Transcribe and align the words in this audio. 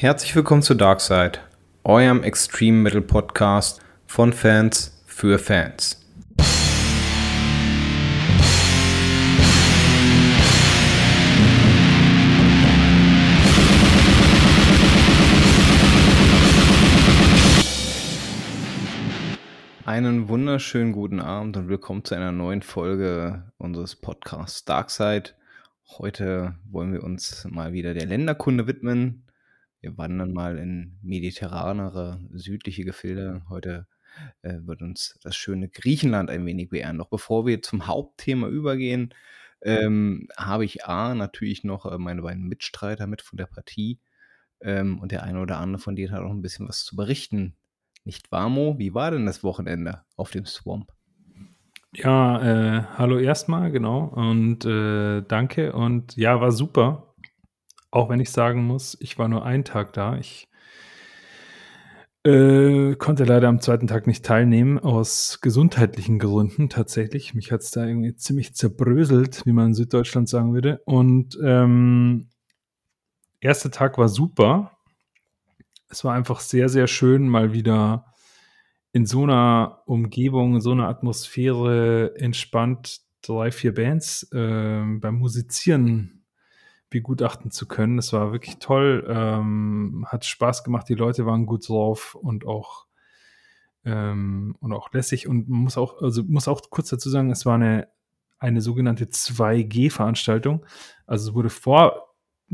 Herzlich 0.00 0.34
willkommen 0.34 0.62
zu 0.62 0.72
Darkside, 0.72 1.40
eurem 1.84 2.22
Extreme 2.22 2.78
Metal 2.78 3.02
Podcast 3.02 3.82
von 4.06 4.32
Fans 4.32 4.98
für 5.04 5.38
Fans. 5.38 6.00
Einen 19.84 20.28
wunderschönen 20.28 20.92
guten 20.92 21.20
Abend 21.20 21.58
und 21.58 21.68
willkommen 21.68 22.06
zu 22.06 22.14
einer 22.14 22.32
neuen 22.32 22.62
Folge 22.62 23.52
unseres 23.58 23.96
Podcasts 23.96 24.64
Darkside. 24.64 25.32
Heute 25.98 26.54
wollen 26.70 26.94
wir 26.94 27.04
uns 27.04 27.46
mal 27.50 27.74
wieder 27.74 27.92
der 27.92 28.06
Länderkunde 28.06 28.66
widmen. 28.66 29.26
Wir 29.80 29.96
wandern 29.96 30.32
mal 30.32 30.58
in 30.58 30.98
mediterranere, 31.02 32.20
südliche 32.32 32.84
Gefilde. 32.84 33.42
Heute 33.48 33.86
äh, 34.42 34.58
wird 34.62 34.82
uns 34.82 35.18
das 35.22 35.36
schöne 35.36 35.68
Griechenland 35.68 36.30
ein 36.30 36.44
wenig 36.44 36.68
beehren. 36.68 36.98
Doch 36.98 37.08
bevor 37.08 37.46
wir 37.46 37.62
zum 37.62 37.86
Hauptthema 37.86 38.48
übergehen, 38.48 39.14
ähm, 39.62 40.28
habe 40.36 40.64
ich 40.64 40.86
A, 40.86 41.14
natürlich 41.14 41.64
noch 41.64 41.86
äh, 41.86 41.98
meine 41.98 42.22
beiden 42.22 42.46
Mitstreiter 42.46 43.06
mit 43.06 43.22
von 43.22 43.36
der 43.36 43.46
Partie. 43.46 43.98
Ähm, 44.60 44.98
und 45.00 45.12
der 45.12 45.22
eine 45.22 45.40
oder 45.40 45.58
andere 45.58 45.80
von 45.80 45.96
denen 45.96 46.12
hat 46.12 46.22
auch 46.22 46.30
ein 46.30 46.42
bisschen 46.42 46.68
was 46.68 46.84
zu 46.84 46.96
berichten. 46.96 47.54
Nicht 48.04 48.30
wahr, 48.32 48.48
Mo? 48.48 48.78
Wie 48.78 48.94
war 48.94 49.10
denn 49.10 49.26
das 49.26 49.42
Wochenende 49.42 50.02
auf 50.16 50.30
dem 50.30 50.46
Swamp? 50.46 50.92
Ja, 51.92 52.40
äh, 52.78 52.82
hallo 52.98 53.18
erstmal, 53.18 53.70
genau. 53.70 54.04
Und 54.04 54.64
äh, 54.64 55.22
danke. 55.22 55.72
Und 55.72 56.16
ja, 56.16 56.40
war 56.40 56.52
super. 56.52 57.09
Auch 57.90 58.08
wenn 58.08 58.20
ich 58.20 58.30
sagen 58.30 58.66
muss, 58.66 58.96
ich 59.00 59.18
war 59.18 59.28
nur 59.28 59.44
einen 59.44 59.64
Tag 59.64 59.92
da. 59.92 60.16
Ich 60.16 60.48
äh, 62.24 62.94
konnte 62.96 63.24
leider 63.24 63.48
am 63.48 63.60
zweiten 63.60 63.86
Tag 63.86 64.06
nicht 64.06 64.24
teilnehmen, 64.24 64.78
aus 64.78 65.40
gesundheitlichen 65.40 66.18
Gründen 66.18 66.68
tatsächlich. 66.68 67.34
Mich 67.34 67.50
hat 67.50 67.62
es 67.62 67.70
da 67.70 67.86
irgendwie 67.86 68.14
ziemlich 68.14 68.54
zerbröselt, 68.54 69.42
wie 69.46 69.52
man 69.52 69.68
in 69.68 69.74
Süddeutschland 69.74 70.28
sagen 70.28 70.52
würde. 70.52 70.82
Und 70.84 71.38
ähm, 71.42 72.28
erster 73.40 73.70
Tag 73.70 73.98
war 73.98 74.08
super. 74.08 74.76
Es 75.88 76.04
war 76.04 76.14
einfach 76.14 76.40
sehr, 76.40 76.68
sehr 76.68 76.86
schön, 76.86 77.26
mal 77.26 77.52
wieder 77.52 78.04
in 78.92 79.06
so 79.06 79.22
einer 79.22 79.82
Umgebung, 79.86 80.56
in 80.56 80.60
so 80.60 80.72
einer 80.72 80.88
Atmosphäre 80.88 82.14
entspannt 82.16 83.00
drei, 83.22 83.50
vier 83.50 83.74
Bands 83.74 84.24
äh, 84.32 84.82
beim 85.00 85.14
Musizieren 85.16 86.19
begutachten 86.90 87.50
zu 87.50 87.66
können. 87.66 87.96
Das 87.96 88.12
war 88.12 88.32
wirklich 88.32 88.58
toll, 88.58 89.06
ähm, 89.08 90.04
hat 90.08 90.24
Spaß 90.24 90.64
gemacht, 90.64 90.88
die 90.88 90.94
Leute 90.94 91.24
waren 91.24 91.46
gut 91.46 91.68
drauf 91.68 92.14
und 92.14 92.44
auch 92.46 92.86
ähm, 93.84 94.56
und 94.60 94.72
auch 94.72 94.92
lässig 94.92 95.26
und 95.26 95.48
muss 95.48 95.78
auch, 95.78 96.02
also 96.02 96.22
muss 96.24 96.48
auch 96.48 96.60
kurz 96.68 96.90
dazu 96.90 97.08
sagen, 97.08 97.30
es 97.30 97.46
war 97.46 97.54
eine, 97.54 97.88
eine 98.38 98.60
sogenannte 98.60 99.06
2G-Veranstaltung. 99.06 100.66
Also 101.06 101.30
es 101.30 101.34
wurde 101.34 101.50
vor 101.50 102.10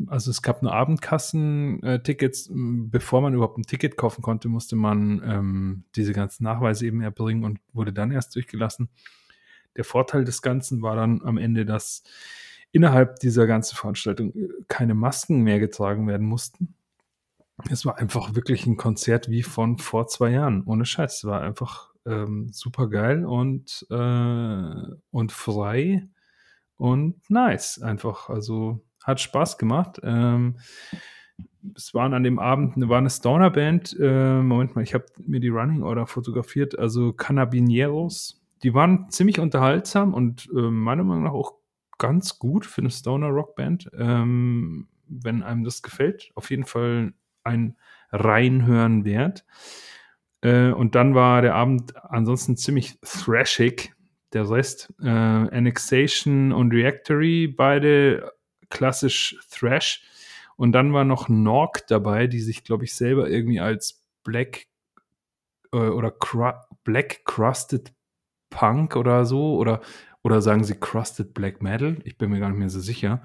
also 0.09 0.31
es 0.31 0.43
gab 0.43 0.63
nur 0.63 0.75
Abendkassen-Tickets. 0.75 2.51
Bevor 2.53 3.23
man 3.23 3.35
überhaupt 3.35 3.59
ein 3.59 3.63
Ticket 3.63 3.97
kaufen 3.97 4.23
konnte, 4.23 4.49
musste 4.49 4.77
man 4.77 5.23
ähm, 5.25 5.85
diese 5.95 6.13
ganzen 6.13 6.45
Nachweise 6.45 6.87
eben 6.87 7.01
erbringen 7.01 7.45
und 7.45 7.61
wurde 7.73 7.93
dann 7.93 8.11
erst 8.11 8.35
durchgelassen. 8.35 8.91
Der 9.77 9.85
Vorteil 9.85 10.25
des 10.25 10.43
Ganzen 10.43 10.83
war 10.83 10.97
dann 10.97 11.23
am 11.23 11.39
Ende, 11.39 11.65
dass 11.65 12.03
innerhalb 12.77 13.19
dieser 13.21 13.47
ganzen 13.47 13.75
Veranstaltung 13.75 14.35
äh, 14.35 14.49
keine 14.69 14.95
Masken 14.95 15.41
mehr 15.41 15.59
getragen 15.59 16.07
werden 16.07 16.27
mussten. 16.27 16.75
Es 17.71 17.87
war 17.87 17.97
einfach 17.97 18.35
wirklich 18.35 18.67
ein 18.67 18.77
Konzert 18.77 19.31
wie 19.31 19.43
von 19.43 19.79
vor 19.79 20.09
zwei 20.09 20.31
Jahren. 20.31 20.63
Ohne 20.65 20.85
Scheiß. 20.85 21.17
Es 21.17 21.25
war 21.25 21.41
einfach 21.41 21.95
ähm, 22.05 22.51
super 22.53 22.89
geil 22.89 23.25
und, 23.25 23.87
äh, 23.91 24.95
und 25.11 25.33
frei 25.33 26.07
und 26.77 27.31
nice. 27.31 27.81
Einfach. 27.81 28.29
Also 28.29 28.85
hat 29.03 29.23
Spaß 29.23 29.57
gemacht. 29.57 29.99
Ähm, 30.03 30.59
es 31.75 31.95
waren 31.95 32.13
an 32.13 32.25
dem 32.25 32.39
Abend, 32.39 32.75
war 32.91 32.99
eine 32.99 33.09
Stoner-Band. 33.09 33.97
Äh, 33.99 34.43
Moment 34.43 34.77
mal, 34.77 34.83
ich 34.83 34.93
habe 34.93 35.07
mir 35.27 35.41
die 35.41 35.49
Running 35.49 35.83
Order 35.83 36.07
fotografiert. 36.07 36.79
Also 36.79 37.15
Cannabinieros. 37.15 38.43
Die 38.63 38.75
waren 38.75 39.09
ziemlich 39.09 39.41
unterhaltsam 39.41 40.13
und 40.13 40.47
äh, 40.55 40.61
meiner 40.61 41.05
Meinung 41.05 41.25
nach 41.25 41.33
auch 41.33 41.55
ganz 41.99 42.39
gut 42.39 42.67
für 42.67 42.81
eine 42.81 42.91
Stoner-Rock-Band. 42.91 43.91
Ähm, 43.99 44.89
wenn 45.09 45.43
einem 45.43 45.65
das 45.65 45.83
gefällt, 45.83 46.31
auf 46.35 46.51
jeden 46.51 46.65
Fall 46.65 47.13
ein 47.45 47.77
Reinhören 48.11 49.05
wert. 49.05 49.45
Äh, 50.41 50.71
und 50.71 50.95
dann 50.95 51.15
war 51.15 51.43
der 51.43 51.55
Abend 51.55 51.97
ansonsten 51.97 52.57
ziemlich 52.57 52.99
thrashig. 53.01 53.93
Der 54.33 54.51
Rest, 54.51 54.93
äh, 55.01 55.09
Annexation 55.09 56.53
und 56.53 56.73
Reactory, 56.73 57.47
beide 57.47 58.33
klassisch 58.69 59.39
Thrash. 59.51 60.03
Und 60.57 60.73
dann 60.73 60.93
war 60.93 61.05
noch 61.05 61.29
Nork 61.29 61.87
dabei, 61.87 62.27
die 62.27 62.41
sich, 62.41 62.65
glaube 62.65 62.85
ich, 62.85 62.95
selber 62.95 63.31
irgendwie 63.31 63.61
als 63.61 64.03
Black 64.25 64.67
äh, 65.73 65.77
oder 65.77 66.11
Cru 66.11 66.53
Black 66.85 67.25
Crusted 67.25 67.93
Punk 68.51 68.97
oder 68.97 69.25
so 69.25 69.57
oder, 69.57 69.81
oder 70.27 70.43
sagen 70.43 70.65
sie 70.65 70.75
Crusted 70.75 71.33
Black 71.35 71.63
Metal. 71.63 71.99
Ich 72.03 72.19
bin 72.19 72.31
mir 72.31 72.41
gar 72.41 72.49
nicht 72.49 72.59
mehr 72.59 72.69
so 72.69 72.81
sicher. 72.81 73.23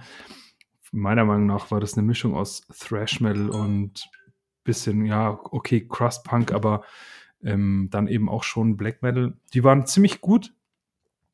Meiner 0.92 1.26
Meinung 1.26 1.48
nach 1.48 1.72
war 1.72 1.80
das 1.80 1.98
eine 1.98 2.06
Mischung 2.06 2.36
aus 2.36 2.62
Thrash 2.80 3.22
Metal 3.22 3.50
und 3.50 4.08
bisschen, 4.64 5.08
ja, 5.08 5.40
okay, 5.46 5.88
Crust 5.90 6.24
Punk, 6.24 6.52
aber 6.52 6.84
ähm, 7.44 7.88
dann 7.90 8.08
eben 8.08 8.30
auch 8.30 8.44
schon 8.44 8.78
Black 8.78 9.02
Metal. 9.02 9.34
Die 9.56 9.64
waren 9.64 9.88
ziemlich 9.88 10.22
gut. 10.22 10.54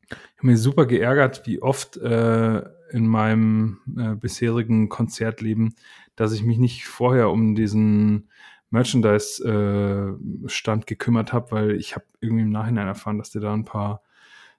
Ich 0.09 0.15
habe 0.37 0.47
mich 0.47 0.61
super 0.61 0.85
geärgert, 0.85 1.45
wie 1.45 1.61
oft 1.61 1.97
äh, 1.97 2.61
in 2.91 3.05
meinem 3.05 3.81
äh, 3.97 4.15
bisherigen 4.15 4.87
Konzertleben, 4.87 5.75
dass 6.15 6.31
ich 6.31 6.43
mich 6.43 6.59
nicht 6.59 6.85
vorher 6.85 7.29
um 7.29 7.55
diesen 7.55 8.29
Merchandise-Stand 8.69 10.83
äh, 10.83 10.85
gekümmert 10.85 11.33
habe, 11.33 11.51
weil 11.51 11.71
ich 11.71 11.95
habe 11.95 12.05
irgendwie 12.21 12.43
im 12.43 12.51
Nachhinein 12.51 12.87
erfahren, 12.87 13.17
dass 13.17 13.31
die 13.31 13.41
da 13.41 13.53
ein 13.53 13.65
paar 13.65 14.01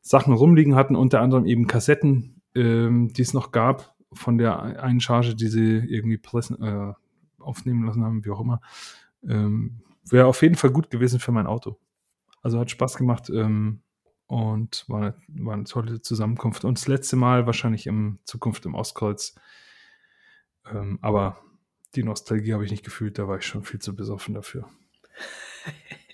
Sachen 0.00 0.32
rumliegen 0.32 0.74
hatten, 0.74 0.96
unter 0.96 1.20
anderem 1.20 1.46
eben 1.46 1.66
Kassetten, 1.66 2.42
ähm, 2.54 3.12
die 3.12 3.22
es 3.22 3.34
noch 3.34 3.52
gab 3.52 3.94
von 4.12 4.38
der 4.38 4.82
einen 4.82 5.00
Charge, 5.00 5.34
die 5.34 5.48
sie 5.48 5.76
irgendwie 5.76 6.18
pressen, 6.18 6.62
äh, 6.62 6.92
aufnehmen 7.38 7.84
lassen 7.84 8.04
haben, 8.04 8.24
wie 8.24 8.30
auch 8.30 8.40
immer. 8.40 8.60
Ähm, 9.26 9.80
Wäre 10.08 10.26
auf 10.26 10.40
jeden 10.42 10.54
Fall 10.54 10.70
gut 10.70 10.90
gewesen 10.90 11.20
für 11.20 11.32
mein 11.32 11.46
Auto. 11.46 11.78
Also 12.40 12.58
hat 12.58 12.70
Spaß 12.70 12.96
gemacht. 12.96 13.28
Ähm, 13.30 13.82
und 14.28 14.84
war 14.88 15.00
eine, 15.00 15.14
war 15.28 15.54
eine 15.54 15.64
tolle 15.64 16.00
Zusammenkunft. 16.02 16.64
Und 16.64 16.78
das 16.78 16.86
letzte 16.86 17.16
Mal 17.16 17.46
wahrscheinlich 17.46 17.86
in 17.86 18.18
Zukunft 18.24 18.66
im 18.66 18.74
Ostkreuz. 18.74 19.34
Ähm, 20.70 20.98
aber 21.00 21.38
die 21.94 22.02
Nostalgie 22.02 22.52
habe 22.52 22.64
ich 22.64 22.70
nicht 22.70 22.84
gefühlt, 22.84 23.18
da 23.18 23.26
war 23.26 23.38
ich 23.38 23.46
schon 23.46 23.64
viel 23.64 23.80
zu 23.80 23.96
besoffen 23.96 24.34
dafür. 24.34 24.68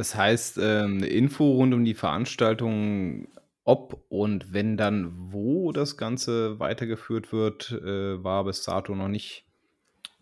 Das 0.00 0.14
heißt, 0.14 0.56
ähm, 0.62 0.96
eine 0.96 1.08
Info 1.08 1.44
rund 1.52 1.74
um 1.74 1.84
die 1.84 1.92
Veranstaltung, 1.92 3.28
ob 3.64 4.02
und 4.08 4.50
wenn 4.50 4.78
dann 4.78 5.12
wo 5.14 5.72
das 5.72 5.98
Ganze 5.98 6.58
weitergeführt 6.58 7.34
wird, 7.34 7.70
äh, 7.72 8.24
war 8.24 8.44
bis 8.44 8.62
dato 8.62 8.94
noch 8.94 9.08
nicht 9.08 9.44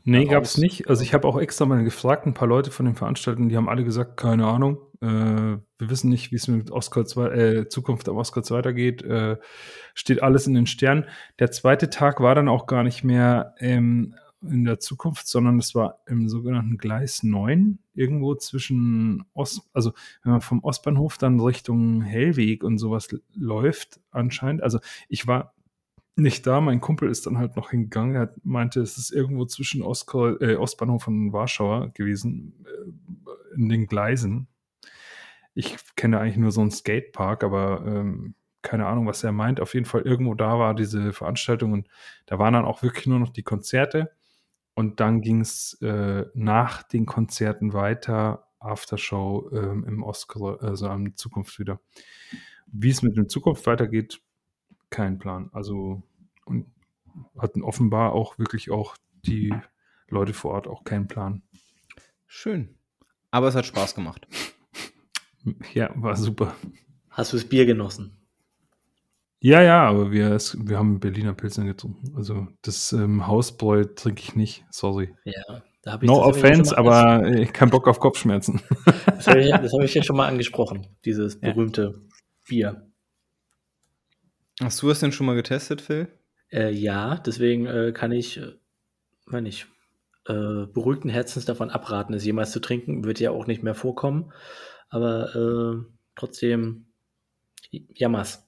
Nee, 0.02 0.24
gab 0.24 0.42
es 0.42 0.58
nicht. 0.58 0.88
Also 0.88 1.04
ich 1.04 1.14
habe 1.14 1.28
auch 1.28 1.38
extra 1.38 1.64
mal 1.64 1.84
gefragt, 1.84 2.26
ein 2.26 2.34
paar 2.34 2.48
Leute 2.48 2.72
von 2.72 2.86
den 2.86 2.96
Veranstaltern, 2.96 3.48
die 3.48 3.56
haben 3.56 3.68
alle 3.68 3.84
gesagt, 3.84 4.16
keine 4.16 4.46
Ahnung. 4.46 4.78
Äh, 5.00 5.06
wir 5.06 5.90
wissen 5.90 6.08
nicht, 6.08 6.32
wie 6.32 6.36
es 6.36 6.48
mit 6.48 6.72
Oscar 6.72 7.02
äh, 7.32 7.68
Zukunft 7.68 8.08
am 8.08 8.16
Oscar 8.16 8.42
weitergeht. 8.50 9.02
Äh, 9.02 9.36
steht 9.94 10.24
alles 10.24 10.48
in 10.48 10.54
den 10.54 10.66
Sternen. 10.66 11.04
Der 11.38 11.52
zweite 11.52 11.88
Tag 11.88 12.18
war 12.18 12.34
dann 12.34 12.48
auch 12.48 12.66
gar 12.66 12.82
nicht 12.82 13.04
mehr 13.04 13.54
ähm, 13.60 14.16
in 14.42 14.64
der 14.64 14.78
Zukunft, 14.78 15.26
sondern 15.26 15.58
es 15.58 15.74
war 15.74 16.00
im 16.06 16.28
sogenannten 16.28 16.78
Gleis 16.78 17.22
9, 17.22 17.78
irgendwo 17.94 18.34
zwischen 18.34 19.24
Ost, 19.34 19.62
also 19.72 19.92
wenn 20.22 20.32
man 20.32 20.40
vom 20.40 20.62
Ostbahnhof 20.62 21.18
dann 21.18 21.40
Richtung 21.40 22.02
Hellweg 22.02 22.62
und 22.62 22.78
sowas 22.78 23.08
läuft, 23.34 24.00
anscheinend. 24.10 24.62
Also 24.62 24.78
ich 25.08 25.26
war 25.26 25.54
nicht 26.18 26.46
da. 26.46 26.60
Mein 26.60 26.80
Kumpel 26.80 27.10
ist 27.10 27.26
dann 27.26 27.38
halt 27.38 27.56
noch 27.56 27.70
hingegangen. 27.70 28.16
Er 28.16 28.34
meinte, 28.42 28.80
es 28.80 28.98
ist 28.98 29.10
irgendwo 29.10 29.44
zwischen 29.46 29.82
Ostkreuz, 29.82 30.40
äh, 30.40 30.56
Ostbahnhof 30.56 31.06
und 31.08 31.32
Warschauer 31.32 31.90
gewesen, 31.94 32.64
äh, 32.64 33.54
in 33.54 33.68
den 33.68 33.86
Gleisen. 33.86 34.48
Ich 35.54 35.76
kenne 35.96 36.20
eigentlich 36.20 36.36
nur 36.36 36.52
so 36.52 36.60
einen 36.60 36.70
Skatepark, 36.70 37.42
aber 37.42 37.84
ähm, 37.86 38.34
keine 38.62 38.86
Ahnung, 38.86 39.06
was 39.06 39.24
er 39.24 39.32
meint. 39.32 39.60
Auf 39.60 39.74
jeden 39.74 39.86
Fall 39.86 40.02
irgendwo 40.02 40.34
da 40.34 40.58
war 40.58 40.74
diese 40.74 41.12
Veranstaltung 41.12 41.72
und 41.72 41.88
da 42.26 42.38
waren 42.38 42.54
dann 42.54 42.64
auch 42.64 42.82
wirklich 42.82 43.06
nur 43.06 43.18
noch 43.18 43.30
die 43.30 43.42
Konzerte. 43.42 44.10
Und 44.78 45.00
dann 45.00 45.22
ging 45.22 45.40
es 45.40 45.72
äh, 45.82 46.26
nach 46.34 46.84
den 46.84 47.04
Konzerten 47.04 47.72
weiter, 47.72 48.46
Aftershow 48.60 49.50
ähm, 49.52 49.84
im 49.84 50.04
Ostkreuz, 50.04 50.62
also 50.62 50.86
am 50.86 51.16
Zukunft 51.16 51.58
wieder. 51.58 51.80
Wie 52.68 52.90
es 52.90 53.02
mit 53.02 53.16
der 53.16 53.26
Zukunft 53.26 53.66
weitergeht, 53.66 54.20
kein 54.88 55.18
Plan. 55.18 55.50
Also 55.52 56.04
und 56.44 56.66
hatten 57.36 57.64
offenbar 57.64 58.12
auch 58.12 58.38
wirklich 58.38 58.70
auch 58.70 58.96
die 59.26 59.52
Leute 60.10 60.32
vor 60.32 60.52
Ort 60.52 60.68
auch 60.68 60.84
keinen 60.84 61.08
Plan. 61.08 61.42
Schön. 62.28 62.76
Aber 63.32 63.48
es 63.48 63.56
hat 63.56 63.66
Spaß 63.66 63.96
gemacht. 63.96 64.28
Ja, 65.74 65.90
war 65.96 66.14
super. 66.14 66.54
Hast 67.10 67.32
du 67.32 67.36
das 67.36 67.48
Bier 67.48 67.66
genossen? 67.66 68.16
Ja, 69.40 69.62
ja, 69.62 69.88
aber 69.88 70.10
wir, 70.10 70.32
es, 70.32 70.56
wir 70.66 70.78
haben 70.78 70.98
Berliner 70.98 71.32
Pilzen 71.32 71.66
getrunken. 71.66 72.12
Also 72.16 72.48
das 72.62 72.92
ähm, 72.92 73.26
Hausbräu 73.26 73.84
trinke 73.84 74.22
ich 74.22 74.34
nicht, 74.34 74.64
sorry. 74.70 75.14
Ja, 75.24 75.62
da 75.82 75.92
habe 75.92 76.04
ich 76.04 76.10
No 76.10 76.22
offense, 76.24 76.76
aber 76.76 77.24
äh, 77.24 77.46
kein 77.46 77.70
Bock 77.70 77.86
auf 77.86 78.00
Kopfschmerzen. 78.00 78.60
Das 79.06 79.28
habe 79.28 79.40
ich, 79.40 79.52
hab 79.52 79.62
ich 79.64 79.94
ja 79.94 80.02
schon 80.02 80.16
mal 80.16 80.26
angesprochen, 80.26 80.86
dieses 81.04 81.40
berühmte 81.40 81.92
ja. 81.94 82.00
Bier. 82.48 82.92
Hast 84.60 84.82
du 84.82 84.90
es 84.90 84.98
denn 84.98 85.12
schon 85.12 85.26
mal 85.26 85.36
getestet, 85.36 85.82
Phil? 85.82 86.08
Äh, 86.50 86.72
ja, 86.72 87.16
deswegen 87.16 87.66
äh, 87.66 87.92
kann 87.92 88.10
ich, 88.10 88.38
äh, 88.38 88.54
meine 89.26 89.48
ich, 89.48 89.66
äh, 90.26 90.66
beruhigten 90.66 91.10
Herzens 91.10 91.44
davon 91.44 91.70
abraten, 91.70 92.12
es 92.14 92.24
jemals 92.24 92.50
zu 92.50 92.60
trinken. 92.60 93.04
Wird 93.04 93.20
ja 93.20 93.30
auch 93.30 93.46
nicht 93.46 93.62
mehr 93.62 93.74
vorkommen. 93.74 94.32
Aber 94.88 95.34
äh, 95.34 95.92
trotzdem, 96.16 96.92
jammers. 97.70 98.47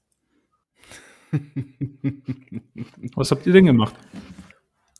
Was 3.15 3.31
habt 3.31 3.47
ihr 3.47 3.53
denn 3.53 3.67
gemacht? 3.67 3.95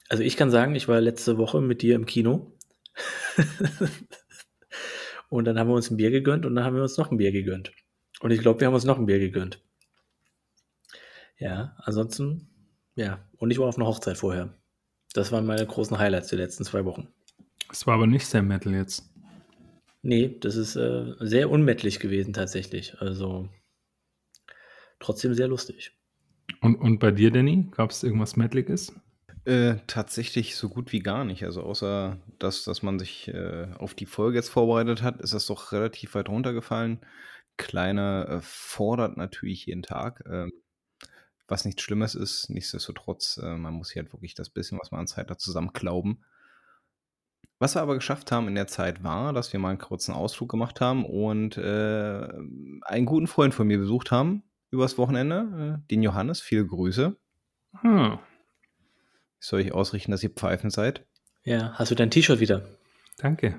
Also 0.09 0.23
ich 0.23 0.37
kann 0.37 0.51
sagen, 0.51 0.75
ich 0.75 0.89
war 0.89 1.01
letzte 1.01 1.39
Woche 1.39 1.61
mit 1.61 1.83
dir 1.83 1.95
im 1.95 2.07
Kino. 2.07 2.57
und 5.29 5.45
dann 5.45 5.59
haben 5.59 5.69
wir 5.69 5.75
uns 5.75 5.91
ein 5.91 5.97
Bier 5.97 6.11
gegönnt 6.11 6.47
und 6.47 6.55
dann 6.55 6.65
haben 6.65 6.77
wir 6.77 6.83
uns 6.83 6.99
noch 6.99 7.11
ein 7.11 7.19
Bier 7.19 7.33
gegönnt. 7.33 7.73
Und 8.21 8.31
ich 8.33 8.41
glaube, 8.41 8.61
wir 8.61 8.67
haben 8.67 8.75
uns 8.75 8.85
noch 8.85 8.99
ein 8.99 9.07
Bier 9.07 9.19
gegönnt. 9.19 9.63
Ja, 11.39 11.77
ansonsten, 11.79 12.49
ja. 12.97 13.27
Und 13.39 13.51
ich 13.51 13.59
war 13.59 13.69
auf 13.69 13.77
einer 13.77 13.87
Hochzeit 13.87 14.19
vorher. 14.19 14.55
Das 15.15 15.33
waren 15.33 15.47
meine 15.47 15.67
großen 15.67 15.99
Highlights 15.99 16.29
der 16.29 16.39
letzten 16.39 16.65
zwei 16.65 16.85
Wochen. 16.85 17.09
Es 17.71 17.87
war 17.87 17.95
aber 17.95 18.07
nicht 18.07 18.27
Sam 18.27 18.49
Metal 18.49 18.75
jetzt. 18.75 19.11
Nee, 20.03 20.39
das 20.41 20.57
ist 20.57 20.77
äh, 20.77 21.15
sehr 21.21 21.51
unmettlich 21.51 22.01
gewesen 22.01 22.33
tatsächlich. 22.33 23.01
Also 23.01 23.49
trotzdem 24.99 25.35
sehr 25.35 25.49
lustig. 25.49 25.93
Und, 26.61 26.77
und 26.77 26.99
bei 26.99 27.11
dir, 27.11 27.31
Danny, 27.31 27.69
gab 27.71 27.91
es 27.91 28.03
irgendwas 28.03 28.37
Mettliges? 28.37 28.93
Äh, 29.47 29.77
tatsächlich 29.87 30.57
so 30.57 30.69
gut 30.69 30.93
wie 30.93 31.01
gar 31.01 31.25
nicht. 31.25 31.45
Also 31.45 31.63
außer 31.63 32.19
dass, 32.39 32.65
dass 32.65 32.83
man 32.83 32.99
sich 32.99 33.29
äh, 33.29 33.69
auf 33.79 33.95
die 33.95 34.07
Folge 34.07 34.37
jetzt 34.37 34.51
vorbereitet 34.51 35.03
hat, 35.03 35.21
ist 35.21 35.33
das 35.33 35.47
doch 35.47 35.73
relativ 35.73 36.15
weit 36.15 36.29
runtergefallen. 36.29 37.01
Kleiner 37.57 38.29
äh, 38.29 38.41
fordert 38.43 39.17
natürlich 39.17 39.67
jeden 39.67 39.83
Tag. 39.83 40.23
Ähm, 40.31 40.53
was 41.49 41.65
nichts 41.65 41.83
Schlimmes 41.83 42.15
ist, 42.15 42.51
nichtsdestotrotz, 42.51 43.41
äh, 43.43 43.57
man 43.57 43.75
muss 43.75 43.91
hier 43.91 44.03
halt 44.03 44.13
wirklich 44.13 44.35
das 44.35 44.51
bisschen, 44.51 44.79
was 44.79 44.91
man 44.91 45.01
an 45.01 45.07
Zeit 45.07 45.31
hat, 45.31 45.41
zusammenklauben. 45.41 46.23
Was 47.59 47.75
wir 47.75 47.83
aber 47.83 47.95
geschafft 47.95 48.31
haben 48.31 48.49
in 48.49 48.55
der 48.55 48.67
Zeit 48.67 49.03
war, 49.03 49.33
dass 49.33 49.53
wir 49.53 49.61
mal 49.61 49.71
einen 49.71 49.79
kurzen 49.79 50.13
Ausflug 50.13 50.51
gemacht 50.51 50.81
haben 50.81 51.05
und 51.05 51.57
äh, 51.57 52.29
einen 52.83 53.07
guten 53.07 53.27
Freund 53.27 53.55
von 53.55 53.67
mir 53.67 53.79
besucht 53.79 54.11
haben 54.11 54.43
übers 54.71 54.99
Wochenende, 54.99 55.81
äh, 55.83 55.89
den 55.91 56.03
Johannes. 56.03 56.41
Viele 56.41 56.67
Grüße. 56.67 57.17
Hm. 57.81 58.19
Soll 59.39 59.61
ich 59.61 59.73
ausrichten, 59.73 60.11
dass 60.11 60.23
ihr 60.23 60.31
Pfeifen 60.31 60.71
seid? 60.71 61.07
Ja, 61.45 61.73
hast 61.75 61.91
du 61.91 61.95
dein 61.95 62.11
T-Shirt 62.11 62.41
wieder? 62.41 62.69
Danke. 63.19 63.59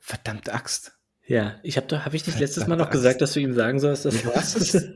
Verdammte 0.00 0.52
Axt. 0.52 0.98
Ja, 1.26 1.58
ich 1.62 1.78
habe 1.78 2.04
habe 2.04 2.16
ich 2.16 2.26
nicht 2.26 2.38
letztes 2.38 2.66
Mal 2.66 2.76
noch 2.76 2.86
Axt. 2.86 2.92
gesagt, 2.92 3.20
dass 3.22 3.32
du 3.32 3.40
ihm 3.40 3.54
sagen 3.54 3.80
sollst, 3.80 4.04
dass 4.04 4.22
du 4.22 4.34
hast 4.34 4.56
es. 4.56 4.88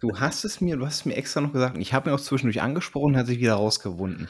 Du 0.00 0.18
hast 0.18 0.44
es 0.44 0.60
mir, 0.60 0.76
du 0.76 0.84
hast 0.84 0.96
es 0.96 1.04
mir 1.04 1.14
extra 1.14 1.40
noch 1.40 1.52
gesagt. 1.52 1.78
Ich 1.78 1.94
habe 1.94 2.10
mir 2.10 2.16
auch 2.16 2.20
zwischendurch 2.20 2.60
angesprochen, 2.60 3.16
hat 3.16 3.26
sich 3.28 3.38
wieder 3.38 3.54
rausgewunden. 3.54 4.28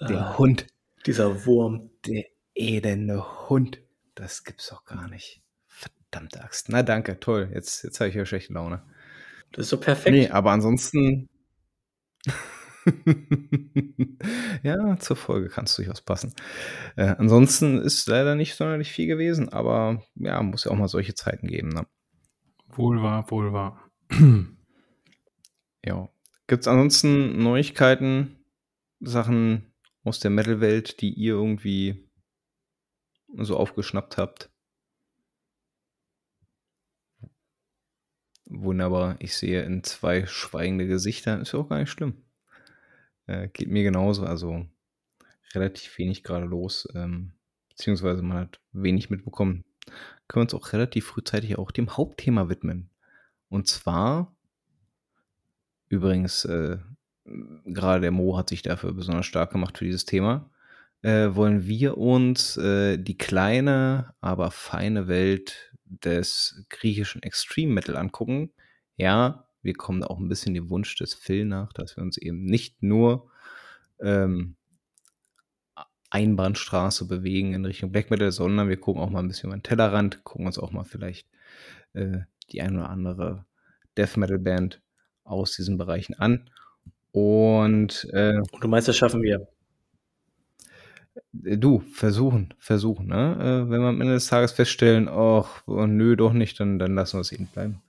Der 0.00 0.18
ah, 0.18 0.38
Hund. 0.38 0.66
Dieser 1.06 1.46
Wurm. 1.46 1.90
Der 2.06 2.24
elende 2.56 3.48
Hund. 3.48 3.78
Das 4.16 4.42
gibt's 4.42 4.68
doch 4.68 4.84
gar 4.84 5.08
nicht. 5.08 5.40
Verdammte 5.68 6.42
Axt. 6.42 6.68
Na 6.70 6.82
danke, 6.82 7.20
toll. 7.20 7.50
Jetzt, 7.54 7.84
jetzt 7.84 8.00
habe 8.00 8.10
ich 8.10 8.16
ja 8.16 8.26
schlechte 8.26 8.52
Laune. 8.52 8.82
Das 9.52 9.66
ist 9.66 9.70
so 9.70 9.78
perfekt. 9.78 10.14
Nee, 10.14 10.28
aber 10.28 10.50
ansonsten. 10.50 11.28
ja, 14.62 14.96
zur 14.98 15.16
Folge 15.16 15.48
kann 15.48 15.66
es 15.66 15.76
durchaus 15.76 16.00
passen. 16.00 16.34
Äh, 16.96 17.14
ansonsten 17.18 17.78
ist 17.78 18.08
leider 18.08 18.34
nicht 18.34 18.56
sonderlich 18.56 18.90
viel 18.90 19.06
gewesen, 19.06 19.50
aber 19.50 20.02
ja, 20.16 20.42
muss 20.42 20.64
ja 20.64 20.72
auch 20.72 20.76
mal 20.76 20.88
solche 20.88 21.14
Zeiten 21.14 21.46
geben. 21.46 21.68
Ne? 21.68 21.86
Wohl 22.68 23.00
wahr, 23.02 23.30
wohl 23.30 23.52
wahr. 23.52 23.88
ja. 25.84 26.08
Gibt 26.48 26.62
es 26.62 26.68
ansonsten 26.68 27.40
Neuigkeiten, 27.42 28.44
Sachen 29.00 29.72
aus 30.04 30.20
der 30.20 30.30
Metal-Welt, 30.30 31.00
die 31.00 31.12
ihr 31.12 31.34
irgendwie 31.34 32.08
so 33.36 33.56
aufgeschnappt 33.56 34.18
habt? 34.18 34.51
Wunderbar. 38.54 39.16
Ich 39.18 39.34
sehe 39.36 39.62
in 39.62 39.82
zwei 39.82 40.26
schweigende 40.26 40.86
Gesichter. 40.86 41.40
Ist 41.40 41.52
ja 41.52 41.58
auch 41.58 41.68
gar 41.68 41.78
nicht 41.78 41.90
schlimm. 41.90 42.22
Äh, 43.26 43.48
geht 43.48 43.68
mir 43.68 43.82
genauso. 43.82 44.24
Also 44.24 44.66
relativ 45.54 45.96
wenig 45.98 46.22
gerade 46.22 46.44
los. 46.44 46.86
Ähm, 46.94 47.32
beziehungsweise 47.70 48.22
man 48.22 48.38
hat 48.38 48.60
wenig 48.72 49.10
mitbekommen. 49.10 49.64
Können 50.28 50.42
wir 50.42 50.54
uns 50.54 50.54
auch 50.54 50.72
relativ 50.72 51.06
frühzeitig 51.06 51.56
auch 51.56 51.70
dem 51.70 51.96
Hauptthema 51.96 52.48
widmen. 52.48 52.90
Und 53.48 53.68
zwar, 53.68 54.34
übrigens, 55.88 56.44
äh, 56.44 56.78
gerade 57.64 58.02
der 58.02 58.10
Mo 58.10 58.36
hat 58.36 58.50
sich 58.50 58.62
dafür 58.62 58.92
besonders 58.92 59.26
stark 59.26 59.52
gemacht 59.52 59.78
für 59.78 59.84
dieses 59.84 60.04
Thema 60.04 60.50
äh, 61.02 61.34
wollen 61.34 61.66
wir 61.66 61.98
uns 61.98 62.56
äh, 62.56 62.96
die 62.96 63.18
kleine, 63.18 64.14
aber 64.20 64.50
feine 64.50 65.08
Welt 65.08 65.71
des 66.00 66.64
griechischen 66.68 67.22
Extreme 67.22 67.72
Metal 67.72 67.96
angucken. 67.96 68.52
Ja, 68.96 69.48
wir 69.62 69.74
kommen 69.74 70.00
da 70.00 70.08
auch 70.08 70.18
ein 70.18 70.28
bisschen 70.28 70.54
dem 70.54 70.70
Wunsch 70.70 70.94
des 70.96 71.14
Phil 71.14 71.44
nach, 71.44 71.72
dass 71.72 71.96
wir 71.96 72.02
uns 72.02 72.18
eben 72.18 72.44
nicht 72.44 72.82
nur 72.82 73.30
ähm, 74.00 74.56
Einbahnstraße 76.10 77.06
bewegen 77.06 77.54
in 77.54 77.64
Richtung 77.64 77.90
Black 77.90 78.10
Metal, 78.10 78.32
sondern 78.32 78.68
wir 78.68 78.78
gucken 78.78 79.02
auch 79.02 79.10
mal 79.10 79.20
ein 79.20 79.28
bisschen 79.28 79.48
über 79.48 79.56
den 79.56 79.62
Tellerrand, 79.62 80.24
gucken 80.24 80.46
uns 80.46 80.58
auch 80.58 80.72
mal 80.72 80.84
vielleicht 80.84 81.28
äh, 81.94 82.18
die 82.50 82.60
ein 82.60 82.76
oder 82.76 82.90
andere 82.90 83.46
Death 83.96 84.16
Metal 84.16 84.38
Band 84.38 84.82
aus 85.24 85.52
diesen 85.52 85.78
Bereichen 85.78 86.14
an. 86.14 86.50
Und, 87.12 88.08
äh, 88.12 88.38
Und 88.50 88.64
du 88.64 88.68
meinst, 88.68 88.88
das 88.88 88.96
schaffen 88.96 89.22
wir? 89.22 89.46
Äh, 91.44 91.58
du, 91.58 91.80
versuchen, 91.92 92.54
versuchen, 92.58 93.06
ne? 93.06 93.36
Äh, 93.66 93.70
wenn 93.70 93.80
wir 93.80 93.88
am 93.88 94.00
Ende 94.00 94.14
des 94.14 94.26
Tages 94.26 94.52
feststellen, 94.52 95.08
ach, 95.08 95.62
oh, 95.66 95.86
nö, 95.86 96.16
doch 96.16 96.32
nicht, 96.32 96.58
dann, 96.60 96.78
dann 96.78 96.94
lassen 96.94 97.16
wir 97.16 97.22
es 97.22 97.32
eben 97.32 97.46
bleiben. 97.46 97.82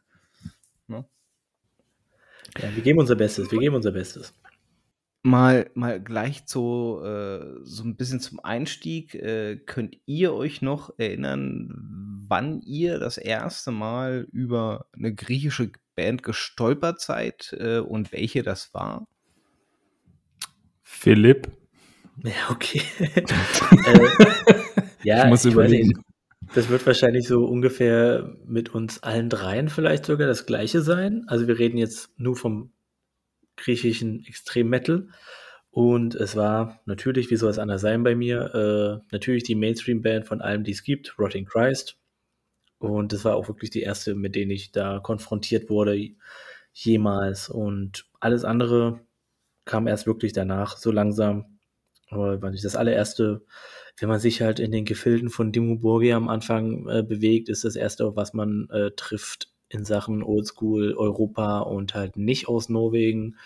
Ne? 0.87 1.05
Ja, 2.57 2.75
wir 2.75 2.83
geben 2.83 2.99
unser 2.99 3.15
Bestes, 3.15 3.51
wir 3.51 3.59
geben 3.59 3.75
unser 3.75 3.91
Bestes. 3.91 4.33
Mal, 5.25 5.71
mal 5.73 6.01
gleich 6.01 6.43
so, 6.45 7.01
äh, 7.05 7.59
so 7.63 7.83
ein 7.83 7.95
bisschen 7.95 8.19
zum 8.19 8.41
Einstieg. 8.41 9.15
Äh, 9.15 9.55
könnt 9.55 9.97
ihr 10.05 10.33
euch 10.33 10.61
noch 10.61 10.93
erinnern, 10.97 11.69
wann 12.27 12.59
ihr 12.61 12.99
das 12.99 13.17
erste 13.17 13.71
Mal 13.71 14.27
über 14.33 14.87
eine 14.91 15.13
griechische 15.13 15.71
Band 15.95 16.23
gestolpert 16.23 16.99
seid 16.99 17.55
äh, 17.57 17.79
und 17.79 18.11
welche 18.11 18.43
das 18.43 18.73
war? 18.73 19.07
Philipp. 20.81 21.62
Ja, 22.23 22.51
okay. 22.51 22.81
äh, 22.99 24.07
ja, 25.03 25.23
ich 25.23 25.29
muss 25.29 25.45
ich 25.45 25.53
überlegen. 25.53 25.87
Nicht, 25.87 25.99
das 26.53 26.69
wird 26.69 26.85
wahrscheinlich 26.85 27.27
so 27.27 27.45
ungefähr 27.45 28.35
mit 28.45 28.73
uns 28.73 29.01
allen 29.01 29.29
dreien 29.29 29.69
vielleicht 29.69 30.05
sogar 30.05 30.27
das 30.27 30.45
gleiche 30.45 30.81
sein. 30.81 31.23
Also 31.27 31.47
wir 31.47 31.57
reden 31.57 31.77
jetzt 31.77 32.11
nur 32.17 32.35
vom 32.35 32.71
griechischen 33.55 34.25
Extrem 34.25 34.69
Metal. 34.69 35.07
Und 35.71 36.13
es 36.13 36.35
war 36.35 36.81
natürlich, 36.85 37.31
wie 37.31 37.35
soll 37.35 37.49
es 37.49 37.57
anders 37.57 37.81
sein 37.81 38.03
bei 38.03 38.13
mir, 38.13 38.53
äh, 38.53 39.07
natürlich 39.11 39.43
die 39.43 39.55
Mainstream-Band 39.55 40.27
von 40.27 40.39
allem, 40.39 40.63
die 40.63 40.71
es 40.71 40.83
gibt, 40.83 41.17
Rotting 41.17 41.45
Christ. 41.45 41.97
Und 42.77 43.11
das 43.11 43.25
war 43.25 43.35
auch 43.35 43.47
wirklich 43.47 43.71
die 43.71 43.81
erste, 43.81 44.13
mit 44.13 44.35
denen 44.35 44.51
ich 44.51 44.71
da 44.71 44.99
konfrontiert 44.99 45.69
wurde, 45.69 45.97
jemals. 46.73 47.49
Und 47.49 48.05
alles 48.19 48.45
andere 48.45 48.99
kam 49.65 49.87
erst 49.87 50.05
wirklich 50.05 50.33
danach, 50.33 50.77
so 50.77 50.91
langsam. 50.91 51.52
Aber 52.13 52.37
das 52.37 52.75
allererste, 52.75 53.41
wenn 53.97 54.09
man 54.09 54.19
sich 54.19 54.41
halt 54.41 54.59
in 54.59 54.71
den 54.71 54.85
Gefilden 54.85 55.29
von 55.29 55.51
Dimmu 55.51 55.79
am 56.11 56.29
Anfang 56.29 56.87
äh, 56.87 57.03
bewegt, 57.03 57.49
ist 57.49 57.63
das 57.63 57.75
erste, 57.75 58.15
was 58.15 58.33
man 58.33 58.69
äh, 58.69 58.91
trifft 58.95 59.49
in 59.69 59.85
Sachen 59.85 60.23
Oldschool 60.23 60.93
Europa 60.95 61.59
und 61.59 61.95
halt 61.95 62.15
nicht 62.15 62.47
aus 62.47 62.69
Norwegen 62.69 63.37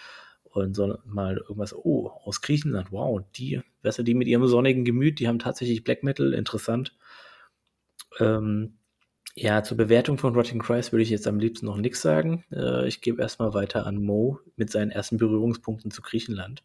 und 0.44 0.76
so 0.76 0.98
mal 1.06 1.38
irgendwas, 1.38 1.74
oh, 1.74 2.10
aus 2.24 2.42
Griechenland, 2.42 2.92
wow, 2.92 3.22
die, 3.36 3.62
besser 3.82 4.04
die 4.04 4.14
mit 4.14 4.28
ihrem 4.28 4.48
sonnigen 4.48 4.86
Gemüt, 4.86 5.20
die 5.20 5.28
haben 5.28 5.40
tatsächlich 5.40 5.84
Black 5.84 6.04
Metal, 6.04 6.34
interessant. 6.34 6.96
Ähm, 8.20 8.78
ja, 9.36 9.62
zur 9.62 9.78
Bewertung 9.78 10.18
von 10.18 10.34
Rotting 10.34 10.60
Christ 10.60 10.92
würde 10.92 11.04
ich 11.04 11.12
jetzt 11.12 11.28
am 11.28 11.40
liebsten 11.40 11.68
noch 11.68 11.78
nichts 11.78 12.02
sagen. 12.02 12.44
Äh, 12.52 12.88
ich 12.88 13.02
gebe 13.02 13.22
erstmal 13.22 13.54
weiter 13.54 13.86
an 13.86 14.04
Mo 14.04 14.40
mit 14.56 14.72
seinen 14.72 14.90
ersten 14.90 15.18
Berührungspunkten 15.18 15.92
zu 15.92 16.02
Griechenland. 16.02 16.64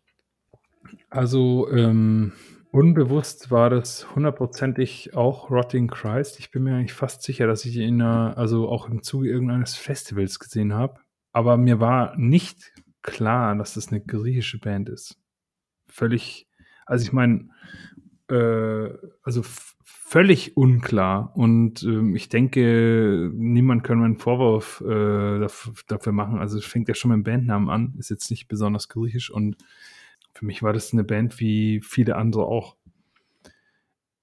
Also, 1.10 1.70
ähm, 1.70 2.32
Unbewusst 2.72 3.50
war 3.50 3.68
das 3.68 4.14
hundertprozentig 4.14 5.14
auch 5.14 5.50
Rotting 5.50 5.88
Christ. 5.88 6.38
Ich 6.38 6.50
bin 6.50 6.62
mir 6.62 6.74
eigentlich 6.74 6.94
fast 6.94 7.22
sicher, 7.22 7.46
dass 7.46 7.66
ich 7.66 7.76
ihn, 7.76 8.00
äh, 8.00 8.04
also 8.04 8.66
auch 8.70 8.88
im 8.88 9.02
Zuge 9.02 9.28
irgendeines 9.28 9.74
Festivals 9.74 10.38
gesehen 10.38 10.72
habe. 10.72 10.98
Aber 11.32 11.58
mir 11.58 11.80
war 11.80 12.16
nicht 12.16 12.72
klar, 13.02 13.54
dass 13.56 13.74
das 13.74 13.88
eine 13.88 14.00
griechische 14.00 14.58
Band 14.58 14.88
ist. 14.88 15.18
Völlig, 15.86 16.48
also 16.86 17.04
ich 17.04 17.12
meine, 17.12 17.50
äh, 18.30 18.88
also 19.22 19.42
völlig 19.84 20.56
unklar. 20.56 21.36
Und 21.36 21.82
ähm, 21.82 22.16
ich 22.16 22.30
denke, 22.30 23.30
niemand 23.34 23.84
kann 23.84 24.02
einen 24.02 24.16
Vorwurf 24.16 24.80
äh, 24.80 25.46
dafür, 25.88 26.12
machen. 26.12 26.38
Also 26.38 26.58
fängt 26.62 26.88
ja 26.88 26.94
schon 26.94 27.10
mit 27.10 27.18
dem 27.18 27.24
Bandnamen 27.24 27.68
an, 27.68 27.94
ist 27.98 28.08
jetzt 28.08 28.30
nicht 28.30 28.48
besonders 28.48 28.88
griechisch 28.88 29.30
und 29.30 29.58
für 30.34 30.44
mich 30.44 30.62
war 30.62 30.72
das 30.72 30.92
eine 30.92 31.04
Band 31.04 31.40
wie 31.40 31.80
viele 31.82 32.16
andere 32.16 32.46
auch. 32.46 32.76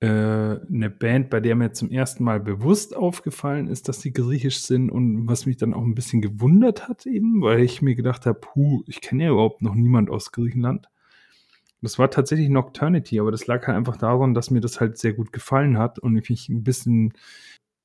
Äh, 0.02 0.08
eine 0.08 0.90
Band, 0.90 1.30
bei 1.30 1.42
der 1.42 1.56
mir 1.56 1.74
zum 1.74 1.92
ersten 1.92 2.24
Mal 2.24 2.40
bewusst 2.40 2.96
aufgefallen 2.96 3.68
ist, 3.68 3.90
dass 3.90 4.02
sie 4.02 4.14
griechisch 4.14 4.62
sind 4.62 4.90
und 4.90 5.28
was 5.28 5.46
mich 5.46 5.58
dann 5.58 5.74
auch 5.74 5.84
ein 5.84 5.96
bisschen 5.96 6.22
gewundert 6.22 6.88
hat 6.88 7.06
eben, 7.06 7.42
weil 7.42 7.62
ich 7.62 7.82
mir 7.82 7.96
gedacht 7.96 8.26
habe, 8.26 8.40
puh, 8.40 8.84
ich 8.88 9.02
kenne 9.02 9.26
ja 9.26 9.32
überhaupt 9.32 9.62
noch 9.62 9.76
niemand 9.76 10.10
aus 10.10 10.32
Griechenland. 10.32 10.88
Das 11.82 12.00
war 12.00 12.10
tatsächlich 12.12 12.50
Nocturnity, 12.50 13.20
aber 13.20 13.32
das 13.32 13.48
lag 13.48 13.66
halt 13.68 13.78
einfach 13.78 13.98
daran, 13.98 14.34
dass 14.34 14.52
mir 14.52 14.62
das 14.62 14.80
halt 14.80 14.98
sehr 14.98 15.14
gut 15.14 15.34
gefallen 15.34 15.78
hat 15.78 16.00
und 16.00 16.18
ich 16.18 16.30
mich 16.30 16.50
ein 16.50 16.64
bisschen 16.64 17.14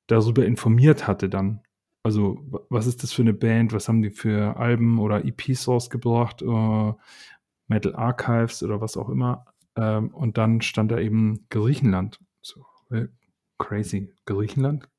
darüber 0.07 0.45
informiert 0.45 1.07
hatte 1.07 1.29
dann. 1.29 1.61
Also, 2.03 2.39
was 2.69 2.87
ist 2.87 3.03
das 3.03 3.13
für 3.13 3.23
eine 3.23 3.33
Band? 3.33 3.73
Was 3.73 3.87
haben 3.87 4.01
die 4.03 4.11
für 4.11 4.57
Alben 4.57 4.99
oder 4.99 5.25
EPs 5.25 5.67
rausgebracht? 5.67 6.43
Äh, 6.43 6.93
Metal 7.67 7.95
Archives 7.95 8.63
oder 8.63 8.81
was 8.81 8.97
auch 8.97 9.09
immer. 9.09 9.45
Ähm, 9.75 10.13
und 10.13 10.37
dann 10.37 10.61
stand 10.61 10.91
da 10.91 10.99
eben 10.99 11.45
Griechenland. 11.49 12.19
So, 12.41 12.65
äh, 12.91 13.07
crazy. 13.57 14.13
Griechenland? 14.25 14.89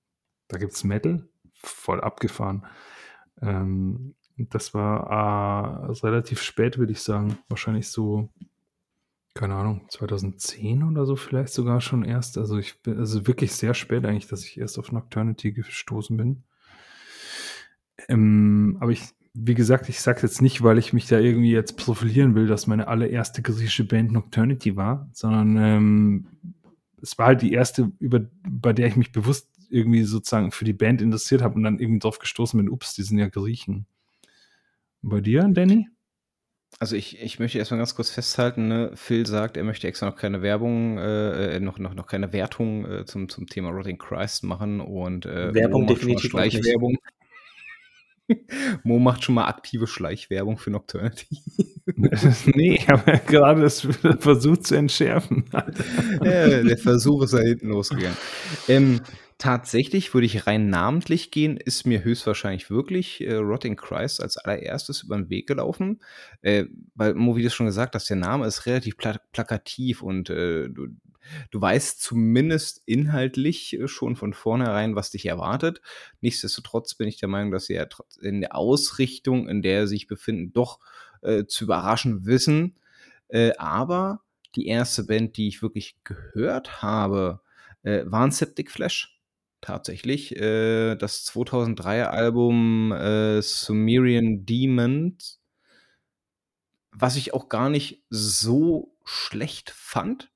Da 0.48 0.58
gibt 0.58 0.72
es 0.72 0.84
Metal? 0.84 1.28
Voll 1.54 2.00
abgefahren. 2.00 2.66
Ähm, 3.40 4.14
das 4.36 4.74
war 4.74 5.88
äh, 5.88 6.06
relativ 6.06 6.42
spät, 6.42 6.78
würde 6.78 6.92
ich 6.92 7.00
sagen. 7.00 7.38
Wahrscheinlich 7.48 7.88
so, 7.88 8.28
keine 9.34 9.54
Ahnung, 9.54 9.86
2010 9.88 10.82
oder 10.82 11.06
so 11.06 11.16
vielleicht 11.16 11.52
sogar 11.52 11.80
schon 11.80 12.04
erst. 12.04 12.36
Also 12.36 12.58
ich 12.58 12.82
bin, 12.82 12.98
also 12.98 13.26
wirklich 13.26 13.52
sehr 13.52 13.74
spät 13.74 14.04
eigentlich, 14.04 14.28
dass 14.28 14.44
ich 14.44 14.58
erst 14.58 14.78
auf 14.78 14.92
Nocturnity 14.92 15.52
gestoßen 15.52 16.16
bin. 16.16 16.44
Ähm, 18.08 18.76
aber 18.80 18.92
ich 18.92 19.02
wie 19.38 19.54
gesagt, 19.54 19.88
ich 19.88 20.00
sage 20.00 20.20
jetzt 20.22 20.40
nicht, 20.40 20.62
weil 20.62 20.78
ich 20.78 20.94
mich 20.94 21.06
da 21.06 21.18
irgendwie 21.18 21.50
jetzt 21.50 21.76
profilieren 21.76 22.34
will, 22.34 22.46
dass 22.46 22.66
meine 22.66 22.88
allererste 22.88 23.42
griechische 23.42 23.84
Band 23.84 24.10
Nocturnity 24.10 24.76
war, 24.76 25.10
sondern 25.12 25.56
ähm, 25.58 26.26
es 27.02 27.18
war 27.18 27.26
halt 27.26 27.42
die 27.42 27.52
erste, 27.52 27.92
über, 27.98 28.20
bei 28.48 28.72
der 28.72 28.86
ich 28.86 28.96
mich 28.96 29.12
bewusst 29.12 29.48
irgendwie 29.68 30.04
sozusagen 30.04 30.52
für 30.52 30.64
die 30.64 30.72
Band 30.72 31.02
interessiert 31.02 31.42
habe 31.42 31.56
und 31.56 31.64
dann 31.64 31.78
irgendwie 31.78 31.98
drauf 31.98 32.18
gestoßen 32.18 32.58
bin, 32.58 32.70
ups, 32.70 32.94
die 32.94 33.02
sind 33.02 33.18
ja 33.18 33.28
Griechen. 33.28 33.86
Und 35.02 35.10
bei 35.10 35.20
dir, 35.20 35.46
Danny? 35.48 35.86
Also 36.78 36.96
ich, 36.96 37.20
ich 37.20 37.38
möchte 37.38 37.58
erstmal 37.58 37.78
ganz 37.78 37.94
kurz 37.94 38.10
festhalten, 38.10 38.68
ne? 38.68 38.90
Phil 38.94 39.26
sagt, 39.26 39.56
er 39.56 39.64
möchte 39.64 39.86
extra 39.86 40.06
noch 40.06 40.16
keine 40.16 40.42
Werbung, 40.42 40.98
äh, 40.98 41.56
äh 41.56 41.60
noch, 41.60 41.78
noch, 41.78 41.94
noch 41.94 42.06
keine 42.06 42.32
Wertung 42.32 42.84
äh, 42.86 43.04
zum, 43.04 43.28
zum 43.28 43.46
Thema 43.46 43.70
Rotting 43.70 43.98
Christ 43.98 44.44
machen 44.44 44.80
und 44.80 45.26
äh, 45.26 45.54
Werbung 45.54 45.86
definitiv 45.86 46.34
Werbung. 46.34 46.96
Mo 48.82 48.98
macht 48.98 49.24
schon 49.24 49.36
mal 49.36 49.46
aktive 49.46 49.86
Schleichwerbung 49.86 50.58
für 50.58 50.70
Nocturnity. 50.70 51.38
nee, 52.46 52.80
aber 52.88 53.18
gerade 53.18 53.62
das 53.62 53.86
versucht 54.18 54.66
zu 54.66 54.74
entschärfen. 54.74 55.44
ja, 56.22 56.62
der 56.62 56.78
Versuch 56.78 57.22
ist 57.22 57.34
da 57.34 57.38
hinten 57.38 57.68
losgegangen. 57.68 58.16
Ähm, 58.68 59.00
tatsächlich 59.38 60.12
würde 60.14 60.26
ich 60.26 60.46
rein 60.46 60.70
namentlich 60.70 61.30
gehen, 61.30 61.56
ist 61.56 61.86
mir 61.86 62.02
höchstwahrscheinlich 62.02 62.70
wirklich 62.70 63.20
äh, 63.20 63.34
Rotting 63.34 63.76
Christ 63.76 64.20
als 64.22 64.36
allererstes 64.36 65.02
über 65.02 65.16
den 65.16 65.30
Weg 65.30 65.46
gelaufen. 65.46 66.00
Äh, 66.42 66.64
weil, 66.94 67.14
Mo, 67.14 67.36
wie 67.36 67.42
du 67.42 67.50
schon 67.50 67.66
gesagt 67.66 67.94
hast, 67.94 68.08
der 68.08 68.16
Name 68.16 68.46
ist 68.46 68.66
relativ 68.66 68.96
pla 68.96 69.18
plakativ 69.32 70.02
und 70.02 70.30
äh, 70.30 70.68
du, 70.68 70.88
Du 71.50 71.60
weißt 71.60 72.00
zumindest 72.00 72.82
inhaltlich 72.86 73.78
äh, 73.78 73.88
schon 73.88 74.16
von 74.16 74.32
vornherein, 74.32 74.94
was 74.94 75.10
dich 75.10 75.26
erwartet. 75.26 75.80
Nichtsdestotrotz 76.20 76.94
bin 76.94 77.08
ich 77.08 77.18
der 77.18 77.28
Meinung, 77.28 77.52
dass 77.52 77.66
sie 77.66 77.74
ja 77.74 77.86
in 78.20 78.40
der 78.40 78.54
Ausrichtung, 78.54 79.48
in 79.48 79.62
der 79.62 79.86
sie 79.86 79.96
sich 79.96 80.06
befinden, 80.06 80.52
doch 80.52 80.80
äh, 81.22 81.44
zu 81.46 81.64
überraschen 81.64 82.26
wissen. 82.26 82.78
Äh, 83.28 83.52
aber 83.58 84.22
die 84.54 84.66
erste 84.66 85.04
Band, 85.04 85.36
die 85.36 85.48
ich 85.48 85.62
wirklich 85.62 85.96
gehört 86.04 86.82
habe, 86.82 87.40
äh, 87.82 88.04
war 88.06 88.24
ein 88.24 88.32
Septic 88.32 88.70
Flash. 88.70 89.12
Tatsächlich. 89.60 90.36
Äh, 90.36 90.96
das 90.96 91.26
2003er 91.26 92.04
Album 92.04 92.92
äh, 92.92 93.42
Sumerian 93.42 94.44
Demons, 94.44 95.40
was 96.92 97.16
ich 97.16 97.34
auch 97.34 97.48
gar 97.48 97.68
nicht 97.68 98.04
so 98.08 98.94
schlecht 99.04 99.70
fand 99.70 100.30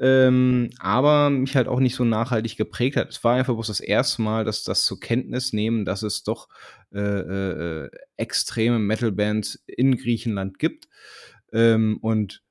ähm, 0.00 0.70
aber 0.78 1.30
mich 1.30 1.54
halt 1.56 1.68
auch 1.68 1.78
nicht 1.78 1.94
so 1.94 2.04
nachhaltig 2.04 2.56
geprägt 2.56 2.96
hat. 2.96 3.10
Es 3.10 3.22
war 3.22 3.36
einfach 3.36 3.54
bloß 3.54 3.68
das 3.68 3.80
erste 3.80 4.22
Mal, 4.22 4.44
dass 4.44 4.64
das 4.64 4.84
zur 4.84 4.98
Kenntnis 4.98 5.52
nehmen, 5.52 5.84
dass 5.84 6.02
es 6.02 6.24
doch 6.24 6.48
äh, 6.92 7.00
äh, 7.00 7.90
extreme 8.16 8.78
Metal-Bands 8.78 9.62
in 9.66 9.96
Griechenland 9.96 10.58
gibt. 10.58 10.88
Ähm, 11.52 11.98
und 12.00 12.42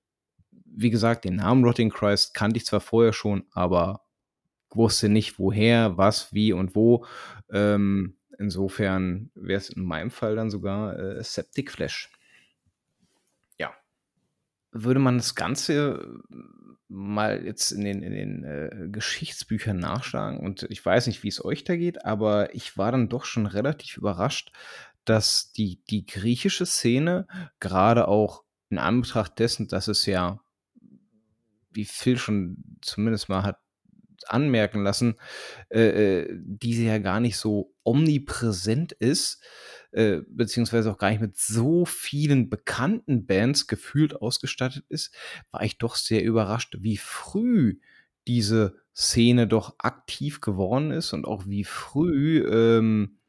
wie 0.66 0.90
gesagt, 0.90 1.26
den 1.26 1.36
Namen 1.36 1.64
Rotting 1.66 1.90
Christ 1.90 2.34
kannte 2.34 2.58
ich 2.58 2.66
zwar 2.66 2.82
vorher 2.82 3.14
schon, 3.14 3.46
aber 3.52 4.02
wusste 4.72 5.10
nicht 5.10 5.38
woher, 5.38 5.98
was, 5.98 6.34
wie 6.34 6.54
und 6.54 6.76
wo. 6.76 7.06
Ähm, 7.52 8.18
insofern 8.40 9.30
wäre 9.36 9.60
es 9.60 9.70
in 9.70 9.84
meinem 9.84 10.12
Fall 10.12 10.36
dann 10.36 10.50
sogar 10.50 10.98
äh, 10.98 11.24
Septic 11.24 11.72
Flash. 11.72 12.10
Ja. 13.60 13.74
Würde 14.72 15.00
man 15.00 15.18
das 15.18 15.36
Ganze 15.36 16.24
mal 16.88 17.44
jetzt 17.46 17.72
in 17.72 17.84
den, 17.84 18.04
in 18.04 18.12
den 18.12 18.44
äh, 18.44 18.88
Geschichtsbüchern 18.90 19.78
nachschlagen 19.78 20.40
und 20.40 20.64
ich 20.70 20.86
weiß 20.86 21.08
nicht, 21.08 21.24
wie 21.24 21.30
es 21.30 21.44
euch 21.44 21.64
da 21.64 21.76
geht, 21.76 22.06
aber 22.06 22.54
ich 22.54 22.78
war 22.78 22.92
dann 22.92 23.10
doch 23.10 23.26
schon 23.26 23.46
relativ 23.46 23.98
überrascht, 23.98 24.52
dass 25.06 25.52
die, 25.52 25.82
die 25.90 26.06
griechische 26.06 26.66
Szene 26.66 27.28
gerade 27.60 28.08
auch 28.08 28.44
in 28.70 28.78
Anbetracht 28.78 29.40
dessen, 29.40 29.68
dass 29.68 29.88
es 29.88 30.06
ja, 30.06 30.40
wie 31.72 31.86
Phil 31.86 32.18
schon 32.18 32.78
zumindest 32.82 33.30
mal 33.30 33.44
hat 33.44 33.60
anmerken 34.28 34.84
lassen, 34.84 35.16
äh, 35.70 36.22
äh 36.22 36.40
diese 36.40 36.84
ja 36.84 36.98
gar 37.00 37.20
nicht 37.20 37.38
so 37.38 37.76
omnipräsent 37.84 38.94
ist, 38.94 39.44
äh, 39.94 40.22
beziehungsweise 40.28 40.92
auch 40.92 40.98
gar 40.98 41.12
nicht 41.12 41.22
mit 41.22 41.38
so 41.38 41.86
vielen 41.86 42.50
bekannten 42.50 43.26
Bands 43.26 43.68
gefühlt 43.68 44.16
ausgestattet 44.16 44.86
ist, 44.90 45.16
war 45.52 45.64
ich 45.64 45.78
doch 45.78 45.96
sehr 45.96 46.24
überrascht, 46.24 46.78
wie 46.80 46.98
früh 46.98 47.80
diese 48.28 48.76
Szene 48.96 49.48
doch 49.48 49.76
aktiv 49.80 50.42
geworden 50.42 50.92
ist 50.92 51.14
und 51.14 51.26
auch 51.26 51.46
wie 51.48 51.64
früh 51.64 52.44
ähm, 52.48 53.20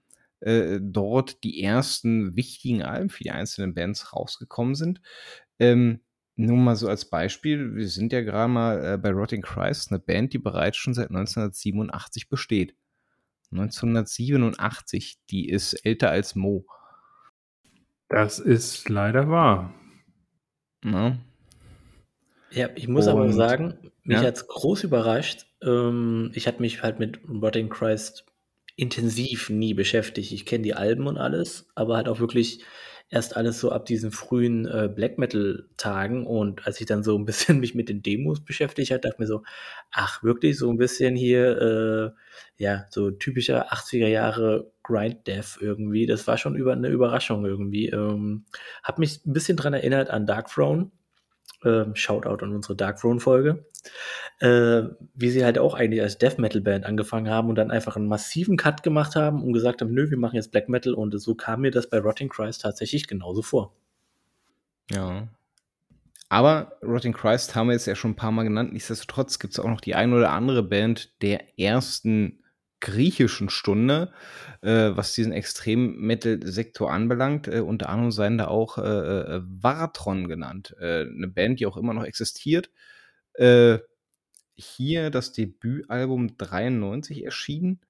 äh, 0.40 0.78
dort 0.80 1.42
die 1.44 1.62
ersten 1.62 2.36
wichtigen 2.36 2.82
Alben 2.82 3.08
für 3.08 3.24
die 3.24 3.30
einzelnen 3.30 3.74
Bands 3.74 4.12
rausgekommen 4.12 4.74
sind. 4.74 5.00
Ähm, 5.58 6.00
nur 6.36 6.56
mal 6.56 6.76
so 6.76 6.88
als 6.88 7.08
Beispiel, 7.08 7.76
wir 7.76 7.88
sind 7.88 8.12
ja 8.12 8.22
gerade 8.22 8.52
mal 8.52 8.94
äh, 8.94 8.98
bei 8.98 9.10
Rotting 9.10 9.42
Christ, 9.42 9.90
eine 9.90 10.00
Band, 10.00 10.32
die 10.32 10.38
bereits 10.38 10.76
schon 10.76 10.94
seit 10.94 11.10
1987 11.10 12.28
besteht. 12.28 12.74
1987, 13.54 15.18
die 15.30 15.48
ist 15.48 15.74
älter 15.86 16.10
als 16.10 16.34
Mo. 16.34 16.66
Das 18.08 18.38
ist 18.38 18.88
leider 18.88 19.28
wahr. 19.28 19.72
Na? 20.82 21.18
Ja, 22.50 22.68
ich 22.74 22.88
muss 22.88 23.06
Und, 23.06 23.12
aber 23.12 23.32
sagen, 23.32 23.78
mich 24.02 24.18
ja? 24.18 24.24
hat 24.24 24.36
es 24.36 24.46
groß 24.46 24.84
überrascht. 24.84 25.46
Ähm, 25.62 26.30
ich 26.34 26.46
hatte 26.46 26.60
mich 26.60 26.82
halt 26.82 26.98
mit 26.98 27.20
Rotting 27.28 27.68
Christ 27.68 28.26
intensiv 28.76 29.50
nie 29.50 29.74
beschäftigt. 29.74 30.32
Ich 30.32 30.46
kenne 30.46 30.64
die 30.64 30.74
Alben 30.74 31.06
und 31.06 31.16
alles, 31.16 31.68
aber 31.74 31.96
halt 31.96 32.08
auch 32.08 32.20
wirklich 32.20 32.64
erst 33.14 33.36
alles 33.36 33.60
so 33.60 33.70
ab 33.70 33.86
diesen 33.86 34.10
frühen 34.10 34.66
äh, 34.66 34.90
Black 34.92 35.18
Metal-Tagen. 35.18 36.26
Und 36.26 36.66
als 36.66 36.80
ich 36.80 36.86
dann 36.86 37.04
so 37.04 37.16
ein 37.16 37.24
bisschen 37.24 37.60
mich 37.60 37.74
mit 37.74 37.88
den 37.88 38.02
Demos 38.02 38.44
beschäftigt 38.44 38.90
habe, 38.90 39.00
dachte 39.00 39.14
ich 39.14 39.20
mir 39.20 39.26
so, 39.26 39.44
ach, 39.92 40.22
wirklich 40.24 40.58
so 40.58 40.68
ein 40.68 40.76
bisschen 40.76 41.14
hier, 41.14 42.14
äh, 42.58 42.62
ja, 42.62 42.86
so 42.90 43.12
typischer 43.12 43.72
80er 43.72 44.08
Jahre 44.08 44.72
Grind 44.82 45.26
Death 45.28 45.58
irgendwie. 45.60 46.06
Das 46.06 46.26
war 46.26 46.38
schon 46.38 46.56
über 46.56 46.72
eine 46.72 46.88
Überraschung 46.88 47.46
irgendwie. 47.46 47.88
Ähm, 47.88 48.44
hab 48.82 48.98
mich 48.98 49.24
ein 49.24 49.32
bisschen 49.32 49.56
dran 49.56 49.74
erinnert 49.74 50.10
an 50.10 50.26
Dark 50.26 50.48
Throne. 50.48 50.90
Ähm, 51.64 51.94
Shoutout 51.94 52.44
an 52.44 52.54
unsere 52.54 52.76
Dark 52.76 52.98
Throne-Folge. 52.98 53.64
Äh, 54.40 54.82
wie 55.14 55.30
sie 55.30 55.44
halt 55.44 55.58
auch 55.58 55.74
eigentlich 55.74 56.02
als 56.02 56.18
Death 56.18 56.38
Metal 56.38 56.60
Band 56.60 56.84
angefangen 56.86 57.28
haben 57.28 57.48
und 57.48 57.54
dann 57.54 57.70
einfach 57.70 57.96
einen 57.96 58.08
massiven 58.08 58.56
Cut 58.56 58.82
gemacht 58.82 59.14
haben 59.14 59.42
und 59.42 59.52
gesagt 59.52 59.80
haben, 59.80 59.92
nö, 59.92 60.10
wir 60.10 60.18
machen 60.18 60.36
jetzt 60.36 60.50
Black 60.50 60.68
Metal 60.68 60.94
und 60.94 61.18
so 61.18 61.34
kam 61.34 61.60
mir 61.60 61.70
das 61.70 61.88
bei 61.88 61.98
Rotting 61.98 62.28
Christ 62.28 62.62
tatsächlich 62.62 63.06
genauso 63.06 63.42
vor. 63.42 63.74
Ja. 64.90 65.28
aber 66.28 66.76
Rotting 66.82 67.14
Christ 67.14 67.54
haben 67.54 67.68
wir 67.68 67.72
jetzt 67.72 67.86
ja 67.86 67.94
schon 67.94 68.10
ein 68.10 68.16
paar 68.16 68.32
Mal 68.32 68.42
genannt. 68.42 68.72
Nichtsdestotrotz 68.72 69.38
gibt 69.38 69.54
es 69.54 69.60
auch 69.60 69.68
noch 69.68 69.80
die 69.80 69.94
ein 69.94 70.12
oder 70.12 70.30
andere 70.30 70.62
Band 70.62 71.22
der 71.22 71.58
ersten 71.58 72.43
griechischen 72.84 73.48
Stunde, 73.48 74.12
äh, 74.60 74.90
was 74.94 75.14
diesen 75.14 75.32
Extrem-Metal-Sektor 75.32 76.92
anbelangt. 76.92 77.48
Äh, 77.48 77.60
unter 77.60 77.88
anderem 77.88 78.12
seien 78.12 78.38
da 78.38 78.48
auch 78.48 78.78
äh, 78.78 78.82
äh 78.82 79.42
Varatron 79.42 80.28
genannt. 80.28 80.76
Äh, 80.78 81.06
eine 81.06 81.28
Band, 81.28 81.60
die 81.60 81.66
auch 81.66 81.78
immer 81.78 81.94
noch 81.94 82.04
existiert. 82.04 82.70
Äh, 83.34 83.78
hier 84.54 85.10
das 85.10 85.32
Debütalbum 85.32 86.36
93 86.36 87.24
erschienen. 87.24 87.80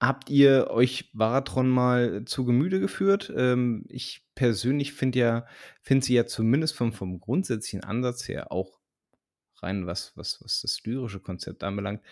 Habt 0.00 0.30
ihr 0.30 0.70
euch 0.70 1.10
Varatron 1.12 1.68
mal 1.68 2.24
zu 2.24 2.46
Gemüte 2.46 2.80
geführt? 2.80 3.30
Ähm, 3.36 3.84
ich 3.88 4.26
persönlich 4.34 4.94
finde 4.94 5.18
ja 5.18 5.46
finde 5.82 6.06
sie 6.06 6.14
ja 6.14 6.24
zumindest 6.24 6.74
vom 6.74 6.92
vom 6.92 7.20
grundsätzlichen 7.20 7.84
Ansatz 7.84 8.26
her 8.26 8.50
auch 8.50 8.79
rein 9.62 9.86
was 9.86 10.12
was 10.16 10.40
was 10.42 10.62
das 10.62 10.80
lyrische 10.84 11.20
Konzept 11.20 11.64
anbelangt, 11.64 12.02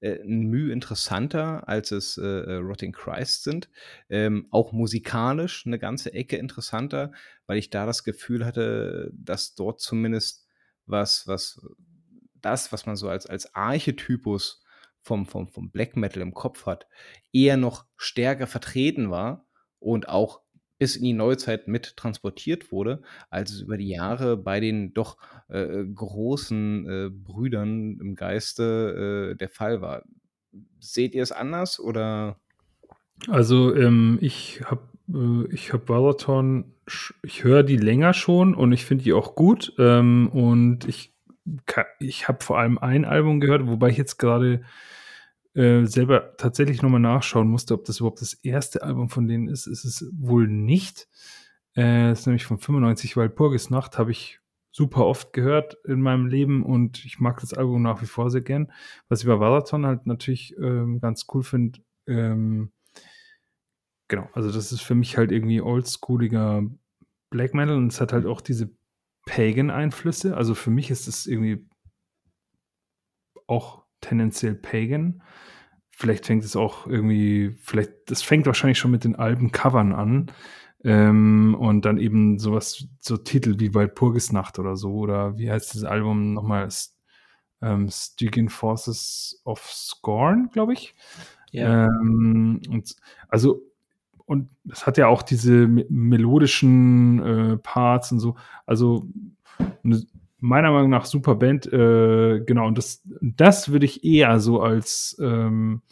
äh, 0.00 0.16
'n 0.22 0.46
Mühe 0.50 0.72
interessanter, 0.72 1.68
als 1.68 1.90
es, 1.92 2.18
äh, 2.18 2.22
äh, 2.24 2.54
Rotting 2.56 2.92
Christ 2.92 3.44
sind. 3.44 3.70
Ähm, 4.08 4.46
auch 4.50 4.72
musikalisch 4.72 5.66
eine 5.66 5.78
ganze 5.78 6.12
Ecke 6.14 6.36
interessanter, 6.36 7.12
weil 7.46 7.58
ich 7.58 7.70
da 7.70 7.86
das 7.86 8.04
Gefühl 8.04 8.44
hatte, 8.46 9.10
dass 9.14 9.54
dort 9.54 9.80
zumindest 9.80 10.46
was 10.86 11.26
was 11.26 11.60
das, 12.42 12.72
was 12.72 12.86
man 12.86 12.96
so 12.96 13.08
als 13.08 13.26
als 13.26 13.54
Archetypus 13.54 14.62
vom 15.02 15.26
vom 15.26 15.48
vom 15.48 15.70
Black 15.70 15.96
Metal 15.96 16.22
im 16.22 16.34
Kopf 16.34 16.66
hat, 16.66 16.86
eher 17.32 17.56
noch 17.56 17.86
stärker 17.96 18.46
vertreten 18.46 19.10
war 19.10 19.46
und 19.78 20.08
auch 20.08 20.42
bis 20.78 20.96
in 20.96 21.04
die 21.04 21.12
Neuzeit 21.12 21.68
mit 21.68 21.96
transportiert 21.96 22.72
wurde, 22.72 23.02
als 23.30 23.52
es 23.52 23.62
über 23.62 23.76
die 23.76 23.88
Jahre 23.88 24.36
bei 24.36 24.60
den 24.60 24.92
doch, 24.94 25.16
äh, 25.48 25.58
äh 25.58 25.86
großen, 25.86 26.88
äh, 26.88 27.10
Brüdern 27.10 27.98
im 28.00 28.14
Geiste, 28.14 29.32
äh, 29.32 29.36
der 29.36 29.48
Fall 29.48 29.80
war. 29.80 30.02
Seht 30.80 31.14
ihr 31.14 31.22
es 31.22 31.32
anders 31.32 31.80
oder? 31.80 32.38
Also, 33.28 33.74
ähm, 33.74 34.18
ich 34.20 34.62
habe 34.64 34.82
äh, 35.12 35.52
ich 35.52 35.72
habe 35.72 35.84
Balaton 35.84 36.72
ich 37.22 37.44
höre 37.44 37.62
die 37.62 37.76
länger 37.76 38.14
schon 38.14 38.54
und 38.54 38.72
ich 38.72 38.84
finde 38.84 39.04
die 39.04 39.12
auch 39.12 39.34
gut, 39.34 39.74
ähm, 39.78 40.28
und 40.32 40.86
ich 40.86 41.14
ich 42.00 42.28
habe 42.28 42.42
vor 42.42 42.58
allem 42.58 42.78
ein 42.78 43.04
Album 43.04 43.40
gehört, 43.40 43.66
wobei 43.66 43.90
ich 43.90 43.96
jetzt 43.96 44.18
gerade 44.18 44.62
äh, 45.56 45.86
selber 45.86 46.36
tatsächlich 46.36 46.82
nochmal 46.82 47.00
nachschauen 47.00 47.48
musste, 47.48 47.74
ob 47.74 47.84
das 47.84 48.00
überhaupt 48.00 48.20
das 48.20 48.34
erste 48.34 48.82
Album 48.82 49.08
von 49.08 49.26
denen 49.26 49.48
ist. 49.48 49.66
Ist 49.66 49.84
es 49.84 50.06
wohl 50.12 50.46
nicht. 50.46 51.08
Äh, 51.74 52.12
ist 52.12 52.26
nämlich 52.26 52.44
von 52.44 52.58
95, 52.58 53.16
weil 53.16 53.30
Purgis 53.30 53.70
Nacht 53.70 53.98
habe 53.98 54.10
ich 54.10 54.40
super 54.70 55.06
oft 55.06 55.32
gehört 55.32 55.78
in 55.86 56.02
meinem 56.02 56.26
Leben 56.26 56.62
und 56.62 57.02
ich 57.06 57.18
mag 57.18 57.40
das 57.40 57.54
Album 57.54 57.80
nach 57.80 58.02
wie 58.02 58.06
vor 58.06 58.30
sehr 58.30 58.42
gern. 58.42 58.70
Was 59.08 59.22
ich 59.22 59.26
bei 59.26 59.40
Valaton 59.40 59.86
halt 59.86 60.06
natürlich 60.06 60.54
ähm, 60.58 61.00
ganz 61.00 61.26
cool 61.32 61.42
finde, 61.42 61.80
ähm, 62.06 62.70
genau, 64.08 64.28
also 64.34 64.52
das 64.52 64.72
ist 64.72 64.82
für 64.82 64.94
mich 64.94 65.16
halt 65.16 65.32
irgendwie 65.32 65.62
oldschooliger 65.62 66.64
Black 67.30 67.54
Metal 67.54 67.76
und 67.76 67.90
es 67.90 68.02
hat 68.02 68.12
halt 68.12 68.26
auch 68.26 68.42
diese 68.42 68.70
Pagan-Einflüsse. 69.24 70.36
Also 70.36 70.54
für 70.54 70.70
mich 70.70 70.90
ist 70.90 71.08
es 71.08 71.26
irgendwie 71.26 71.66
auch 73.46 73.85
tendenziell 74.00 74.54
Pagan. 74.54 75.22
Vielleicht 75.90 76.26
fängt 76.26 76.44
es 76.44 76.56
auch 76.56 76.86
irgendwie, 76.86 77.56
vielleicht, 77.62 77.92
das 78.06 78.22
fängt 78.22 78.46
wahrscheinlich 78.46 78.78
schon 78.78 78.90
mit 78.90 79.04
den 79.04 79.16
Albencovern 79.16 79.92
an. 79.92 80.30
Ähm, 80.84 81.56
und 81.58 81.84
dann 81.84 81.98
eben 81.98 82.38
sowas, 82.38 82.86
so 83.00 83.16
Titel 83.16 83.58
wie 83.58 83.74
Walpurgisnacht 83.74 84.58
oder 84.58 84.76
so, 84.76 84.94
oder 84.94 85.38
wie 85.38 85.50
heißt 85.50 85.74
das 85.74 85.84
Album 85.84 86.34
nochmal? 86.34 86.68
Ähm, 87.62 87.88
Stygian 87.90 88.50
Forces 88.50 89.40
of 89.44 89.60
Scorn, 89.64 90.50
glaube 90.52 90.74
ich. 90.74 90.94
Ja. 91.50 91.86
Ähm, 91.86 92.60
und 92.68 92.94
also, 93.28 93.62
und 94.26 94.50
das 94.64 94.86
hat 94.86 94.98
ja 94.98 95.06
auch 95.06 95.22
diese 95.22 95.66
melodischen 95.66 97.22
äh, 97.22 97.56
Parts 97.56 98.12
und 98.12 98.20
so. 98.20 98.36
Also, 98.66 99.08
eine 99.82 100.02
meiner 100.38 100.72
Meinung 100.72 100.90
nach 100.90 101.06
super 101.06 101.34
Band. 101.34 101.66
Äh, 101.72 102.40
genau, 102.40 102.66
und 102.66 102.78
das, 102.78 103.02
das 103.20 103.70
würde 103.70 103.86
ich 103.86 104.04
eher 104.04 104.40
so 104.40 104.60
als 104.60 105.16
ähm, 105.20 105.82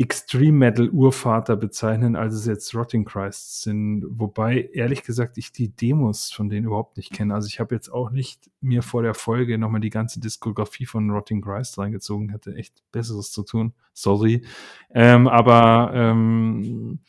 Extreme 0.00 0.56
Metal 0.56 0.88
Urvater 0.88 1.56
bezeichnen, 1.56 2.16
als 2.16 2.32
es 2.32 2.46
jetzt 2.46 2.74
Rotting 2.74 3.04
Christ 3.04 3.60
sind. 3.60 4.02
Wobei, 4.08 4.70
ehrlich 4.72 5.02
gesagt, 5.02 5.36
ich 5.36 5.52
die 5.52 5.76
Demos 5.76 6.32
von 6.32 6.48
denen 6.48 6.64
überhaupt 6.64 6.96
nicht 6.96 7.12
kenne. 7.12 7.34
Also 7.34 7.48
ich 7.48 7.60
habe 7.60 7.74
jetzt 7.74 7.90
auch 7.90 8.10
nicht 8.10 8.50
mir 8.62 8.82
vor 8.82 9.02
der 9.02 9.12
Folge 9.12 9.58
nochmal 9.58 9.82
die 9.82 9.90
ganze 9.90 10.18
Diskografie 10.18 10.86
von 10.86 11.10
Rotting 11.10 11.42
Christ 11.42 11.76
reingezogen. 11.76 12.30
Hätte 12.30 12.54
echt 12.54 12.82
Besseres 12.92 13.30
zu 13.30 13.42
tun. 13.42 13.74
Sorry. 13.92 14.42
Ähm, 14.94 15.28
aber 15.28 15.90
ähm, 15.92 17.00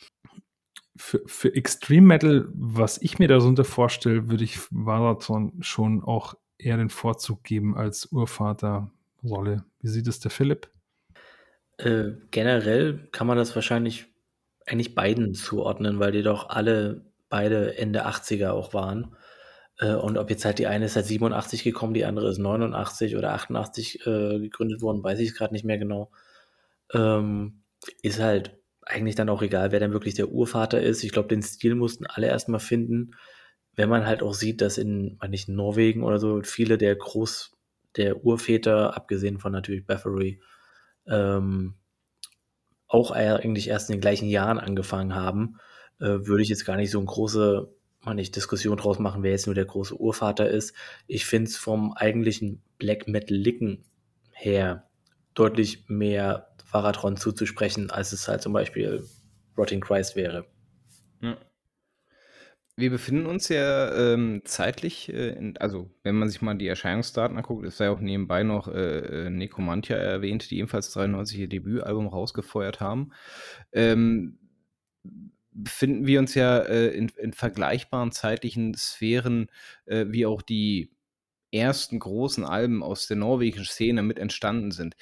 für, 0.97 1.21
für 1.25 1.55
Extreme 1.55 2.07
Metal, 2.07 2.49
was 2.53 3.01
ich 3.01 3.19
mir 3.19 3.29
darunter 3.29 3.63
vorstelle, 3.63 4.29
würde 4.29 4.43
ich 4.43 4.59
Varathon 4.69 5.53
schon 5.61 6.03
auch 6.03 6.35
eher 6.65 6.77
den 6.77 6.89
Vorzug 6.89 7.43
geben 7.43 7.77
als 7.77 8.07
Urvaterrolle. 8.11 9.65
Wie 9.81 9.87
sieht 9.87 10.07
es 10.07 10.19
der 10.19 10.31
Philipp? 10.31 10.69
Äh, 11.77 12.11
generell 12.31 13.07
kann 13.11 13.27
man 13.27 13.37
das 13.37 13.55
wahrscheinlich 13.55 14.07
eigentlich 14.65 14.95
beiden 14.95 15.33
zuordnen, 15.33 15.99
weil 15.99 16.11
die 16.11 16.23
doch 16.23 16.49
alle 16.49 17.05
beide 17.29 17.77
Ende 17.77 18.05
80er 18.05 18.51
auch 18.51 18.73
waren. 18.73 19.15
Äh, 19.79 19.95
und 19.95 20.17
ob 20.17 20.29
jetzt 20.29 20.45
halt 20.45 20.59
die 20.59 20.67
eine 20.67 20.85
ist 20.85 20.93
seit 20.93 21.05
87 21.05 21.63
gekommen, 21.63 21.93
die 21.93 22.05
andere 22.05 22.29
ist 22.29 22.37
89 22.37 23.17
oder 23.17 23.33
88 23.33 24.05
äh, 24.05 24.39
gegründet 24.39 24.81
worden, 24.81 25.03
weiß 25.03 25.19
ich 25.19 25.33
gerade 25.33 25.53
nicht 25.53 25.65
mehr 25.65 25.77
genau. 25.77 26.11
Ähm, 26.93 27.63
ist 28.03 28.19
halt 28.19 28.57
eigentlich 28.83 29.15
dann 29.15 29.29
auch 29.29 29.41
egal, 29.41 29.71
wer 29.71 29.79
dann 29.79 29.93
wirklich 29.93 30.15
der 30.15 30.29
Urvater 30.29 30.81
ist. 30.81 31.03
Ich 31.03 31.11
glaube, 31.11 31.29
den 31.29 31.41
Stil 31.41 31.75
mussten 31.75 32.05
alle 32.05 32.27
erstmal 32.27 32.59
finden 32.59 33.15
wenn 33.75 33.89
man 33.89 34.05
halt 34.05 34.21
auch 34.21 34.33
sieht, 34.33 34.61
dass 34.61 34.77
in, 34.77 35.17
nicht 35.29 35.49
Norwegen 35.49 36.03
oder 36.03 36.19
so, 36.19 36.41
viele 36.43 36.77
der 36.77 36.95
Groß, 36.95 37.51
der 37.95 38.23
Urväter, 38.23 38.95
abgesehen 38.95 39.39
von 39.39 39.51
natürlich 39.51 39.85
Bathory, 39.85 40.41
ähm, 41.07 41.75
auch 42.87 43.11
eigentlich 43.11 43.69
erst 43.69 43.89
in 43.89 43.95
den 43.95 44.01
gleichen 44.01 44.27
Jahren 44.27 44.59
angefangen 44.59 45.15
haben, 45.15 45.57
äh, 45.99 46.25
würde 46.25 46.43
ich 46.43 46.49
jetzt 46.49 46.65
gar 46.65 46.75
nicht 46.75 46.91
so 46.91 46.99
eine 46.99 47.07
große 47.07 47.73
man 48.03 48.15
nicht 48.15 48.35
Diskussion 48.35 48.77
draus 48.77 48.99
machen, 48.99 49.23
wer 49.23 49.31
jetzt 49.31 49.45
nur 49.45 49.55
der 49.55 49.65
große 49.65 49.95
Urvater 49.95 50.49
ist. 50.49 50.73
Ich 51.07 51.25
finde 51.25 51.49
es 51.49 51.57
vom 51.57 51.93
eigentlichen 51.93 52.61
Black 52.77 53.07
Metal-Licken 53.07 53.83
her 54.31 54.89
deutlich 55.33 55.85
mehr 55.87 56.47
Varatron 56.71 57.17
zuzusprechen, 57.17 57.91
als 57.91 58.11
es 58.11 58.27
halt 58.27 58.41
zum 58.41 58.53
Beispiel 58.53 59.05
Rotting 59.57 59.81
Christ 59.81 60.15
wäre. 60.15 60.47
Ja. 61.21 61.37
Wir 62.77 62.89
befinden 62.89 63.25
uns 63.25 63.49
ja 63.49 63.93
ähm, 64.13 64.41
zeitlich, 64.45 65.09
äh, 65.09 65.29
in, 65.29 65.57
also 65.57 65.89
wenn 66.03 66.15
man 66.15 66.29
sich 66.29 66.41
mal 66.41 66.55
die 66.55 66.67
Erscheinungsdaten 66.67 67.37
anguckt, 67.37 67.65
ist 67.65 67.79
ja 67.79 67.91
auch 67.91 67.99
nebenbei 67.99 68.43
noch 68.43 68.67
äh, 68.67 69.25
äh 69.25 69.29
Necromantia 69.29 69.97
erwähnt, 69.97 70.49
die 70.49 70.57
ebenfalls 70.57 70.91
93 70.91 71.39
ihr 71.39 71.49
Debütalbum 71.49 72.07
rausgefeuert 72.07 72.79
haben. 72.79 73.11
Ähm, 73.73 74.39
befinden 75.51 76.07
wir 76.07 76.19
uns 76.19 76.33
ja 76.35 76.59
äh, 76.59 76.87
in, 76.89 77.09
in, 77.17 77.33
vergleichbaren 77.33 78.11
zeitlichen 78.11 78.73
Sphären, 78.75 79.49
äh, 79.85 80.05
wie 80.07 80.25
auch 80.25 80.41
die 80.41 80.91
ersten 81.51 81.99
großen 81.99 82.45
Alben 82.45 82.81
aus 82.81 83.07
der 83.07 83.17
norwegischen 83.17 83.65
Szene 83.65 84.01
mit 84.01 84.17
entstanden 84.17 84.71
sind. 84.71 84.95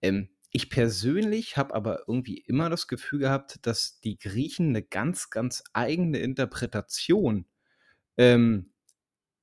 Ähm, 0.00 0.28
ich 0.50 0.70
persönlich 0.70 1.56
habe 1.56 1.74
aber 1.74 2.04
irgendwie 2.06 2.38
immer 2.38 2.70
das 2.70 2.88
Gefühl 2.88 3.20
gehabt, 3.20 3.66
dass 3.66 4.00
die 4.00 4.18
Griechen 4.18 4.70
eine 4.70 4.82
ganz, 4.82 5.30
ganz 5.30 5.62
eigene 5.72 6.18
Interpretation 6.18 7.46
ähm, 8.16 8.72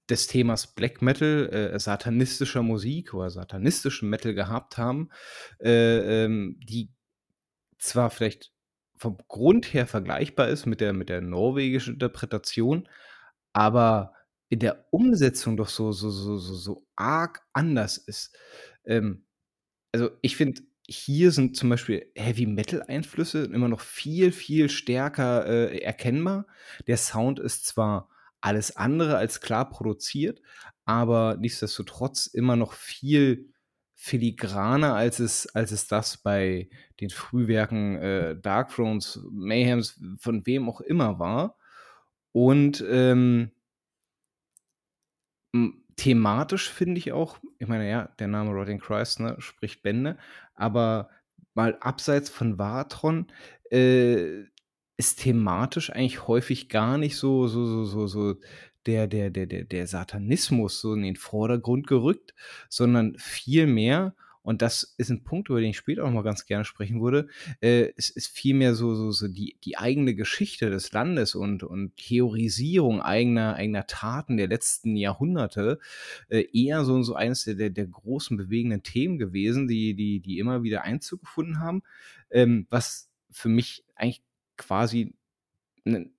des 0.09 0.27
Themas 0.27 0.73
Black 0.73 1.01
Metal, 1.01 1.49
äh, 1.49 1.79
satanistischer 1.79 2.63
Musik 2.63 3.13
oder 3.13 3.29
satanistischem 3.29 4.09
Metal 4.09 4.33
gehabt 4.33 4.77
haben, 4.77 5.09
äh, 5.59 6.25
ähm, 6.25 6.59
die 6.63 6.91
zwar 7.77 8.09
vielleicht 8.09 8.51
vom 8.97 9.17
Grund 9.27 9.73
her 9.73 9.87
vergleichbar 9.87 10.47
ist 10.47 10.65
mit 10.65 10.81
der, 10.81 10.93
mit 10.93 11.09
der 11.09 11.21
norwegischen 11.21 11.95
Interpretation, 11.95 12.87
aber 13.53 14.13
in 14.49 14.59
der 14.59 14.85
Umsetzung 14.91 15.57
doch 15.57 15.69
so, 15.69 15.91
so, 15.91 16.09
so, 16.09 16.37
so, 16.37 16.53
so 16.53 16.87
arg 16.95 17.41
anders 17.53 17.97
ist. 17.97 18.35
Ähm, 18.85 19.25
also 19.91 20.11
ich 20.21 20.35
finde, 20.35 20.61
hier 20.87 21.31
sind 21.31 21.57
zum 21.57 21.69
Beispiel 21.69 22.11
Heavy-Metal-Einflüsse 22.15 23.45
immer 23.45 23.67
noch 23.67 23.81
viel, 23.81 24.31
viel 24.31 24.69
stärker 24.69 25.45
äh, 25.47 25.79
erkennbar. 25.79 26.45
Der 26.87 26.97
Sound 26.97 27.39
ist 27.39 27.65
zwar 27.65 28.09
alles 28.41 28.75
andere 28.75 29.17
als 29.17 29.41
klar 29.41 29.69
produziert, 29.69 30.41
aber 30.85 31.37
nichtsdestotrotz 31.39 32.27
immer 32.27 32.55
noch 32.55 32.73
viel 32.73 33.51
filigraner, 33.95 34.93
als 34.93 35.19
es, 35.19 35.47
als 35.55 35.71
es 35.71 35.87
das 35.87 36.17
bei 36.17 36.69
den 36.99 37.09
Frühwerken 37.09 37.95
äh, 37.95 38.39
Dark 38.39 38.69
Thrones, 38.69 39.19
Mayhems, 39.31 39.99
von 40.19 40.45
wem 40.45 40.69
auch 40.69 40.81
immer 40.81 41.17
war. 41.17 41.57
Und 42.31 42.83
ähm, 42.87 43.51
thematisch 45.97 46.69
finde 46.69 46.97
ich 46.99 47.11
auch 47.11 47.37
ich 47.59 47.67
meine, 47.67 47.89
ja, 47.89 48.09
der 48.19 48.27
Name 48.27 48.51
Rotting 48.51 48.79
Christ, 48.79 49.19
ne, 49.19 49.35
spricht 49.39 49.81
Bände, 49.83 50.17
aber 50.55 51.09
mal 51.53 51.77
abseits 51.79 52.29
von 52.29 52.57
Varatron, 52.59 53.27
äh, 53.71 54.43
ist 54.97 55.21
thematisch 55.21 55.89
eigentlich 55.91 56.27
häufig 56.27 56.69
gar 56.69 56.97
nicht 56.97 57.17
so 57.17 57.47
so 57.47 57.65
so 57.65 57.85
so 57.85 58.07
so 58.07 58.35
der 58.85 59.07
der 59.07 59.29
der 59.29 59.45
der 59.45 59.63
der 59.65 59.87
Satanismus 59.87 60.79
so 60.79 60.93
in 60.93 61.03
den 61.03 61.15
Vordergrund 61.17 61.87
gerückt, 61.87 62.33
sondern 62.69 63.15
vielmehr 63.17 64.15
und 64.45 64.61
das 64.61 64.95
ist 64.97 65.09
ein 65.09 65.23
Punkt, 65.23 65.49
über 65.49 65.59
den 65.59 65.71
ich 65.71 65.77
später 65.77 66.05
auch 66.05 66.11
mal 66.11 66.23
ganz 66.23 66.45
gerne 66.45 66.65
sprechen 66.65 67.01
würde, 67.01 67.27
äh, 67.61 67.91
es 67.97 68.09
ist 68.09 68.27
vielmehr 68.27 68.75
so 68.75 68.95
so 68.95 69.11
so 69.11 69.27
die 69.27 69.57
die 69.63 69.77
eigene 69.77 70.15
Geschichte 70.15 70.69
des 70.69 70.91
Landes 70.93 71.35
und 71.35 71.63
und 71.63 71.97
Theorisierung 71.97 73.01
eigener 73.01 73.55
eigener 73.55 73.87
Taten 73.87 74.37
der 74.37 74.47
letzten 74.47 74.95
Jahrhunderte, 74.95 75.79
äh, 76.29 76.45
eher 76.53 76.85
so 76.85 77.01
so 77.03 77.15
eines 77.15 77.43
der 77.45 77.55
der 77.55 77.69
der 77.71 77.87
großen 77.87 78.37
bewegenden 78.37 78.83
Themen 78.83 79.17
gewesen, 79.19 79.67
die 79.67 79.95
die 79.95 80.19
die 80.21 80.39
immer 80.39 80.63
wieder 80.63 80.83
Einzug 80.83 81.21
gefunden 81.21 81.59
haben, 81.59 81.83
ähm, 82.29 82.67
was 82.69 83.09
für 83.31 83.49
mich 83.49 83.83
eigentlich 83.95 84.23
quasi 84.57 85.15
'nen 85.85 86.13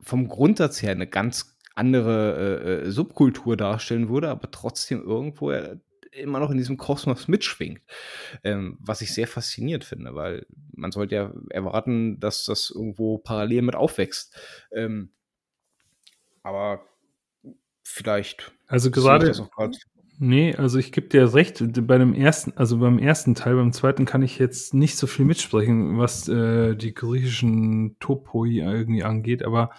vom 0.00 0.28
Grundsatz 0.28 0.82
her 0.82 0.92
eine 0.92 1.06
ganz 1.06 1.56
andere, 1.74 2.82
äh, 2.84 2.88
äh, 2.88 2.90
Subkultur 2.90 3.56
darstellen 3.56 4.08
würde, 4.08 4.28
aber 4.30 4.50
trotzdem 4.50 5.02
irgendwo, 5.02 5.50
äh, 5.50 5.76
immer 6.12 6.40
noch 6.40 6.50
in 6.50 6.58
diesem 6.58 6.76
Kosmos 6.76 7.28
mitschwingt. 7.28 7.80
Ähm, 8.44 8.76
was 8.80 9.00
ich 9.00 9.14
sehr 9.14 9.26
faszinierend 9.26 9.84
finde, 9.84 10.14
weil 10.14 10.46
man 10.72 10.92
sollte 10.92 11.14
ja 11.14 11.32
erwarten, 11.50 12.20
dass 12.20 12.44
das 12.44 12.70
irgendwo 12.70 13.18
parallel 13.18 13.62
mit 13.62 13.74
aufwächst. 13.76 14.36
Ähm, 14.72 15.10
aber 16.42 16.82
vielleicht 17.84 18.52
Also 18.66 18.90
gerade 18.90 19.26
das 19.26 19.40
auch 19.40 19.50
grad 19.50 19.76
Ne, 20.22 20.54
also 20.58 20.78
ich 20.78 20.92
gebe 20.92 21.08
dir 21.08 21.32
recht, 21.32 21.62
bei 21.86 21.96
dem 21.96 22.12
ersten 22.12 22.52
also 22.54 22.76
beim 22.76 22.98
ersten 22.98 23.34
Teil, 23.34 23.54
beim 23.56 23.72
zweiten 23.72 24.04
kann 24.04 24.20
ich 24.20 24.38
jetzt 24.38 24.74
nicht 24.74 24.98
so 24.98 25.06
viel 25.06 25.24
mitsprechen, 25.24 25.96
was, 25.96 26.28
äh, 26.28 26.76
die 26.76 26.92
griechischen 26.92 27.96
Topoi 28.00 28.58
irgendwie 28.60 29.02
angeht, 29.02 29.42
aber 29.42 29.70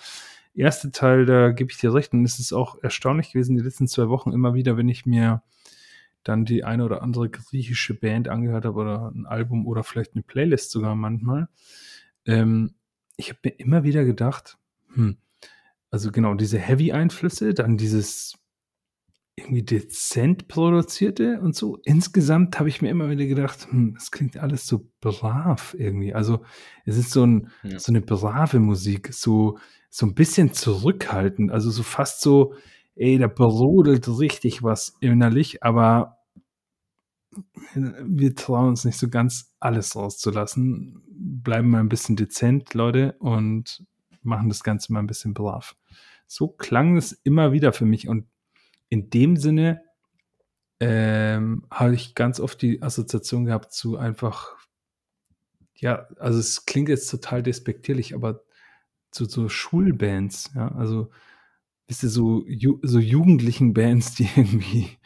erste 0.56 0.92
Teil, 0.92 1.28
da 1.28 1.52
gebe 1.52 1.70
ich 1.72 1.78
dir 1.78 1.94
recht 1.94 2.14
und 2.14 2.26
es 2.26 2.40
ist 2.40 2.54
auch 2.54 2.82
erstaunlich 2.82 3.34
gewesen 3.34 3.56
die 3.56 3.62
letzten 3.62 3.88
2 3.88 4.10
Wochen 4.10 4.32
immer 4.32 4.56
wieder, 4.56 4.78
wenn 4.78 4.90
ich 4.90 5.06
mir 5.06 5.44
dann 6.24 6.46
die 6.46 6.64
eine 6.64 6.86
oder 6.86 7.02
andere 7.02 7.30
griechische 7.30 7.94
Band 7.94 8.28
angehört 8.30 8.66
habe 8.66 8.80
oder 8.80 9.12
ein 9.14 9.26
Album 9.26 9.66
oder 9.66 9.84
vielleicht 9.84 10.14
eine 10.14 10.24
Playlist 10.24 10.72
sogar 10.72 10.96
manchmal. 10.96 11.48
Ähm, 12.26 12.76
ich 13.18 13.30
habe 13.30 13.40
mir 13.44 13.52
immer 13.52 13.84
wieder 13.84 14.06
gedacht, 14.06 14.58
hm, 14.94 15.18
also 15.90 16.12
genau, 16.12 16.36
diese 16.36 16.58
Heavy-Einflüsse, 16.60 17.54
dann 17.54 17.78
dieses 17.78 18.36
irgendwie 19.36 19.64
dezent 19.64 20.48
produzierte 20.48 21.40
und 21.40 21.56
so. 21.56 21.78
Insgesamt 21.84 22.60
habe 22.60 22.70
ich 22.70 22.82
mir 22.82 22.90
immer 22.90 23.10
wieder 23.10 23.26
gedacht, 23.26 23.68
hm, 23.72 23.94
das 23.96 24.12
klingt 24.12 24.38
alles 24.38 24.68
so 24.68 24.88
brav 25.00 25.76
irgendwie. 25.78 26.14
Also 26.14 26.44
es 26.86 26.98
ist 26.98 27.12
so, 27.12 27.26
ein, 27.26 27.50
Ja. 27.64 27.80
so 27.80 27.92
eine 27.92 28.02
brave 28.02 28.60
Musik, 28.60 29.14
so, 29.14 29.58
so 29.90 30.06
ein 30.06 30.14
bisschen 30.14 30.54
zurückhaltend, 30.54 31.52
also 31.52 31.72
so 31.72 31.84
fast 31.84 32.22
so, 32.22 32.54
ey, 32.96 33.18
da 33.18 33.28
brodelt 33.28 34.08
richtig 34.08 34.64
was 34.64 34.96
innerlich, 35.00 35.64
aber 35.64 36.18
wir 37.74 38.36
trauen 38.36 38.70
uns 38.70 38.84
nicht 38.86 38.98
so 38.98 39.10
ganz 39.10 39.54
alles 39.60 39.96
rauszulassen, 39.96 41.02
bleiben 41.10 41.70
mal 41.70 41.80
ein 41.80 41.90
bisschen 41.90 42.16
dezent, 42.16 42.74
Leute, 42.74 43.16
und 43.20 43.86
machen 44.22 44.50
das 44.50 44.64
Ganze 44.64 44.92
mal 44.92 45.00
ein 45.00 45.08
bisschen 45.08 45.34
brav. 45.34 45.76
So 46.28 46.48
klang 46.48 46.98
es 46.98 47.14
immer 47.24 47.52
wieder 47.52 47.74
für 47.74 47.86
mich 47.86 48.08
und 48.08 48.28
in 48.90 49.10
dem 49.10 49.38
Sinne 49.38 49.82
ähm, 50.80 51.66
habe 51.72 51.96
ich 51.96 52.16
ganz 52.16 52.40
oft 52.40 52.62
die 52.62 52.82
Assoziation 52.82 53.46
gehabt 53.46 53.72
zu 53.72 53.98
einfach, 53.98 54.56
ja, 55.76 56.08
also 56.18 56.40
es 56.40 56.66
klingt 56.66 56.90
jetzt 56.90 57.10
total 57.10 57.44
despektierlich, 57.44 58.14
aber 58.16 58.42
zu 59.12 59.26
so 59.26 59.48
Schulbands, 59.48 60.52
ja, 60.56 60.70
also 60.76 61.12
wisst 61.92 62.04
ihr, 62.04 62.10
so, 62.10 62.46
Ju 62.48 62.80
so 62.84 63.00
jugendlichen 63.00 63.74
Bands, 63.74 64.16
die 64.16 64.24
irgendwie 64.36 64.98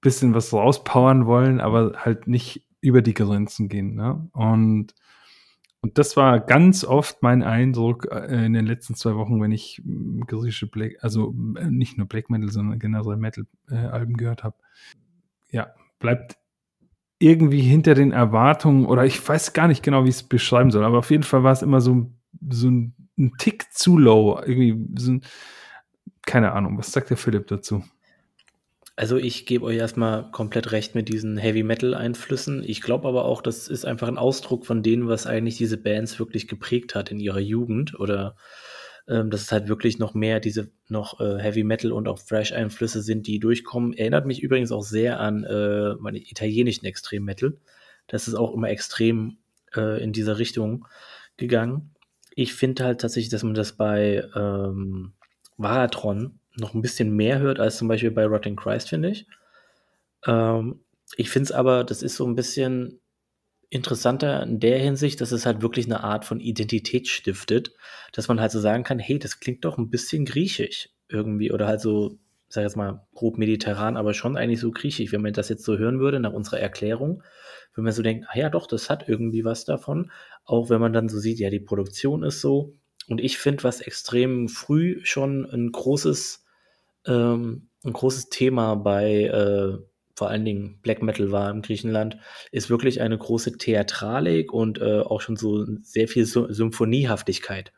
bisschen 0.00 0.34
was 0.34 0.52
rauspowern 0.52 1.26
wollen, 1.26 1.60
aber 1.60 1.92
halt 1.96 2.26
nicht 2.26 2.66
über 2.80 3.02
die 3.02 3.14
Grenzen 3.14 3.68
gehen, 3.68 3.94
ne? 3.94 4.28
Und 4.32 4.94
und 5.84 5.98
das 5.98 6.16
war 6.16 6.38
ganz 6.38 6.84
oft 6.84 7.22
mein 7.24 7.42
Eindruck, 7.42 8.06
äh, 8.10 8.46
in 8.46 8.52
den 8.52 8.66
letzten 8.66 8.94
2 8.94 9.16
Wochen, 9.16 9.40
wenn 9.42 9.50
ich, 9.50 9.80
hm, 9.84 10.24
griechische 10.26 10.68
Black 10.68 10.98
also, 11.00 11.34
äh, 11.56 11.70
nicht 11.70 11.98
nur 11.98 12.06
Black 12.06 12.30
Metal, 12.30 12.50
sondern 12.50 12.78
generell 12.78 13.16
Metal, 13.16 13.46
äh, 13.68 14.06
gehört 14.06 14.44
habe. 14.44 14.56
Ja, 15.50 15.74
bleibt 15.98 16.36
irgendwie 17.18 17.62
hinter 17.62 17.94
den 17.94 18.12
Erwartungen 18.12 18.86
oder 18.86 19.04
ich 19.06 19.28
weiß 19.28 19.52
gar 19.54 19.68
nicht 19.68 19.82
genau, 19.82 20.04
wie 20.04 20.08
ich's 20.08 20.22
beschreiben 20.22 20.70
soll, 20.70 20.84
aber 20.84 20.98
auf 20.98 21.10
jeden 21.10 21.24
Fall 21.24 21.42
war 21.44 21.52
es 21.52 21.62
immer 21.62 21.80
so 21.80 22.12
so 22.50 22.68
'n 22.68 22.94
'n 23.18 23.32
Tick 23.38 23.66
zu 23.72 23.98
low, 23.98 24.40
irgendwie 24.46 24.76
so 25.00 25.12
'n 25.12 25.22
keine 26.26 26.52
Ahnung. 26.52 26.78
Was 26.78 26.92
sagt 26.92 27.10
der 27.10 27.16
Philipp 27.16 27.48
dazu? 27.48 27.84
Also, 28.98 29.16
ich 29.16 29.46
gebe 29.46 29.64
euch 29.64 29.78
erst 29.78 29.96
mal 29.96 30.30
komplett 30.32 30.70
recht 30.72 30.94
mit 30.94 31.08
diesen 31.08 31.38
Heavy-Metal-Einflüssen. 31.38 32.62
Ich 32.62 32.82
glaube 32.82 33.08
aber 33.08 33.24
auch, 33.24 33.40
das 33.40 33.66
ist 33.68 33.86
einfach 33.86 34.08
'n 34.08 34.18
Ausdruck 34.18 34.66
von 34.66 34.82
dem, 34.82 35.08
was 35.08 35.26
eigentlich 35.26 35.56
diese 35.56 35.78
Bands 35.78 36.18
wirklich 36.18 36.46
geprägt 36.46 36.94
hat 36.94 37.10
in 37.10 37.18
ihrer 37.18 37.38
Jugend 37.40 37.98
oder, 37.98 38.36
ähm, 39.08 39.30
dass 39.30 39.42
es 39.42 39.52
halt 39.52 39.68
wirklich 39.68 39.98
noch 39.98 40.12
mehr 40.14 40.40
diese 40.40 40.70
noch, 40.88 41.20
äh, 41.20 41.38
Heavy-Metal 41.38 41.90
und 41.90 42.06
auch 42.06 42.18
Thrash-Einflüsse 42.20 43.00
sind, 43.02 43.26
die 43.26 43.40
durchkommen. 43.40 43.94
Erinnert 43.94 44.26
mich 44.26 44.42
übrigens 44.42 44.70
auch 44.72 44.82
sehr 44.84 45.20
an, 45.20 45.44
äh, 45.44 45.94
meine 45.98 46.18
italienischen 46.18 46.84
Extrem-Metal. 46.84 47.56
Das 48.08 48.28
ist 48.28 48.34
auch 48.34 48.52
immer 48.54 48.68
extrem, 48.68 49.38
äh, 49.74 50.02
in 50.04 50.12
dieser 50.12 50.38
Richtung 50.38 50.86
gegangen. 51.38 51.94
Ich 52.36 52.54
finde 52.54 52.84
halt 52.84 53.00
tatsächlich, 53.00 53.30
dass 53.30 53.42
man 53.42 53.54
das 53.54 53.72
bei, 53.72 54.24
ähm, 54.34 55.12
Varatron 55.58 56.38
noch 56.56 56.74
'n 56.74 56.80
bisschen 56.82 57.14
mehr 57.14 57.38
hört 57.40 57.60
als 57.60 57.76
zum 57.76 57.88
Beispiel 57.88 58.10
bei 58.10 58.24
Rotting 58.26 58.56
Christ, 58.56 58.88
finde 58.88 59.10
ich. 59.10 59.26
Ähm, 60.26 60.80
ich 61.16 61.30
finde 61.30 61.44
es 61.46 61.52
aber, 61.52 61.84
das 61.84 62.02
ist 62.02 62.16
so 62.16 62.26
'n 62.26 62.34
bisschen 62.36 63.00
interessanter 63.70 64.42
in 64.44 64.60
der 64.60 64.78
Hinsicht, 64.80 65.20
dass 65.20 65.32
es 65.32 65.46
halt 65.46 65.62
wirklich 65.62 65.88
'ne 65.88 66.04
Art 66.04 66.24
von 66.26 66.40
Identität 66.40 67.08
stiftet, 67.08 67.72
dass 68.12 68.28
man 68.28 68.40
halt 68.40 68.52
so 68.52 68.60
sagen 68.60 68.84
kann: 68.84 68.98
„Hey, 69.00 69.18
das 69.18 69.40
klingt 69.40 69.64
doch 69.64 69.78
'n 69.78 69.90
bisschen 69.90 70.24
griechisch 70.26 70.90
irgendwie“ 71.08 71.52
oder 71.52 71.66
halt 71.68 71.80
so, 71.82 72.18
ich 72.48 72.54
sage 72.54 72.66
jetzt 72.66 72.76
mal, 72.76 73.06
grob 73.14 73.38
mediterran, 73.38 73.96
aber 73.98 74.14
schon 74.14 74.36
eigentlich 74.38 74.60
so 74.60 74.72
griechisch. 74.72 75.12
Wenn 75.12 75.22
man 75.22 75.32
das 75.34 75.48
jetzt 75.50 75.64
so 75.64 75.78
hören 75.78 76.00
würde 76.00 76.20
nach 76.20 76.32
unserer 76.34 76.60
Erklärung, 76.60 77.22
würde 77.74 77.84
man 77.84 77.92
so 77.92 78.02
denken: 78.02 78.26
„Ah 78.28 78.38
ja, 78.38 78.50
doch, 78.50 78.66
das 78.66 78.90
hat 78.90 79.08
irgendwie 79.08 79.44
was 79.44 79.64
davon.“ 79.64 80.10
Auch 80.44 80.70
wenn 80.70 80.80
man 80.80 80.92
dann 80.92 81.08
so 81.08 81.18
sieht, 81.18 81.38
ja, 81.40 81.50
die 81.50 81.60
Produktion 81.60 82.22
ist 82.24 82.40
so. 82.40 82.74
Und 83.08 83.20
ich 83.20 83.38
finde, 83.38 83.64
was 83.64 83.80
extrem 83.80 84.48
früh 84.48 85.00
schon 85.04 85.44
'n 85.50 85.72
großes 85.72 86.44
ähm, 87.06 87.68
'n 87.84 87.92
großes 87.94 88.30
Thema 88.30 88.76
bei, 88.76 89.24
äh, 89.24 89.78
vor 90.16 90.28
allen 90.30 90.44
Dingen 90.44 90.80
Black 90.82 91.02
Metal 91.02 91.32
war 91.32 91.50
in 91.50 91.62
Griechenland, 91.62 92.18
ist 92.52 92.70
wirklich 92.70 93.00
eine 93.02 93.18
große 93.18 93.58
Theatralik 93.58 94.52
und, 94.52 94.80
äh, 94.80 95.00
auch 95.00 95.20
schon 95.22 95.36
so 95.36 95.66
sehr 95.82 96.08
viel 96.08 96.26
Sy 96.26 96.46
Symphoniehaftigkeit, 96.50 97.72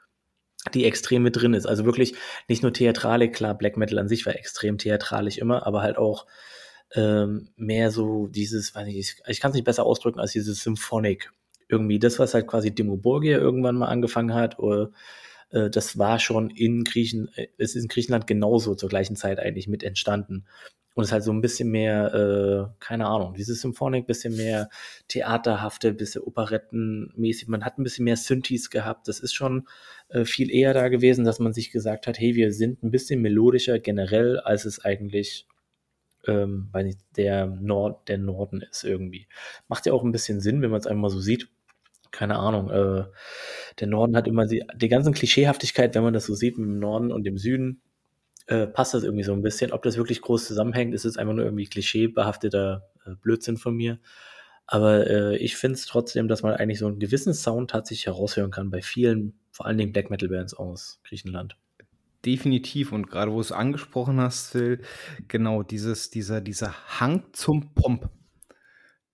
die 0.74 0.84
extrem 0.86 1.22
mit 1.24 1.36
drin 1.36 1.54
ist. 1.54 1.66
Also, 1.66 1.84
wirklich 1.86 2.14
nicht 2.48 2.62
nur 2.62 2.72
Theatralik, 2.74 3.34
klar, 3.34 3.56
Black 3.58 3.76
Metal 3.78 3.98
an 4.00 4.08
sich 4.08 4.26
war 4.26 4.36
extrem 4.36 4.78
theatralisch 4.78 5.38
immer, 5.38 5.66
aber 5.66 5.82
halt 5.82 5.98
auch, 5.98 6.26
ähm, 6.94 7.48
mehr 7.56 7.90
so 7.90 8.26
dieses, 8.28 8.74
weiß 8.74 8.86
nicht, 8.86 8.98
ich 8.98 9.16
ich 9.28 9.40
kann's 9.40 9.54
nicht 9.54 9.64
besser 9.64 9.84
ausdrücken 9.86 10.20
als 10.20 10.32
dieses 10.32 10.62
Symphonic. 10.62 11.32
Irgendwie 11.68 11.98
das, 11.98 12.18
was 12.18 12.34
halt 12.34 12.46
quasi 12.48 12.74
Dimmu 12.74 12.96
Borgir 12.98 13.38
irgendwann 13.40 13.76
mal 13.76 13.88
angefangen 13.88 14.34
hat, 14.34 14.58
oder 14.60 14.90
äh, 15.50 15.70
das 15.70 15.98
war 15.98 16.18
schon 16.20 16.50
in 16.50 16.84
Griechen 16.84 17.28
äh, 17.36 17.48
es 17.58 17.74
ist 17.76 17.82
in 17.84 17.88
Griechenland 17.88 18.26
genauso 18.28 18.74
zur 18.76 18.88
gleichen 18.90 19.16
Zeit 19.16 19.38
eigentlich 19.40 19.68
mit 19.68 19.82
entstanden. 19.84 20.46
Und 20.96 21.04
es 21.04 21.08
ist 21.10 21.12
halt 21.14 21.24
so 21.24 21.32
'n 21.32 21.40
bisschen 21.42 21.70
mehr, 21.70 22.14
äh, 22.72 22.76
keine 22.80 23.06
Ahnung, 23.08 23.34
dieses 23.34 23.60
Symphonic, 23.62 24.06
bisschen 24.06 24.36
mehr 24.36 24.70
theaterhafte, 25.08 25.92
bisschen 25.94 26.22
operettenmäßig. 26.22 27.48
Man 27.48 27.64
hat 27.64 27.78
'n 27.78 27.84
bisschen 27.84 28.04
mehr 28.04 28.16
Synthes 28.18 28.70
gehabt. 28.70 29.08
Das 29.08 29.20
ist 29.20 29.34
schon, 29.34 29.68
äh, 30.10 30.24
viel 30.26 30.50
eher 30.52 30.74
da 30.74 30.88
gewesen, 30.88 31.24
dass 31.24 31.40
man 31.40 31.52
sich 31.54 31.70
gesagt 31.72 32.06
hat: 32.08 32.18
„Hey, 32.20 32.34
wir 32.36 32.52
sind 32.52 32.82
'n 32.84 32.90
bisschen 32.92 33.20
melodischer 33.22 33.78
generell, 33.80 34.38
als 34.40 34.64
es 34.66 34.84
eigentlich, 34.84 35.46
ähm, 36.28 36.68
weiß 36.72 36.84
nicht, 36.86 37.00
der 37.16 37.46
Nord 37.46 38.08
der 38.08 38.18
Norden 38.18 38.62
ist 38.62 38.84
irgendwie.“ 38.84 39.28
Macht 39.68 39.86
ja 39.86 39.92
auch 39.94 40.04
'n 40.04 40.12
bisschen 40.12 40.40
Sinn, 40.40 40.62
wenn 40.62 40.70
man's 40.70 40.86
einfach 40.86 41.02
mal 41.02 41.10
so 41.10 41.20
sieht. 41.20 41.48
Keine 42.12 42.36
Ahnung, 42.38 42.70
äh, 42.70 43.04
der 43.80 43.88
Norden 43.88 44.16
hat 44.16 44.28
immer 44.28 44.46
die 44.46 44.64
die 44.76 44.88
ganzen 44.88 45.14
Klischeehaftigkeit, 45.14 45.94
wenn 45.96 46.04
man 46.04 46.14
das 46.14 46.26
so 46.26 46.34
sieht 46.34 46.58
mit 46.58 46.68
dem 46.68 46.78
Norden 46.80 47.12
und 47.12 47.24
dem 47.24 47.38
Süden, 47.38 47.82
äh, 48.48 48.66
passt 48.68 48.94
das 48.94 49.04
irgendwie 49.04 49.24
so 49.24 49.32
'n 49.34 49.42
bisschen. 49.42 49.72
Ob 49.72 49.82
das 49.84 49.96
wirklich 49.98 50.22
groß 50.22 50.46
zusammenhängt, 50.46 50.94
ist 50.94 51.04
es 51.06 51.16
einfach 51.18 51.34
nur 51.34 51.44
irgendwie 51.46 51.66
klischeebehafteter, 51.66 52.90
äh, 53.06 53.12
Blödsinn 53.22 53.56
von 53.58 53.76
mir. 53.76 54.00
Aber, 54.68 55.08
äh, 55.08 55.36
ich 55.38 55.56
finde 55.58 55.76
es 55.76 55.86
trotzdem, 55.86 56.28
dass 56.28 56.42
man 56.44 56.54
eigentlich 56.54 56.78
so 56.80 56.88
'n 56.88 57.00
gewissen 57.00 57.34
Sound 57.34 57.70
tatsächlich 57.72 58.06
heraushören 58.08 58.50
kann 58.52 58.70
bei 58.70 58.82
vielen, 58.82 59.38
vor 59.52 59.66
allen 59.66 59.78
Dingen 59.78 59.92
Black 59.94 60.10
Metal 60.10 60.28
Bands 60.30 60.54
aus 60.54 61.00
Griechenland. 61.04 61.56
Definitiv. 62.24 62.92
Und 62.92 63.10
gerade 63.10 63.30
wo 63.30 63.36
du 63.36 63.40
es 63.40 63.52
angesprochen 63.52 64.20
hast, 64.20 64.50
Phil, 64.50 64.80
genau 65.28 65.62
dieses, 65.62 66.10
dieser, 66.10 66.40
dieser 66.40 67.00
Hang 67.00 67.24
zum 67.32 67.74
Pomp, 67.74 68.10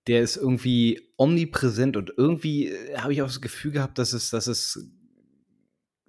der 0.07 0.21
ist 0.21 0.37
irgendwie 0.37 1.09
omnipräsent 1.17 1.95
und 1.97 2.11
irgendwie 2.17 2.69
äh, 2.69 2.97
habe 2.97 3.13
ich 3.13 3.21
auch 3.21 3.27
das 3.27 3.41
Gefühl 3.41 3.71
gehabt, 3.71 3.97
dass 3.97 4.13
es, 4.13 4.29
dass 4.31 4.47
es 4.47 4.89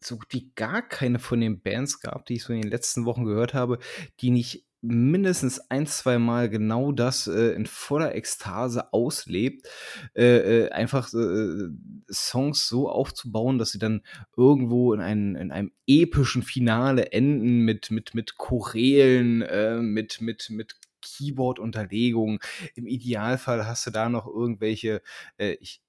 so 0.00 0.16
gut 0.16 0.28
wie 0.30 0.52
gar 0.54 0.82
keine 0.82 1.18
von 1.18 1.40
den 1.40 1.60
Bands 1.60 2.00
gab, 2.00 2.26
die 2.26 2.34
ich 2.34 2.44
so 2.44 2.52
in 2.52 2.62
den 2.62 2.70
letzten 2.70 3.04
Wochen 3.04 3.24
gehört 3.24 3.54
habe, 3.54 3.78
die 4.20 4.30
nicht 4.30 4.66
mindestens 4.82 5.60
ein, 5.70 5.86
zwei 5.86 6.18
Mal 6.18 6.50
genau 6.50 6.90
das 6.90 7.28
äh, 7.28 7.52
in 7.52 7.66
voller 7.66 8.14
Ekstase 8.16 8.92
auslebt, 8.92 9.68
äh, 10.14 10.64
äh, 10.64 10.70
einfach 10.70 11.12
äh, 11.14 11.68
Songs 12.10 12.66
so 12.68 12.90
aufzubauen, 12.90 13.58
dass 13.58 13.70
sie 13.70 13.78
dann 13.78 14.02
irgendwo 14.36 14.92
in, 14.92 15.00
ein, 15.00 15.36
in 15.36 15.52
einem 15.52 15.70
epischen 15.86 16.42
Finale 16.42 17.12
enden 17.12 17.60
mit, 17.60 17.92
mit, 17.92 18.14
mit 18.14 18.36
Chorälen, 18.36 19.42
äh, 19.42 19.76
mit, 19.76 20.20
mit, 20.20 20.50
mit 20.50 20.74
Keyboard-Unterlegung. 21.00 22.40
Im 22.74 22.86
Idealfall 22.86 23.66
hast 23.66 23.86
du 23.86 23.92
da 23.92 24.08
noch 24.08 24.26
irgendwelche, 24.26 25.00
äh, 25.38 25.52
ich, 25.60 25.80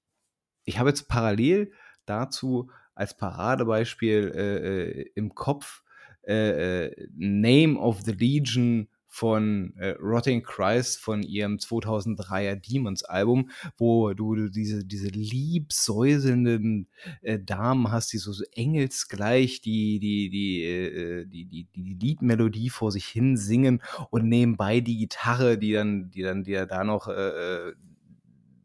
ich 0.65 0.77
habe 0.77 0.89
jetzt 0.89 1.07
parallel 1.07 1.71
dazu 2.05 2.69
als 2.93 3.17
Paradebeispiel 3.17 4.31
äh, 4.35 5.01
äh, 5.01 5.11
im 5.15 5.33
Kopf 5.33 5.79
äh, 5.79 5.82
äh, 5.82 5.82
Name 6.25 7.77
of 7.77 8.01
the 8.05 8.11
Legion 8.11 8.87
von 9.13 9.75
äh, 9.77 9.89
Rotting 9.99 10.41
Christ 10.41 10.99
von 10.99 11.21
ihrem 11.21 11.57
2003er 11.57 12.55
Demons 12.55 13.03
Album, 13.03 13.51
wo 13.77 14.11
du, 14.15 14.33
du 14.33 14.49
diese, 14.49 14.83
diese 14.83 15.09
liebsäuselnden 15.09 16.87
äh, 17.21 17.37
Damen 17.37 17.91
hast, 17.91 18.11
die 18.11 18.17
so, 18.17 18.31
so 18.31 18.43
engelsgleich 18.53 19.61
die, 19.61 19.99
die, 19.99 20.31
die, 20.31 20.63
äh, 20.63 21.25
die, 21.27 21.45
die, 21.45 21.67
die 21.75 21.93
Liedmelodie 21.93 22.71
vor 22.71 22.91
sich 22.91 23.05
hin 23.05 23.37
singen 23.37 23.83
und 24.09 24.27
nebenbei 24.27 24.79
die 24.79 24.97
Gitarre, 24.97 25.59
die 25.59 25.73
dann, 25.73 26.09
die 26.09 26.23
dann, 26.23 26.43
die 26.43 26.53
da 26.53 26.83
noch 26.83 27.07
äh, 27.07 27.73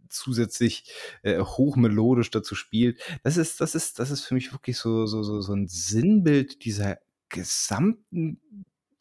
zusätzlich 0.09 0.91
äh, 1.25 1.41
hochmelodisch 1.41 2.31
dazu 2.31 2.55
spielt. 2.55 2.99
Das 3.23 3.37
ist, 3.37 3.61
das 3.61 3.75
ist, 3.75 3.99
das 3.99 4.11
ist 4.11 4.25
für 4.25 4.33
mich 4.33 4.51
wirklich 4.51 4.79
so, 4.79 5.05
so, 5.05 5.23
so, 5.23 5.43
so 5.43 5.53
ein 5.53 5.69
Sinnbild 5.69 6.65
dieser 6.65 6.97
gesamten 7.29 8.41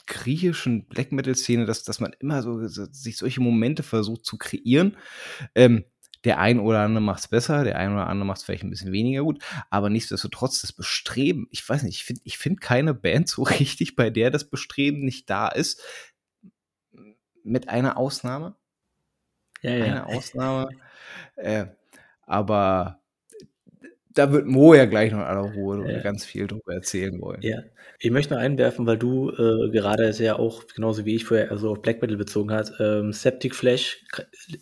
griechischen 0.08 0.88
Black 0.88 1.12
Metal-Szene, 1.12 1.66
dass, 1.66 1.84
dass 1.84 2.00
man 2.00 2.14
immer 2.20 2.42
so, 2.42 2.66
so, 2.68 2.86
sich 2.92 3.18
solche 3.18 3.42
Momente 3.42 3.84
versucht 3.84 4.26
zu 4.26 4.38
kreieren. 4.38 4.98
Ähm, 5.54 5.84
der 6.24 6.40
ein 6.40 6.60
oder 6.60 6.82
andere 6.82 7.02
macht 7.02 7.20
es 7.20 7.28
besser, 7.28 7.64
der 7.64 7.78
ein 7.78 7.94
oder 7.94 8.08
andere 8.08 8.26
macht 8.26 8.40
es 8.40 8.44
vielleicht 8.44 8.64
ein 8.64 8.70
bisschen 8.70 8.92
weniger 8.92 9.24
gut, 9.24 9.44
aber 9.70 9.90
nichtsdestotrotz 9.90 10.62
das 10.62 10.74
Bestreben, 10.74 11.48
ich 11.52 11.68
weiß 11.68 11.84
nicht, 11.84 11.98
ich 11.98 12.04
finde 12.06 12.22
ich 12.24 12.38
find 12.38 12.60
keine 12.60 12.94
Band 12.94 13.30
so 13.30 13.44
richtig, 13.60 13.96
bei 13.96 14.10
der 14.10 14.32
das 14.32 14.50
Bestreben 14.50 15.06
nicht 15.06 15.30
da 15.30 15.48
ist, 15.48 15.82
mit 17.44 17.70
einer 17.70 17.98
Ausnahme. 17.98 18.56
Ja, 19.62 19.72
ja. 19.72 19.86
Eine 19.86 20.06
Ausnahme. 20.08 20.70
Äh, 21.36 21.68
aber 22.24 23.02
da 24.18 24.32
wird 24.32 24.48
Mo 24.48 24.74
ja 24.74 24.86
gleich 24.86 25.12
noch 25.12 25.20
in 25.20 25.26
aller 25.26 25.54
Ruhe 25.54 25.92
ja. 25.92 26.02
ganz 26.02 26.26
viel 26.26 26.48
drüber 26.48 26.74
erzählen 26.74 27.20
wollen. 27.22 27.42
Ja, 27.42 27.60
ich 28.00 28.12
möchte 28.12 28.34
noch 28.34 28.42
einwerfen, 28.42 28.86
weil 28.86 28.98
du 28.98 29.32
äh, 29.32 29.70
gerade 29.72 30.10
ja 30.10 30.38
auch, 30.38 30.68
genauso 30.68 31.06
wie 31.06 31.16
ich 31.16 31.26
vorher, 31.26 31.52
also 31.52 31.72
auf 31.72 31.82
Black 31.82 32.02
Metal 32.02 32.18
bezogen 32.18 32.52
hast, 32.52 32.74
ähm, 32.80 33.14
Septic 33.14 33.56
Flash 33.56 34.04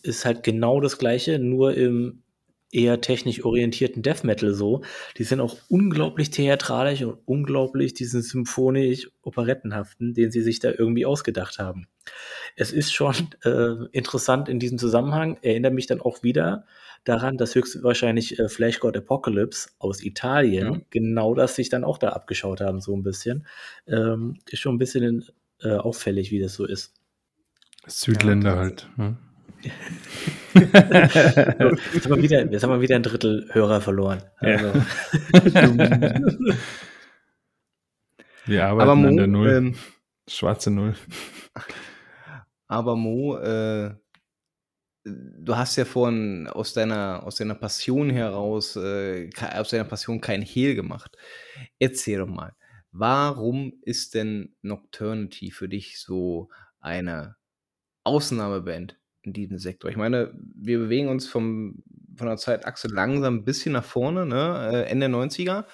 ist 0.04 0.26
halt 0.26 0.44
genau 0.44 0.80
das 0.82 0.98
gleiche, 0.98 1.40
nur 1.40 1.76
im 1.76 2.24
eher 2.72 3.00
technisch 3.00 3.44
orientierten 3.44 4.04
Death 4.04 4.24
Metal 4.24 4.54
so. 4.54 4.84
Die 5.18 5.24
sind 5.24 5.40
auch 5.40 5.56
unglaublich 5.70 6.30
theatralisch 6.30 7.04
und 7.04 7.20
unglaublich 7.26 7.94
diesen 7.94 8.22
symphonisch-operettenhaften, 8.22 10.14
den 10.14 10.32
sie 10.32 10.42
sich 10.42 10.60
da 10.60 10.72
irgendwie 10.72 11.06
ausgedacht 11.06 11.58
haben. 11.58 11.88
Es 12.56 12.72
ist 12.72 12.94
schon 12.94 13.16
äh, 13.44 13.86
interessant 13.92 14.50
in 14.50 14.60
diesem 14.60 14.78
Zusammenhang, 14.78 15.38
erinnere 15.42 15.72
mich 15.72 15.88
dann 15.88 16.02
auch 16.02 16.22
wieder 16.22 16.66
daran, 17.06 17.38
dass 17.38 17.56
höchstwahrscheinlich 17.56 18.38
äh, 18.40 18.50
Flash 18.50 18.80
God 18.80 18.98
Apocalypse 18.98 19.70
aus 19.80 20.04
Italien 20.04 20.74
ja. 20.74 20.82
genau 20.90 21.34
das 21.34 21.56
sich 21.56 21.70
dann 21.70 21.86
auch 21.86 21.98
da 21.98 22.10
abgeschaut 22.10 22.60
haben, 22.60 22.82
so 22.82 22.96
ein 22.96 23.04
bisschen. 23.04 23.48
Ähm, 23.88 24.40
ist 24.50 24.60
schon 24.60 24.76
ein 24.76 24.80
bisschen 24.80 25.24
äh, 25.62 25.76
auffällig, 25.76 26.32
wie 26.32 26.42
das 26.42 26.56
so 26.56 26.66
ist. 26.66 26.94
Südländer 27.88 28.56
ja, 28.56 28.58
halt. 28.58 28.90
Ne? 28.98 29.18
jetzt, 30.54 30.76
haben 32.06 32.16
wir 32.16 32.22
wieder, 32.22 32.52
jetzt 32.52 32.64
haben 32.64 32.72
wir 32.72 32.82
wieder 32.82 32.96
ein 32.96 33.04
Drittel 33.04 33.48
Hörer 33.52 33.82
verloren. 33.82 34.22
Also. 34.38 34.74
wir 38.46 38.66
arbeiten 38.66 39.02
Mo, 39.02 39.08
an 39.08 39.18
der 39.18 39.28
Null. 39.28 39.50
Ähm, 39.50 39.76
Schwarze 40.28 40.72
Null. 40.72 40.96
Aber 42.68 42.96
Mo, 42.96 43.38
äh, 43.38 43.96
du 45.06 45.56
hast 45.56 45.76
ja 45.76 45.86
vorhin 45.86 46.48
aus 46.48 46.74
deiner, 46.74 47.24
aus 47.24 47.36
deiner 47.36 47.56
Passion 47.56 48.10
heraus, 48.10 48.76
äh, 48.76 49.30
aus 49.56 49.70
deiner 49.70 49.84
Passion 49.84 50.20
kein 50.20 50.42
Hehl 50.42 50.76
gemacht. 50.76 51.16
Erzähl 51.80 52.20
doch 52.20 52.28
mal, 52.28 52.56
warum 52.92 53.74
ist 53.84 54.16
denn 54.16 54.56
Nocturnity 54.62 55.52
für 55.52 55.70
dich 55.70 56.00
so 56.00 56.50
eine 56.80 57.36
Ausnahmeband 58.04 58.98
in 59.22 59.34
diesem 59.34 59.60
Sektor? 59.60 59.92
Ich 59.92 59.98
meine, 59.98 60.34
wir 60.56 60.80
bewegen 60.80 61.10
uns 61.10 61.28
vom, 61.28 61.84
von 62.18 62.28
der 62.28 62.38
Zeitachse 62.38 62.88
langsam 62.88 63.38
ein 63.38 63.46
bisschen 63.46 63.74
nach 63.74 63.86
vorne, 63.86 64.26
ne? 64.26 64.72
Äh, 64.74 64.90
Ende 64.90 65.08
90er. 65.08 65.66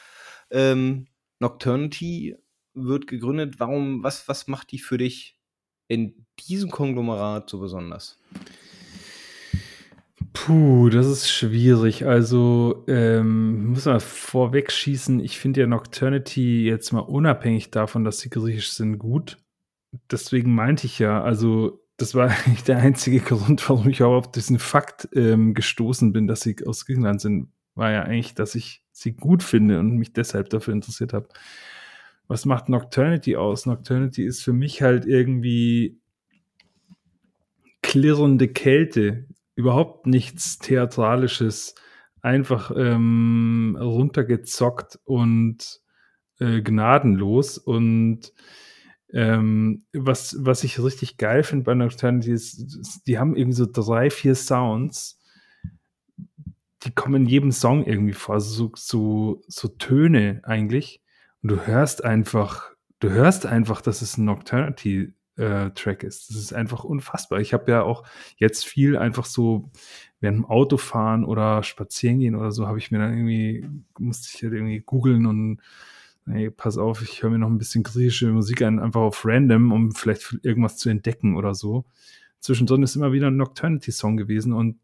Ähm, 0.50 1.08
Nocturnity 1.40 2.36
wird 2.74 3.08
gegründet. 3.08 3.60
Warum, 3.60 4.04
was, 4.04 4.28
was 4.28 4.48
macht 4.48 4.72
die 4.72 4.80
für 4.80 4.98
dich 4.98 5.40
in 5.88 6.26
diesem 6.40 6.70
Konglomerat 6.70 7.50
so 7.50 7.60
besonders? 7.60 8.20
Puh, 10.34 10.90
das 10.90 11.08
ist 11.08 11.30
schwierig. 11.30 12.06
Also, 12.06 12.86
ähm, 12.88 13.68
muss 13.68 13.86
man 13.86 14.00
vorweg 14.00 14.72
schießen. 14.72 15.20
Ich 15.20 15.40
finde 15.40 15.62
ja 15.62 15.68
Nocturnity 15.68 16.64
jetzt 16.66 16.94
mal 16.94 17.00
unabhängig 17.00 17.72
davon, 17.72 18.06
dass 18.06 18.20
sie 18.20 18.30
griechisch 18.30 18.72
sind, 18.72 18.98
gut. 18.98 19.38
Deswegen 20.10 20.56
meinte 20.56 20.88
ich 20.88 21.00
ja, 21.00 21.22
also, 21.22 21.84
das 21.98 22.16
war 22.16 22.30
eigentlich 22.46 22.64
der 22.64 22.78
einzige 22.78 23.20
Grund, 23.20 23.68
warum 23.70 23.90
ich 23.90 24.04
auch 24.04 24.16
auf 24.16 24.32
diesen 24.32 24.60
Fakt 24.60 25.10
ähm, 25.14 25.54
gestoßen 25.54 26.14
bin, 26.14 26.28
dass 26.28 26.42
sie 26.42 26.56
aus 26.66 26.86
Griechenland 26.86 27.20
sind, 27.22 27.50
war 27.76 27.92
ja 27.92 28.04
eigentlich, 28.04 28.34
dass 28.34 28.56
ich 28.56 28.84
sie 28.92 29.14
gut 29.14 29.44
finde 29.44 29.80
und 29.80 29.98
mich 29.98 30.14
deshalb 30.14 30.50
dafür 30.50 30.74
interessiert 30.74 31.14
habe. 31.14 31.28
Was 32.28 32.46
macht 32.46 32.70
Nocturnity 32.70 33.36
aus? 33.36 33.66
Nocturnity 33.66 34.24
ist 34.24 34.44
für 34.44 34.54
mich 34.54 34.82
halt 34.82 35.06
irgendwie 35.06 36.00
klirrende 37.82 38.48
Kälte, 38.48 39.26
überhaupt 39.56 40.08
nichts 40.08 40.58
Theatralisches, 40.60 41.76
einfach 42.22 42.72
ähm, 42.76 43.78
runtergezockt 43.80 45.00
und 45.04 45.82
äh, 46.40 46.62
gnadenlos. 46.62 47.58
Und 47.58 48.34
ähm, 49.14 49.86
was, 49.94 50.38
was 50.40 50.64
ich 50.64 50.82
richtig 50.82 51.18
geil 51.18 51.44
finde 51.44 51.66
bei 51.66 51.74
Nocturnity 51.74 52.32
ist, 52.32 53.02
die 53.08 53.20
haben 53.20 53.36
irgendwie 53.36 53.58
so 53.58 53.68
drei, 53.72 54.10
vier 54.10 54.36
Sounds, 54.36 55.20
die 56.84 56.92
kommen 56.92 57.24
in 57.24 57.30
jedem 57.30 57.52
Song 57.52 57.86
irgendwie 57.86 58.14
vor, 58.14 58.36
also 58.36 58.50
so, 58.50 58.72
so, 58.76 59.42
so 59.48 59.68
Töne 59.68 60.42
eigentlich. 60.44 61.02
Und 61.42 61.52
du 61.52 61.68
hörst 61.68 62.04
einfach, 62.04 62.72
du 63.00 63.10
hörst 63.10 63.46
einfach, 63.46 63.82
dass 63.82 64.02
es 64.02 64.18
ein 64.18 64.26
Nocturnity 64.26 65.14
äh, 65.42 65.72
Track 65.72 66.04
ist. 66.04 66.30
Das 66.30 66.38
ist 66.38 66.54
einfach 66.54 66.84
unfassbar. 66.84 67.40
Ich 67.40 67.54
habe 67.54 67.72
ja 67.72 67.84
auch 67.84 68.04
jetzt 68.38 68.66
viel 68.66 68.96
einfach 68.96 69.26
so 69.26 69.70
während 70.22 70.38
dem 70.38 70.46
Autofahren 70.46 71.26
oder 71.26 71.64
spazieren 71.64 72.20
gehen 72.20 72.36
oder 72.36 72.52
so, 72.52 72.68
habe 72.68 72.78
ich 72.78 72.92
mir 72.92 73.00
dann 73.00 73.14
irgendwie, 73.14 73.66
musste 73.98 74.30
ich 74.34 74.44
halt 74.44 74.54
irgendwie 74.54 74.80
googeln 74.80 75.26
und 75.26 75.60
hey, 76.28 76.52
pass 76.52 76.78
auf, 76.78 77.02
ich 77.02 77.24
höre 77.24 77.32
mir 77.32 77.40
noch 77.40 77.50
ein 77.50 77.58
bisschen 77.58 77.84
griechische 77.84 78.32
Musik 78.32 78.62
an, 78.62 78.80
einfach 78.80 79.02
auf 79.02 79.26
random, 79.26 79.72
um 79.72 79.92
vielleicht 79.92 80.38
irgendwas 80.44 80.78
zu 80.78 80.90
entdecken 80.90 81.36
oder 81.36 81.56
so. 81.56 81.86
Zwischendrin 82.40 82.84
ist 82.84 82.96
immer 82.96 83.12
wieder 83.12 83.28
ein 83.28 83.38
Nocturnity-Song 83.38 84.18
gewesen 84.18 84.54
und 84.54 84.78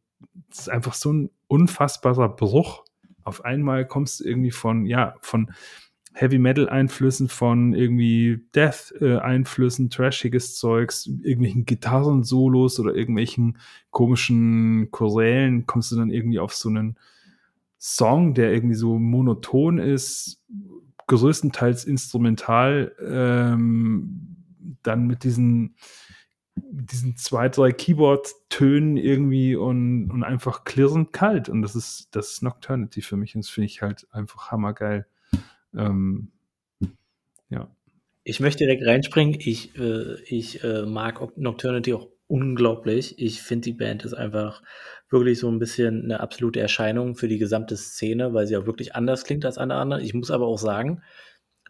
es 0.50 0.62
ist 0.62 0.70
einfach 0.70 0.93
so 0.93 1.13
ein 1.13 1.30
unfassbarer 1.48 2.30
Bruch. 2.30 2.84
Auf 3.24 3.46
einmal 3.46 3.86
kommst 3.86 4.20
du 4.20 4.24
irgendwie 4.24 4.52
von, 4.52 4.86
ja, 4.86 5.15
von 5.22 5.52
Heavy 6.19 6.39
Metal 6.39 6.67
Einflüssen 6.67 7.30
von 7.30 7.73
irgendwie 7.73 8.43
Death 8.56 8.91
äh, 8.99 9.17
Einflüssen, 9.17 9.91
trashiges 9.91 10.56
Zeugs, 10.56 11.06
irgendwelchen 11.06 11.65
Gitarren-Solos 11.65 12.80
oder 12.80 12.95
irgendwelchen 12.95 13.60
komischen 13.91 14.89
Chorälen 14.89 15.67
kommst 15.67 15.91
du 15.91 15.95
dann 15.95 16.10
irgendwie 16.10 16.39
auf 16.39 16.56
so 16.56 16.69
einen 16.69 16.97
Song, 17.80 18.34
der 18.34 18.51
irgendwie 18.51 18.75
so 18.75 18.97
monoton 18.97 19.77
ist, 19.77 20.41
größtenteils 21.06 21.86
instrumental, 21.86 22.93
ähm, 22.99 24.38
dann 24.82 25.06
mit 25.06 25.23
diesen 25.23 25.75
diesen 26.60 27.15
zwei, 27.17 27.49
drei 27.49 27.71
Keyboard-Tönen 27.71 28.97
irgendwie 28.97 29.56
und, 29.56 30.10
und 30.10 30.23
einfach 30.23 30.63
klirrend 30.63 31.13
kalt. 31.13 31.49
Und 31.49 31.62
das 31.62 31.75
ist, 31.75 32.08
das 32.15 32.32
ist 32.32 32.41
Nocturnity 32.41 33.03
für 33.03 33.15
mich. 33.15 33.36
Und 33.36 33.45
das 33.45 33.49
finde 33.49 33.65
ich 33.67 33.84
halt 33.84 34.08
einfach 34.12 34.49
hammergeil. 34.49 35.06
Ähm, 35.78 36.32
ja. 37.50 37.70
Ich 38.24 38.40
möchte 38.40 38.66
direkt 38.66 38.86
reinspringen. 38.86 39.40
Ich, 39.40 39.78
äh, 39.78 40.22
ich 40.24 40.63
äh, 40.63 40.84
mag 40.84 41.38
Nocturnity 41.38 41.94
auch 41.94 42.08
unglaublich. 42.28 43.18
Ich 43.20 43.42
finde, 43.42 43.66
die 43.66 43.74
Band 43.74 44.04
ist 44.04 44.13
einfach 44.13 44.62
wirklich 45.10 45.40
so 45.40 45.50
ein 45.50 45.60
bisschen 45.60 46.04
eine 46.04 46.20
absolute 46.20 46.60
Erscheinung 46.60 47.16
für 47.16 47.30
die 47.30 47.38
gesamte 47.38 47.78
Szene, 47.78 48.34
weil 48.34 48.48
sie 48.48 48.58
auch 48.58 48.66
wirklich 48.66 48.96
anders 48.96 49.24
klingt 49.24 49.46
als 49.46 49.58
alle 49.58 49.76
anderen. 49.76 50.04
Ich 50.04 50.13
muss 50.13 50.32
aber 50.32 50.46
auch 50.46 50.58
sagen, 50.58 51.02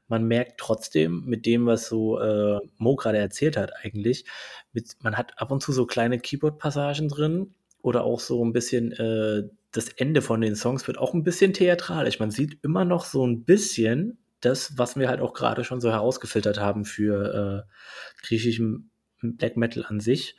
man 0.07 0.25
merkt 0.25 0.59
trotzdem 0.59 1.25
mit 1.25 1.45
dem, 1.45 1.65
was 1.65 1.87
so 1.87 2.19
äh, 2.19 2.59
Mo 2.77 2.95
gerade 2.95 3.17
erzählt 3.17 3.57
hat, 3.57 3.71
eigentlich, 3.83 4.25
mit, 4.73 4.95
man 5.01 5.17
hat 5.17 5.39
ab 5.39 5.51
und 5.51 5.61
zu 5.61 5.73
so 5.73 5.85
kleine 5.85 6.17
Keyboard-Passagen 6.17 7.09
drin 7.09 7.53
oder 7.81 8.03
auch 8.03 8.19
so 8.19 8.43
ein 8.43 8.53
bisschen 8.53 8.93
äh, 8.93 9.43
das 9.77 9.89
Ende 9.89 10.21
von 10.21 10.41
den 10.41 10.55
Songs 10.55 10.87
wird 10.87 10.97
auch 10.97 11.13
ein 11.13 11.23
bisschen 11.23 11.53
theatralisch. 11.53 12.19
Man 12.19 12.31
sieht 12.31 12.57
immer 12.63 12.83
noch 12.83 13.05
so 13.05 13.25
ein 13.25 13.43
bisschen 13.43 14.17
das, 14.41 14.77
was 14.77 14.97
wir 14.97 15.07
halt 15.07 15.21
auch 15.21 15.33
gerade 15.33 15.63
schon 15.63 15.81
so 15.81 15.91
herausgefiltert 15.91 16.59
haben 16.59 16.83
für 16.83 17.65
äh, 17.67 18.25
griechischen 18.25 18.89
Black 19.21 19.55
Metal 19.55 19.85
an 19.87 19.99
sich. 19.99 20.35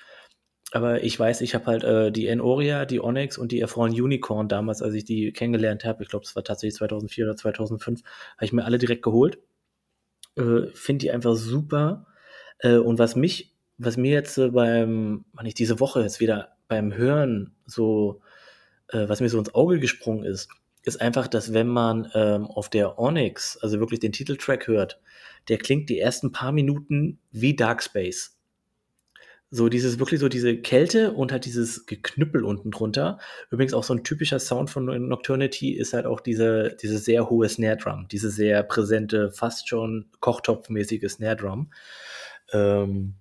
Aber 0.72 1.02
ich 1.02 1.18
weiß, 1.18 1.40
ich 1.40 1.54
habe 1.54 1.66
halt 1.66 1.84
äh, 1.84 2.10
die 2.10 2.26
Enoria, 2.26 2.84
die 2.84 3.00
Onyx 3.00 3.38
und 3.38 3.52
die 3.52 3.60
Erfroren 3.60 3.92
Unicorn 3.92 4.48
damals, 4.48 4.82
als 4.82 4.94
ich 4.94 5.04
die 5.04 5.32
kennengelernt 5.32 5.84
habe, 5.84 6.02
ich 6.02 6.10
glaube, 6.10 6.24
es 6.24 6.36
war 6.36 6.44
tatsächlich 6.44 6.74
2004 6.74 7.24
oder 7.24 7.36
2005, 7.36 8.02
habe 8.36 8.44
ich 8.44 8.52
mir 8.52 8.64
alle 8.64 8.78
direkt 8.78 9.02
geholt. 9.02 9.38
Äh, 10.36 10.66
Finde 10.74 11.02
die 11.02 11.10
einfach 11.12 11.36
super. 11.36 12.06
Äh, 12.58 12.76
und 12.76 12.98
was 12.98 13.16
mich, 13.16 13.56
was 13.78 13.96
mir 13.96 14.12
jetzt 14.12 14.36
beim, 14.52 15.24
wann 15.32 15.46
ich 15.46 15.54
diese 15.54 15.80
Woche 15.80 16.02
jetzt 16.02 16.20
wieder 16.20 16.56
beim 16.66 16.92
Hören 16.92 17.54
so, 17.66 18.20
äh, 18.88 19.08
was 19.08 19.20
mir 19.20 19.28
so 19.28 19.38
ins 19.38 19.54
Auge 19.54 19.78
gesprungen 19.80 20.24
ist, 20.24 20.48
ist 20.84 21.00
einfach, 21.00 21.28
dass 21.28 21.52
wenn 21.52 21.68
man 21.68 22.10
ähm, 22.14 22.46
auf 22.46 22.68
der 22.68 22.98
Onyx, 22.98 23.58
also 23.58 23.80
wirklich 23.80 24.00
den 24.00 24.12
Titeltrack 24.12 24.66
hört, 24.66 25.00
der 25.48 25.58
klingt 25.58 25.88
die 25.88 25.98
ersten 25.98 26.32
paar 26.32 26.52
Minuten 26.52 27.18
wie 27.30 27.56
Dark 27.56 27.82
Space. 27.82 28.34
So 29.50 29.70
dieses 29.70 29.98
wirklich 29.98 30.20
so 30.20 30.28
diese 30.28 30.58
Kälte 30.58 31.12
und 31.12 31.32
halt 31.32 31.46
dieses 31.46 31.86
Geknüppel 31.86 32.44
unten 32.44 32.70
drunter. 32.70 33.18
Übrigens 33.50 33.72
auch 33.72 33.84
so 33.84 33.94
ein 33.94 34.04
typischer 34.04 34.40
Sound 34.40 34.68
von 34.68 34.84
Nocturnity 34.84 35.72
ist 35.72 35.94
halt 35.94 36.04
auch 36.04 36.20
diese, 36.20 36.76
diese 36.82 36.98
sehr 36.98 37.30
hohe 37.30 37.48
Snare 37.48 37.78
Drum, 37.78 38.08
diese 38.08 38.30
sehr 38.30 38.62
präsente, 38.62 39.30
fast 39.30 39.68
schon 39.68 40.10
Kochtopfmäßige 40.20 41.08
Snare 41.08 41.36
Drum. 41.36 41.72
Ähm, 42.52 43.14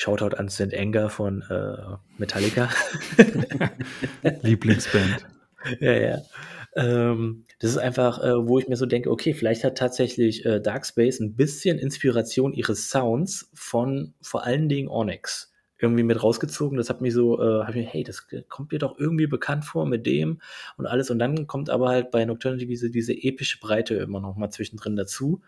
Shoutout 0.00 0.34
an 0.34 0.48
St. 0.48 0.72
Anger 0.72 1.10
von 1.10 1.42
äh, 1.50 1.96
Metallica. 2.16 2.70
Lieblingsband. 4.40 5.26
ja, 5.80 5.92
ja. 5.92 6.18
Ähm, 6.74 7.44
das 7.58 7.72
ist 7.72 7.76
einfach, 7.76 8.24
äh, 8.24 8.48
wo 8.48 8.58
ich 8.58 8.66
mir 8.66 8.76
so 8.76 8.86
denke, 8.86 9.10
okay, 9.10 9.34
vielleicht 9.34 9.62
hat 9.62 9.76
tatsächlich 9.76 10.46
äh, 10.46 10.58
Dark 10.58 10.86
Space 10.86 11.20
ein 11.20 11.36
bisschen 11.36 11.78
Inspiration 11.78 12.54
ihres 12.54 12.88
Sounds 12.88 13.50
von 13.52 14.14
vor 14.22 14.46
allen 14.46 14.70
Dingen 14.70 14.88
Onyx 14.88 15.52
irgendwie 15.78 16.02
mit 16.02 16.22
rausgezogen. 16.22 16.78
Das 16.78 16.88
hat 16.88 17.02
mich 17.02 17.12
so, 17.12 17.38
äh, 17.38 17.64
hab 17.64 17.68
ich 17.68 17.84
mir, 17.84 17.86
hey, 17.86 18.02
das 18.02 18.26
kommt 18.48 18.72
mir 18.72 18.78
doch 18.78 18.98
irgendwie 18.98 19.26
bekannt 19.26 19.66
vor 19.66 19.84
mit 19.84 20.06
dem 20.06 20.40
und 20.78 20.86
alles. 20.86 21.10
Und 21.10 21.18
dann 21.18 21.46
kommt 21.46 21.68
aber 21.68 21.90
halt 21.90 22.10
bei 22.10 22.24
Nocturnity 22.24 22.66
diese, 22.66 22.90
diese 22.90 23.12
epische 23.12 23.60
Breite 23.60 23.96
immer 23.96 24.20
noch 24.20 24.36
mal 24.36 24.48
zwischendrin 24.48 24.96
dazu. 24.96 25.42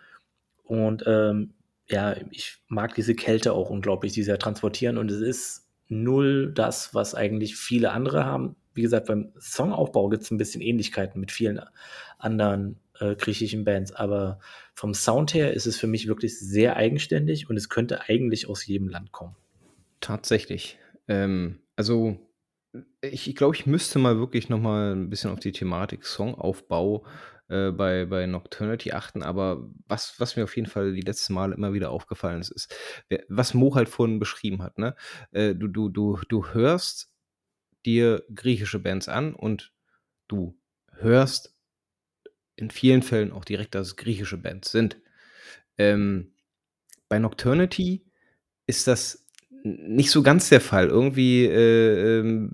Und 0.64 1.04
ähm, 1.06 1.54
ja, 1.92 2.16
ich 2.30 2.58
mag 2.68 2.94
diese 2.94 3.14
Kälte 3.14 3.52
auch 3.52 3.70
unglaublich, 3.70 4.12
die 4.12 4.22
sie 4.22 4.30
ja 4.30 4.38
transportieren. 4.38 4.98
Und 4.98 5.10
es 5.10 5.20
ist 5.20 5.68
null 5.88 6.52
das, 6.54 6.94
was 6.94 7.14
eigentlich 7.14 7.56
viele 7.56 7.92
andere 7.92 8.24
haben. 8.24 8.56
Wie 8.74 8.82
gesagt, 8.82 9.06
beim 9.06 9.32
Songaufbau 9.36 10.08
gibt 10.08 10.22
es 10.22 10.30
ein 10.30 10.38
bisschen 10.38 10.62
Ähnlichkeiten 10.62 11.20
mit 11.20 11.30
vielen 11.30 11.60
anderen 12.18 12.80
äh, 12.98 13.14
griechischen 13.14 13.64
Bands, 13.64 13.92
aber 13.92 14.38
vom 14.74 14.94
Sound 14.94 15.34
her 15.34 15.52
ist 15.52 15.66
es 15.66 15.78
für 15.78 15.86
mich 15.86 16.08
wirklich 16.08 16.38
sehr 16.38 16.76
eigenständig 16.76 17.50
und 17.50 17.56
es 17.56 17.68
könnte 17.68 18.08
eigentlich 18.08 18.48
aus 18.48 18.66
jedem 18.66 18.88
Land 18.88 19.12
kommen. 19.12 19.36
Tatsächlich. 20.00 20.78
Ähm, 21.08 21.58
also, 21.76 22.16
ich 23.02 23.28
ich 23.28 23.36
glaube, 23.36 23.54
ich 23.54 23.66
müsste 23.66 23.98
mal 23.98 24.18
wirklich 24.18 24.48
noch 24.48 24.60
mal 24.60 24.92
'n 24.92 25.10
bisschen 25.10 25.30
auf 25.30 25.40
die 25.40 25.52
Thematik 25.52 26.06
Songaufbau, 26.06 27.04
äh, 27.52 27.70
bei 27.72 28.06
bei 28.06 28.26
Nocturnity 28.26 28.92
achten, 28.92 29.22
aber 29.22 29.68
was 29.86 30.18
was 30.18 30.36
mir 30.36 30.44
auf 30.44 30.56
jeden 30.56 30.68
Fall 30.68 30.92
die 30.94 31.02
letzten 31.02 31.34
Male 31.34 31.54
immer 31.54 31.72
wieder 31.72 31.90
aufgefallen 31.90 32.40
ist, 32.40 32.50
ist, 32.50 32.74
was 33.28 33.54
Mo 33.54 33.74
halt 33.74 33.88
vorhin 33.88 34.18
beschrieben 34.18 34.62
hat, 34.62 34.78
ne? 34.78 34.96
Äh, 35.32 35.54
du 35.54 35.68
du 35.68 35.88
du 35.88 36.18
du 36.28 36.48
hörst 36.54 37.10
dir 37.86 38.24
griechische 38.34 38.78
Bands 38.78 39.08
an 39.08 39.34
und 39.34 39.72
du 40.28 40.58
hörst 40.92 41.54
in 42.56 42.70
vielen 42.70 43.02
Fällen 43.02 43.32
auch 43.32 43.44
direkt, 43.44 43.74
dass 43.74 43.88
es 43.88 43.96
griechische 43.96 44.38
Bands 44.38 44.70
sind. 44.70 44.98
Ähm, 45.78 46.34
bei 47.08 47.18
Nocturnity 47.18 48.06
ist 48.66 48.86
das 48.86 49.26
nicht 49.64 50.10
so 50.10 50.22
ganz 50.22 50.48
der 50.48 50.60
Fall. 50.60 50.88
Irgendwie, 50.88 51.44
äh, 51.46 52.20
ähm, 52.20 52.50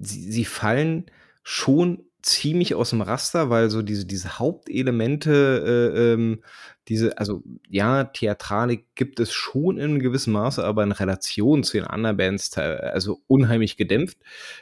sie, 0.00 0.30
sie 0.32 0.44
fallen 0.44 1.06
schon 1.42 2.04
ziemlich 2.22 2.74
aus 2.74 2.90
dem 2.90 3.02
Raster, 3.02 3.50
weil 3.50 3.68
so 3.68 3.82
diese, 3.82 4.06
diese 4.06 4.38
Hauptelemente, 4.38 5.92
äh, 5.94 6.12
ähm, 6.12 6.42
diese, 6.88 7.18
also 7.18 7.42
ja, 7.68 8.04
Theatralik 8.04 8.86
gibt 8.94 9.20
es 9.20 9.32
schon 9.32 9.78
in 9.78 9.98
gewissem 9.98 10.32
Maße, 10.32 10.64
aber 10.64 10.82
in 10.82 10.92
Relation 10.92 11.64
zu 11.64 11.76
den 11.76 11.86
anderen 11.86 12.16
Bands, 12.16 12.56
also 12.56 13.20
unheimlich 13.26 13.76
gedämpft. 13.76 14.18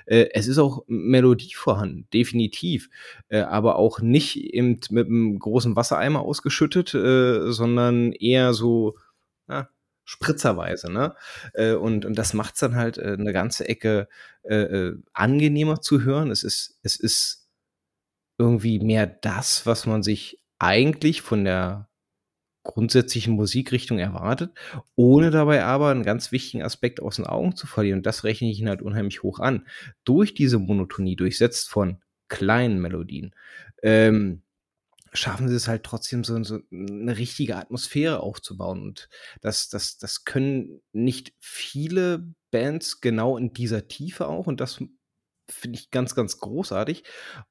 Äh, 0.07 0.29
es 0.33 0.47
ist 0.47 0.59
auch 0.59 0.85
Melodie 0.87 1.55
vorhanden, 1.55 2.07
definitiv, 2.13 2.89
äh, 3.29 3.41
aber 3.41 3.77
auch 3.77 4.01
nicht 4.01 4.37
eben 4.37 4.81
mit 4.91 5.07
einem 5.07 5.39
großen 5.39 5.77
Wassereimer 5.77 6.21
ausgeschüttet, 6.21 6.95
äh, 6.95 7.53
sondern 7.53 8.13
eher 8.13 8.55
so, 8.55 8.97
ja, 9.49 9.69
spritzerweise, 10.05 10.91
ne? 10.91 11.15
Äh, 11.55 11.75
und, 11.75 12.05
und 12.05 12.19
das 12.19 12.35
macht 12.35 12.55
es 12.55 12.61
dann 12.61 12.75
halt 12.75 12.99
äh, 12.99 13.17
eine 13.19 13.33
ganze 13.33 13.69
Ecke 13.69 14.09
äh, 14.43 14.57
äh, 14.57 14.97
angenehmer 15.13 15.81
zu 15.83 16.03
hören. 16.03 16.31
Es 16.31 16.43
ist, 16.43 16.79
es 16.83 16.97
ist 16.97 17.40
irgendwie 18.41 18.81
mehr 18.81 19.07
das, 19.07 19.67
was 19.67 19.87
man 19.87 20.03
sich 20.03 20.43
eigentlich 20.59 21.21
von 21.21 21.45
der 21.45 21.89
grundsätzlichen 22.63 23.35
Musikrichtung 23.35 23.99
erwartet, 23.99 24.53
ohne 24.97 25.31
dabei 25.31 25.65
aber 25.65 25.91
einen 25.91 26.03
ganz 26.03 26.33
wichtigen 26.33 26.63
Aspekt 26.63 27.01
aus 27.01 27.17
den 27.17 27.27
Augen 27.27 27.55
zu 27.55 27.67
verlieren. 27.67 28.01
Und 28.01 28.07
das 28.07 28.25
rechne 28.25 28.51
ich 28.51 28.59
ihnen 28.59 28.69
halt 28.69 28.83
unheimlich 28.83 29.23
hoch 29.23 29.41
an. 29.41 29.67
Durch 30.05 30.35
diese 30.35 30.59
Monotonie, 30.59 31.17
durchsetzt 31.17 31.69
von 31.69 32.03
kleinen 32.29 32.81
Melodien, 32.81 33.35
ähm, 33.83 34.43
schaffen 35.13 35.49
sie 35.49 35.55
es 35.55 35.69
halt 35.69 35.85
trotzdem 35.85 36.25
so, 36.25 36.43
so 36.45 36.61
eine 36.71 37.19
richtige 37.19 37.57
Atmosphäre 37.57 38.21
aufzubauen. 38.21 38.83
Und 38.83 39.09
das, 39.41 39.69
das, 39.69 39.99
das 39.99 40.25
können 40.25 40.81
nicht 40.93 41.35
viele 41.41 42.33
Bands 42.51 43.01
genau 43.01 43.37
in 43.37 43.53
dieser 43.53 43.89
Tiefe 43.89 44.29
auch. 44.29 44.47
Und 44.47 44.61
das 44.61 44.83
finde 45.51 45.79
ich 45.79 45.91
ganz, 45.91 46.15
ganz 46.15 46.39
großartig. 46.39 47.05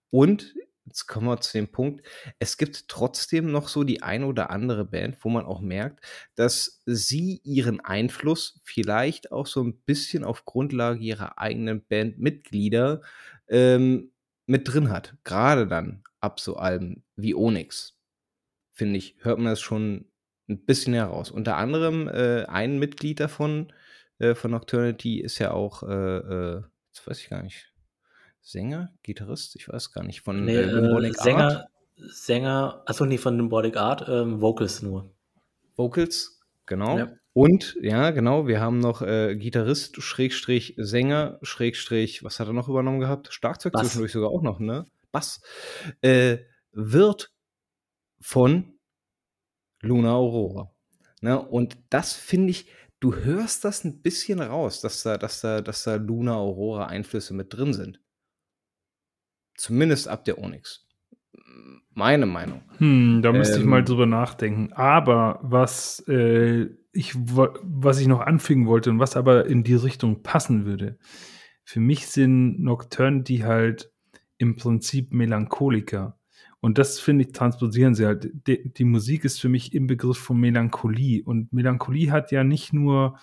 Und 0.10 0.56
jetzt 0.89 1.06
kommen 1.06 1.28
wir 1.28 1.39
zu 1.39 1.58
dem 1.58 1.67
Punkt, 1.67 2.06
es 2.39 2.58
gibt 2.58 2.88
trotzdem 2.88 3.52
noch 3.52 3.67
so 3.67 3.84
die 3.84 4.02
eine 4.02 4.25
oder 4.25 4.49
andere 4.49 4.86
Band, 4.86 5.17
wo 5.21 5.30
man 5.30 5.45
auch 5.45 5.62
merkt, 5.62 6.04
dass 6.36 6.82
sie 6.86 7.41
ihren 7.43 7.80
Einfluss 7.80 8.60
vielleicht 8.63 9.32
auch 9.32 9.45
so 9.45 9.63
ein 9.63 9.78
bisschen 9.82 10.23
auf 10.23 10.45
Grundlage 10.45 10.99
ihrer 10.99 11.38
eigenen 11.38 11.86
Bandmitglieder 11.86 13.02
ähm, 13.47 14.12
mit 14.47 14.67
drin 14.67 14.89
hat. 14.89 15.15
Gerade 15.23 15.67
dann 15.67 16.04
ab 16.19 16.39
so 16.39 16.58
Alben 16.58 17.04
wie 17.15 17.36
Onyx, 17.36 17.97
finde 18.73 18.97
ich, 18.97 19.15
hört 19.19 19.38
man 19.38 19.52
das 19.52 19.62
schon 19.62 20.10
ein 20.49 20.65
bisschen 20.65 20.95
heraus. 20.95 21.30
Unter 21.30 21.58
anderem 21.58 22.08
äh, 22.08 22.45
ein 22.45 22.80
Mitglied 22.80 23.19
davon, 23.19 23.71
äh, 24.17 24.34
von 24.34 24.52
Nocturnity, 24.52 25.19
ist 25.19 25.38
ja 25.38 25.52
auch, 25.52 25.84
äh, 25.84 26.17
äh, 26.17 26.63
jetzt 26.88 27.06
weiß 27.06 27.21
ich 27.21 27.30
gar 27.30 27.43
nicht, 27.43 27.68
Sänger, 28.41 28.89
Gitarrist, 29.04 29.56
ich 29.56 29.67
weiß 29.67 29.91
gar 29.91 30.04
nicht, 30.04 30.21
von 30.21 30.45
nee, 30.45 30.56
äh, 30.56 30.69
Symbolic 30.69 31.15
Sänger, 31.15 31.43
Art. 31.43 31.67
Sänger, 31.97 32.84
achso, 32.86 33.06
nee, 33.06 33.17
von 33.17 33.38
Symbolic 33.38 33.78
Art, 33.78 34.08
ähm, 34.08 34.41
Vocals 34.41 34.82
nur. 34.82 35.12
Vocals, 35.76 36.41
genau. 36.66 36.97
Ja. 36.97 37.11
Und, 37.34 37.78
ja, 37.82 38.09
genau, 38.11 38.47
wir 38.47 38.59
haben 38.59 38.80
noch 38.80 39.01
äh, 39.01 39.36
Gitarrist, 39.36 40.01
Schrägstrich, 40.01 40.74
Sänger, 40.78 41.39
Schrägstrich, 41.41 42.24
was 42.24 42.39
hat 42.39 42.47
er 42.47 42.53
noch 42.53 42.70
übernommen 42.70 42.99
gehabt? 42.99 43.32
Schlagzeug 43.32 43.74
Bass. 43.74 43.84
zwischendurch 43.84 44.11
sogar 44.11 44.30
auch 44.30 44.41
noch, 44.41 44.59
ne? 44.59 44.86
Bass. 45.11 45.41
Äh, 46.01 46.39
wird 46.72 47.32
von 48.20 48.80
Luna 49.82 50.13
Aurora. 50.13 50.72
Ne? 51.22 51.39
Und 51.39 51.78
das 51.89 52.13
finde 52.13 52.51
ich, 52.51 52.68
du 52.99 53.16
hörst 53.16 53.66
das 53.66 53.84
ein 53.84 54.01
bisschen 54.01 54.41
raus, 54.41 54.82
dass 54.82 55.03
da, 55.03 55.18
dass 55.18 55.41
da, 55.41 55.61
dass 55.61 55.84
da 55.84 55.95
Luna 55.95 56.36
Aurora 56.36 56.88
Einflüsse 56.88 57.34
mit 57.34 57.53
drin 57.53 57.74
sind. 57.74 58.01
Zumindest 59.60 60.07
ab 60.07 60.24
der 60.24 60.38
Onyx. 60.38 60.88
Meine 61.93 62.26
Meinung. 62.26 62.62
Hm, 62.78 63.22
da 63.22 63.34
müsste 63.34 63.55
ähm, 63.55 63.62
ich 63.62 63.68
mal 63.68 63.80
ähm. 63.80 63.86
drüber 63.86 64.05
nachdenken. 64.05 64.72
Aber 64.72 65.39
was, 65.41 65.99
äh, 66.07 66.68
ich, 66.93 67.14
was 67.16 67.99
ich 67.99 68.07
noch 68.07 68.22
anfügen 68.22 68.68
wollte 68.68 68.89
und 68.89 68.99
was 68.99 69.18
aber 69.18 69.47
in 69.47 69.66
die 69.66 69.76
Richtung 69.76 70.24
passen 70.24 70.66
würde, 70.66 70.97
für 71.66 71.82
mich 71.82 72.07
sind 72.07 72.62
Nocturnity 72.62 73.39
halt 73.39 73.91
im 74.38 74.55
Prinzip 74.55 75.14
Melancholiker. 75.14 76.18
Und 76.62 76.78
das, 76.78 77.01
finde 77.01 77.26
ich, 77.26 77.34
transportieren 77.34 77.95
sie 77.95 78.05
halt. 78.05 78.32
Die, 78.47 78.72
die, 78.72 78.86
Musik 78.86 79.26
ist 79.26 79.41
für 79.41 79.49
mich 79.49 79.74
im 79.74 79.88
Begriff 79.88 80.18
von 80.18 80.39
Melancholie. 80.39 81.22
Und 81.22 81.51
Melancholie 81.51 82.12
hat 82.12 82.32
ja 82.32 82.45
nicht 82.45 82.72
nur, 82.72 83.20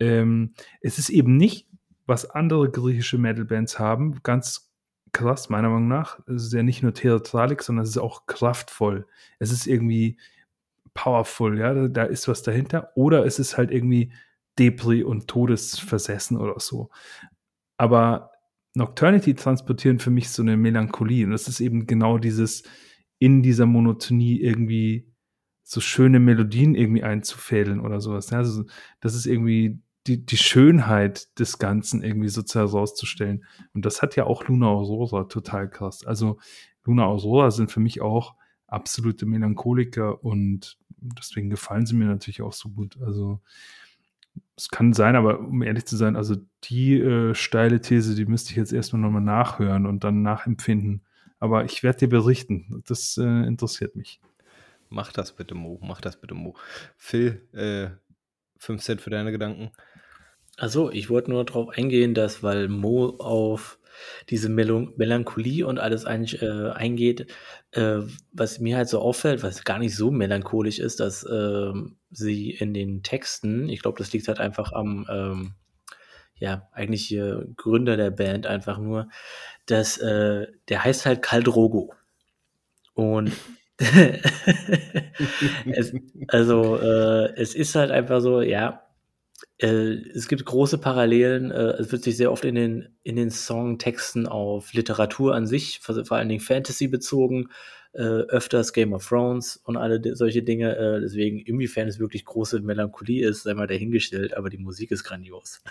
ähm, 0.00 0.54
es 0.80 0.98
ist 0.98 1.10
eben 1.10 1.36
nicht, 1.36 1.68
was 2.06 2.30
andere 2.30 2.70
griechische 2.70 3.18
Metal-Bands 3.18 3.78
haben, 3.78 4.22
ganz 4.22 4.73
krass, 5.14 5.48
meiner 5.48 5.70
Meinung 5.70 5.88
nach. 5.88 6.20
Es 6.26 6.44
ist 6.44 6.52
ja 6.52 6.62
nicht 6.62 6.82
nur 6.82 6.92
Theatralik, 6.92 7.62
sondern 7.62 7.84
es 7.84 7.90
ist 7.90 7.98
auch 7.98 8.26
kraftvoll. 8.26 9.06
Es 9.38 9.50
ist 9.50 9.66
irgendwie 9.66 10.18
powerful, 10.92 11.58
ja, 11.58 11.72
da, 11.72 11.88
da 11.88 12.02
ist 12.04 12.28
was 12.28 12.42
dahinter. 12.42 12.92
Oder 12.94 13.24
es 13.24 13.38
ist 13.38 13.56
halt 13.56 13.70
irgendwie 13.70 14.12
Depri 14.58 15.02
und 15.02 15.28
Todesversessen 15.28 16.36
oder 16.36 16.60
so. 16.60 16.90
Aber 17.78 18.32
Nocturnity 18.74 19.34
transportieren 19.34 20.00
für 20.00 20.10
mich 20.10 20.28
so 20.30 20.42
eine 20.42 20.56
Melancholie. 20.56 21.24
Und 21.24 21.32
das 21.32 21.48
ist 21.48 21.60
eben 21.60 21.86
genau 21.86 22.18
dieses 22.18 22.64
in 23.18 23.42
dieser 23.42 23.66
Monotonie 23.66 24.40
irgendwie 24.40 25.08
so 25.62 25.80
schöne 25.80 26.20
Melodien 26.20 26.74
irgendwie 26.74 27.02
einzufädeln 27.02 27.80
oder 27.80 28.00
sowas. 28.00 28.32
Also 28.32 28.64
das 29.00 29.14
ist 29.14 29.26
irgendwie 29.26 29.78
die, 30.06 30.24
die 30.24 30.36
Schönheit 30.36 31.38
des 31.38 31.58
Ganzen 31.58 32.02
irgendwie 32.02 32.28
sozusagen 32.28 32.70
rauszustellen. 32.70 33.44
Und 33.72 33.84
das 33.84 34.02
hat 34.02 34.16
ja 34.16 34.24
auch 34.24 34.46
Luna 34.46 34.66
Aurora 34.66 35.24
total 35.24 35.68
krass. 35.68 36.04
Also 36.04 36.38
Luna 36.84 37.04
Aurora 37.04 37.50
sind 37.50 37.70
für 37.70 37.80
mich 37.80 38.00
auch 38.02 38.34
absolute 38.66 39.24
Melancholiker 39.26 40.22
und 40.22 40.78
deswegen 40.98 41.50
gefallen 41.50 41.86
sie 41.86 41.94
mir 41.94 42.06
natürlich 42.06 42.42
auch 42.42 42.52
so 42.52 42.70
gut. 42.70 42.98
Also 43.00 43.40
es 44.56 44.68
kann 44.68 44.92
sein, 44.92 45.16
aber 45.16 45.40
um 45.40 45.62
ehrlich 45.62 45.86
zu 45.86 45.96
sein, 45.96 46.16
also 46.16 46.36
die 46.64 46.98
äh, 46.98 47.34
steile 47.34 47.80
These, 47.80 48.14
die 48.14 48.26
müsste 48.26 48.50
ich 48.50 48.56
jetzt 48.56 48.72
erstmal 48.72 49.02
nochmal 49.02 49.22
nachhören 49.22 49.86
und 49.86 50.04
dann 50.04 50.22
nachempfinden. 50.22 51.02
Aber 51.40 51.64
ich 51.64 51.82
werde 51.82 52.00
dir 52.00 52.08
berichten. 52.08 52.82
Das 52.86 53.16
äh, 53.16 53.46
interessiert 53.46 53.96
mich. 53.96 54.20
Mach 54.88 55.12
das 55.12 55.32
bitte, 55.32 55.54
Mo. 55.54 55.78
Mach 55.82 56.00
das 56.00 56.20
bitte, 56.20 56.34
Mo. 56.34 56.54
Phil, 56.96 57.42
äh, 57.52 57.90
5 58.58 58.82
Cent 58.82 59.00
für 59.00 59.10
deine 59.10 59.32
Gedanken. 59.32 59.70
Also, 60.56 60.90
ich 60.90 61.10
wollte 61.10 61.30
nur 61.30 61.44
darauf 61.44 61.70
eingehen, 61.70 62.14
dass, 62.14 62.42
weil 62.42 62.68
Mo 62.68 63.16
auf 63.18 63.78
diese 64.30 64.48
Mel 64.48 64.88
Melancholie 64.96 65.66
und 65.66 65.78
alles 65.78 66.04
eigentlich 66.04 66.42
äh, 66.42 66.70
eingeht, 66.70 67.32
äh, 67.72 68.00
was 68.32 68.58
mir 68.60 68.76
halt 68.76 68.88
so 68.88 69.00
auffällt, 69.00 69.42
was 69.42 69.64
gar 69.64 69.78
nicht 69.78 69.96
so 69.96 70.10
melancholisch 70.10 70.78
ist, 70.78 71.00
dass 71.00 71.24
äh, 71.24 71.72
sie 72.10 72.50
in 72.50 72.74
den 72.74 73.02
Texten, 73.02 73.68
ich 73.68 73.82
glaube, 73.82 73.98
das 73.98 74.12
liegt 74.12 74.28
halt 74.28 74.40
einfach 74.40 74.72
am, 74.72 75.06
ähm, 75.08 75.54
ja, 76.36 76.68
eigentlich 76.72 77.06
hier 77.06 77.46
Gründer 77.56 77.96
der 77.96 78.10
Band 78.10 78.46
einfach 78.46 78.78
nur, 78.78 79.08
dass 79.66 79.98
äh, 79.98 80.46
der 80.68 80.84
heißt 80.84 81.06
halt 81.06 81.22
Kaldrogo. 81.22 81.94
Und 82.94 83.32
es, 85.66 85.92
also 86.28 86.76
äh, 86.78 87.32
es 87.36 87.54
ist 87.54 87.74
halt 87.74 87.90
einfach 87.90 88.20
so, 88.20 88.40
ja, 88.40 88.83
äh, 89.58 89.94
es 90.14 90.28
gibt 90.28 90.44
große 90.44 90.78
Parallelen. 90.78 91.50
Äh, 91.50 91.74
es 91.78 91.92
wird 91.92 92.02
sich 92.02 92.16
sehr 92.16 92.32
oft 92.32 92.44
in 92.44 92.54
den, 92.54 92.88
in 93.02 93.16
den 93.16 93.30
Songtexten 93.30 94.26
auf 94.26 94.72
Literatur 94.72 95.34
an 95.34 95.46
sich, 95.46 95.80
vor, 95.80 96.04
vor 96.04 96.16
allen 96.16 96.28
Dingen 96.28 96.40
Fantasy 96.40 96.88
bezogen, 96.88 97.50
äh, 97.92 98.02
öfters 98.02 98.72
Game 98.72 98.92
of 98.92 99.06
Thrones 99.06 99.56
und 99.64 99.76
alle 99.76 100.00
solche 100.16 100.42
Dinge. 100.42 101.00
Deswegen, 101.02 101.38
inwiefern 101.38 101.86
es 101.86 102.00
wirklich 102.00 102.24
große 102.24 102.60
Melancholie 102.60 103.28
ist, 103.28 103.44
sei 103.44 103.54
mal 103.54 103.68
dahingestellt, 103.68 104.36
aber 104.36 104.50
die 104.50 104.58
Musik 104.58 104.90
ist 104.90 105.04
grandios. 105.04 105.62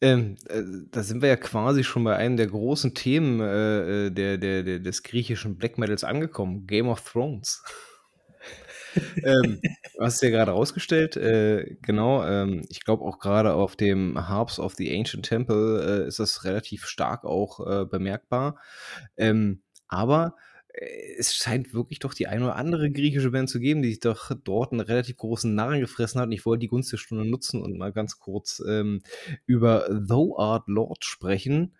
Ähm, 0.00 0.34
äh, 0.48 0.62
da 0.90 1.04
sind 1.04 1.22
wir 1.22 1.28
ja 1.28 1.36
quasi 1.36 1.84
schon 1.84 2.02
bei 2.02 2.16
einem 2.16 2.36
der 2.36 2.48
großen 2.48 2.92
Themen 2.92 3.40
äh, 3.40 4.10
der, 4.10 4.36
der, 4.36 4.64
der, 4.64 4.80
des 4.80 5.04
griechischen 5.04 5.56
Black 5.56 5.78
Metals 5.78 6.02
angekommen: 6.02 6.66
Game 6.66 6.88
of 6.88 7.08
Thrones 7.08 7.62
ähm, 9.22 9.60
du 9.62 10.00
hast 10.00 10.16
es 10.16 10.20
ja 10.20 10.30
gerade 10.30 10.52
rausgestellt, 10.52 11.16
äh, 11.16 11.76
genau. 11.82 12.24
Ähm, 12.24 12.64
ich 12.68 12.84
glaube 12.84 13.04
auch 13.04 13.18
gerade 13.18 13.54
auf 13.54 13.76
dem 13.76 14.28
Harps 14.28 14.58
of 14.58 14.74
the 14.74 14.96
Ancient 14.96 15.26
Temple 15.26 16.04
äh, 16.04 16.08
ist 16.08 16.18
das 16.18 16.44
relativ 16.44 16.86
stark 16.86 17.24
auch 17.24 17.60
äh, 17.66 17.84
bemerkbar. 17.84 18.58
Ähm, 19.16 19.62
aber 19.88 20.36
äh, 20.72 21.16
es 21.18 21.34
scheint 21.34 21.74
wirklich 21.74 21.98
doch 21.98 22.14
die 22.14 22.26
eine 22.26 22.44
oder 22.44 22.56
andere 22.56 22.90
griechische 22.90 23.30
Band 23.30 23.48
zu 23.48 23.60
geben, 23.60 23.82
die 23.82 23.90
sich 23.90 24.00
doch 24.00 24.32
dort 24.44 24.72
einen 24.72 24.80
relativ 24.80 25.16
großen 25.16 25.54
Narren 25.54 25.80
gefressen 25.80 26.20
hat. 26.20 26.26
Und 26.26 26.32
ich 26.32 26.46
wollte 26.46 26.60
die 26.60 26.68
Gunst 26.68 26.92
der 26.92 26.98
Stunde 26.98 27.28
nutzen 27.28 27.62
und 27.62 27.78
mal 27.78 27.92
ganz 27.92 28.18
kurz 28.18 28.62
ähm, 28.66 29.02
über 29.46 29.88
Thou 29.88 30.38
Art 30.38 30.68
Lord 30.68 31.04
sprechen, 31.04 31.74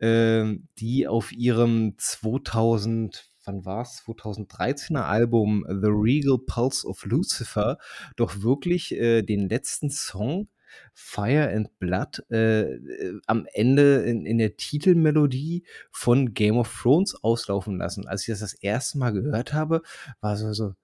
ähm, 0.00 0.68
die 0.78 1.06
auf 1.06 1.32
ihrem 1.32 1.94
2000 1.98 3.30
wann 3.48 3.64
war 3.64 3.82
es, 3.82 4.02
2013er 4.06 5.02
Album 5.02 5.64
The 5.68 5.88
Regal 5.88 6.38
Pulse 6.38 6.86
of 6.86 7.04
Lucifer 7.04 7.78
doch 8.16 8.42
wirklich 8.42 8.92
äh, 8.92 9.22
den 9.22 9.48
letzten 9.48 9.90
Song 9.90 10.48
Fire 10.92 11.50
and 11.50 11.78
Blood 11.78 12.22
äh, 12.30 12.74
äh, 12.74 13.20
am 13.26 13.46
Ende 13.54 14.02
in, 14.02 14.26
in, 14.26 14.36
der 14.36 14.58
Titelmelodie 14.58 15.64
von 15.90 16.34
Game 16.34 16.58
of 16.58 16.82
Thrones 16.82 17.14
auslaufen 17.24 17.78
lassen. 17.78 18.06
Als 18.06 18.22
ich 18.22 18.28
das 18.28 18.40
das 18.40 18.52
erste 18.52 18.98
Mal 18.98 19.12
gehört 19.12 19.54
habe, 19.54 19.80
war 20.20 20.36
so 20.36 20.52
so, 20.52 20.74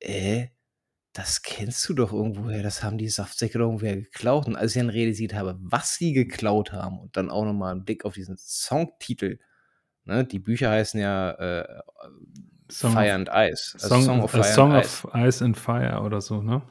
äh, 0.00 0.48
das 1.12 1.42
kennst 1.42 1.88
du 1.88 1.94
doch 1.94 2.12
irgendwoher, 2.12 2.64
das 2.64 2.82
haben 2.82 2.98
die 2.98 3.08
Saftsäcke 3.08 3.58
doch 3.58 3.66
irgendwoher 3.66 3.96
geklaut. 3.96 4.48
Und 4.48 4.56
als 4.56 4.74
ich 4.74 4.80
dann 4.80 4.90
realisiert 4.90 5.34
habe, 5.34 5.56
was 5.60 5.94
sie 5.94 6.12
geklaut 6.12 6.72
haben 6.72 6.98
und 6.98 7.16
dann 7.16 7.30
auch 7.30 7.44
nochmal 7.44 7.72
einen 7.72 7.84
Blick 7.84 8.04
auf 8.04 8.14
diesen 8.14 8.36
Songtitel 8.36 9.38
Ne? 10.08 10.24
Die 10.24 10.38
Bücher 10.38 10.70
heißen 10.70 10.98
ja 10.98 11.30
äh, 11.32 11.80
Song 12.70 12.92
Fire 12.92 13.12
and 13.12 13.28
Ice. 13.32 13.74
Also 13.74 13.88
Song, 13.88 14.02
Song, 14.02 14.22
of, 14.22 14.30
Fire 14.30 14.44
Song 14.44 14.72
and 14.72 14.84
of 14.84 15.08
Ice. 15.14 15.28
Ice 15.28 15.44
and 15.44 15.56
Fire 15.56 16.02
oder 16.02 16.20
so, 16.20 16.42
ne? 16.42 16.62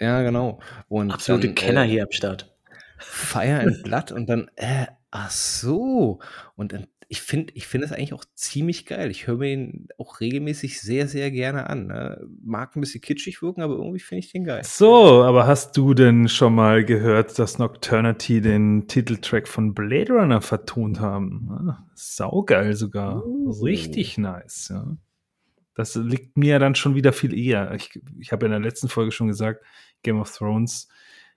Ja, 0.00 0.22
genau. 0.22 0.58
Und 0.88 1.12
Absolute 1.12 1.48
dann, 1.48 1.54
Kenner 1.54 1.84
äh, 1.84 1.88
hier 1.88 2.02
am 2.02 2.12
Start. 2.12 2.52
Fire 2.98 3.60
and 3.60 3.82
Blood 3.82 4.12
und 4.12 4.28
dann, 4.28 4.50
äh, 4.56 4.86
ach 5.10 5.30
so. 5.30 6.18
Und 6.56 6.72
dann 6.72 6.86
ich 7.12 7.20
finde 7.20 7.52
ich 7.54 7.66
finde 7.66 7.84
es 7.84 7.92
eigentlich 7.92 8.14
auch 8.14 8.24
ziemlich 8.34 8.86
geil. 8.86 9.10
Ich 9.10 9.26
höre 9.26 9.36
mir 9.36 9.52
ihn 9.52 9.88
auch 9.98 10.20
regelmäßig 10.20 10.80
sehr, 10.80 11.08
sehr 11.08 11.30
gerne 11.30 11.68
an. 11.68 11.88
Ne? 11.88 12.26
Mag 12.42 12.74
ein 12.74 12.80
bisschen 12.80 13.02
kitschig 13.02 13.42
wirken, 13.42 13.60
aber 13.60 13.74
irgendwie 13.74 14.00
finde 14.00 14.20
ich 14.20 14.32
den 14.32 14.44
geil. 14.44 14.62
So, 14.64 15.22
aber 15.22 15.46
hast 15.46 15.76
du 15.76 15.92
denn 15.92 16.30
schon 16.30 16.54
mal 16.54 16.86
gehört, 16.86 17.38
dass 17.38 17.58
Nocturnity 17.58 18.40
den 18.40 18.88
Titeltrack 18.88 19.46
von 19.46 19.74
Blade 19.74 20.10
Runner 20.10 20.40
vertont 20.40 21.00
haben? 21.00 21.76
Saugeil 21.92 22.72
sogar. 22.72 23.26
Uh. 23.26 23.50
Richtig 23.62 24.16
nice, 24.16 24.70
ja. 24.72 24.96
Das 25.74 25.94
liegt 25.94 26.38
mir 26.38 26.58
dann 26.58 26.74
schon 26.74 26.94
wieder 26.94 27.12
viel 27.12 27.38
eher. 27.38 27.74
Ich, 27.74 28.00
ich 28.20 28.32
habe 28.32 28.46
in 28.46 28.52
der 28.52 28.60
letzten 28.60 28.88
Folge 28.88 29.12
schon 29.12 29.28
gesagt, 29.28 29.62
Game 30.02 30.18
of 30.18 30.34
Thrones 30.34 30.88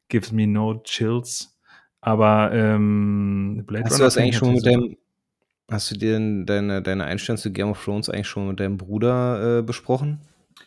gives 0.08 0.32
me 0.32 0.48
no 0.48 0.82
chills. 0.86 1.60
Aber 2.00 2.54
ähm, 2.54 3.64
Blade 3.68 3.84
Hast 3.84 3.96
Runner. 3.96 4.06
Hast 4.06 4.16
du 4.16 4.20
das 4.22 4.24
eigentlich 4.24 4.38
schon 4.38 4.54
mit 4.54 4.66
dem 4.66 4.98
Hast 5.70 5.90
du 5.90 5.96
dir 5.96 6.20
deine, 6.46 6.82
deine 6.82 7.06
Einstellung 7.06 7.38
zu 7.38 7.52
Game 7.52 7.70
of 7.70 7.84
Thrones 7.84 8.10
eigentlich 8.10 8.28
schon 8.28 8.48
mit 8.48 8.60
deinem 8.60 8.78
Bruder 8.78 9.60
äh, 9.60 9.62
besprochen? 9.64 10.22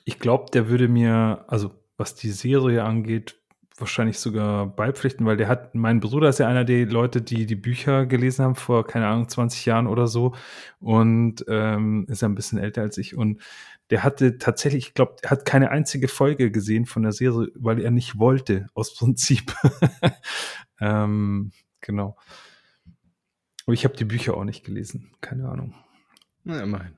Ich 0.05 0.18
glaube, 0.18 0.51
der 0.53 0.68
würde 0.68 0.88
mir, 0.88 1.44
also 1.46 1.70
was 1.96 2.14
die 2.14 2.30
Serie 2.30 2.82
angeht, 2.84 3.36
wahrscheinlich 3.76 4.18
sogar 4.18 4.66
beipflichten, 4.66 5.24
weil 5.24 5.36
der 5.36 5.49
hat, 5.49 5.74
mein 5.74 6.01
Bruder 6.01 6.28
ist 6.28 6.38
ja 6.38 6.49
einer 6.49 6.64
der 6.64 6.86
Leute, 6.86 7.22
die 7.22 7.46
die 7.46 7.55
Bücher 7.55 8.07
gelesen 8.07 8.44
haben 8.44 8.57
vor, 8.57 8.86
keine 8.86 9.07
Ahnung, 9.07 9.28
20 9.28 9.64
Jahren 9.66 9.86
oder 9.86 10.09
so 10.09 10.34
und 10.80 11.44
ähm, 11.49 12.07
ist 12.09 12.22
ja 12.22 12.28
ein 12.28 12.34
bisschen 12.34 12.59
älter 12.59 12.82
als 12.82 12.99
ich 12.99 13.16
und 13.16 13.40
der 13.90 14.05
hatte 14.05 14.38
tatsächlich, 14.38 14.88
ich 14.88 14.94
glaube, 14.94 15.16
er 15.22 15.30
hat 15.30 15.44
keine 15.44 15.70
einzige 15.70 16.09
Folge 16.09 16.51
gesehen 16.51 16.86
von 16.86 17.03
der 17.03 17.12
Serie, 17.12 17.49
weil 17.55 17.80
er 17.80 17.90
nicht 17.90 18.18
wollte, 18.18 18.66
aus 18.74 18.94
Prinzip. 18.94 19.55
ähm, 20.80 21.53
genau. 21.80 22.16
Aber 23.68 23.74
ich 23.74 23.84
habe 23.84 23.98
die 23.98 24.06
Bücher 24.06 24.34
auch 24.34 24.44
nicht 24.44 24.64
gelesen. 24.64 25.10
Keine 25.20 25.46
Ahnung. 25.46 25.74
Na, 26.42 26.62
immerhin. 26.62 26.96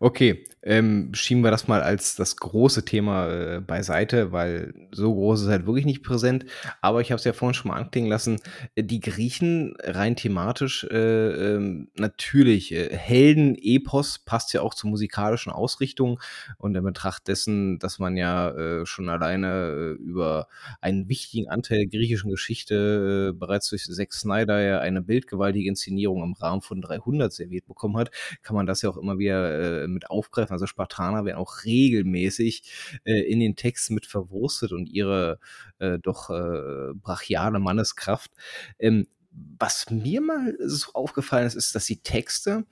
Okay, 0.00 0.44
ähm, 0.62 1.14
schieben 1.14 1.44
wir 1.44 1.52
das 1.52 1.68
mal 1.68 1.80
als 1.80 2.16
das 2.16 2.36
große 2.36 2.84
Thema 2.84 3.28
äh, 3.28 3.60
beiseite, 3.60 4.32
weil 4.32 4.74
so 4.90 5.14
groß 5.14 5.42
ist 5.42 5.48
halt 5.48 5.66
wirklich 5.66 5.84
nicht 5.86 6.02
präsent. 6.02 6.44
Aber 6.80 7.00
ich 7.00 7.12
habe 7.12 7.18
es 7.18 7.24
ja 7.24 7.32
vorhin 7.32 7.54
schon 7.54 7.70
mal 7.70 7.76
anklingen 7.76 8.10
lassen. 8.10 8.40
Äh, 8.74 8.82
die 8.82 8.98
Griechen 8.98 9.76
rein 9.80 10.16
thematisch 10.16 10.84
äh, 10.90 11.54
ähm, 11.54 11.88
natürlich 11.96 12.72
äh, 12.72 12.94
Helden-Epos 12.96 14.18
passt 14.18 14.52
ja 14.54 14.60
auch 14.60 14.74
zur 14.74 14.90
musikalischen 14.90 15.52
Ausrichtung 15.52 16.20
und 16.58 16.74
in 16.74 16.82
Betracht 16.82 17.28
dessen, 17.28 17.78
dass 17.78 18.00
man 18.00 18.16
ja 18.16 18.50
äh, 18.50 18.86
schon 18.86 19.08
alleine 19.08 19.96
äh, 19.98 20.02
über 20.02 20.48
einen 20.80 21.08
wichtigen 21.08 21.48
Anteil 21.48 21.78
der 21.78 21.86
griechischen 21.86 22.30
Geschichte 22.30 23.32
bereits 23.34 23.70
durch 23.70 23.84
Zack 23.84 24.12
Snyder 24.12 24.60
ja 24.60 24.80
eine 24.80 25.00
bildgewaltige 25.00 25.68
Inszenierung 25.68 26.24
im 26.24 26.32
Rahmen 26.32 26.60
von 26.60 26.82
300 26.82 27.32
serviert 27.32 27.66
bekommen 27.66 27.96
hat, 27.96 28.10
kann 28.42 28.56
man 28.56 28.66
das 28.66 28.82
ja 28.82 28.90
auch 28.90 28.96
immer 28.96 29.18
wieder 29.18 29.85
äh, 29.86 29.88
mit 29.88 30.10
aufgreifen. 30.10 30.52
Also 30.52 30.66
Spartaner 30.66 31.24
werden 31.24 31.38
auch 31.38 31.64
regelmäßig 31.64 33.00
äh, 33.04 33.20
in 33.20 33.40
den 33.40 33.56
Texten 33.56 33.94
mit 33.94 34.06
verwurstet 34.06 34.72
und 34.72 34.88
ihre 34.88 35.38
äh, 35.78 35.98
doch 35.98 36.30
äh, 36.30 36.92
brachiale 36.94 37.58
Manneskraft. 37.58 38.32
Ähm, 38.78 39.06
was 39.30 39.90
mir 39.90 40.20
mal 40.20 40.56
so 40.60 40.92
aufgefallen 40.94 41.46
ist, 41.46 41.54
ist, 41.54 41.74
dass 41.74 41.84
die 41.84 42.02
Texte, 42.02 42.64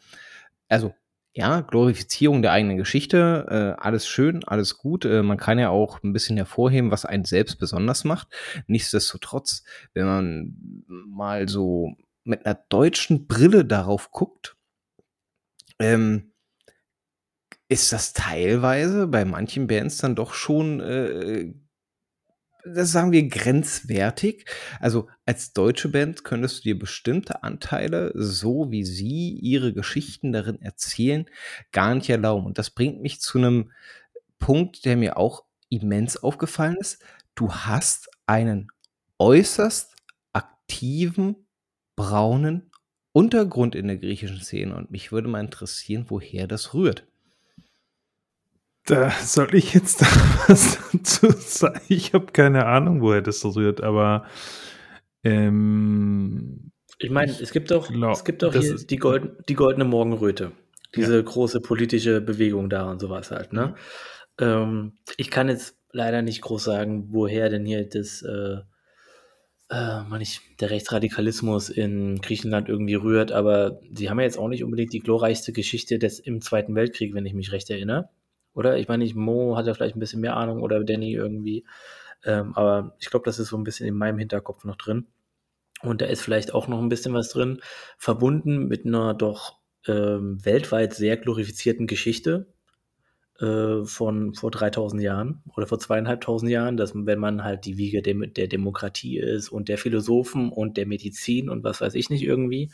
also 0.69 0.95
ja, 1.37 1.63
Glorifizierung 1.63 2.43
der 2.43 2.53
eigenen 2.53 2.77
Geschichte, 2.77 3.47
äh, 3.79 3.83
alles 3.83 4.07
schön, 4.07 4.45
alles 4.45 4.79
gut. 4.79 5.05
Äh, 5.05 5.23
man 5.23 5.37
kann 5.37 5.59
ja 5.59 5.69
auch 5.69 6.01
ein 6.03 6.13
bisschen 6.13 6.37
hervorheben, 6.37 6.93
was 6.93 7.05
einen 7.05 7.25
selbst 7.25 7.59
besonders 7.59 8.05
macht. 8.05 8.29
Nichtsdestotrotz, 8.69 9.65
wenn 9.95 10.07
man 10.07 10.85
mal 10.87 11.49
so 11.49 11.97
mit 12.23 12.47
einer 12.47 12.55
deutschen 12.69 13.27
Brille 13.27 13.65
darauf 13.65 14.13
guckt, 14.13 14.57
ähm, 15.81 16.34
ist 17.69 17.93
das 17.93 18.13
teilweise 18.13 19.07
bei 19.07 19.25
manchen 19.25 19.67
Bands 19.67 19.99
dann 19.99 20.15
doch 20.15 20.35
schon 20.35 20.81
äh, 20.81 21.55
das 22.65 22.93
sagen 22.93 23.13
wir 23.13 23.29
grenzwertig. 23.29 24.47
Also 24.81 25.09
als 25.27 25.53
deutsche 25.53 25.89
Band 25.89 26.25
könntest 26.25 26.59
du 26.59 26.63
dir 26.63 26.79
bestimmte 26.79 27.43
Anteile, 27.43 28.13
so 28.15 28.71
wie 28.71 28.85
sie 28.85 29.39
ihre 29.39 29.73
Geschichten 29.73 30.33
darin 30.33 30.61
erzählen, 30.61 31.27
gar 31.73 31.95
nicht 31.95 32.09
erlauben. 32.09 32.47
Und 32.47 32.59
das 32.59 32.71
bringt 32.71 33.03
mich 33.03 33.21
zu 33.21 33.39
einem 33.39 33.73
Punkt, 34.39 34.85
der 34.85 34.97
mir 34.97 35.17
auch 35.17 35.45
immens 35.69 36.17
aufgefallen 36.17 36.77
ist. 36.79 37.03
Du 37.35 37.53
hast 37.53 38.09
einen 38.27 38.69
äußerst 39.19 39.95
aktiven 40.33 41.47
braunen 41.97 42.71
Untergrund 43.13 43.75
in 43.75 43.87
der 43.87 43.99
griechischen 43.99 44.41
Szene 44.41 44.75
und 44.75 44.91
mich 44.91 45.13
würde 45.13 45.29
mal 45.29 45.41
interessieren, 45.41 46.07
woher 46.09 46.47
das 46.47 46.75
rührt. 46.75 47.07
Da 48.87 49.11
soll 49.11 49.55
ich 49.55 49.73
jetzt 49.73 50.03
was 50.49 50.79
dazu 50.93 51.31
sagen? 51.31 51.81
Ich 51.89 52.13
habe 52.13 52.27
keine 52.27 52.67
Ahnung, 52.67 53.01
woher 53.01 53.23
das 53.23 53.45
rührt, 53.45 53.83
aber 53.83 54.27
ähm, 55.23 56.71
ich 56.99 57.11
meine, 57.11 57.33
es 57.33 57.51
gibt 57.51 57.71
doch, 57.71 57.89
glaub, 57.91 58.13
es 58.13 58.25
gibt 58.25 58.43
doch 58.43 58.55
hier 58.55 58.77
die, 58.77 58.97
Golden, 58.97 59.37
die 59.49 59.55
goldene 59.55 59.85
Morgenröte. 59.85 60.53
Diese 60.95 61.17
ja. 61.17 61.23
große 61.23 61.61
politische 61.61 62.21
Bewegung 62.21 62.71
da 62.71 62.89
und 62.91 63.01
sowas 63.01 63.31
halt, 63.31 63.53
ne? 63.53 63.75
Ähm, 64.39 64.93
ich 65.17 65.31
kann 65.31 65.49
jetzt 65.49 65.77
leider 65.91 66.23
nicht 66.23 66.41
groß 66.43 66.65
sagen, 66.65 67.09
woher 67.11 67.49
denn 67.49 67.67
hier 67.67 67.89
das, 67.89 68.23
äh, 68.23 68.59
äh, 69.71 70.03
man 70.05 70.19
nicht, 70.19 70.43
der 70.61 70.71
Rechtsradikalismus 70.71 71.69
in 71.69 72.21
Griechenland 72.21 72.69
irgendwie 72.69 72.95
rührt, 72.95 73.33
aber 73.33 73.81
sie 73.93 74.09
haben 74.09 74.19
ja 74.21 74.25
jetzt 74.25 74.39
auch 74.39 74.49
nicht 74.49 74.63
unbedingt 74.63 74.93
die 74.93 75.01
glorreichste 75.01 75.53
Geschichte 75.53 75.99
des 75.99 76.21
im 76.21 76.41
Zweiten 76.41 76.75
Weltkrieg, 76.75 77.15
wenn 77.15 77.27
ich 77.27 77.35
mich 77.35 77.51
recht 77.51 77.71
erinnere. 77.71 78.11
Oder? 78.55 78.79
Ich 78.79 78.89
meine, 78.89 79.05
Mo 79.15 79.57
hat 79.57 79.67
ja 79.67 79.75
vielleicht 79.75 79.97
ein 79.97 80.01
bisschen 80.01 80.21
mehr 80.21 80.37
Ahnung 80.37 80.63
oder 80.63 80.83
Danny 80.83 81.13
irgendwie. 81.13 81.65
Ähm, 82.25 82.55
aber 82.55 82.97
ich 83.01 83.11
glaube, 83.11 83.27
das 83.27 83.39
ist 83.39 83.49
so 83.49 83.57
ein 83.57 83.65
bisschen 83.65 83.87
in 83.87 83.95
meinem 83.95 84.19
Hinterkopf 84.19 84.65
noch 84.65 84.77
drin. 84.77 85.07
Und 85.83 86.01
da 86.01 86.07
ist 86.07 86.23
vielleicht 86.23 86.55
auch 86.55 86.69
noch 86.69 86.81
ein 86.81 86.89
bisschen 86.89 87.15
was 87.15 87.29
drin, 87.29 87.61
verbunden 87.99 88.69
mit 88.69 88.87
einer 88.87 89.13
doch 89.15 89.59
ähm, 89.87 90.43
weltweit 90.45 90.95
sehr 90.95 91.17
glorifizierten 91.19 91.87
Geschichte 91.87 92.47
äh, 93.41 93.85
von 93.85 94.35
vor 94.35 94.51
3000 94.51 95.03
Jahren 95.03 95.43
oder 95.55 95.67
vor 95.67 95.79
zweieinhalbtausend 95.79 96.51
Jahren, 96.51 96.77
dass 96.77 96.95
wenn 96.95 97.19
man 97.19 97.45
halt 97.45 97.65
die 97.67 97.77
Wiege 97.77 98.01
der, 98.01 98.15
der 98.15 98.47
Demokratie 98.47 99.19
ist 99.19 99.51
und 99.51 99.69
der 99.69 99.77
Philosophen 99.77 100.51
und 100.51 100.77
der 100.77 100.87
Medizin 100.87 101.51
und 101.51 101.65
was 101.65 101.81
weiß 101.81 101.95
ich 101.97 102.11
nicht 102.11 102.23
irgendwie, 102.23 102.71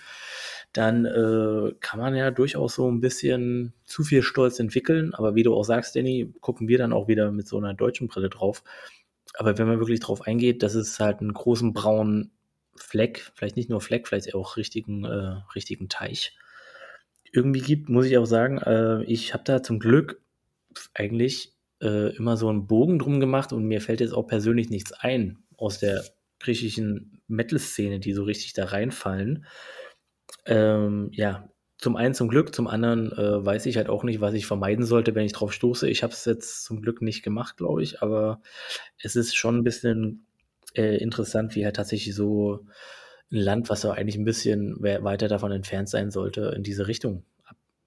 dann 0.72 1.04
äh, 1.04 1.74
kann 1.80 1.98
man 1.98 2.14
ja 2.14 2.30
durchaus 2.30 2.76
so 2.76 2.90
ein 2.90 3.00
bisschen 3.00 3.72
zu 3.84 4.04
viel 4.04 4.22
Stolz 4.22 4.60
entwickeln. 4.60 5.14
Aber 5.14 5.34
wie 5.34 5.42
du 5.42 5.54
auch 5.54 5.64
sagst, 5.64 5.96
Danny, 5.96 6.32
gucken 6.40 6.68
wir 6.68 6.78
dann 6.78 6.92
auch 6.92 7.08
wieder 7.08 7.32
mit 7.32 7.48
so 7.48 7.58
einer 7.58 7.74
deutschen 7.74 8.08
Brille 8.08 8.30
drauf. 8.30 8.62
Aber 9.34 9.58
wenn 9.58 9.66
man 9.66 9.80
wirklich 9.80 10.00
drauf 10.00 10.26
eingeht, 10.26 10.62
dass 10.62 10.74
es 10.74 11.00
halt 11.00 11.20
einen 11.20 11.34
großen 11.34 11.72
braunen 11.72 12.30
Fleck, 12.76 13.30
vielleicht 13.34 13.56
nicht 13.56 13.68
nur 13.68 13.80
Fleck, 13.80 14.06
vielleicht 14.06 14.34
auch 14.34 14.56
richtigen, 14.56 15.04
äh, 15.04 15.42
richtigen 15.54 15.88
Teich 15.88 16.36
irgendwie 17.32 17.60
gibt, 17.60 17.88
muss 17.88 18.06
ich 18.06 18.18
auch 18.18 18.26
sagen, 18.26 18.58
äh, 18.58 19.04
ich 19.04 19.34
habe 19.34 19.44
da 19.44 19.62
zum 19.62 19.78
Glück 19.78 20.20
eigentlich 20.94 21.54
äh, 21.80 22.14
immer 22.16 22.36
so 22.36 22.48
einen 22.48 22.66
Bogen 22.66 22.98
drum 22.98 23.20
gemacht 23.20 23.52
und 23.52 23.64
mir 23.64 23.80
fällt 23.80 24.00
jetzt 24.00 24.14
auch 24.14 24.26
persönlich 24.26 24.70
nichts 24.70 24.92
ein 24.92 25.38
aus 25.56 25.78
der 25.78 26.04
griechischen 26.38 27.22
Metal-Szene, 27.28 28.00
die 28.00 28.12
so 28.12 28.24
richtig 28.24 28.54
da 28.54 28.66
reinfallen. 28.66 29.46
Ähm, 30.46 31.10
ja, 31.12 31.48
zum 31.80 31.96
einen 31.96 32.14
zum 32.14 32.28
Glück, 32.28 32.54
zum 32.54 32.66
anderen 32.66 33.10
äh, 33.12 33.44
weiß 33.44 33.64
ich 33.66 33.76
halt 33.76 33.88
auch 33.88 34.04
nicht, 34.04 34.20
was 34.20 34.34
ich 34.34 34.46
vermeiden 34.46 34.84
sollte, 34.84 35.14
wenn 35.14 35.24
ich 35.24 35.32
drauf 35.32 35.52
stoße. 35.52 35.88
Ich 35.88 36.02
habe 36.02 36.12
es 36.12 36.24
jetzt 36.26 36.64
zum 36.64 36.82
Glück 36.82 37.00
nicht 37.00 37.22
gemacht, 37.22 37.56
glaube 37.56 37.82
ich, 37.82 38.02
aber 38.02 38.42
es 39.02 39.16
ist 39.16 39.34
schon 39.34 39.58
ein 39.58 39.64
bisschen 39.64 40.26
äh, 40.74 40.96
interessant, 40.98 41.54
wie 41.54 41.64
halt 41.64 41.76
tatsächlich 41.76 42.14
so 42.14 42.66
ein 43.32 43.38
Land, 43.38 43.70
was 43.70 43.82
ja 43.82 43.92
eigentlich 43.92 44.16
ein 44.16 44.24
bisschen 44.24 44.76
weiter 44.80 45.28
davon 45.28 45.52
entfernt 45.52 45.88
sein 45.88 46.10
sollte, 46.10 46.52
in 46.54 46.62
diese 46.62 46.86
Richtung 46.86 47.24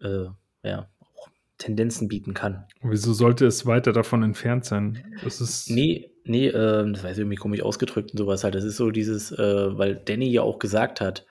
äh, 0.02 0.26
ja, 0.64 0.90
auch 1.00 1.30
Tendenzen 1.60 2.08
bieten 2.08 2.34
kann. 2.34 2.66
Wieso 2.82 3.14
sollte 3.14 3.46
es 3.46 3.66
weiter 3.68 3.94
davon 3.94 4.24
entfernt 4.24 4.66
sein? 4.66 5.04
Das 5.24 5.40
ist 5.40 5.70
nee, 5.70 6.10
nee, 6.24 6.48
äh, 6.48 6.92
das 6.92 7.04
war 7.04 7.12
irgendwie 7.16 7.36
komisch 7.36 7.62
ausgedrückt 7.62 8.12
und 8.12 8.18
sowas 8.18 8.44
halt. 8.44 8.56
Das 8.56 8.64
ist 8.64 8.78
so 8.78 8.90
dieses, 8.90 9.32
äh, 9.32 9.78
weil 9.78 9.96
Danny 9.96 10.32
ja 10.32 10.42
auch 10.42 10.58
gesagt 10.58 11.00
hat, 11.00 11.28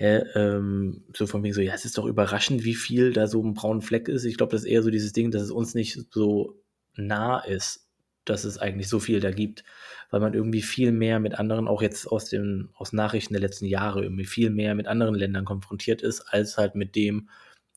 hä, 0.00 0.24
ähm, 0.34 1.04
so 1.14 1.26
von 1.26 1.42
wegen 1.42 1.52
so, 1.54 1.60
ja, 1.60 1.74
es 1.74 1.84
ist 1.84 1.98
doch 1.98 2.06
überraschend, 2.06 2.64
wie 2.64 2.74
viel 2.74 3.12
da 3.12 3.26
so 3.26 3.42
ein 3.42 3.52
brauner 3.52 3.82
Fleck 3.82 4.08
ist. 4.08 4.24
Ich 4.24 4.38
glaube, 4.38 4.52
das 4.52 4.62
ist 4.62 4.68
eher 4.68 4.82
so 4.82 4.90
dieses 4.90 5.12
Ding, 5.12 5.30
dass 5.30 5.42
es 5.42 5.50
uns 5.50 5.74
nicht 5.74 5.98
so 6.10 6.58
nah 6.96 7.40
ist, 7.40 7.86
dass 8.24 8.44
es 8.44 8.56
eigentlich 8.56 8.88
so 8.88 8.98
viel 8.98 9.20
da 9.20 9.30
gibt, 9.30 9.62
weil 10.10 10.20
man 10.20 10.32
irgendwie 10.32 10.62
viel 10.62 10.90
mehr 10.92 11.20
mit 11.20 11.38
anderen, 11.38 11.68
auch 11.68 11.82
jetzt 11.82 12.06
aus 12.06 12.24
den 12.30 12.70
aus 12.74 12.94
Nachrichten 12.94 13.34
der 13.34 13.42
letzten 13.42 13.66
Jahre, 13.66 14.02
irgendwie 14.02 14.24
viel 14.24 14.48
mehr 14.48 14.74
mit 14.74 14.86
anderen 14.88 15.14
Ländern 15.14 15.44
konfrontiert 15.44 16.00
ist, 16.00 16.22
als 16.22 16.56
halt 16.56 16.74
mit 16.76 16.96
dem, 16.96 17.28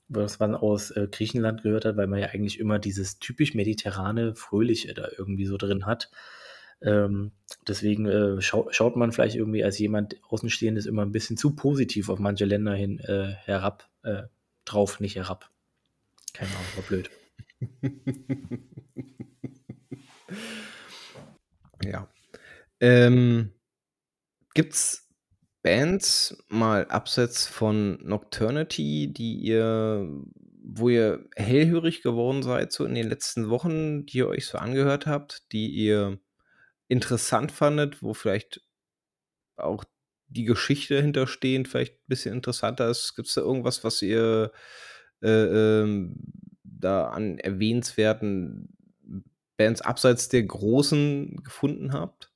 was 0.08 0.40
man 0.40 0.56
aus 0.56 0.92
äh, 0.92 1.10
Griechenland 1.12 1.64
gehört 1.64 1.84
hat, 1.84 1.98
weil 1.98 2.08
man 2.08 2.20
ja 2.20 2.28
eigentlich 2.28 2.58
immer 2.60 2.80
dieses 2.80 3.20
typisch 3.20 3.54
mediterrane, 3.54 4.34
fröhliche 4.36 4.94
da 4.94 5.10
irgendwie 5.18 5.46
so 5.46 5.58
drin 5.58 5.86
hat. 5.86 6.10
Ähm, 6.84 7.32
deswegen 7.68 8.06
äh, 8.06 8.40
schau 8.42 8.68
schaut 8.72 8.96
man 8.98 9.12
vielleicht 9.12 9.36
irgendwie 9.36 9.64
als 9.64 9.80
jemand 9.80 10.18
Außenstehendes 10.30 10.86
immer 10.86 11.02
ein 11.04 11.14
bisschen 11.14 11.38
zu 11.38 11.56
positiv 11.56 12.10
auf 12.10 12.20
manche 12.20 12.46
Länder 12.46 12.76
hin 12.76 13.00
äh, 13.00 13.34
herab, 13.46 13.90
äh, 14.04 14.24
drauf, 14.66 15.00
nicht 15.00 15.16
herab. 15.16 15.50
Keine 16.34 16.52
Ahnung, 16.52 16.68
war 16.76 16.84
blöd. 16.84 17.10
ja. 21.86 22.08
Ähm, 22.80 23.54
gibt's 24.54 25.10
Bands 25.62 26.44
mal 26.50 26.88
abseits 26.88 27.48
von 27.48 28.00
Nocturnity, 28.04 29.14
die 29.14 29.36
ihr, 29.36 30.10
wo 30.62 30.90
ihr 30.90 31.30
hellhörig 31.38 32.02
geworden 32.02 32.44
seid, 32.44 32.74
so 32.74 32.84
in 32.84 32.96
den 32.96 33.08
letzten 33.08 33.50
Wochen, 33.50 34.06
die 34.06 34.18
ihr 34.18 34.28
euch 34.28 34.46
so 34.46 34.58
angehört 34.58 35.08
habt, 35.08 35.50
die 35.54 35.70
ihr 35.70 36.20
interessant 36.94 37.52
fandet, 37.52 38.02
wo 38.02 38.14
vielleicht 38.14 38.62
auch 39.58 39.84
die 40.28 40.46
Geschichte 40.46 41.02
hinterstehend 41.02 41.68
vielleicht 41.68 41.96
ein 41.96 42.08
bisschen 42.08 42.36
interessanter 42.36 42.90
ist? 42.90 43.16
Gibt 43.16 43.28
es 43.28 43.36
da 43.36 43.42
irgendwas, 43.42 43.84
was 43.84 44.02
ihr 44.02 44.52
äh, 45.22 45.82
ähm, 45.82 46.16
da 46.64 47.10
an 47.10 47.38
erwähnenswerten 47.38 48.76
Bands 49.58 49.82
abseits 49.82 50.30
der 50.30 50.44
großen 50.44 51.44
gefunden 51.44 51.94
habt? 51.94 52.32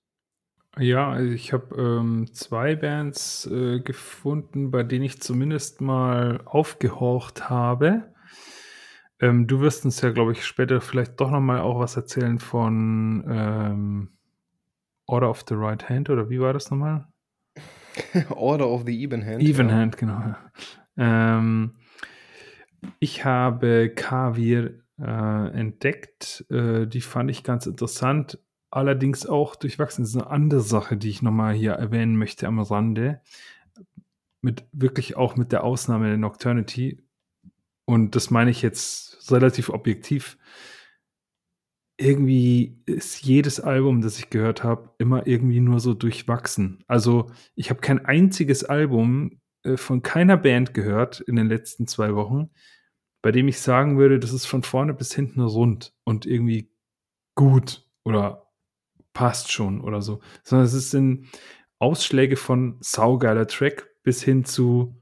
Ja, 0.78 1.12
also 1.12 1.32
ich 1.32 1.54
habe 1.54 1.76
ähm, 1.76 2.28
zwei 2.34 2.76
Bands 2.76 3.48
äh, 3.48 3.80
gefunden, 3.80 4.70
bei 4.70 4.84
denen 4.84 5.06
ich 5.06 5.20
zumindest 5.20 5.82
mal 5.82 6.42
aufgehorcht 6.46 7.50
habe. 7.50 8.14
Ähm, 9.20 9.48
du 9.48 9.60
wirst 9.62 9.86
uns 9.86 10.02
ja, 10.02 10.12
glaube 10.12 10.34
ich, 10.34 10.46
später 10.46 10.80
vielleicht 10.80 11.20
doch 11.20 11.32
noch 11.32 11.40
mal 11.40 11.62
auch 11.62 11.80
was 11.80 11.96
erzählen 11.96 12.38
von 12.38 13.26
ähm, 13.28 14.17
Order 15.08 15.30
of 15.30 15.44
the 15.48 15.56
Right 15.56 15.90
Hand 15.90 16.10
oder 16.10 16.30
wie 16.30 16.40
war 16.40 16.54
das 16.54 16.70
nochmal? 16.70 17.08
Order 18.30 18.70
of 18.70 18.84
the 18.86 19.02
Even 19.02 19.26
Hand. 19.26 19.42
Even 19.42 19.70
ja. 19.70 19.76
Hand, 19.76 19.98
genau. 19.98 20.36
Ähm, 20.98 21.72
ich 23.00 23.26
habe 23.26 23.90
Kavir 23.96 24.84
äh, 25.00 25.50
entdeckt. 25.60 26.46
Äh, 26.50 26.88
die 26.88 27.02
fand 27.02 27.32
ich 27.32 27.44
ganz 27.44 27.66
interessant. 27.66 28.40
Allerdings 28.70 29.26
auch 29.26 29.56
durchwachsen. 29.56 30.04
Das 30.04 30.10
ist 30.10 30.22
eine 30.22 30.30
andere 30.30 30.62
Sache, 30.62 30.98
die 30.98 31.10
ich 31.10 31.22
nochmal 31.22 31.54
hier 31.54 31.72
erwähnen 31.72 32.18
möchte 32.18 32.48
am 32.48 32.60
Rande. 32.60 33.22
Mit 34.42 34.66
wirklich 34.72 35.16
auch 35.18 35.36
mit 35.36 35.52
der 35.52 35.64
Ausnahme 35.64 36.08
der 36.08 36.18
Nocturnity. 36.18 37.04
Und 37.86 38.16
das 38.16 38.30
meine 38.30 38.52
ich 38.52 38.62
jetzt 38.62 39.32
relativ 39.32 39.70
objektiv 39.70 40.38
irgendwie 41.98 42.82
ist 42.86 43.24
jedes 43.24 43.60
Album, 43.60 44.02
das 44.02 44.20
ich 44.20 44.30
gehört 44.30 44.64
habe, 44.64 44.92
immer 45.00 45.26
irgendwie 45.26 45.60
nur 45.60 45.80
so 45.80 45.94
durchwachsen. 45.94 46.84
Also 46.88 47.32
ich 47.56 47.70
habe 47.72 47.82
kein 47.82 48.06
einziges 48.06 48.64
Album 48.64 49.42
äh, 49.64 49.78
von 49.78 50.04
keiner 50.04 50.38
Band 50.38 50.74
gehört 50.74 51.20
in 51.22 51.36
den 51.36 51.48
letzten 51.48 51.88
zwei 51.88 52.16
Wochen, 52.16 52.52
bei 53.24 53.32
dem 53.32 53.48
ich 53.48 53.60
sagen 53.60 53.98
würde, 53.98 54.20
das 54.20 54.32
ist 54.32 54.46
von 54.46 54.64
vorne 54.64 54.94
bis 54.94 55.14
hinten 55.14 55.42
rund 55.42 55.94
und 56.04 56.26
irgendwie 56.28 56.72
gut 57.36 57.88
oder 58.04 58.52
passt 59.14 59.52
schon 59.52 59.82
oder 59.82 60.02
so. 60.02 60.22
Sondern 60.44 60.68
es 60.68 60.92
sind 60.92 61.28
Ausschläge 61.80 62.36
von 62.38 62.78
saugeiler 62.80 63.48
Track 63.48 63.90
bis 64.04 64.24
hin 64.24 64.46
zu 64.46 65.02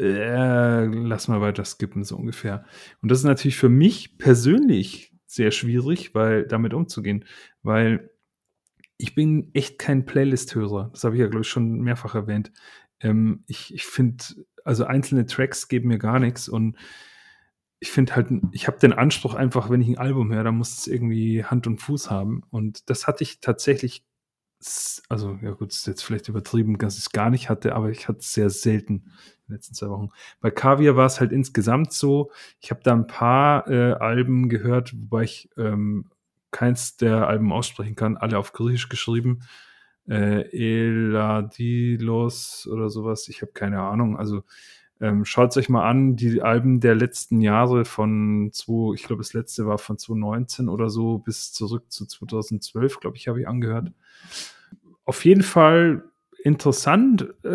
äh, 0.00 0.84
lass 0.84 1.26
mal 1.26 1.40
weiter 1.40 1.64
skippen, 1.64 2.04
so 2.04 2.16
ungefähr. 2.16 2.64
Und 3.02 3.10
das 3.10 3.18
ist 3.18 3.24
natürlich 3.24 3.56
für 3.56 3.68
mich 3.68 4.18
persönlich 4.18 5.17
sehr 5.28 5.50
schwierig, 5.52 6.14
weil 6.14 6.46
damit 6.46 6.74
umzugehen, 6.74 7.24
weil 7.62 8.10
ich 8.96 9.14
bin 9.14 9.50
echt 9.54 9.78
kein 9.78 10.06
Playlist-Hörer. 10.06 10.90
Das 10.92 11.04
habe 11.04 11.14
ich 11.14 11.20
ja, 11.20 11.28
glaube 11.28 11.42
ich, 11.42 11.48
schon 11.48 11.80
mehrfach 11.80 12.14
erwähnt. 12.14 12.50
Ähm, 13.00 13.44
ich 13.46 13.72
ich 13.72 13.84
finde, 13.84 14.24
also 14.64 14.84
einzelne 14.84 15.26
Tracks 15.26 15.68
geben 15.68 15.88
mir 15.88 15.98
gar 15.98 16.18
nichts 16.18 16.48
und 16.48 16.76
ich 17.80 17.92
finde 17.92 18.16
halt, 18.16 18.28
ich 18.52 18.66
habe 18.66 18.78
den 18.78 18.92
Anspruch 18.92 19.34
einfach, 19.34 19.70
wenn 19.70 19.80
ich 19.80 19.88
ein 19.88 19.98
Album 19.98 20.32
höre, 20.32 20.42
dann 20.42 20.56
muss 20.56 20.78
es 20.78 20.86
irgendwie 20.88 21.44
Hand 21.44 21.66
und 21.68 21.78
Fuß 21.78 22.10
haben. 22.10 22.42
Und 22.50 22.90
das 22.90 23.06
hatte 23.06 23.22
ich 23.22 23.40
tatsächlich, 23.40 24.04
also 25.08 25.38
ja 25.42 25.52
gut, 25.52 25.72
ist 25.72 25.86
jetzt 25.86 26.02
vielleicht 26.02 26.28
übertrieben, 26.28 26.78
dass 26.78 26.94
ich 26.94 27.06
es 27.06 27.12
gar 27.12 27.30
nicht 27.30 27.48
hatte, 27.48 27.74
aber 27.74 27.90
ich 27.90 28.08
hatte 28.08 28.18
es 28.18 28.32
sehr 28.32 28.50
selten 28.50 28.94
in 28.94 29.02
den 29.48 29.54
letzten 29.54 29.74
zwei 29.74 29.88
Wochen. 29.88 30.10
Bei 30.40 30.50
Kaviar 30.50 30.96
war 30.96 31.06
es 31.06 31.20
halt 31.20 31.32
insgesamt 31.32 31.92
so, 31.92 32.30
ich 32.60 32.70
habe 32.70 32.80
da 32.82 32.92
ein 32.92 33.06
paar 33.06 33.68
äh, 33.68 33.92
Alben 33.92 34.48
gehört, 34.48 34.92
wobei 34.94 35.22
ich 35.24 35.48
ähm, 35.56 36.10
keins 36.50 36.96
der 36.96 37.28
Alben 37.28 37.52
aussprechen 37.52 37.94
kann, 37.94 38.16
alle 38.16 38.38
auf 38.38 38.52
Griechisch 38.52 38.88
geschrieben. 38.88 39.40
Äh, 40.08 40.48
Eladilos 40.96 42.66
oder 42.70 42.88
sowas, 42.88 43.28
ich 43.28 43.42
habe 43.42 43.52
keine 43.52 43.80
Ahnung. 43.82 44.16
Also 44.18 44.42
ähm, 45.00 45.24
Schaut 45.24 45.56
euch 45.56 45.68
mal 45.68 45.88
an, 45.88 46.16
die 46.16 46.42
Alben 46.42 46.80
der 46.80 46.94
letzten 46.94 47.40
Jahre 47.40 47.84
von 47.84 48.50
2, 48.52 48.94
ich 48.94 49.04
glaube, 49.04 49.22
das 49.22 49.32
letzte 49.32 49.66
war 49.66 49.78
von 49.78 49.98
2019 49.98 50.68
oder 50.68 50.90
so 50.90 51.18
bis 51.18 51.52
zurück 51.52 51.90
zu 51.90 52.06
2012, 52.06 53.00
glaube 53.00 53.16
ich, 53.16 53.28
habe 53.28 53.40
ich 53.40 53.48
angehört. 53.48 53.92
Auf 55.04 55.24
jeden 55.24 55.42
Fall 55.42 56.04
interessant, 56.42 57.22
äh, 57.44 57.48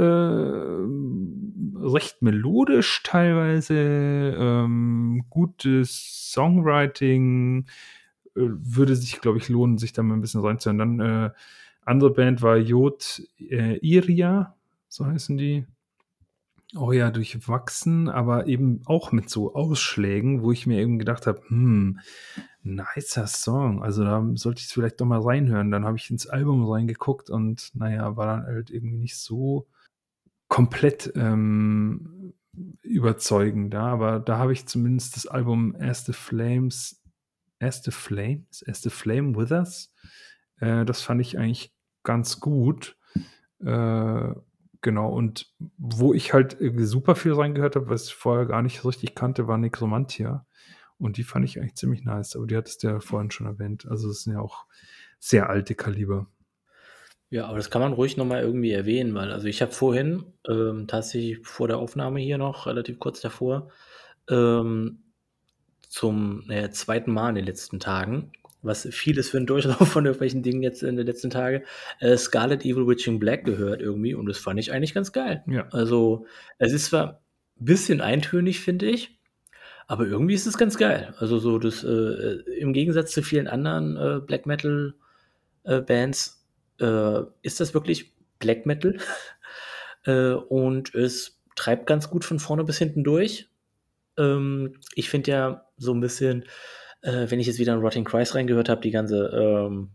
recht 1.85 2.21
melodisch 2.21 3.01
teilweise, 3.03 3.75
ähm, 3.75 5.25
gutes 5.29 6.31
Songwriting, 6.31 7.65
äh, 8.35 8.41
würde 8.41 8.95
sich, 8.95 9.19
glaube 9.21 9.37
ich, 9.37 9.49
lohnen, 9.49 9.77
sich 9.77 9.93
da 9.93 10.03
mal 10.03 10.15
ein 10.15 10.21
bisschen 10.21 10.41
reinzuhören. 10.41 10.77
Dann 10.77 10.99
äh, 10.99 11.31
andere 11.85 12.11
Band 12.11 12.41
war 12.41 12.57
Jod 12.57 13.21
äh, 13.39 13.77
Iria, 13.79 14.55
so 14.87 15.05
heißen 15.05 15.37
die. 15.37 15.65
Oh 16.75 16.91
ja, 16.91 17.11
durchwachsen, 17.11 18.09
aber 18.09 18.47
eben 18.47 18.81
auch 18.85 19.11
mit 19.11 19.29
so 19.29 19.53
Ausschlägen, 19.53 20.41
wo 20.41 20.51
ich 20.51 20.65
mir 20.65 20.79
eben 20.79 20.97
gedacht 20.97 21.27
habe, 21.27 21.41
hm, 21.47 21.99
nicer 22.63 23.27
Song. 23.27 23.83
Also 23.83 24.03
da 24.03 24.27
sollte 24.33 24.59
ich 24.59 24.65
es 24.65 24.71
vielleicht 24.71 24.99
doch 24.99 25.05
mal 25.05 25.21
reinhören. 25.21 25.69
Dann 25.69 25.85
habe 25.85 25.97
ich 25.97 26.09
ins 26.09 26.25
Album 26.25 26.67
reingeguckt 26.67 27.29
und 27.29 27.69
naja, 27.75 28.15
war 28.17 28.25
dann 28.25 28.45
halt 28.47 28.71
irgendwie 28.71 28.97
nicht 28.97 29.17
so 29.17 29.67
komplett 30.47 31.13
ähm, 31.15 32.33
überzeugend 32.81 33.73
da. 33.73 33.85
Aber 33.87 34.19
da 34.19 34.39
habe 34.39 34.53
ich 34.53 34.65
zumindest 34.65 35.15
das 35.15 35.27
Album 35.27 35.75
As 35.79 36.05
the 36.05 36.13
Flames, 36.13 37.03
As 37.59 37.83
the 37.83 37.91
Flames, 37.91 38.63
As 38.67 38.81
the 38.81 38.89
Flame 38.89 39.35
with 39.35 39.51
Us. 39.51 39.93
Äh, 40.57 40.85
das 40.85 41.01
fand 41.03 41.21
ich 41.21 41.37
eigentlich 41.37 41.71
ganz 42.03 42.39
gut. 42.39 42.97
Äh, 43.63 44.33
Genau, 44.83 45.09
und 45.09 45.49
wo 45.77 46.13
ich 46.13 46.33
halt 46.33 46.57
super 46.79 47.15
viel 47.15 47.31
reingehört 47.31 47.77
habe, 47.77 47.89
was 47.89 48.07
ich 48.07 48.15
vorher 48.15 48.45
gar 48.45 48.61
nicht 48.61 48.83
richtig 48.83 49.15
kannte, 49.15 49.47
war 49.47 49.57
Necromantia. 49.57 50.45
Und 50.97 51.15
die 51.15 51.23
fand 51.23 51.45
ich 51.45 51.57
eigentlich 51.57 51.75
ziemlich 51.75 52.03
nice, 52.03 52.35
aber 52.35 52.47
die 52.47 52.57
hattest 52.57 52.83
du 52.83 52.87
ja 52.87 52.99
vorhin 52.99 53.31
schon 53.31 53.47
erwähnt. 53.47 53.87
Also 53.89 54.09
das 54.09 54.23
sind 54.23 54.33
ja 54.33 54.41
auch 54.41 54.65
sehr 55.19 55.49
alte 55.49 55.73
Kaliber. 55.73 56.27
Ja, 57.29 57.47
aber 57.47 57.57
das 57.57 57.69
kann 57.69 57.81
man 57.81 57.93
ruhig 57.93 58.17
nochmal 58.17 58.41
irgendwie 58.41 58.73
erwähnen, 58.73 59.15
weil 59.15 59.31
also 59.31 59.47
ich 59.47 59.61
habe 59.61 59.71
vorhin, 59.71 60.25
ähm, 60.49 60.85
tatsächlich 60.85 61.39
vor 61.47 61.69
der 61.69 61.77
Aufnahme 61.77 62.19
hier 62.19 62.37
noch, 62.37 62.67
relativ 62.67 62.99
kurz 62.99 63.21
davor, 63.21 63.69
ähm, 64.29 64.99
zum 65.87 66.43
äh, 66.49 66.71
zweiten 66.71 67.13
Mal 67.13 67.29
in 67.29 67.35
den 67.35 67.45
letzten 67.45 67.79
Tagen 67.79 68.33
was 68.63 68.87
vieles 68.91 69.29
für 69.29 69.37
einen 69.37 69.45
Durchlauf 69.45 69.87
von 69.89 70.05
irgendwelchen 70.05 70.41
Dingen 70.41 70.63
jetzt 70.63 70.81
in 70.81 70.95
den 70.95 71.05
letzten 71.05 71.29
Tagen, 71.29 71.63
äh, 71.99 72.17
Scarlet 72.17 72.65
Evil 72.65 72.87
Witching 72.87 73.19
Black 73.19 73.45
gehört 73.45 73.81
irgendwie 73.81 74.15
und 74.15 74.25
das 74.25 74.39
fand 74.39 74.59
ich 74.59 74.71
eigentlich 74.71 74.93
ganz 74.93 75.11
geil. 75.11 75.43
Ja. 75.47 75.67
Also, 75.71 76.25
es 76.57 76.73
ist 76.73 76.85
zwar 76.85 77.21
ein 77.59 77.65
bisschen 77.65 78.01
eintönig, 78.01 78.61
finde 78.61 78.87
ich, 78.87 79.19
aber 79.87 80.07
irgendwie 80.07 80.33
ist 80.33 80.47
es 80.47 80.57
ganz 80.57 80.77
geil. 80.77 81.13
Also, 81.19 81.37
so 81.37 81.59
das, 81.59 81.83
äh, 81.83 82.41
im 82.57 82.73
Gegensatz 82.73 83.11
zu 83.11 83.21
vielen 83.21 83.47
anderen 83.47 83.97
äh, 83.97 84.19
Black 84.25 84.45
Metal 84.45 84.95
äh, 85.63 85.81
Bands, 85.81 86.43
äh, 86.79 87.21
ist 87.41 87.59
das 87.59 87.73
wirklich 87.73 88.13
Black 88.39 88.65
Metal 88.65 88.97
äh, 90.05 90.31
und 90.31 90.95
es 90.95 91.41
treibt 91.55 91.85
ganz 91.85 92.09
gut 92.09 92.25
von 92.25 92.39
vorne 92.39 92.63
bis 92.63 92.77
hinten 92.77 93.03
durch. 93.03 93.49
Ähm, 94.17 94.79
ich 94.95 95.09
finde 95.09 95.31
ja 95.31 95.65
so 95.77 95.93
ein 95.93 95.99
bisschen, 95.99 96.45
äh, 97.03 97.29
wenn 97.29 97.39
ich 97.39 97.47
jetzt 97.47 97.59
wieder 97.59 97.73
in 97.73 97.79
Rotting 97.79 98.05
Christ 98.05 98.33
reingehört 98.33 98.69
habe, 98.69 98.81
die 98.81 98.91
ganze, 98.91 99.27
ähm, 99.27 99.89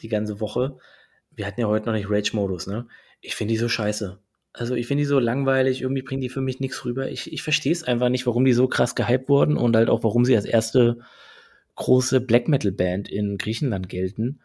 die 0.00 0.08
ganze 0.08 0.40
Woche, 0.40 0.78
wir 1.34 1.46
hatten 1.46 1.60
ja 1.60 1.66
heute 1.66 1.86
noch 1.86 1.92
nicht 1.92 2.08
Rage-Modus, 2.08 2.66
ne? 2.66 2.86
Ich 3.20 3.34
finde 3.34 3.52
die 3.52 3.58
so 3.58 3.68
scheiße. 3.68 4.18
Also 4.52 4.74
ich 4.74 4.86
finde 4.86 5.02
die 5.02 5.06
so 5.06 5.18
langweilig, 5.18 5.82
irgendwie 5.82 6.02
bringen 6.02 6.22
die 6.22 6.30
für 6.30 6.40
mich 6.40 6.60
nichts 6.60 6.84
rüber. 6.84 7.10
Ich, 7.10 7.30
ich 7.30 7.42
verstehe 7.42 7.72
es 7.72 7.82
einfach 7.82 8.08
nicht, 8.08 8.26
warum 8.26 8.44
die 8.44 8.54
so 8.54 8.68
krass 8.68 8.94
gehypt 8.94 9.28
wurden 9.28 9.58
und 9.58 9.76
halt 9.76 9.90
auch, 9.90 10.02
warum 10.02 10.24
sie 10.24 10.34
als 10.34 10.46
erste 10.46 11.00
große 11.74 12.22
Black 12.22 12.48
Metal-Band 12.48 13.08
in 13.08 13.36
Griechenland 13.36 13.90
gelten. 13.90 14.40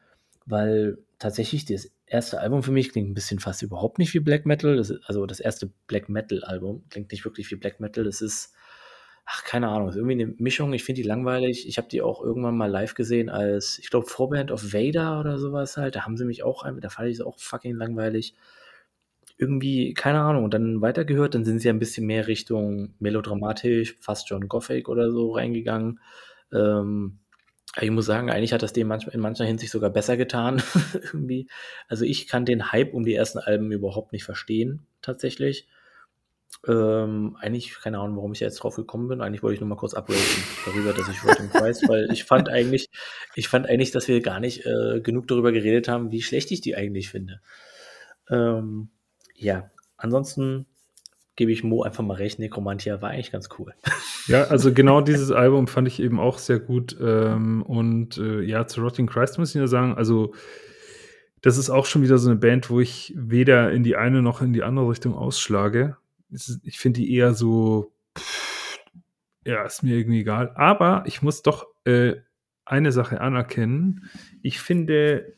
Weil 0.45 0.97
tatsächlich 1.17 1.63
das 1.65 1.91
erste 2.07 2.41
Album 2.41 2.61
für 2.61 2.73
mich 2.73 2.91
klingt 2.91 3.09
ein 3.09 3.13
bisschen 3.13 3.39
fast 3.39 3.61
überhaupt 3.61 3.99
nicht 3.99 4.13
wie 4.13 4.19
Black 4.19 4.45
Metal. 4.45 4.75
Das 4.75 4.89
ist, 4.89 5.01
also 5.05 5.25
das 5.25 5.39
erste 5.39 5.71
Black 5.87 6.09
Metal-Album 6.09 6.83
klingt 6.89 7.11
nicht 7.11 7.23
wirklich 7.23 7.49
wie 7.51 7.55
Black 7.55 7.79
Metal. 7.79 8.03
Das 8.03 8.19
ist 8.19 8.53
ach, 9.25 9.43
keine 9.43 9.69
Ahnung, 9.69 9.89
ist 9.89 9.95
irgendwie 9.95 10.23
eine 10.23 10.33
Mischung. 10.37 10.73
Ich 10.73 10.83
finde 10.83 11.01
die 11.01 11.07
langweilig. 11.07 11.67
Ich 11.67 11.77
habe 11.77 11.87
die 11.87 12.01
auch 12.01 12.21
irgendwann 12.23 12.57
mal 12.57 12.69
live 12.69 12.93
gesehen 12.95 13.29
als, 13.29 13.79
ich 13.79 13.89
glaube, 13.89 14.07
Vorband 14.07 14.51
of 14.51 14.73
Vader 14.73 15.19
oder 15.19 15.37
sowas 15.37 15.77
halt. 15.77 15.95
Da 15.95 16.05
haben 16.05 16.17
sie 16.17 16.25
mich 16.25 16.43
auch, 16.43 16.65
da 16.79 16.89
fand 16.89 17.09
ich 17.09 17.15
es 17.15 17.21
auch 17.21 17.39
fucking 17.39 17.75
langweilig. 17.75 18.35
Irgendwie, 19.37 19.93
keine 19.93 20.21
Ahnung, 20.21 20.43
und 20.43 20.53
dann 20.53 20.81
weitergehört, 20.81 21.33
dann 21.33 21.45
sind 21.45 21.59
sie 21.59 21.69
ein 21.69 21.79
bisschen 21.79 22.05
mehr 22.05 22.27
Richtung 22.27 22.93
melodramatisch, 22.99 23.95
fast 23.99 24.29
John 24.29 24.47
Gothic 24.47 24.87
oder 24.87 25.11
so 25.11 25.31
reingegangen. 25.33 25.99
Ähm, 26.53 27.19
ich 27.79 27.89
muss 27.89 28.05
sagen, 28.05 28.29
eigentlich 28.29 28.53
hat 28.53 28.63
das 28.63 28.73
dem 28.73 28.91
in 28.91 29.19
mancher 29.21 29.45
Hinsicht 29.45 29.71
sogar 29.71 29.89
besser 29.89 30.17
getan. 30.17 30.61
irgendwie. 30.93 31.47
Also 31.87 32.05
ich 32.05 32.27
kann 32.27 32.45
den 32.45 32.71
Hype 32.71 32.93
um 32.93 33.05
die 33.05 33.15
ersten 33.15 33.39
Alben 33.39 33.71
überhaupt 33.71 34.11
nicht 34.11 34.25
verstehen, 34.25 34.85
tatsächlich. 35.01 35.67
Ähm, 36.67 37.35
eigentlich, 37.39 37.79
keine 37.81 37.99
Ahnung, 37.99 38.17
warum 38.17 38.33
ich 38.33 38.39
jetzt 38.39 38.57
drauf 38.57 38.75
gekommen 38.75 39.07
bin. 39.07 39.21
Eigentlich 39.21 39.41
wollte 39.41 39.55
ich 39.55 39.61
nur 39.61 39.69
mal 39.69 39.75
kurz 39.75 39.95
upgraden 39.95 40.21
darüber, 40.65 40.93
dass 40.93 41.09
ich 41.09 41.23
Rotten 41.23 41.49
Price, 41.49 41.81
weil 41.87 42.07
ich 42.11 42.23
fand 42.23 42.49
eigentlich, 42.49 42.89
ich 43.35 43.47
fand 43.47 43.67
eigentlich, 43.67 43.89
dass 43.91 44.07
wir 44.07 44.21
gar 44.21 44.39
nicht 44.39 44.65
äh, 44.65 45.01
genug 45.01 45.27
darüber 45.27 45.51
geredet 45.51 45.87
haben, 45.87 46.11
wie 46.11 46.21
schlecht 46.21 46.51
ich 46.51 46.61
die 46.61 46.75
eigentlich 46.75 47.09
finde. 47.09 47.41
Ähm, 48.29 48.89
ja, 49.35 49.71
ansonsten 49.97 50.67
gebe 51.35 51.51
ich 51.51 51.63
Mo 51.63 51.81
einfach 51.81 52.03
mal 52.03 52.17
recht, 52.17 52.37
Necromantia 52.37 53.01
war 53.01 53.09
eigentlich 53.09 53.31
ganz 53.31 53.49
cool. 53.57 53.73
Ja, 54.27 54.43
also 54.43 54.71
genau 54.73 55.01
dieses 55.01 55.31
Album 55.31 55.67
fand 55.67 55.87
ich 55.87 55.99
eben 55.99 56.19
auch 56.19 56.37
sehr 56.37 56.59
gut. 56.59 56.95
Ähm, 57.01 57.63
und 57.63 58.19
äh, 58.19 58.41
ja, 58.41 58.67
zu 58.67 58.81
Rotting 58.81 59.07
Christ 59.07 59.39
muss 59.39 59.49
ich 59.49 59.55
nur 59.55 59.67
sagen, 59.67 59.95
also 59.95 60.35
das 61.41 61.57
ist 61.57 61.71
auch 61.71 61.87
schon 61.87 62.03
wieder 62.03 62.19
so 62.19 62.29
eine 62.29 62.37
Band, 62.37 62.69
wo 62.69 62.79
ich 62.79 63.15
weder 63.17 63.71
in 63.71 63.81
die 63.83 63.95
eine 63.95 64.21
noch 64.21 64.43
in 64.43 64.53
die 64.53 64.61
andere 64.61 64.89
Richtung 64.89 65.15
ausschlage 65.15 65.97
ich 66.63 66.79
finde 66.79 67.01
die 67.01 67.13
eher 67.13 67.33
so, 67.33 67.91
pff, 68.17 68.79
ja, 69.45 69.63
ist 69.63 69.83
mir 69.83 69.97
irgendwie 69.97 70.21
egal. 70.21 70.51
Aber 70.55 71.03
ich 71.05 71.21
muss 71.21 71.41
doch 71.41 71.67
äh, 71.85 72.15
eine 72.65 72.91
Sache 72.91 73.21
anerkennen. 73.21 74.09
Ich 74.41 74.59
finde, 74.59 75.33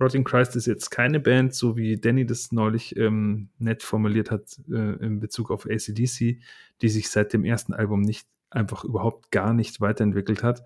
Rotting 0.00 0.24
Christ 0.24 0.56
ist 0.56 0.66
jetzt 0.66 0.90
keine 0.90 1.20
Band, 1.20 1.54
so 1.54 1.76
wie 1.76 1.96
Danny 1.96 2.26
das 2.26 2.52
neulich 2.52 2.96
ähm, 2.96 3.48
nett 3.58 3.82
formuliert 3.82 4.30
hat 4.30 4.60
äh, 4.70 5.04
in 5.04 5.20
Bezug 5.20 5.50
auf 5.50 5.66
ACDC, 5.66 6.40
die 6.82 6.88
sich 6.88 7.08
seit 7.08 7.32
dem 7.32 7.44
ersten 7.44 7.72
Album 7.72 8.02
nicht 8.02 8.26
einfach 8.50 8.84
überhaupt 8.84 9.30
gar 9.30 9.54
nicht 9.54 9.80
weiterentwickelt 9.80 10.42
hat, 10.42 10.64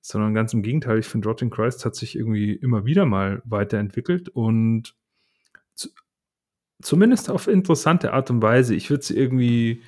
sondern 0.00 0.34
ganz 0.34 0.52
im 0.52 0.62
Gegenteil. 0.62 0.98
Ich 0.98 1.06
finde, 1.06 1.28
Rotting 1.28 1.50
Christ 1.50 1.84
hat 1.84 1.94
sich 1.94 2.16
irgendwie 2.16 2.52
immer 2.52 2.84
wieder 2.84 3.06
mal 3.06 3.42
weiterentwickelt 3.44 4.28
und 4.28 4.94
zumindest 6.82 7.30
auf 7.30 7.48
interessante 7.48 8.12
Art 8.12 8.30
und 8.30 8.42
Weise. 8.42 8.74
Ich 8.74 8.90
würde 8.90 9.04
sie 9.04 9.16
irgendwie, 9.16 9.82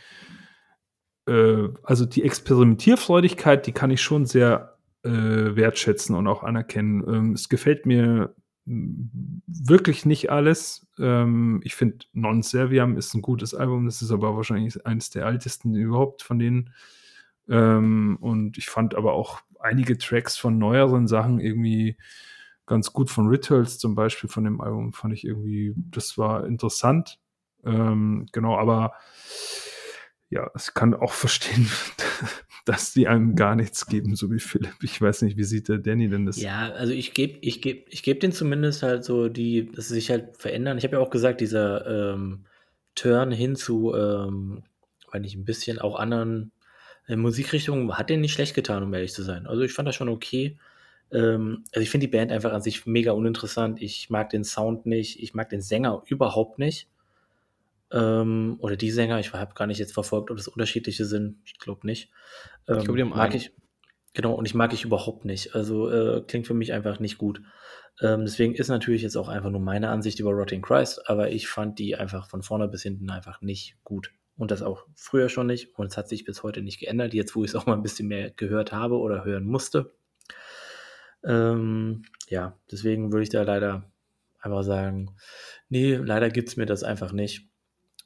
äh, 1.26 1.68
also 1.82 2.07
die 2.07 2.22
Experimentierfreudigkeit, 2.22 3.66
die 3.66 3.72
kann 3.72 3.91
ich 3.91 4.03
schon 4.03 4.26
sehr 4.26 4.78
äh, 5.05 5.11
wertschätzen 5.11 6.14
und 6.14 6.26
auch 6.26 6.43
anerkennen. 6.43 7.03
Ähm, 7.07 7.32
es 7.32 7.49
gefällt 7.49 7.86
mir 7.86 8.34
wirklich 8.66 10.05
nicht 10.05 10.30
alles. 10.30 10.86
Ähm, 10.99 11.61
ich 11.64 11.74
finde 11.74 12.07
Non 12.12 12.43
Serviam 12.43 12.97
ist 12.97 13.14
ein 13.14 13.22
gutes 13.22 13.55
Album, 13.55 13.86
das 13.86 14.03
ist 14.03 14.11
aber 14.11 14.36
wahrscheinlich 14.36 14.84
eines 14.86 15.11
der 15.11 15.24
ältesten 15.24 15.74
überhaupt 15.74 16.22
von 16.22 16.39
denen. 16.39 16.74
Ähm, 17.49 18.18
und 18.20 18.59
ich 18.59 18.66
fand 18.66 18.95
aber 18.95 19.14
auch 19.14 19.41
einige 19.61 19.97
Tracks 19.97 20.36
von 20.36 20.59
neueren 20.59 21.09
Sachen 21.09 21.41
irgendwie 21.41 21.97
ganz 22.68 22.92
gut 22.92 23.10
von 23.10 23.28
Rituals 23.28 23.78
zum 23.78 23.94
Beispiel 23.94 24.30
von 24.30 24.44
dem 24.44 24.60
Album 24.60 24.92
fand 24.92 25.14
ich 25.14 25.24
irgendwie, 25.24 25.74
das 25.76 26.16
war 26.18 26.46
interessant. 26.46 27.18
Ähm, 27.64 28.26
genau, 28.32 28.56
aber 28.56 28.92
ja, 30.30 30.50
ich 30.56 30.74
kann 30.74 30.94
auch 30.94 31.12
verstehen, 31.14 31.68
dass 32.64 32.92
die 32.92 33.08
einem 33.08 33.34
gar 33.34 33.56
nichts 33.56 33.86
geben, 33.86 34.14
so 34.14 34.30
wie 34.30 34.38
Philipp. 34.38 34.74
Ich 34.82 35.00
weiß 35.00 35.22
nicht, 35.22 35.36
wie 35.36 35.44
sieht 35.44 35.68
der 35.68 35.78
Danny 35.78 36.08
denn 36.08 36.26
das? 36.26 36.40
Ja, 36.40 36.70
also 36.72 36.92
ich 36.92 37.14
gebe 37.14 37.38
ich 37.40 37.62
geb, 37.62 37.86
ich 37.88 38.02
geb 38.02 38.20
denen 38.20 38.32
zumindest 38.32 38.82
halt 38.82 39.04
so 39.04 39.28
die, 39.28 39.72
dass 39.72 39.88
sie 39.88 39.94
sich 39.94 40.10
halt 40.10 40.36
verändern. 40.36 40.78
Ich 40.78 40.84
habe 40.84 40.96
ja 40.96 41.02
auch 41.02 41.10
gesagt, 41.10 41.40
dieser 41.40 42.14
ähm, 42.14 42.44
Turn 42.94 43.32
hin 43.32 43.56
zu, 43.56 43.94
ähm, 43.94 44.62
weil 45.10 45.24
ich 45.24 45.34
ein 45.34 45.44
bisschen 45.44 45.78
auch 45.78 45.98
anderen 45.98 46.52
äh, 47.06 47.16
Musikrichtungen 47.16 47.96
hat 47.96 48.10
den 48.10 48.20
nicht 48.20 48.34
schlecht 48.34 48.54
getan, 48.54 48.82
um 48.82 48.92
ehrlich 48.92 49.14
zu 49.14 49.22
sein. 49.22 49.46
Also 49.46 49.62
ich 49.62 49.72
fand 49.72 49.88
das 49.88 49.96
schon 49.96 50.08
okay. 50.08 50.58
Ähm, 51.12 51.64
also 51.72 51.80
ich 51.82 51.90
finde 51.90 52.06
die 52.06 52.16
Band 52.16 52.32
einfach 52.32 52.52
an 52.52 52.62
sich 52.62 52.86
mega 52.86 53.12
uninteressant. 53.12 53.80
Ich 53.80 54.11
mag 54.11 54.30
den 54.30 54.44
Sound 54.44 54.86
nicht, 54.86 55.22
ich 55.22 55.34
mag 55.34 55.48
den 55.48 55.61
Sänger 55.61 56.02
überhaupt 56.06 56.59
nicht. 56.59 56.88
Ähm, 57.90 58.56
oder 58.61 58.76
die 58.76 58.90
Sänger, 58.90 59.18
ich 59.18 59.32
habe 59.32 59.54
gar 59.54 59.66
nicht 59.66 59.78
jetzt 59.78 59.94
verfolgt, 59.94 60.30
ob 60.30 60.36
das 60.36 60.48
unterschiedliche 60.48 61.04
sind. 61.04 61.38
Ich 61.44 61.59
glaube 61.59 61.86
nicht. 61.86 62.11
Ähm, 62.66 62.78
ich 62.78 62.84
glaube, 62.84 62.96
die 62.96 63.02
haben 63.02 63.11
mag 63.11 63.30
einen. 63.30 63.36
ich. 63.36 63.52
Genau, 64.14 64.34
und 64.34 64.46
ich 64.46 64.54
mag 64.54 64.72
ich 64.72 64.84
überhaupt 64.84 65.24
nicht. 65.24 65.54
Also 65.54 65.90
äh, 65.90 66.22
klingt 66.26 66.46
für 66.46 66.54
mich 66.54 66.72
einfach 66.72 66.98
nicht 66.98 67.18
gut. 67.18 67.40
Ähm, 68.00 68.24
deswegen 68.24 68.54
ist 68.54 68.68
natürlich 68.68 69.02
jetzt 69.02 69.16
auch 69.16 69.28
einfach 69.28 69.50
nur 69.50 69.61
meine 69.61 69.90
Ansicht 69.90 70.20
über 70.20 70.30
Rotting 70.30 70.62
Christ, 70.62 71.09
aber 71.09 71.30
ich 71.30 71.48
fand 71.48 71.78
die 71.78 71.96
einfach 71.96 72.28
von 72.28 72.42
vorne 72.42 72.68
bis 72.68 72.82
hinten 72.82 73.11
einfach 73.11 73.40
nicht 73.40 73.76
gut. 73.84 74.12
Und 74.36 74.50
das 74.50 74.62
auch 74.62 74.86
früher 74.94 75.28
schon 75.28 75.48
nicht. 75.48 75.76
Und 75.76 75.86
es 75.86 75.96
hat 75.96 76.09
sich 76.09 76.24
bis 76.24 76.42
heute 76.42 76.62
nicht 76.62 76.78
geändert, 76.78 77.12
jetzt 77.12 77.34
wo 77.34 77.42
ich 77.42 77.50
es 77.50 77.56
auch 77.56 77.66
mal 77.66 77.74
ein 77.74 77.82
bisschen 77.82 78.06
mehr 78.06 78.30
gehört 78.30 78.72
habe 78.72 78.98
oder 78.98 79.24
hören 79.24 79.44
musste. 79.44 79.92
Ähm, 81.24 82.02
ja, 82.28 82.56
deswegen 82.70 83.12
würde 83.12 83.22
ich 83.22 83.30
da 83.30 83.42
leider 83.42 83.90
einfach 84.40 84.62
sagen, 84.62 85.16
nee, 85.68 85.94
leider 85.94 86.30
gibt 86.30 86.48
es 86.48 86.56
mir 86.56 86.66
das 86.66 86.82
einfach 86.82 87.12
nicht. 87.12 87.48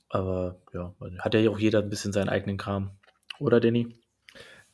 Aber 0.09 0.61
ja, 0.73 0.95
hat 1.21 1.35
ja 1.35 1.51
auch 1.51 1.59
jeder 1.59 1.81
ein 1.81 1.91
bisschen 1.91 2.13
seinen 2.13 2.29
eigenen 2.29 2.59
Kram. 2.59 2.99
Oder, 3.39 3.61
Danny? 3.61 3.95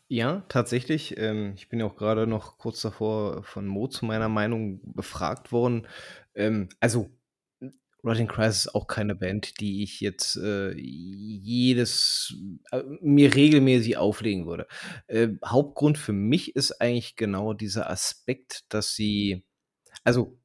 Ja, 0.08 0.42
tatsächlich. 0.48 1.16
Ähm, 1.18 1.52
ich 1.56 1.68
bin 1.68 1.80
ja 1.80 1.86
auch 1.86 1.96
gerade 1.96 2.26
noch 2.26 2.58
kurz 2.58 2.80
davor 2.80 3.42
von 3.44 3.66
Mo 3.66 3.88
zu 3.88 4.06
meiner 4.06 4.28
Meinung 4.28 4.80
befragt 4.94 5.52
worden. 5.52 5.86
Ähm, 6.34 6.70
also, 6.80 7.10
Rotting 8.04 8.28
Christ 8.28 8.66
ist 8.66 8.74
auch 8.74 8.86
keine 8.86 9.14
Band, 9.14 9.60
die 9.60 9.82
ich 9.82 10.00
jetzt 10.00 10.36
äh, 10.36 10.72
jedes 10.72 12.34
äh, 12.70 12.82
mir 13.00 13.34
regelmäßig 13.34 13.96
auflegen 13.96 14.46
würde. 14.46 14.66
Äh, 15.08 15.28
Hauptgrund 15.44 15.98
für 15.98 16.12
mich 16.12 16.54
ist 16.54 16.80
eigentlich 16.80 17.16
genau 17.16 17.54
dieser 17.54 17.90
Aspekt, 17.90 18.64
dass 18.68 18.94
sie, 18.94 19.44
also 20.04 20.38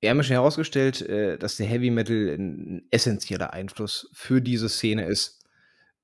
wir 0.00 0.10
haben 0.10 0.22
schon 0.22 0.34
herausgestellt, 0.34 1.00
äh, 1.02 1.38
dass 1.38 1.56
der 1.56 1.66
Heavy 1.66 1.90
Metal 1.90 2.34
ein 2.36 2.86
essentieller 2.90 3.52
Einfluss 3.52 4.10
für 4.12 4.42
diese 4.42 4.68
Szene 4.68 5.06
ist. 5.06 5.40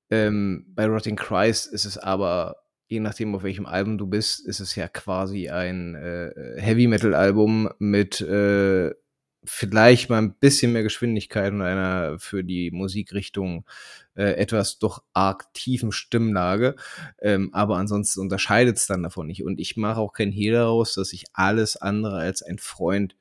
Ähm, 0.09 0.65
bei 0.69 0.87
Rotting 0.87 1.17
Christ 1.17 1.67
ist 1.67 1.85
es 1.85 1.97
aber, 1.97 2.55
je 2.87 3.01
nachdem, 3.01 3.35
auf 3.35 3.43
welchem 3.43 3.65
Album 3.65 3.97
du 3.97 4.07
bist, 4.07 4.39
ist 4.47 4.61
es 4.61 4.75
ja 4.75 4.87
quasi 4.87 5.49
ein 5.49 5.95
äh, 5.95 6.31
Heavy 6.57 6.87
Metal 6.87 7.13
Album 7.13 7.69
mit 7.77 8.21
äh, 8.21 8.91
vielleicht 9.43 10.09
mal 10.09 10.17
ein 10.17 10.33
bisschen 10.33 10.73
mehr 10.73 10.83
Geschwindigkeit 10.83 11.53
und 11.53 11.61
einer 11.61 12.19
für 12.19 12.43
die 12.43 12.71
Musikrichtung 12.71 13.65
äh, 14.15 14.33
etwas 14.33 14.79
doch 14.79 15.03
arg 15.13 15.53
tiefen 15.53 15.91
Stimmlage. 15.91 16.75
Ähm, 17.21 17.49
aber 17.53 17.77
ansonsten 17.77 18.19
unterscheidet 18.19 18.77
es 18.77 18.87
dann 18.87 19.03
davon 19.03 19.27
nicht. 19.27 19.43
Und 19.43 19.59
ich 19.59 19.77
mache 19.77 19.99
auch 19.99 20.13
kein 20.13 20.31
Hehl 20.31 20.53
daraus, 20.53 20.93
dass 20.95 21.13
ich 21.13 21.25
alles 21.33 21.77
andere 21.77 22.17
als 22.17 22.41
ein 22.41 22.57
Freund 22.57 23.15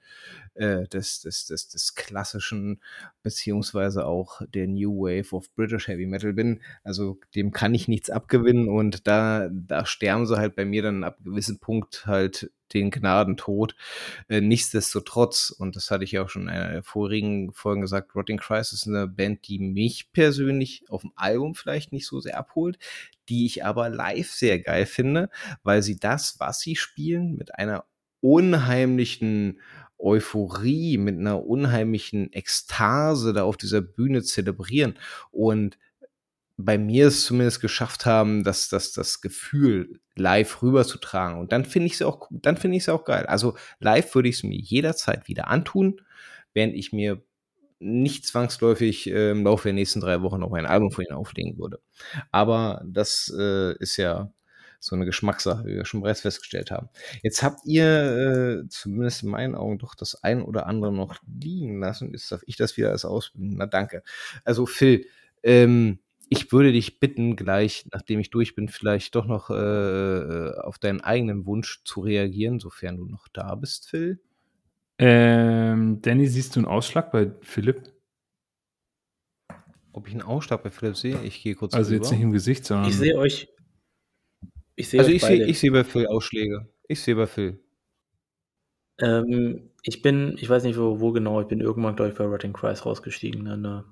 äh, 0.59 0.86
des, 0.88 1.20
des, 1.20 1.46
des, 1.46 1.68
des 1.68 1.94
klassischen, 1.94 2.80
beziehungsweise 3.22 4.06
auch 4.06 4.42
der 4.52 4.66
New 4.66 5.02
Wave 5.02 5.34
of 5.34 5.54
British 5.54 5.88
Heavy 5.88 6.06
Metal 6.06 6.32
bin. 6.32 6.61
Also 6.82 7.18
dem 7.34 7.52
kann 7.52 7.74
ich 7.74 7.88
nichts 7.88 8.11
abgewinnen 8.11 8.68
und 8.68 9.06
da, 9.06 9.48
da 9.50 9.86
sterben 9.86 10.26
sie 10.26 10.36
halt 10.36 10.56
bei 10.56 10.64
mir 10.64 10.82
dann 10.82 11.04
ab 11.04 11.18
gewissen 11.22 11.59
Punkt 11.59 12.06
halt 12.06 12.50
den 12.74 12.90
Gnadentod. 12.90 13.74
Äh, 14.28 14.40
nichtsdestotrotz, 14.40 15.50
und 15.50 15.76
das 15.76 15.90
hatte 15.90 16.04
ich 16.04 16.12
ja 16.12 16.22
auch 16.24 16.28
schon 16.28 16.42
in 16.42 16.48
einer 16.50 16.72
der 16.72 16.82
vorigen 16.82 17.52
Folgen 17.52 17.80
gesagt, 17.80 18.14
Rotting 18.14 18.38
Christ 18.38 18.72
ist 18.72 18.86
eine 18.86 19.06
Band, 19.06 19.48
die 19.48 19.59
mich 19.59 20.12
persönlich 20.12 20.84
auf 20.88 21.02
dem 21.02 21.12
Album 21.16 21.54
vielleicht 21.54 21.92
nicht 21.92 22.06
so 22.06 22.20
sehr 22.20 22.36
abholt, 22.36 22.78
die 23.28 23.46
ich 23.46 23.64
aber 23.64 23.88
live 23.88 24.30
sehr 24.30 24.59
geil 24.59 24.86
finde, 24.86 25.30
weil 25.62 25.82
sie 25.82 25.98
das, 25.98 26.40
was 26.40 26.61
sie 26.61 26.76
spielen, 26.76 27.36
mit 27.36 27.54
einer 27.54 27.84
unheimlichen 28.20 29.61
Euphorie, 29.99 30.99
mit 30.99 31.18
einer 31.18 31.44
unheimlichen 31.44 32.32
Ekstase 32.32 33.32
da 33.32 33.44
auf 33.44 33.57
dieser 33.57 33.80
Bühne 33.80 34.22
zelebrieren 34.22 34.99
und 35.30 35.78
bei 36.59 36.76
mir 36.76 37.07
es 37.07 37.24
zumindest 37.24 37.61
geschafft 37.61 38.05
haben, 38.05 38.42
dass 38.42 38.68
das, 38.68 38.92
das 38.92 39.20
Gefühl 39.20 40.01
live 40.16 40.61
rüberzutragen. 40.61 41.38
Und 41.38 41.53
dann 41.53 41.64
finde 41.64 41.86
ich 41.86 41.94
es 41.94 42.03
auch, 42.03 42.28
dann 42.30 42.57
finde 42.57 42.76
ich 42.76 42.82
es 42.82 42.88
auch 42.88 43.05
geil. 43.05 43.26
Also 43.26 43.57
live 43.78 44.12
würde 44.16 44.28
ich 44.28 44.36
es 44.36 44.42
mir 44.42 44.59
jederzeit 44.59 45.28
wieder 45.28 45.46
antun, 45.46 46.01
während 46.55 46.74
ich 46.74 46.92
mir 46.92 47.22
nicht 47.78 48.26
zwangsläufig 48.26 49.09
äh, 49.09 49.30
im 49.30 49.44
Laufe 49.44 49.68
der 49.68 49.72
nächsten 49.72 50.01
drei 50.01 50.20
Wochen 50.22 50.40
noch 50.40 50.53
ein 50.53 50.66
Album 50.66 50.90
von 50.90 51.05
ihnen 51.05 51.14
auflegen 51.14 51.59
würde. 51.59 51.80
Aber 52.32 52.82
das 52.84 53.32
äh, 53.38 53.76
ist 53.78 53.96
ja 53.96 54.32
so 54.81 54.95
eine 54.95 55.05
Geschmackssache, 55.07 55.64
wie 55.64 55.74
wir 55.74 55.85
schon 55.85 56.03
bereits 56.03 56.20
festgestellt 56.20 56.70
haben. 56.70 56.89
Jetzt 57.22 57.43
habt 57.43 57.61
ihr 57.64 58.62
äh, 58.64 58.68
zumindest 58.68 59.22
in 59.24 59.31
meinen 59.31 59.55
Augen 59.55 59.79
doch 59.79 59.95
das 59.95 60.22
ein 60.22 60.43
oder 60.43 60.66
andere 60.66 60.93
noch 60.93 61.16
liegen 61.26 61.81
lassen. 61.81 62.12
Jetzt 62.12 62.31
darf 62.31 62.43
ich 62.47 62.57
das 62.57 62.76
wieder 62.76 62.91
als 62.91 63.05
ausbilden. 63.05 63.57
Na 63.59 63.66
danke. 63.66 64.03
Also 64.45 64.66
Phil, 64.66 65.07
ähm, 65.43 65.99
ich 66.29 66.53
würde 66.53 66.72
dich 66.72 67.01
bitten, 67.01 67.37
gleich, 67.37 67.87
nachdem 67.93 68.20
ich 68.20 68.31
durch 68.31 68.55
bin, 68.55 68.68
vielleicht 68.68 69.14
doch 69.14 69.26
noch 69.26 69.51
äh, 69.51 70.51
auf 70.61 70.79
deinen 70.79 71.01
eigenen 71.01 71.47
Wunsch 71.47 71.83
zu 71.85 72.01
reagieren, 72.01 72.61
sofern 72.61 72.99
du 72.99 73.07
noch 73.07 73.29
da 73.29 73.55
bist, 73.55 73.89
Phil. 73.89 74.20
Ähm, 74.99 76.03
Danny, 76.03 76.26
siehst 76.26 76.55
du 76.57 76.61
einen 76.61 76.66
Ausschlag 76.66 77.11
bei 77.12 77.33
Philipp? 77.41 77.93
Ob 79.93 80.07
ich 80.07 80.12
einen 80.12 80.22
Ausschlag 80.22 80.62
bei 80.62 80.70
Philipp 80.70 80.97
sehe? 80.97 81.20
Ich 81.22 81.43
gehe 81.43 81.55
kurz 81.55 81.74
Also 81.74 81.91
rüber. 81.93 82.03
jetzt 82.05 82.12
nicht 82.12 82.20
im 82.20 82.33
Gesicht, 82.33 82.64
sondern. 82.64 82.89
Ich 82.91 82.97
sehe 82.97 83.16
euch. 83.16 83.49
Ich 84.79 84.89
sehe 84.91 85.01
also 85.01 85.11
ich 85.11 85.22
sehe, 85.22 85.45
ich 85.45 85.59
sehe 85.59 85.72
bei 85.72 85.83
Phil 85.83 86.07
Ausschläge. 86.07 86.68
Ich 86.87 87.03
sehe 87.03 87.16
bei 87.16 87.26
Phil. 87.26 87.59
Ähm, 89.01 89.70
ich 89.83 90.03
bin, 90.03 90.37
ich 90.39 90.49
weiß 90.49 90.62
nicht 90.62 90.79
wo, 90.79 91.01
wo 91.01 91.11
genau, 91.11 91.41
ich 91.41 91.49
bin 91.49 91.61
irgendwann, 91.61 91.97
glaube 91.97 92.12
ich, 92.12 92.16
bei 92.16 92.24
Rotting 92.24 92.53
Christ 92.53 92.87
rausgestiegen. 92.87 93.43
Ne? 93.43 93.85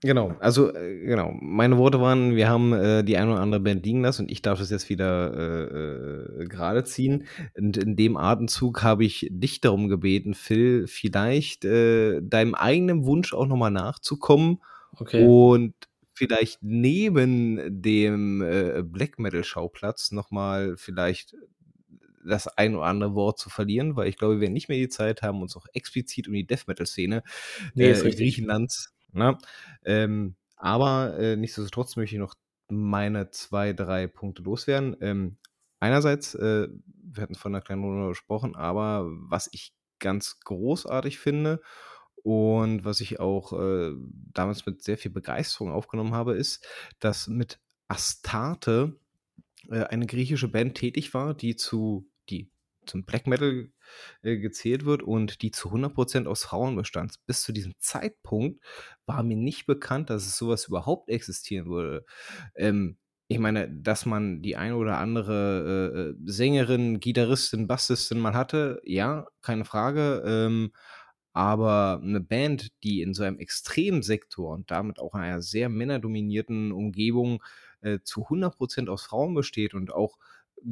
Genau, 0.00 0.36
also 0.38 0.72
äh, 0.74 1.04
genau. 1.04 1.34
Meine 1.40 1.76
Worte 1.76 2.00
waren, 2.00 2.36
wir 2.36 2.48
haben 2.48 2.72
äh, 2.72 3.02
die 3.02 3.16
eine 3.16 3.32
oder 3.32 3.40
andere 3.40 3.60
Band 3.60 3.84
liegen 3.84 4.02
lassen 4.02 4.22
und 4.22 4.30
ich 4.30 4.42
darf 4.42 4.60
das 4.60 4.70
jetzt 4.70 4.88
wieder 4.88 5.34
äh, 5.34 6.42
äh, 6.42 6.46
gerade 6.46 6.84
ziehen. 6.84 7.26
Und 7.56 7.76
in 7.76 7.96
dem 7.96 8.16
Atemzug 8.16 8.84
habe 8.84 9.04
ich 9.04 9.26
dich 9.28 9.60
darum 9.60 9.88
gebeten, 9.88 10.34
Phil, 10.34 10.86
vielleicht 10.86 11.64
äh, 11.64 12.20
deinem 12.22 12.54
eigenen 12.54 13.04
Wunsch 13.06 13.34
auch 13.34 13.46
nochmal 13.46 13.72
nachzukommen 13.72 14.60
okay. 14.96 15.24
und 15.24 15.74
vielleicht 16.14 16.62
neben 16.62 17.82
dem 17.82 18.42
äh, 18.42 18.82
Black 18.84 19.18
Metal 19.18 19.44
Schauplatz 19.44 20.12
nochmal 20.12 20.76
vielleicht 20.76 21.34
das 22.24 22.46
ein 22.46 22.76
oder 22.76 22.86
andere 22.86 23.14
Wort 23.14 23.38
zu 23.38 23.50
verlieren, 23.50 23.96
weil 23.96 24.08
ich 24.08 24.16
glaube, 24.16 24.34
wir 24.34 24.40
werden 24.42 24.52
nicht 24.52 24.68
mehr 24.68 24.78
die 24.78 24.88
Zeit 24.88 25.22
haben, 25.22 25.42
uns 25.42 25.56
auch 25.56 25.66
explizit 25.72 26.28
um 26.28 26.34
die 26.34 26.46
Death 26.46 26.68
Metal 26.68 26.86
Szene 26.86 27.22
nee, 27.74 27.90
äh, 27.90 28.10
Griechenlands. 28.10 28.94
Ne? 29.12 29.36
ähm, 29.84 30.36
aber 30.56 31.18
äh, 31.18 31.36
nichtsdestotrotz 31.36 31.96
möchte 31.96 32.14
ich 32.14 32.20
noch 32.20 32.34
meine 32.68 33.30
zwei, 33.30 33.72
drei 33.72 34.06
Punkte 34.06 34.42
loswerden. 34.42 34.96
Ähm, 35.00 35.36
einerseits, 35.80 36.34
äh, 36.34 36.68
wir 37.02 37.22
hatten 37.22 37.34
von 37.34 37.54
einer 37.54 37.62
kleinen 37.62 37.82
Runde 37.82 38.08
gesprochen, 38.08 38.54
aber 38.54 39.06
was 39.08 39.48
ich 39.52 39.74
ganz 39.98 40.40
großartig 40.40 41.18
finde 41.18 41.60
und 42.22 42.84
was 42.84 43.00
ich 43.00 43.20
auch 43.20 43.52
äh, 43.52 43.92
damals 44.32 44.64
mit 44.66 44.82
sehr 44.82 44.98
viel 44.98 45.10
Begeisterung 45.10 45.70
aufgenommen 45.72 46.14
habe, 46.14 46.34
ist, 46.34 46.64
dass 47.00 47.26
mit 47.26 47.58
Astarte 47.88 48.96
äh, 49.68 49.84
eine 49.84 50.06
griechische 50.06 50.48
Band 50.48 50.76
tätig 50.76 51.14
war, 51.14 51.34
die 51.34 51.56
zu, 51.56 52.08
die 52.30 52.50
zum 52.86 53.04
Black 53.04 53.26
Metal 53.26 53.70
äh, 54.22 54.38
gezählt 54.38 54.84
wird 54.84 55.02
und 55.02 55.42
die 55.42 55.50
zu 55.50 55.70
100% 55.70 56.26
aus 56.26 56.44
Frauen 56.44 56.76
bestand. 56.76 57.14
Bis 57.26 57.42
zu 57.42 57.52
diesem 57.52 57.74
Zeitpunkt 57.78 58.62
war 59.06 59.22
mir 59.22 59.36
nicht 59.36 59.66
bekannt, 59.66 60.10
dass 60.10 60.26
es 60.26 60.36
sowas 60.36 60.66
überhaupt 60.66 61.08
existieren 61.08 61.66
würde. 61.66 62.04
Ähm, 62.54 62.98
ich 63.28 63.38
meine, 63.38 63.68
dass 63.70 64.04
man 64.04 64.42
die 64.42 64.56
eine 64.56 64.76
oder 64.76 64.98
andere 64.98 65.92
äh, 65.94 66.00
äh 66.00 66.14
Sängerin, 66.24 67.00
Gitarristin, 67.00 67.66
Bassistin 67.66 68.18
mal 68.18 68.34
hatte, 68.34 68.80
ja, 68.84 69.26
keine 69.40 69.64
Frage. 69.64 70.22
Ähm, 70.26 70.72
aber 71.32 72.00
eine 72.02 72.20
Band, 72.20 72.70
die 72.82 73.02
in 73.02 73.14
so 73.14 73.22
einem 73.22 73.38
Extremsektor 73.38 74.52
und 74.52 74.70
damit 74.70 74.98
auch 74.98 75.14
in 75.14 75.20
einer 75.20 75.42
sehr 75.42 75.68
männerdominierten 75.68 76.72
Umgebung 76.72 77.42
äh, 77.80 77.98
zu 78.04 78.28
100% 78.28 78.88
aus 78.88 79.04
Frauen 79.04 79.34
besteht 79.34 79.74
und 79.74 79.92
auch 79.92 80.18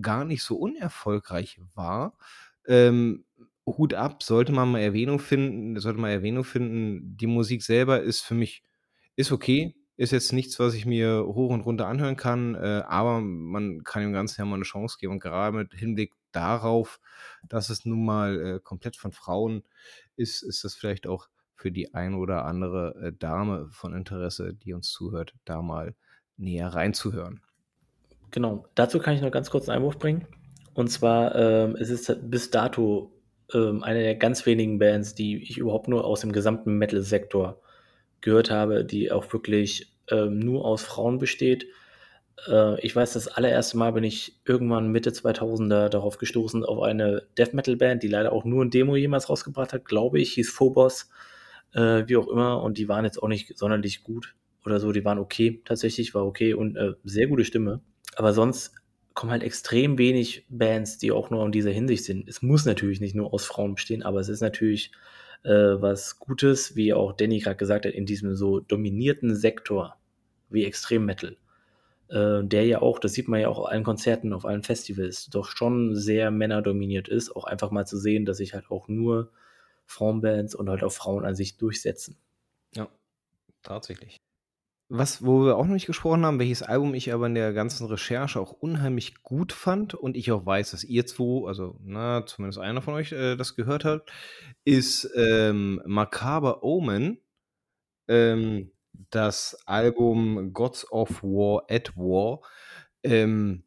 gar 0.01 0.25
nicht 0.25 0.43
so 0.43 0.57
unerfolgreich 0.57 1.61
war, 1.75 2.17
ähm, 2.67 3.25
Hut 3.67 3.95
ab, 3.95 4.23
sollte 4.23 4.53
man 4.53 4.73
mal 4.73 4.81
Erwähnung 4.81 5.19
finden, 5.21 5.79
sollte 5.79 6.01
man 6.01 6.11
Erwähnung 6.11 6.45
finden. 6.45 7.17
Die 7.17 7.27
Musik 7.29 7.63
selber 7.63 8.01
ist 8.03 8.21
für 8.23 8.35
mich 8.35 8.63
ist 9.17 9.33
okay, 9.33 9.75
Ist 9.97 10.13
jetzt 10.13 10.33
nichts, 10.33 10.59
was 10.59 10.75
ich 10.75 10.87
mir 10.87 11.25
hoch 11.27 11.51
und 11.51 11.61
runter 11.63 11.87
anhören 11.87 12.17
kann, 12.17 12.55
äh, 12.55 12.83
aber 12.89 13.21
man 13.21 13.85
kann 13.85 14.03
dem 14.03 14.13
Ganzen 14.15 14.41
ja 14.41 14.47
mal 14.47 14.55
eine 14.57 14.65
Chance 14.65 14.97
geben. 14.99 15.13
Und 15.15 15.21
gerade 15.21 15.57
mit 15.57 15.75
Hinblick 15.75 16.13
darauf, 16.33 17.01
dass 17.49 17.71
es 17.71 17.85
nun 17.85 18.05
mal 18.05 18.41
äh, 18.41 18.61
komplett 18.61 18.97
von 18.97 19.13
Frauen 19.13 19.63
ist, 20.17 20.43
ist 20.43 20.65
das 20.65 20.75
vielleicht 20.75 21.07
auch 21.07 21.29
für 21.55 21.71
die 21.71 21.95
ein 21.95 22.15
oder 22.15 22.45
andere 22.45 22.95
äh, 23.03 23.13
Dame 23.13 23.69
von 23.71 23.95
Interesse, 23.95 24.55
die 24.55 24.73
uns 24.73 24.91
zuhört, 24.91 25.35
da 25.45 25.63
mal 25.63 25.95
näher 26.37 26.69
reinzuhören. 26.69 27.43
Genau, 28.31 28.67
dazu 28.75 28.99
kann 28.99 29.15
ich 29.15 29.21
noch 29.21 29.31
ganz 29.31 29.51
kurz 29.51 29.69
einen 29.69 29.79
Einwurf 29.79 29.99
bringen. 29.99 30.27
Und 30.75 30.89
zwar 30.89 31.35
ähm, 31.35 31.77
es 31.77 31.91
ist 31.91 32.09
es 32.09 32.19
bis 32.23 32.51
dato 32.51 33.13
ähm, 33.53 33.83
eine 33.83 34.01
der 34.01 34.15
ganz 34.15 34.47
wenigen 34.47 34.79
Bands, 34.79 35.15
die 35.15 35.43
ich 35.43 35.59
überhaupt 35.59 35.89
nur 35.89 36.05
aus 36.05 36.21
dem 36.21 36.33
gesamten 36.33 36.79
Metal-Sektor 36.79 37.61
gehört 38.21 38.51
habe, 38.51 38.85
die 38.85 39.11
auch 39.11 39.33
wirklich 39.33 39.93
ähm, 40.11 40.39
nur 40.39 40.65
aus 40.65 40.83
Frauen 40.83 41.19
besteht. 41.19 41.67
Äh, 42.49 42.81
ich 42.81 42.95
weiß, 42.95 43.13
das 43.15 43.29
allererste 43.29 43.77
Mal 43.77 43.93
bin 43.93 44.05
ich 44.05 44.41
irgendwann 44.45 44.91
Mitte 44.93 45.11
2000er 45.11 45.89
darauf 45.89 46.19
gestoßen, 46.19 46.65
auf 46.65 46.83
eine 46.83 47.23
Death 47.39 47.55
Metal 47.55 47.77
Band, 47.77 48.03
die 48.03 48.09
leider 48.09 48.33
auch 48.33 48.45
nur 48.45 48.65
ein 48.65 48.71
Demo 48.71 48.97
jemals 48.97 49.29
rausgebracht 49.29 49.73
hat, 49.73 49.85
glaube 49.85 50.21
ich, 50.21 50.33
hieß 50.35 50.51
Phobos, 50.51 51.11
äh, 51.73 52.05
wie 52.07 52.17
auch 52.17 52.29
immer, 52.29 52.63
und 52.63 52.79
die 52.79 52.89
waren 52.89 53.05
jetzt 53.05 53.23
auch 53.23 53.29
nicht 53.29 53.59
sonderlich 53.59 54.03
gut 54.03 54.35
oder 54.65 54.81
so, 54.81 54.93
die 54.93 55.05
waren 55.05 55.19
okay, 55.19 55.63
tatsächlich, 55.65 56.15
war 56.15 56.27
okay 56.27 56.55
und 56.55 56.77
äh, 56.77 56.93
sehr 57.05 57.27
gute 57.27 57.45
Stimme. 57.45 57.81
Aber 58.17 58.33
sonst 58.33 58.75
kommen 59.15 59.33
halt 59.33 59.43
extrem 59.43 59.99
wenig 59.99 60.47
Bands, 60.49 60.99
die 60.99 61.13
auch 61.13 61.31
nur 61.31 61.45
in 61.45 61.53
dieser 61.53 61.71
Hinsicht 61.71 62.05
sind. 62.05 62.29
Es 62.29 62.43
muss 62.43 62.65
natürlich 62.65 63.01
nicht 63.01 63.15
nur 63.15 63.33
aus 63.33 63.45
Frauen 63.45 63.75
bestehen, 63.75 64.03
aber 64.03 64.21
es 64.21 64.29
ist 64.29 64.41
natürlich 64.41 64.93
äh, 65.43 65.51
was 65.51 66.19
Gutes, 66.19 66.77
wie 66.77 66.93
auch 66.93 67.13
Danny 67.13 67.39
gerade 67.39 67.57
gesagt 67.57 67.87
hat, 67.87 67.93
in 67.93 68.07
diesem 68.07 68.35
so 68.37 68.61
dominierten 68.61 69.35
Sektor 69.35 69.97
wie 70.51 70.65
Extrem 70.65 71.05
Metal, 71.05 71.37
äh, 72.11 72.45
der 72.45 72.67
ja 72.67 72.83
auch, 72.83 72.99
das 72.99 73.13
sieht 73.13 73.29
man 73.29 73.41
ja 73.41 73.49
auch 73.49 73.59
auf 73.59 73.69
allen 73.69 73.85
Konzerten, 73.85 74.33
auf 74.33 74.45
allen 74.45 74.63
Festivals, 74.63 75.27
doch 75.27 75.47
schon 75.47 75.95
sehr 75.95 76.31
männerdominiert 76.31 77.09
ist, 77.09 77.35
auch 77.35 77.45
einfach 77.45 77.71
mal 77.71 77.87
zu 77.87 77.99
sehen, 77.99 78.25
dass 78.25 78.39
sich 78.39 78.55
halt 78.55 78.71
auch 78.71 78.89
nur 78.89 79.31
Frauenbands 79.87 80.55
und 80.55 80.69
halt 80.69 80.83
auch 80.83 80.93
Frauen 80.93 81.25
an 81.25 81.35
sich 81.35 81.57
durchsetzen. 81.57 82.17
Ja, 82.75 82.89
tatsächlich. 83.63 84.17
Was, 84.93 85.25
wo 85.25 85.45
wir 85.45 85.57
auch 85.57 85.67
noch 85.67 85.75
nicht 85.75 85.87
gesprochen 85.87 86.27
haben, 86.27 86.41
welches 86.41 86.65
Album 86.65 86.95
ich 86.95 87.13
aber 87.13 87.27
in 87.27 87.37
der 87.37 87.53
ganzen 87.53 87.87
Recherche 87.87 88.41
auch 88.41 88.51
unheimlich 88.51 89.23
gut 89.23 89.53
fand 89.53 89.95
und 89.95 90.17
ich 90.17 90.33
auch 90.33 90.45
weiß, 90.45 90.73
dass 90.73 90.83
ihr 90.83 91.07
zwei, 91.07 91.47
also 91.47 91.77
na, 91.85 92.27
zumindest 92.27 92.59
einer 92.59 92.83
von 92.83 92.95
euch 92.95 93.13
äh, 93.13 93.37
das 93.37 93.55
gehört 93.55 93.85
hat, 93.85 94.11
ist 94.65 95.09
ähm, 95.15 95.81
Macabre 95.87 96.65
Omen, 96.65 97.21
ähm, 98.09 98.73
das 99.11 99.57
Album 99.67 100.53
Gods 100.53 100.91
of 100.93 101.23
War 101.23 101.65
at 101.69 101.97
War. 101.97 102.41
Ähm, 103.03 103.65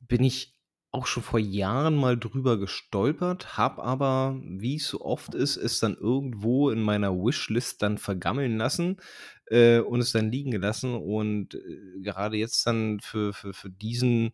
bin 0.00 0.24
ich 0.24 0.52
auch 0.92 1.06
schon 1.06 1.22
vor 1.22 1.40
Jahren 1.40 1.96
mal 1.96 2.18
drüber 2.18 2.58
gestolpert, 2.58 3.56
habe 3.56 3.82
aber, 3.82 4.38
wie 4.44 4.76
es 4.76 4.88
so 4.88 5.00
oft 5.00 5.34
ist, 5.34 5.56
es 5.56 5.80
dann 5.80 5.96
irgendwo 5.96 6.68
in 6.68 6.82
meiner 6.82 7.14
Wishlist 7.14 7.80
dann 7.80 7.96
vergammeln 7.96 8.58
lassen 8.58 8.98
äh, 9.46 9.78
und 9.78 10.00
es 10.00 10.12
dann 10.12 10.30
liegen 10.30 10.50
gelassen 10.50 10.94
und 10.94 11.54
äh, 11.54 12.00
gerade 12.02 12.36
jetzt 12.36 12.66
dann 12.66 13.00
für, 13.00 13.32
für, 13.32 13.54
für 13.54 13.70
diesen 13.70 14.32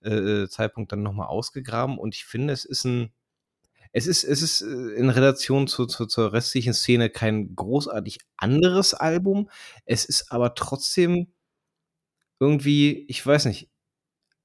äh, 0.00 0.48
Zeitpunkt 0.48 0.90
dann 0.90 1.04
nochmal 1.04 1.28
ausgegraben 1.28 1.96
und 1.96 2.16
ich 2.16 2.24
finde, 2.24 2.54
es 2.54 2.64
ist 2.64 2.84
ein 2.84 3.12
es 3.92 4.06
ist, 4.06 4.24
es 4.24 4.42
ist 4.42 4.62
äh, 4.62 4.94
in 4.94 5.10
Relation 5.10 5.66
zu, 5.66 5.86
zu, 5.86 6.06
zur 6.06 6.32
restlichen 6.32 6.74
Szene 6.74 7.10
kein 7.10 7.54
großartig 7.56 8.18
anderes 8.36 8.94
Album. 8.94 9.50
Es 9.84 10.04
ist 10.04 10.30
aber 10.32 10.54
trotzdem 10.54 11.32
irgendwie, 12.38 13.04
ich 13.08 13.24
weiß 13.24 13.46
nicht, 13.46 13.68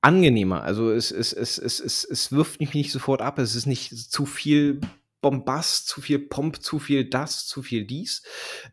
angenehmer. 0.01 0.63
Also 0.63 0.91
es, 0.91 1.11
es, 1.11 1.33
es, 1.33 1.57
es, 1.57 1.79
es, 1.79 2.03
es 2.03 2.31
wirft 2.31 2.59
mich 2.59 2.73
nicht 2.73 2.91
sofort 2.91 3.21
ab. 3.21 3.39
Es 3.39 3.55
ist 3.55 3.65
nicht 3.65 4.11
zu 4.11 4.25
viel 4.25 4.81
Bombast, 5.21 5.87
zu 5.87 6.01
viel 6.01 6.19
Pomp, 6.19 6.61
zu 6.61 6.77
viel 6.77 7.09
das, 7.09 7.47
zu 7.47 7.63
viel 7.63 7.85
dies, 7.85 8.21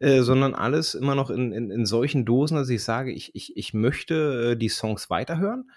äh, 0.00 0.20
sondern 0.20 0.54
alles 0.54 0.94
immer 0.94 1.14
noch 1.14 1.30
in, 1.30 1.52
in, 1.52 1.70
in 1.70 1.86
solchen 1.86 2.26
Dosen, 2.26 2.56
dass 2.56 2.68
ich 2.68 2.84
sage, 2.84 3.12
ich, 3.12 3.34
ich, 3.34 3.56
ich 3.56 3.72
möchte 3.72 4.52
äh, 4.52 4.56
die 4.56 4.68
Songs 4.68 5.08
weiterhören. 5.08 5.70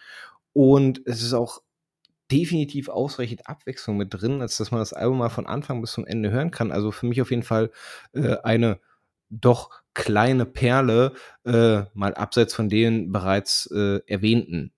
Und 0.51 1.01
es 1.05 1.21
ist 1.21 1.33
auch 1.33 1.61
definitiv 2.31 2.89
ausreichend 2.89 3.47
Abwechslung 3.47 3.97
mit 3.97 4.13
drin, 4.13 4.41
als 4.41 4.57
dass 4.57 4.71
man 4.71 4.79
das 4.79 4.93
Album 4.93 5.19
mal 5.19 5.29
von 5.29 5.45
Anfang 5.45 5.81
bis 5.81 5.91
zum 5.91 6.05
Ende 6.05 6.31
hören 6.31 6.51
kann. 6.51 6.71
Also 6.71 6.91
für 6.91 7.05
mich 7.05 7.21
auf 7.21 7.31
jeden 7.31 7.43
Fall 7.43 7.71
äh, 8.13 8.37
eine 8.43 8.79
doch 9.29 9.69
kleine 9.93 10.45
Perle, 10.45 11.13
äh, 11.45 11.83
mal 11.93 12.13
abseits 12.13 12.53
von 12.53 12.69
den 12.69 13.11
bereits 13.11 13.69
äh, 13.71 13.99
erwähnten. 14.07 14.71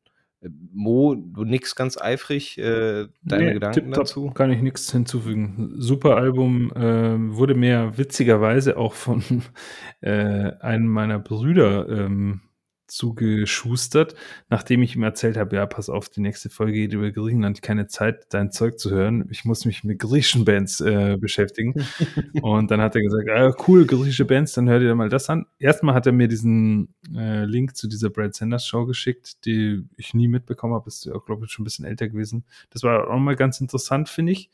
Mo, 0.71 1.15
du 1.15 1.45
nix 1.45 1.75
ganz 1.75 1.99
eifrig, 1.99 2.57
äh, 2.59 3.07
deine 3.23 3.45
nee, 3.45 3.53
Gedanken 3.53 3.91
dazu? 3.91 4.29
Kann 4.29 4.51
ich 4.51 4.61
nichts 4.61 4.91
hinzufügen. 4.91 5.73
Super 5.77 6.15
Album, 6.15 6.71
äh, 6.75 7.35
wurde 7.35 7.55
mir 7.55 7.97
witzigerweise 7.97 8.77
auch 8.77 8.93
von 8.93 9.23
äh, 10.01 10.51
einem 10.59 10.87
meiner 10.87 11.17
Brüder 11.17 11.89
ähm, 11.89 12.41
zugeschustert, 12.87 14.15
nachdem 14.49 14.81
ich 14.81 14.95
ihm 14.95 15.03
erzählt 15.03 15.37
habe, 15.37 15.55
ja, 15.55 15.65
pass 15.65 15.89
auf, 15.89 16.09
die 16.09 16.21
nächste 16.21 16.49
Folge 16.49 16.73
geht 16.73 16.93
über 16.93 17.11
Griechenland, 17.11 17.61
keine 17.61 17.87
Zeit, 17.87 18.25
dein 18.29 18.51
Zeug 18.51 18.79
zu 18.79 18.91
hören. 18.91 19.27
Ich 19.29 19.45
muss 19.45 19.65
mich 19.65 19.83
mit 19.83 19.99
griechischen 19.99 20.45
Bands 20.45 20.81
äh, 20.81 21.17
beschäftigen. 21.19 21.73
und 22.41 22.71
dann 22.71 22.81
hat 22.81 22.95
er 22.95 23.01
gesagt, 23.01 23.29
ah, 23.29 23.53
cool, 23.67 23.85
griechische 23.85 24.25
Bands, 24.25 24.53
dann 24.53 24.69
hör 24.69 24.79
dir 24.79 24.95
mal 24.95 25.09
das 25.09 25.29
an. 25.29 25.45
Erstmal 25.59 25.95
hat 25.95 26.05
er 26.05 26.13
mir 26.13 26.27
diesen 26.27 26.93
äh, 27.15 27.45
Link 27.45 27.75
zu 27.75 27.87
dieser 27.87 28.09
Brad 28.09 28.35
Sanders 28.35 28.65
Show 28.65 28.85
geschickt, 28.85 29.45
die 29.45 29.83
ich 29.97 30.13
nie 30.13 30.27
mitbekommen 30.27 30.73
habe, 30.73 30.87
ist 30.87 31.05
ja, 31.05 31.13
glaube 31.25 31.45
ich, 31.45 31.51
schon 31.51 31.63
ein 31.63 31.65
bisschen 31.65 31.85
älter 31.85 32.07
gewesen. 32.07 32.45
Das 32.69 32.83
war 32.83 33.09
auch 33.09 33.19
mal 33.19 33.35
ganz 33.35 33.61
interessant, 33.61 34.09
finde 34.09 34.31
ich 34.31 34.49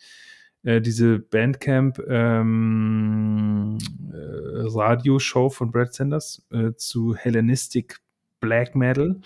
äh, 0.64 0.82
diese 0.82 1.20
Bandcamp 1.20 2.00
ähm, 2.08 3.78
äh, 4.12 4.68
Radioshow 4.68 5.50
von 5.50 5.72
Brad 5.72 5.94
Sanders 5.94 6.42
äh, 6.52 6.72
zu 6.76 7.16
Hellenistic 7.16 8.00
Black 8.44 8.76
Metal. 8.76 9.22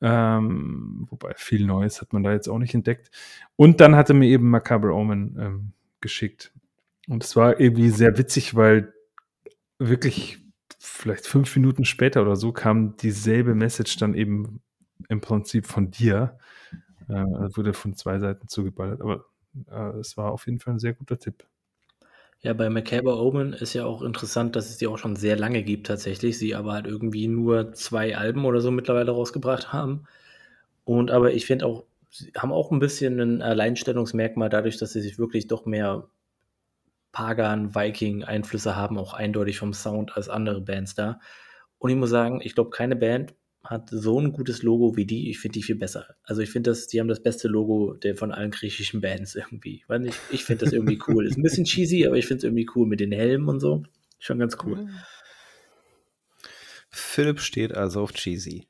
Ähm, 0.00 1.06
wobei 1.10 1.34
viel 1.36 1.66
Neues 1.66 2.00
hat 2.00 2.12
man 2.12 2.22
da 2.22 2.32
jetzt 2.32 2.48
auch 2.48 2.58
nicht 2.58 2.74
entdeckt. 2.74 3.10
Und 3.56 3.80
dann 3.80 3.96
hatte 3.96 4.14
mir 4.14 4.28
eben 4.28 4.48
Macabre 4.48 4.94
Omen 4.94 5.36
ähm, 5.38 5.72
geschickt. 6.00 6.52
Und 7.08 7.24
es 7.24 7.34
war 7.34 7.60
irgendwie 7.60 7.90
sehr 7.90 8.16
witzig, 8.16 8.54
weil 8.54 8.92
wirklich 9.78 10.38
vielleicht 10.78 11.26
fünf 11.26 11.54
Minuten 11.56 11.84
später 11.84 12.22
oder 12.22 12.36
so 12.36 12.52
kam 12.52 12.96
dieselbe 12.96 13.54
Message 13.54 13.96
dann 13.96 14.14
eben 14.14 14.60
im 15.08 15.20
Prinzip 15.20 15.66
von 15.66 15.90
dir. 15.90 16.38
Äh, 17.08 17.14
wurde 17.56 17.72
von 17.72 17.94
zwei 17.94 18.20
Seiten 18.20 18.46
zugeballert. 18.48 19.00
Aber 19.00 19.24
äh, 19.70 19.98
es 19.98 20.16
war 20.16 20.30
auf 20.30 20.46
jeden 20.46 20.60
Fall 20.60 20.74
ein 20.74 20.78
sehr 20.78 20.94
guter 20.94 21.18
Tipp. 21.18 21.44
Ja, 22.44 22.52
bei 22.54 22.68
Macabre 22.70 23.16
Omen 23.20 23.52
ist 23.52 23.72
ja 23.72 23.84
auch 23.84 24.02
interessant, 24.02 24.56
dass 24.56 24.68
es 24.68 24.76
die 24.78 24.86
auch 24.88 24.98
schon 24.98 25.14
sehr 25.16 25.36
lange 25.36 25.62
gibt 25.62 25.86
tatsächlich, 25.86 26.38
sie 26.38 26.54
aber 26.56 26.72
halt 26.72 26.86
irgendwie 26.86 27.28
nur 27.28 27.72
zwei 27.72 28.16
Alben 28.16 28.44
oder 28.44 28.60
so 28.60 28.70
mittlerweile 28.72 29.12
rausgebracht 29.12 29.72
haben. 29.72 30.04
Und 30.84 31.10
aber 31.12 31.32
ich 31.34 31.46
finde 31.46 31.66
auch, 31.66 31.84
sie 32.10 32.32
haben 32.36 32.52
auch 32.52 32.70
ein 32.72 32.80
bisschen 32.80 33.20
ein 33.20 33.42
Alleinstellungsmerkmal 33.42 34.48
dadurch, 34.50 34.78
dass 34.78 34.92
sie 34.92 35.02
sich 35.02 35.18
wirklich 35.18 35.48
doch 35.48 35.66
mehr 35.66 36.08
Pagan, 37.12 37.74
Viking-Einflüsse 37.74 38.74
haben, 38.76 38.98
auch 38.98 39.12
eindeutig 39.14 39.58
vom 39.58 39.72
Sound 39.74 40.16
als 40.16 40.28
andere 40.28 40.60
Bands 40.60 40.94
da. 40.94 41.20
Und 41.78 41.90
ich 41.90 41.96
muss 41.96 42.10
sagen, 42.10 42.40
ich 42.42 42.54
glaube, 42.54 42.70
keine 42.70 42.96
Band 42.96 43.34
hat 43.64 43.88
so 43.90 44.20
ein 44.20 44.32
gutes 44.32 44.62
Logo 44.62 44.96
wie 44.96 45.06
die. 45.06 45.30
Ich 45.30 45.38
finde 45.38 45.54
die 45.54 45.62
viel 45.62 45.76
besser. 45.76 46.16
Also 46.24 46.42
ich 46.42 46.50
finde 46.50 46.70
das, 46.70 46.88
die 46.88 47.00
haben 47.00 47.08
das 47.08 47.22
beste 47.22 47.48
Logo 47.48 47.94
der 47.94 48.16
von 48.16 48.32
allen 48.32 48.50
griechischen 48.50 49.00
Bands 49.00 49.34
irgendwie. 49.34 49.84
Weil 49.86 50.06
ich, 50.06 50.16
ich 50.30 50.44
finde 50.44 50.64
das 50.64 50.72
irgendwie 50.72 50.98
cool. 51.08 51.26
Ist 51.26 51.38
ein 51.38 51.42
bisschen 51.42 51.64
cheesy, 51.64 52.06
aber 52.06 52.16
ich 52.16 52.26
finde 52.26 52.38
es 52.38 52.44
irgendwie 52.44 52.68
cool 52.74 52.86
mit 52.86 53.00
den 53.00 53.12
Helmen 53.12 53.48
und 53.48 53.60
so. 53.60 53.84
Schon 54.18 54.38
ganz 54.38 54.56
cool. 54.64 54.88
Philipp 56.90 57.40
steht 57.40 57.74
also 57.74 58.02
auf 58.02 58.12
cheesy. 58.12 58.66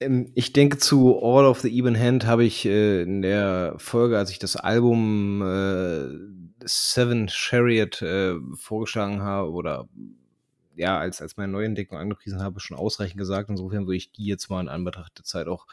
Ähm, 0.00 0.30
ich 0.34 0.52
denke, 0.52 0.78
zu 0.78 1.18
All 1.22 1.46
of 1.46 1.60
the 1.60 1.76
Even 1.76 1.98
Hand 1.98 2.26
habe 2.26 2.44
ich 2.44 2.66
äh, 2.66 3.02
in 3.02 3.22
der 3.22 3.74
Folge, 3.78 4.18
als 4.18 4.30
ich 4.30 4.38
das 4.38 4.56
Album 4.56 5.42
äh, 5.42 6.08
Seven 6.64 7.28
Chariot 7.28 8.02
äh, 8.02 8.34
vorgeschlagen 8.54 9.22
habe 9.22 9.50
oder 9.50 9.88
ja, 10.76 10.98
als, 10.98 11.20
als 11.22 11.36
meine 11.36 11.52
Neuentdeckung 11.52 11.98
angepriesen 11.98 12.42
habe, 12.42 12.60
schon 12.60 12.76
ausreichend 12.76 13.18
gesagt. 13.18 13.50
Insofern 13.50 13.86
würde 13.86 13.96
ich 13.96 14.12
die 14.12 14.26
jetzt 14.26 14.48
mal 14.50 14.60
in 14.60 14.68
Anbetracht 14.68 15.18
der 15.18 15.24
Zeit 15.24 15.48
auch 15.48 15.66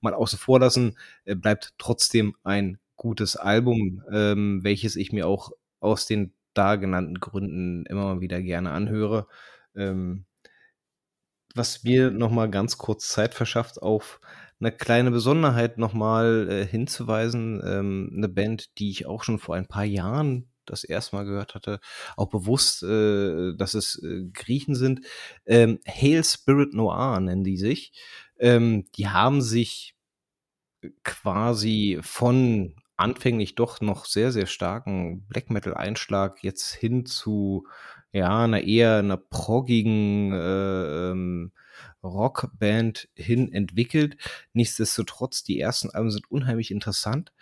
mal 0.00 0.14
außen 0.14 0.38
vor 0.38 0.60
lassen. 0.60 0.98
Äh, 1.24 1.34
bleibt 1.34 1.74
trotzdem 1.78 2.36
ein 2.44 2.78
gutes 2.96 3.36
Album, 3.36 4.02
ähm, 4.12 4.60
welches 4.62 4.96
ich 4.96 5.12
mir 5.12 5.26
auch 5.26 5.50
aus 5.80 6.06
den 6.06 6.32
da 6.54 6.76
genannten 6.76 7.20
Gründen 7.20 7.86
immer 7.86 8.14
mal 8.14 8.20
wieder 8.20 8.42
gerne 8.42 8.72
anhöre. 8.72 9.28
Ähm, 9.76 10.26
was 11.54 11.84
mir 11.84 12.10
nochmal 12.10 12.50
ganz 12.50 12.78
kurz 12.78 13.08
Zeit 13.08 13.34
verschafft, 13.34 13.80
auf 13.80 14.20
eine 14.60 14.72
kleine 14.72 15.10
Besonderheit 15.10 15.78
nochmal 15.78 16.48
äh, 16.50 16.66
hinzuweisen. 16.66 17.62
Ähm, 17.64 18.12
eine 18.16 18.28
Band, 18.28 18.78
die 18.78 18.90
ich 18.90 19.06
auch 19.06 19.22
schon 19.22 19.38
vor 19.38 19.54
ein 19.54 19.66
paar 19.66 19.84
Jahren 19.84 20.50
das 20.70 20.84
erste 20.84 21.16
Mal 21.16 21.24
gehört 21.24 21.54
hatte, 21.54 21.80
auch 22.16 22.28
bewusst, 22.28 22.82
äh, 22.82 23.54
dass 23.56 23.74
es 23.74 24.02
äh, 24.02 24.24
Griechen 24.32 24.74
sind. 24.74 25.00
Ähm, 25.46 25.78
Hail 25.86 26.24
Spirit 26.24 26.74
Noir 26.74 27.20
nennen 27.20 27.44
die 27.44 27.56
sich. 27.56 27.92
Ähm, 28.38 28.86
die 28.96 29.08
haben 29.08 29.42
sich 29.42 29.94
quasi 31.02 31.98
von 32.02 32.74
anfänglich 32.96 33.54
doch 33.54 33.80
noch 33.80 34.04
sehr, 34.04 34.32
sehr 34.32 34.46
starken 34.46 35.22
Black 35.28 35.50
Metal-Einschlag 35.50 36.42
jetzt 36.42 36.72
hin 36.74 37.06
zu 37.06 37.66
ja, 38.12 38.44
einer 38.44 38.62
eher 38.62 38.96
einer 38.96 39.16
proggigen 39.16 40.32
äh, 40.32 41.10
ähm, 41.10 41.52
Rockband 42.02 43.08
hin 43.14 43.52
entwickelt. 43.52 44.16
Nichtsdestotrotz, 44.52 45.44
die 45.44 45.60
ersten 45.60 45.90
Alben 45.90 46.10
sind 46.10 46.30
unheimlich 46.30 46.70
interessant, 46.70 47.32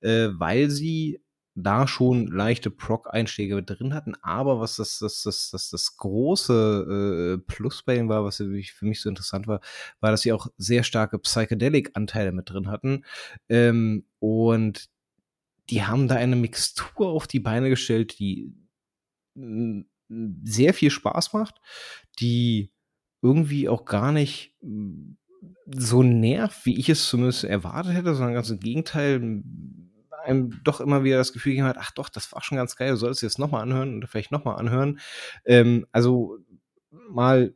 äh, 0.00 0.28
weil 0.32 0.70
sie 0.70 1.20
da 1.56 1.88
schon 1.88 2.26
leichte 2.26 2.70
Prog-Einschläge 2.70 3.56
mit 3.56 3.70
drin 3.70 3.94
hatten, 3.94 4.14
aber 4.22 4.60
was 4.60 4.76
das, 4.76 4.98
das, 4.98 5.22
das, 5.22 5.50
das, 5.50 5.70
das 5.70 5.96
große 5.96 7.38
äh, 7.38 7.44
Plus 7.46 7.82
bei 7.82 7.96
ihnen 7.96 8.10
war, 8.10 8.24
was 8.24 8.36
für 8.36 8.44
mich 8.44 9.00
so 9.00 9.08
interessant 9.08 9.46
war, 9.46 9.60
war, 10.00 10.10
dass 10.10 10.20
sie 10.20 10.32
auch 10.32 10.48
sehr 10.58 10.82
starke 10.82 11.18
Psychedelic-Anteile 11.18 12.32
mit 12.32 12.50
drin 12.50 12.68
hatten. 12.68 13.04
Ähm, 13.48 14.04
und 14.18 14.90
die 15.70 15.82
haben 15.82 16.08
da 16.08 16.16
eine 16.16 16.36
Mixtur 16.36 17.08
auf 17.08 17.26
die 17.26 17.40
Beine 17.40 17.70
gestellt, 17.70 18.18
die 18.18 18.52
sehr 20.44 20.74
viel 20.74 20.90
Spaß 20.90 21.32
macht, 21.32 21.60
die 22.20 22.70
irgendwie 23.22 23.68
auch 23.68 23.86
gar 23.86 24.12
nicht 24.12 24.54
so 25.74 26.02
nervt, 26.02 26.66
wie 26.66 26.78
ich 26.78 26.88
es 26.88 27.08
zumindest 27.08 27.44
erwartet 27.44 27.94
hätte, 27.94 28.14
sondern 28.14 28.34
ganz 28.34 28.50
im 28.50 28.60
Gegenteil 28.60 29.42
einem 30.26 30.60
doch 30.64 30.80
immer 30.80 31.04
wieder 31.04 31.18
das 31.18 31.32
Gefühl 31.32 31.52
gegeben 31.52 31.68
hat, 31.68 31.78
ach 31.78 31.92
doch, 31.92 32.08
das 32.08 32.32
war 32.32 32.42
schon 32.42 32.58
ganz 32.58 32.76
geil, 32.76 32.90
du 32.90 32.96
solltest 32.96 33.22
jetzt 33.22 33.38
nochmal 33.38 33.62
anhören 33.62 33.96
oder 33.96 34.08
vielleicht 34.08 34.32
nochmal 34.32 34.58
anhören. 34.58 35.00
Ähm, 35.44 35.86
also 35.92 36.38
mal 36.90 37.54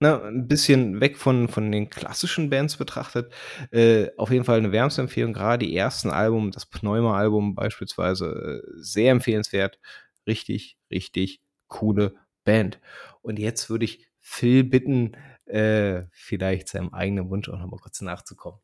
ne, 0.00 0.22
ein 0.22 0.48
bisschen 0.48 1.00
weg 1.00 1.16
von, 1.18 1.48
von 1.48 1.70
den 1.70 1.90
klassischen 1.90 2.50
Bands 2.50 2.76
betrachtet, 2.76 3.32
äh, 3.70 4.08
auf 4.16 4.30
jeden 4.30 4.44
Fall 4.44 4.58
eine 4.58 4.72
Wärmsempfehlung, 4.72 5.32
gerade 5.32 5.66
die 5.66 5.76
ersten 5.76 6.10
Album, 6.10 6.50
das 6.50 6.66
Pneuma-Album 6.66 7.54
beispielsweise, 7.54 8.62
äh, 8.64 8.70
sehr 8.76 9.12
empfehlenswert, 9.12 9.78
richtig, 10.26 10.78
richtig 10.90 11.40
coole 11.66 12.14
Band. 12.44 12.80
Und 13.22 13.38
jetzt 13.38 13.70
würde 13.70 13.84
ich 13.84 14.08
Phil 14.20 14.64
bitten, 14.64 15.16
äh, 15.46 16.02
vielleicht 16.12 16.68
seinem 16.68 16.92
eigenen 16.92 17.30
Wunsch 17.30 17.48
auch 17.48 17.58
nochmal 17.58 17.80
kurz 17.80 18.00
nachzukommen. 18.00 18.60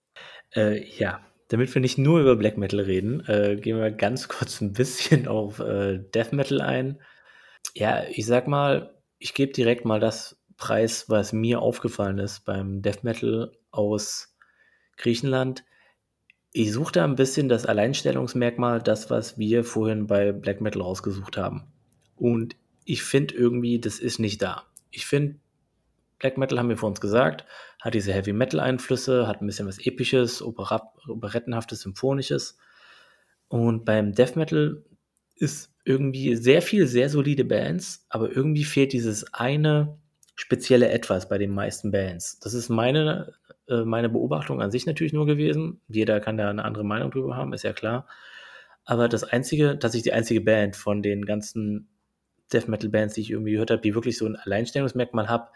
Äh, 0.54 0.84
ja, 0.98 1.20
damit 1.54 1.72
wir 1.72 1.80
nicht 1.80 1.98
nur 1.98 2.20
über 2.20 2.34
Black 2.34 2.58
Metal 2.58 2.80
reden, 2.80 3.24
äh, 3.28 3.54
gehen 3.54 3.78
wir 3.78 3.92
ganz 3.92 4.26
kurz 4.28 4.60
ein 4.60 4.72
bisschen 4.72 5.28
auf 5.28 5.60
äh, 5.60 5.98
Death 5.98 6.32
Metal 6.32 6.60
ein. 6.60 6.98
Ja, 7.74 8.02
ich 8.10 8.26
sag 8.26 8.48
mal, 8.48 8.92
ich 9.20 9.34
gebe 9.34 9.52
direkt 9.52 9.84
mal 9.84 10.00
das 10.00 10.36
Preis, 10.56 11.08
was 11.08 11.32
mir 11.32 11.62
aufgefallen 11.62 12.18
ist 12.18 12.44
beim 12.44 12.82
Death 12.82 13.04
Metal 13.04 13.52
aus 13.70 14.34
Griechenland. 14.96 15.64
Ich 16.50 16.72
suche 16.72 16.94
da 16.94 17.04
ein 17.04 17.14
bisschen 17.14 17.48
das 17.48 17.66
Alleinstellungsmerkmal, 17.66 18.82
das, 18.82 19.08
was 19.08 19.38
wir 19.38 19.62
vorhin 19.62 20.08
bei 20.08 20.32
Black 20.32 20.60
Metal 20.60 20.82
rausgesucht 20.82 21.36
haben. 21.36 21.68
Und 22.16 22.56
ich 22.84 23.04
finde 23.04 23.36
irgendwie, 23.36 23.78
das 23.78 24.00
ist 24.00 24.18
nicht 24.18 24.42
da. 24.42 24.64
Ich 24.90 25.06
finde, 25.06 25.36
Black 26.24 26.38
Metal 26.38 26.58
haben 26.58 26.70
wir 26.70 26.78
vor 26.78 26.88
uns 26.88 27.02
gesagt, 27.02 27.44
hat 27.82 27.92
diese 27.92 28.14
Heavy 28.14 28.32
Metal 28.32 28.58
Einflüsse, 28.58 29.26
hat 29.26 29.42
ein 29.42 29.46
bisschen 29.46 29.68
was 29.68 29.78
Episches, 29.78 30.40
Operettenhaftes, 30.40 31.82
Symphonisches. 31.82 32.56
Und 33.48 33.84
beim 33.84 34.12
Death 34.12 34.34
Metal 34.34 34.82
ist 35.36 35.74
irgendwie 35.84 36.34
sehr 36.36 36.62
viel, 36.62 36.86
sehr 36.86 37.10
solide 37.10 37.44
Bands, 37.44 38.06
aber 38.08 38.34
irgendwie 38.34 38.64
fehlt 38.64 38.94
dieses 38.94 39.34
eine 39.34 39.98
spezielle 40.34 40.88
Etwas 40.88 41.28
bei 41.28 41.36
den 41.36 41.50
meisten 41.50 41.90
Bands. 41.90 42.40
Das 42.40 42.54
ist 42.54 42.70
meine, 42.70 43.34
äh, 43.68 43.84
meine 43.84 44.08
Beobachtung 44.08 44.62
an 44.62 44.70
sich 44.70 44.86
natürlich 44.86 45.12
nur 45.12 45.26
gewesen. 45.26 45.82
Jeder 45.88 46.20
kann 46.20 46.38
da 46.38 46.48
eine 46.48 46.64
andere 46.64 46.84
Meinung 46.84 47.10
drüber 47.10 47.36
haben, 47.36 47.52
ist 47.52 47.64
ja 47.64 47.74
klar. 47.74 48.06
Aber 48.86 49.10
das 49.10 49.24
einzige, 49.24 49.78
tatsächlich 49.78 50.04
die 50.04 50.14
einzige 50.14 50.40
Band 50.40 50.74
von 50.74 51.02
den 51.02 51.26
ganzen 51.26 51.90
Death 52.50 52.68
Metal 52.68 52.88
Bands, 52.88 53.12
die 53.12 53.20
ich 53.20 53.30
irgendwie 53.30 53.52
gehört 53.52 53.70
habe, 53.70 53.82
die 53.82 53.94
wirklich 53.94 54.16
so 54.16 54.24
ein 54.24 54.36
Alleinstellungsmerkmal 54.36 55.28
hat, 55.28 55.50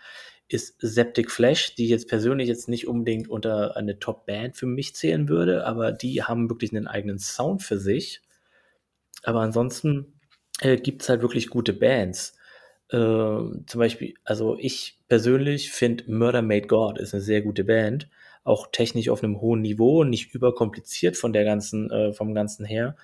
ist 0.49 0.77
Septic 0.81 1.31
Flash, 1.31 1.75
die 1.75 1.89
jetzt 1.89 2.09
persönlich 2.09 2.49
jetzt 2.49 2.69
nicht 2.69 2.89
unbedingt 2.89 3.29
unter 3.29 3.77
eine 3.77 3.99
Top 3.99 4.27
Band 4.27 4.57
für 4.57 4.67
mich 4.67 4.95
zählen 4.95 5.29
würde, 5.29 5.67
aber 5.67 5.93
die 5.93 6.23
haben 6.23 6.49
wirklich 6.49 6.73
einen 6.73 6.87
eigenen 6.87 7.19
Sound 7.19 7.63
für 7.63 7.79
sich. 7.79 8.23
Aber 9.23 9.41
ansonsten 9.41 10.19
äh, 10.61 10.77
gibt 10.77 11.03
es 11.03 11.09
halt 11.09 11.23
wirklich 11.23 11.49
gute 11.51 11.73
Bands. 11.75 12.35
Äh, 12.91 12.97
zum 12.97 13.79
Beispiel, 13.79 14.15
also 14.25 14.57
ich 14.59 14.99
persönlich 15.09 15.71
finde 15.71 16.11
Murder 16.11 16.43
Made 16.43 16.67
God 16.67 16.99
ist 16.99 17.13
eine 17.13 17.23
sehr 17.23 17.43
gute 17.43 17.65
Band, 17.65 18.09
auch 18.45 18.69
technisch 18.73 19.11
auf 19.11 19.23
einem 19.23 19.41
hohen 19.43 19.61
Niveau, 19.61 20.05
nicht 20.05 20.35
überkompliziert 20.35 21.17
von 21.19 21.35
der 21.35 21.45
ganzen, 21.45 21.91
äh, 21.91 22.13
vom 22.15 22.35
ganzen 22.35 22.65
her, 22.65 22.97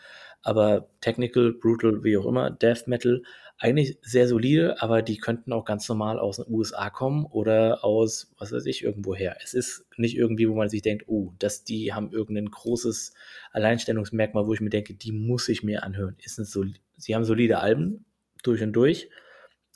aber 0.44 0.88
technical, 1.00 1.54
brutal, 1.54 2.04
wie 2.04 2.16
auch 2.16 2.26
immer, 2.26 2.50
Death 2.50 2.86
Metal, 2.86 3.22
eigentlich 3.58 3.98
sehr 4.02 4.28
solide, 4.28 4.82
aber 4.82 5.00
die 5.00 5.16
könnten 5.16 5.52
auch 5.52 5.64
ganz 5.64 5.88
normal 5.88 6.18
aus 6.18 6.36
den 6.36 6.52
USA 6.52 6.90
kommen 6.90 7.24
oder 7.24 7.82
aus, 7.82 8.32
was 8.38 8.52
weiß 8.52 8.66
ich, 8.66 8.82
irgendwo 8.82 9.14
her. 9.14 9.38
Es 9.42 9.54
ist 9.54 9.86
nicht 9.96 10.16
irgendwie, 10.16 10.48
wo 10.48 10.54
man 10.54 10.68
sich 10.68 10.82
denkt, 10.82 11.04
oh, 11.08 11.32
dass 11.38 11.64
die 11.64 11.94
haben 11.94 12.12
irgendein 12.12 12.50
großes 12.50 13.14
Alleinstellungsmerkmal, 13.52 14.46
wo 14.46 14.52
ich 14.52 14.60
mir 14.60 14.70
denke, 14.70 14.94
die 14.94 15.12
muss 15.12 15.48
ich 15.48 15.62
mir 15.62 15.82
anhören. 15.82 16.16
Ist 16.22 16.38
es 16.38 16.50
so, 16.50 16.64
sie 16.96 17.14
haben 17.14 17.24
solide 17.24 17.60
Alben 17.60 18.04
durch 18.42 18.62
und 18.62 18.72
durch, 18.74 19.08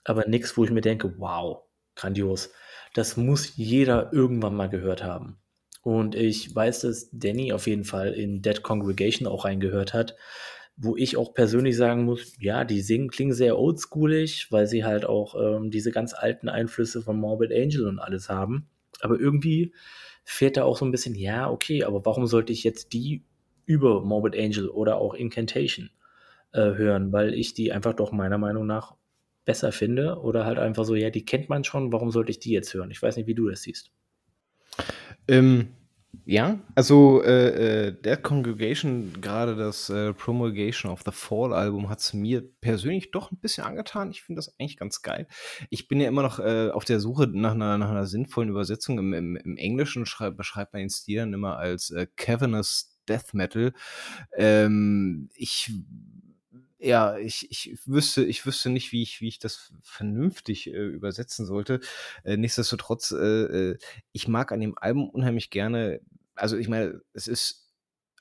aber 0.05 0.29
nichts, 0.29 0.57
wo 0.57 0.65
ich 0.65 0.71
mir 0.71 0.83
denke, 0.83 1.15
wow, 1.19 1.63
grandios. 1.95 2.51
Das 2.95 3.17
muss 3.17 3.57
jeder 3.57 4.13
irgendwann 4.13 4.55
mal 4.55 4.69
gehört 4.69 5.03
haben. 5.03 5.39
Und 5.83 6.15
ich 6.15 6.55
weiß, 6.55 6.81
dass 6.81 7.09
Danny 7.13 7.53
auf 7.53 7.67
jeden 7.67 7.85
Fall 7.85 8.13
in 8.13 8.43
Dead 8.43 8.63
Congregation 8.63 9.29
auch 9.29 9.45
reingehört 9.45 9.95
hat 9.95 10.17
wo 10.81 10.97
ich 10.97 11.17
auch 11.17 11.35
persönlich 11.35 11.77
sagen 11.77 12.05
muss, 12.05 12.35
ja, 12.39 12.65
die 12.65 12.81
singen, 12.81 13.11
klingen 13.11 13.33
sehr 13.33 13.59
oldschoolig, 13.59 14.47
weil 14.51 14.69
sie 14.69 14.85
halt 14.85 15.05
auch 15.05 15.35
ähm, 15.35 15.71
diese 15.71 15.91
ganz 15.91 16.15
alten 16.15 16.49
Einflüsse 16.49 17.03
von 17.03 17.19
Morbid 17.19 17.53
Angel 17.53 17.87
und 17.87 17.99
alles 17.99 18.29
haben. 18.29 18.69
Aber 19.01 19.19
irgendwie 19.19 19.75
fehlt 20.25 20.57
da 20.57 20.63
auch 20.63 20.77
so 20.79 20.85
ein 20.85 20.93
bisschen, 20.93 21.17
ja, 21.17 21.51
okay, 21.51 21.83
aber 21.83 22.07
warum 22.07 22.27
sollte 22.27 22.53
ich 22.53 22.63
jetzt 22.63 22.93
die 22.93 23.25
über 23.67 24.05
Morbid 24.05 24.39
Angel 24.39 24.69
oder 24.69 24.99
auch 24.99 25.15
Incantation 25.15 25.91
äh, 26.53 26.61
hören? 26.61 27.13
Weil 27.13 27.35
ich 27.35 27.55
die 27.55 27.73
einfach 27.73 27.95
doch 27.95 28.13
meiner 28.13 28.39
Meinung 28.39 28.65
nach 28.65 28.95
besser 29.45 29.73
finde 29.73 30.21
oder 30.21 30.45
halt 30.45 30.59
einfach 30.61 30.85
so, 30.85 30.95
ja, 30.95 31.11
die 31.11 31.25
kennt 31.25 31.49
man 31.49 31.65
schon, 31.65 31.93
warum 31.93 32.13
sollte 32.13 32.31
ich 32.31 32.39
die 32.39 32.53
jetzt 32.53 32.73
hören? 32.73 32.93
Ich 32.93 33.03
weiß 33.03 33.17
nicht, 33.17 33.27
wie 33.27 33.35
du 33.35 33.49
das 33.49 33.63
siehst. 33.63 33.91
Ähm, 35.27 35.71
ja, 36.25 36.59
also 36.75 37.23
äh, 37.23 37.89
äh, 37.89 37.93
Dead 37.93 38.23
Congregation, 38.23 39.13
gerade 39.21 39.57
das 39.57 39.89
äh, 39.91 40.13
Promulgation 40.13 40.91
of 40.91 41.03
the 41.05 41.11
Fall 41.11 41.53
Album, 41.53 41.89
hat 41.89 42.01
es 42.01 42.13
mir 42.13 42.43
persönlich 42.61 43.11
doch 43.11 43.31
ein 43.31 43.39
bisschen 43.39 43.65
angetan. 43.65 44.11
Ich 44.11 44.23
finde 44.23 44.39
das 44.39 44.59
eigentlich 44.59 44.77
ganz 44.77 45.03
geil. 45.03 45.27
Ich 45.71 45.89
bin 45.89 46.01
ja 46.01 46.09
immer 46.09 46.23
noch 46.23 46.39
äh, 46.39 46.71
auf 46.71 46.85
der 46.85 47.01
Suche 47.01 47.29
nach 47.33 47.53
einer, 47.53 47.79
nach 47.79 47.91
einer 47.91 48.07
sinnvollen 48.07 48.51
Übersetzung. 48.51 48.99
Im, 48.99 49.13
im, 49.13 49.37
im 49.37 49.57
Englischen 49.57 50.07
schreib, 50.07 50.37
beschreibt 50.37 50.73
man 50.73 50.81
den 50.81 50.91
Stil 50.91 51.19
dann 51.19 51.33
immer 51.33 51.57
als 51.57 51.91
äh, 51.91 52.07
Cavernous 52.17 52.99
Death 53.09 53.33
Metal. 53.33 53.73
Ähm, 54.37 55.31
ich 55.35 55.73
ja, 56.79 57.19
ich, 57.19 57.51
ich 57.51 57.79
wüsste, 57.87 58.25
ich 58.25 58.47
wüsste 58.47 58.71
nicht, 58.71 58.93
wie 58.93 59.03
ich, 59.03 59.21
wie 59.21 59.29
ich 59.29 59.39
das 59.39 59.73
vernünftig 59.83 60.69
äh, 60.69 60.71
übersetzen 60.71 61.45
sollte. 61.45 61.81
Äh, 62.25 62.37
nichtsdestotrotz, 62.37 63.11
äh, 63.13 63.71
äh 63.73 63.79
ich 64.13 64.29
mag 64.29 64.53
an 64.53 64.61
dem 64.61 64.79
Album 64.79 65.09
unheimlich 65.11 65.51
gerne, 65.51 66.01
also 66.35 66.57
ich 66.57 66.69
meine, 66.69 67.01
es 67.15 67.27
ist 67.27 67.69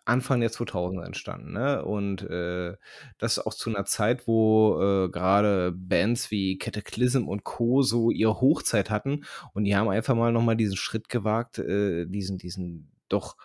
Anfang 0.05 0.39
der 0.39 0.51
2000er 0.51 1.05
entstanden, 1.05 1.51
ne? 1.51 1.83
Und 1.83 2.21
äh, 2.23 2.75
das 3.17 3.39
auch 3.39 3.53
zu 3.53 3.69
einer 3.69 3.85
Zeit, 3.85 4.25
wo 4.25 4.79
äh, 4.81 5.09
gerade 5.09 5.73
Bands 5.75 6.31
wie 6.31 6.57
Cataclysm 6.57 7.27
und 7.27 7.43
Co. 7.43 7.81
so 7.81 8.09
ihre 8.09 8.39
Hochzeit 8.39 8.89
hatten 8.89 9.25
und 9.53 9.65
die 9.65 9.75
haben 9.75 9.89
einfach 9.89 10.15
mal 10.15 10.31
nochmal 10.31 10.55
diesen 10.55 10.77
Schritt 10.77 11.09
gewagt, 11.09 11.59
äh, 11.59 12.05
diesen, 12.07 12.37
diesen 12.37 12.91
doch 13.09 13.35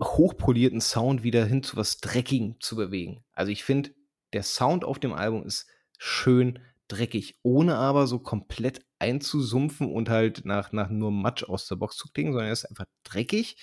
hochpolierten 0.00 0.80
Sound 0.80 1.22
wieder 1.22 1.44
hin 1.46 1.62
zu 1.62 1.76
was 1.76 1.98
Dreckigem 1.98 2.56
zu 2.60 2.76
bewegen. 2.76 3.24
Also 3.32 3.50
ich 3.50 3.64
finde, 3.64 3.90
der 4.32 4.42
Sound 4.42 4.84
auf 4.84 4.98
dem 4.98 5.12
Album 5.12 5.44
ist 5.44 5.66
schön 5.98 6.58
dreckig, 6.88 7.38
ohne 7.42 7.76
aber 7.76 8.06
so 8.06 8.18
komplett 8.18 8.84
einzusumpfen 8.98 9.92
und 9.92 10.08
halt 10.08 10.44
nach, 10.44 10.72
nach 10.72 10.90
nur 10.90 11.10
Matsch 11.10 11.44
aus 11.44 11.68
der 11.68 11.76
Box 11.76 11.96
zu 11.96 12.08
klingen, 12.12 12.32
sondern 12.32 12.48
er 12.48 12.52
ist 12.52 12.64
einfach 12.64 12.86
dreckig 13.04 13.56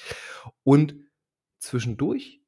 und 0.63 0.95
zwischendurch 1.59 2.41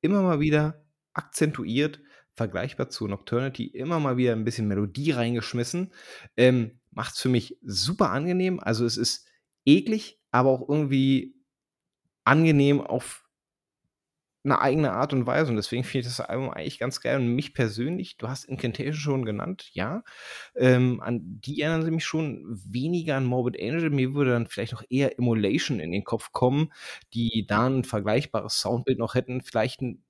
immer 0.00 0.22
mal 0.22 0.40
wieder 0.40 0.84
akzentuiert, 1.12 2.00
vergleichbar 2.34 2.88
zu 2.88 3.06
Nocturnity, 3.06 3.66
immer 3.66 3.98
mal 4.00 4.16
wieder 4.16 4.32
ein 4.32 4.44
bisschen 4.44 4.68
Melodie 4.68 5.10
reingeschmissen. 5.10 5.92
Ähm, 6.36 6.80
Macht 6.92 7.14
es 7.14 7.20
für 7.20 7.28
mich 7.28 7.56
super 7.62 8.10
angenehm. 8.10 8.58
Also 8.58 8.84
es 8.84 8.96
ist 8.96 9.28
eklig, 9.64 10.20
aber 10.32 10.50
auch 10.50 10.68
irgendwie 10.68 11.36
angenehm 12.24 12.80
auf 12.80 13.28
eine 14.44 14.60
eigene 14.60 14.92
Art 14.92 15.12
und 15.12 15.26
Weise. 15.26 15.50
Und 15.50 15.56
deswegen 15.56 15.84
finde 15.84 16.08
ich 16.08 16.16
das 16.16 16.20
Album 16.26 16.50
eigentlich 16.50 16.78
ganz 16.78 17.00
geil. 17.00 17.16
Und 17.18 17.34
mich 17.34 17.54
persönlich, 17.54 18.16
du 18.16 18.28
hast 18.28 18.44
Incantation 18.44 18.94
schon 18.94 19.24
genannt, 19.24 19.70
ja, 19.72 20.02
ähm, 20.56 21.00
an 21.00 21.20
die 21.22 21.60
erinnern 21.60 21.84
sie 21.84 21.90
mich 21.90 22.04
schon 22.04 22.44
weniger 22.48 23.16
an 23.16 23.24
Morbid 23.24 23.60
Angel, 23.60 23.90
mir 23.90 24.14
würde 24.14 24.32
dann 24.32 24.46
vielleicht 24.46 24.72
noch 24.72 24.84
eher 24.88 25.18
Immolation 25.18 25.80
in 25.80 25.92
den 25.92 26.04
Kopf 26.04 26.32
kommen, 26.32 26.72
die 27.12 27.46
da 27.46 27.66
ein 27.66 27.84
vergleichbares 27.84 28.60
Soundbild 28.60 28.98
noch 28.98 29.14
hätten, 29.14 29.42
vielleicht 29.42 29.82
ein 29.82 30.02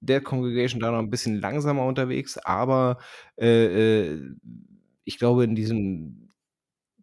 der 0.00 0.20
Congregation 0.20 0.80
da 0.80 0.90
noch 0.90 0.98
ein 0.98 1.10
bisschen 1.10 1.40
langsamer 1.40 1.86
unterwegs, 1.86 2.36
aber 2.38 2.98
äh, 3.36 4.10
äh, 4.10 4.34
ich 5.04 5.18
glaube, 5.18 5.44
in 5.44 5.54
diesem 5.54 6.21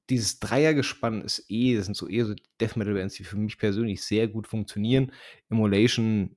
dieses 0.09 0.39
Dreiergespann 0.39 1.21
ist 1.21 1.45
eh, 1.49 1.75
das 1.75 1.85
sind 1.85 1.95
so 1.95 2.07
eher 2.07 2.25
so 2.25 2.35
Death 2.59 2.75
Metal 2.75 2.93
Bands, 2.93 3.15
die 3.15 3.23
für 3.23 3.37
mich 3.37 3.57
persönlich 3.57 4.03
sehr 4.03 4.27
gut 4.27 4.47
funktionieren. 4.47 5.11
Immolation 5.49 6.35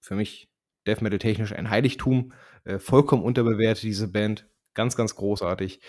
für 0.00 0.14
mich 0.14 0.50
Death 0.86 1.00
Metal 1.00 1.18
technisch 1.18 1.52
ein 1.52 1.70
Heiligtum, 1.70 2.32
äh, 2.64 2.78
vollkommen 2.78 3.22
unterbewertet 3.22 3.84
diese 3.84 4.08
Band, 4.08 4.46
ganz 4.74 4.96
ganz 4.96 5.16
großartig. 5.16 5.80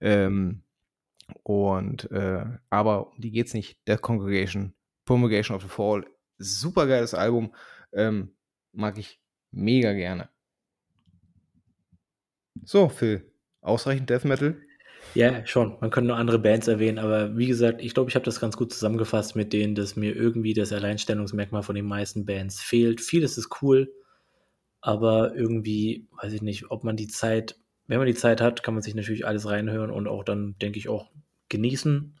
Ähm, 0.00 0.62
und 1.42 2.10
äh, 2.10 2.44
aber 2.68 3.12
um 3.12 3.20
die 3.20 3.30
geht's 3.30 3.54
nicht. 3.54 3.78
Death 3.88 4.02
Congregation, 4.02 4.74
Promulgation 5.06 5.56
of 5.56 5.62
the 5.62 5.68
Fall, 5.68 6.04
super 6.38 6.86
geiles 6.86 7.14
Album, 7.14 7.54
ähm, 7.92 8.34
mag 8.72 8.98
ich 8.98 9.20
mega 9.50 9.92
gerne. 9.92 10.28
So, 12.64 12.88
Phil, 12.88 13.32
ausreichend 13.60 14.10
Death 14.10 14.24
Metal? 14.24 14.60
Ja, 15.14 15.44
schon. 15.46 15.76
Man 15.80 15.90
könnte 15.90 16.08
noch 16.08 16.16
andere 16.16 16.38
Bands 16.38 16.68
erwähnen, 16.68 16.98
aber 16.98 17.36
wie 17.36 17.46
gesagt, 17.46 17.82
ich 17.82 17.92
glaube, 17.92 18.08
ich 18.08 18.14
habe 18.14 18.24
das 18.24 18.40
ganz 18.40 18.56
gut 18.56 18.72
zusammengefasst 18.72 19.36
mit 19.36 19.52
denen, 19.52 19.74
dass 19.74 19.94
mir 19.94 20.16
irgendwie 20.16 20.54
das 20.54 20.72
Alleinstellungsmerkmal 20.72 21.62
von 21.62 21.74
den 21.74 21.84
meisten 21.84 22.24
Bands 22.24 22.60
fehlt. 22.60 23.02
Vieles 23.02 23.36
ist 23.36 23.62
cool, 23.62 23.92
aber 24.80 25.34
irgendwie, 25.34 26.06
weiß 26.22 26.32
ich 26.32 26.40
nicht, 26.40 26.70
ob 26.70 26.82
man 26.82 26.96
die 26.96 27.08
Zeit, 27.08 27.58
wenn 27.88 27.98
man 27.98 28.06
die 28.06 28.14
Zeit 28.14 28.40
hat, 28.40 28.62
kann 28.62 28.72
man 28.72 28.82
sich 28.82 28.94
natürlich 28.94 29.26
alles 29.26 29.46
reinhören 29.46 29.90
und 29.90 30.08
auch 30.08 30.24
dann, 30.24 30.56
denke 30.62 30.78
ich, 30.78 30.88
auch 30.88 31.10
genießen. 31.50 32.18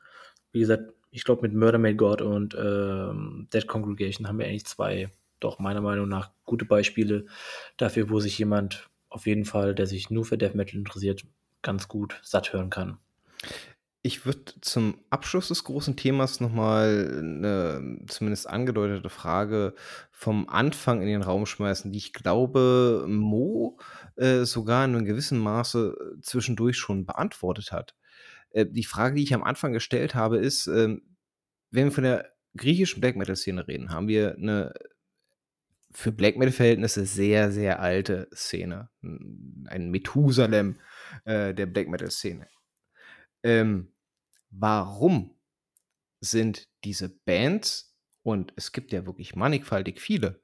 Wie 0.52 0.60
gesagt, 0.60 0.92
ich 1.10 1.24
glaube, 1.24 1.42
mit 1.42 1.54
Murder 1.54 1.78
Made 1.78 1.96
God 1.96 2.20
und 2.20 2.54
ähm, 2.58 3.48
Dead 3.54 3.66
Congregation 3.66 4.28
haben 4.28 4.38
wir 4.38 4.46
eigentlich 4.46 4.66
zwei, 4.66 5.10
doch 5.40 5.58
meiner 5.58 5.80
Meinung 5.80 6.08
nach, 6.08 6.30
gute 6.44 6.66
Beispiele 6.66 7.24
dafür, 7.78 8.10
wo 8.10 8.20
sich 8.20 8.38
jemand 8.38 8.90
auf 9.08 9.26
jeden 9.26 9.46
Fall, 9.46 9.74
der 9.74 9.86
sich 9.86 10.10
nur 10.10 10.26
für 10.26 10.36
Death 10.36 10.54
Metal 10.54 10.78
interessiert, 10.78 11.24
ganz 11.62 11.88
gut 11.88 12.20
satt 12.22 12.52
hören 12.52 12.70
kann. 12.70 12.98
Ich 14.04 14.26
würde 14.26 14.40
zum 14.60 14.98
Abschluss 15.10 15.48
des 15.48 15.62
großen 15.62 15.96
Themas 15.96 16.40
nochmal 16.40 17.18
eine 17.18 18.00
zumindest 18.08 18.50
angedeutete 18.50 19.08
Frage 19.08 19.74
vom 20.10 20.48
Anfang 20.48 21.00
in 21.02 21.06
den 21.06 21.22
Raum 21.22 21.46
schmeißen, 21.46 21.92
die 21.92 21.98
ich 21.98 22.12
glaube, 22.12 23.06
Mo 23.08 23.78
äh, 24.16 24.42
sogar 24.42 24.84
in 24.84 24.96
einem 24.96 25.04
gewissen 25.04 25.38
Maße 25.38 25.96
äh, 26.16 26.20
zwischendurch 26.20 26.78
schon 26.78 27.06
beantwortet 27.06 27.70
hat. 27.70 27.94
Äh, 28.50 28.66
die 28.66 28.82
Frage, 28.82 29.14
die 29.14 29.22
ich 29.22 29.34
am 29.34 29.44
Anfang 29.44 29.72
gestellt 29.72 30.16
habe, 30.16 30.38
ist, 30.38 30.66
äh, 30.66 30.96
wenn 31.70 31.84
wir 31.84 31.92
von 31.92 32.04
der 32.04 32.32
griechischen 32.56 33.00
Black 33.00 33.14
Metal-Szene 33.14 33.68
reden, 33.68 33.90
haben 33.90 34.08
wir 34.08 34.34
eine 34.34 34.74
für 35.92 36.10
Black 36.10 36.36
Metal-Verhältnisse 36.38 37.04
sehr, 37.04 37.52
sehr 37.52 37.80
alte 37.80 38.28
Szene. 38.34 38.88
Ein 39.02 39.90
Methusalem 39.90 40.76
äh, 41.24 41.54
der 41.54 41.66
Black 41.66 41.88
Metal-Szene. 41.88 42.46
Ähm, 43.42 43.92
warum 44.50 45.34
sind 46.20 46.68
diese 46.84 47.08
Bands, 47.08 47.96
und 48.22 48.52
es 48.56 48.72
gibt 48.72 48.92
ja 48.92 49.06
wirklich 49.06 49.34
mannigfaltig 49.34 50.00
viele, 50.00 50.40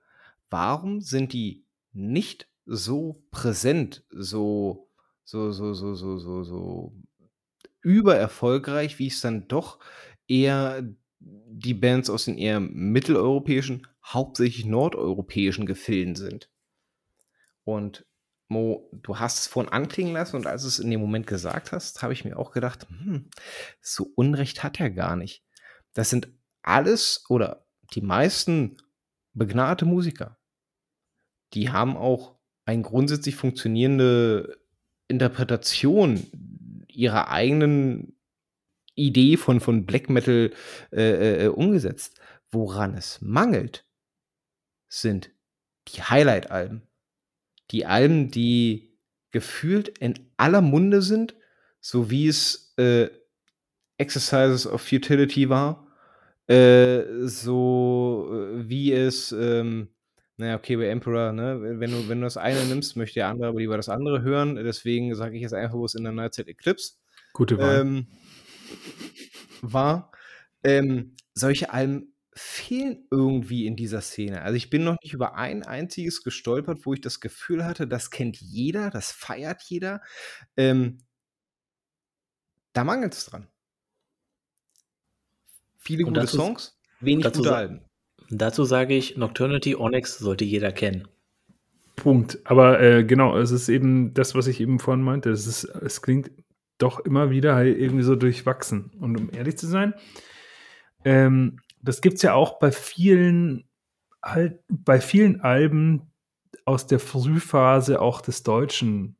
warum 0.51 1.01
sind 1.01 1.33
die 1.33 1.64
nicht 1.93 2.49
so 2.66 3.23
präsent, 3.31 4.05
so, 4.11 4.91
so, 5.25 5.53
so, 5.53 5.75
so, 5.75 5.95
so, 5.95 6.19
so, 6.19 6.43
so 6.43 6.93
übererfolgreich, 7.83 8.99
wie 8.99 9.07
es 9.07 9.21
dann 9.21 9.49
doch 9.49 9.79
eher 10.27 10.83
die 11.21 11.75
Bands 11.75 12.11
aus 12.11 12.27
den 12.27 12.39
eher 12.39 12.61
mitteleuropäischen, 12.61 13.87
hauptsächlich 14.05 14.66
nordeuropäischen 14.66 15.66
Gefilden 15.66 16.14
sind. 16.14 16.51
Und 17.64 18.07
Mo, 18.49 18.89
du 18.93 19.19
hast 19.19 19.41
es 19.41 19.47
vorhin 19.47 19.73
anklingen 19.73 20.15
lassen 20.15 20.37
und 20.37 20.47
als 20.47 20.63
du 20.63 20.69
es 20.69 20.79
in 20.79 20.91
dem 20.91 21.01
Moment 21.01 21.27
gesagt 21.27 21.73
hast, 21.73 22.03
habe 22.03 22.15
ich 22.15 22.25
mir 22.25 22.39
auch 22.39 22.51
gedacht, 22.51 22.87
hm, 22.89 23.29
so 23.83 24.11
Unrecht 24.15 24.63
hat 24.63 24.81
er 24.81 24.91
gar 24.91 25.17
nicht. 25.17 25.45
Das 25.93 26.09
sind 26.09 26.29
alles 26.63 27.25
oder 27.29 27.67
die 27.93 28.01
meisten 28.01 28.79
begnadete 29.35 29.85
Musiker. 29.85 30.39
Die 31.53 31.71
haben 31.71 31.97
auch 31.97 32.39
eine 32.65 32.83
grundsätzlich 32.83 33.37
funktionierende 33.37 34.59
Interpretation 35.09 36.27
ihrer 36.89 37.31
eigenen 37.31 38.19
Idee 38.95 39.37
von, 39.37 39.61
von 39.61 39.87
Black 39.87 40.09
Metal 40.11 40.53
äh, 40.93 41.45
äh, 41.45 41.49
umgesetzt. 41.49 42.21
Woran 42.51 42.95
es 42.95 43.21
mangelt, 43.21 43.87
sind 44.89 45.31
die 45.89 46.03
Highlight-Alben 46.03 46.88
die 47.71 47.87
Alben, 47.87 48.31
die 48.31 48.99
gefühlt 49.31 49.89
in 49.99 50.14
aller 50.37 50.61
Munde 50.61 51.03
sind, 51.03 51.35
so 51.81 52.11
wie 52.11 52.29
es 52.29 52.75
äh, 52.77 53.09
Exercises 53.99 54.66
of 54.66 54.81
Futility 54.83 55.49
war, 55.49 55.87
äh, 56.47 57.03
so 57.25 58.31
äh, 58.33 58.69
wie 58.69 58.93
es, 58.93 59.33
ähm, 59.33 59.89
naja, 60.37 60.57
okay, 60.57 60.77
bei 60.77 60.89
Emperor, 60.89 61.33
ne, 61.33 61.81
wenn 61.81 61.91
du, 61.91 62.09
wenn 62.09 62.21
du 62.21 62.25
das 62.25 62.37
eine 62.37 62.64
nimmst, 62.64 62.97
möchte 62.97 63.14
der 63.14 63.29
andere 63.29 63.49
aber 63.49 63.61
lieber 63.61 63.77
das 63.77 63.89
andere 63.89 64.23
hören, 64.23 64.57
deswegen 64.57 65.14
sage 65.14 65.37
ich 65.37 65.43
jetzt 65.43 65.55
einfach, 65.55 65.77
wo 65.77 65.85
es 65.85 65.95
in 65.95 66.05
der 66.05 66.12
Nightside 66.12 66.51
Eclipse 66.51 66.95
Gute 67.33 67.59
Wahl. 67.59 67.81
Ähm, 67.81 68.07
war. 69.61 70.12
Ähm, 70.64 71.16
solche 71.35 71.73
Alben 71.73 72.14
fehlen 72.39 73.07
irgendwie 73.11 73.66
in 73.66 73.76
dieser 73.76 74.01
Szene. 74.01 74.43
Also 74.43 74.57
ich 74.57 74.70
bin 74.70 74.84
noch 74.84 74.97
nicht 75.03 75.12
über 75.12 75.34
ein 75.34 75.62
einziges 75.62 76.22
gestolpert, 76.22 76.84
wo 76.84 76.95
ich 76.95 77.01
das 77.01 77.20
Gefühl 77.20 77.64
hatte, 77.64 77.86
das 77.86 78.11
kennt 78.11 78.41
jeder, 78.41 78.91
das 78.91 79.12
feiert 79.12 79.62
jeder. 79.62 80.01
Ähm, 80.57 80.99
da 82.72 82.84
mangelt 82.84 83.14
es 83.14 83.26
dran. 83.26 83.49
Viele 85.78 86.05
Und 86.05 86.14
gute 86.14 86.20
dazu, 86.20 86.36
Songs, 86.36 86.78
wenig 87.01 87.24
dazu 87.24 87.41
gute 87.41 87.57
Alben. 87.57 87.84
Dazu 88.30 88.64
sage 88.64 88.95
ich, 88.95 89.16
Nocturnity 89.16 89.74
Onyx 89.74 90.18
sollte 90.18 90.45
jeder 90.45 90.72
kennen. 90.72 91.09
Punkt. 91.97 92.39
Aber 92.45 92.80
äh, 92.80 93.05
genau, 93.05 93.36
es 93.39 93.51
ist 93.51 93.68
eben 93.68 94.14
das, 94.14 94.34
was 94.34 94.47
ich 94.47 94.61
eben 94.61 94.78
vorhin 94.78 95.03
meinte. 95.03 95.30
Es, 95.30 95.47
ist, 95.47 95.64
es 95.64 96.03
klingt 96.03 96.30
doch 96.78 97.01
immer 97.01 97.30
wieder 97.30 97.55
halt 97.55 97.76
irgendwie 97.76 98.05
so 98.05 98.16
durchwachsen. 98.16 98.93
Und 99.01 99.18
um 99.18 99.30
ehrlich 99.32 99.57
zu 99.59 99.66
sein, 99.66 99.95
ähm, 101.05 101.59
das 101.89 102.02
gibt 102.02 102.16
es 102.16 102.23
ja 102.23 102.35
auch 102.35 102.59
bei 102.59 102.70
vielen, 102.70 103.66
halt, 104.23 104.62
bei 104.69 105.01
vielen 105.01 105.40
Alben 105.40 106.12
aus 106.66 106.86
der 106.86 107.01
Frühphase 107.01 108.02
auch 108.02 108.20
des 108.20 108.43
deutschen 108.43 109.16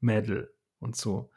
Metal 0.00 0.50
und 0.80 0.96
so. 0.96 1.30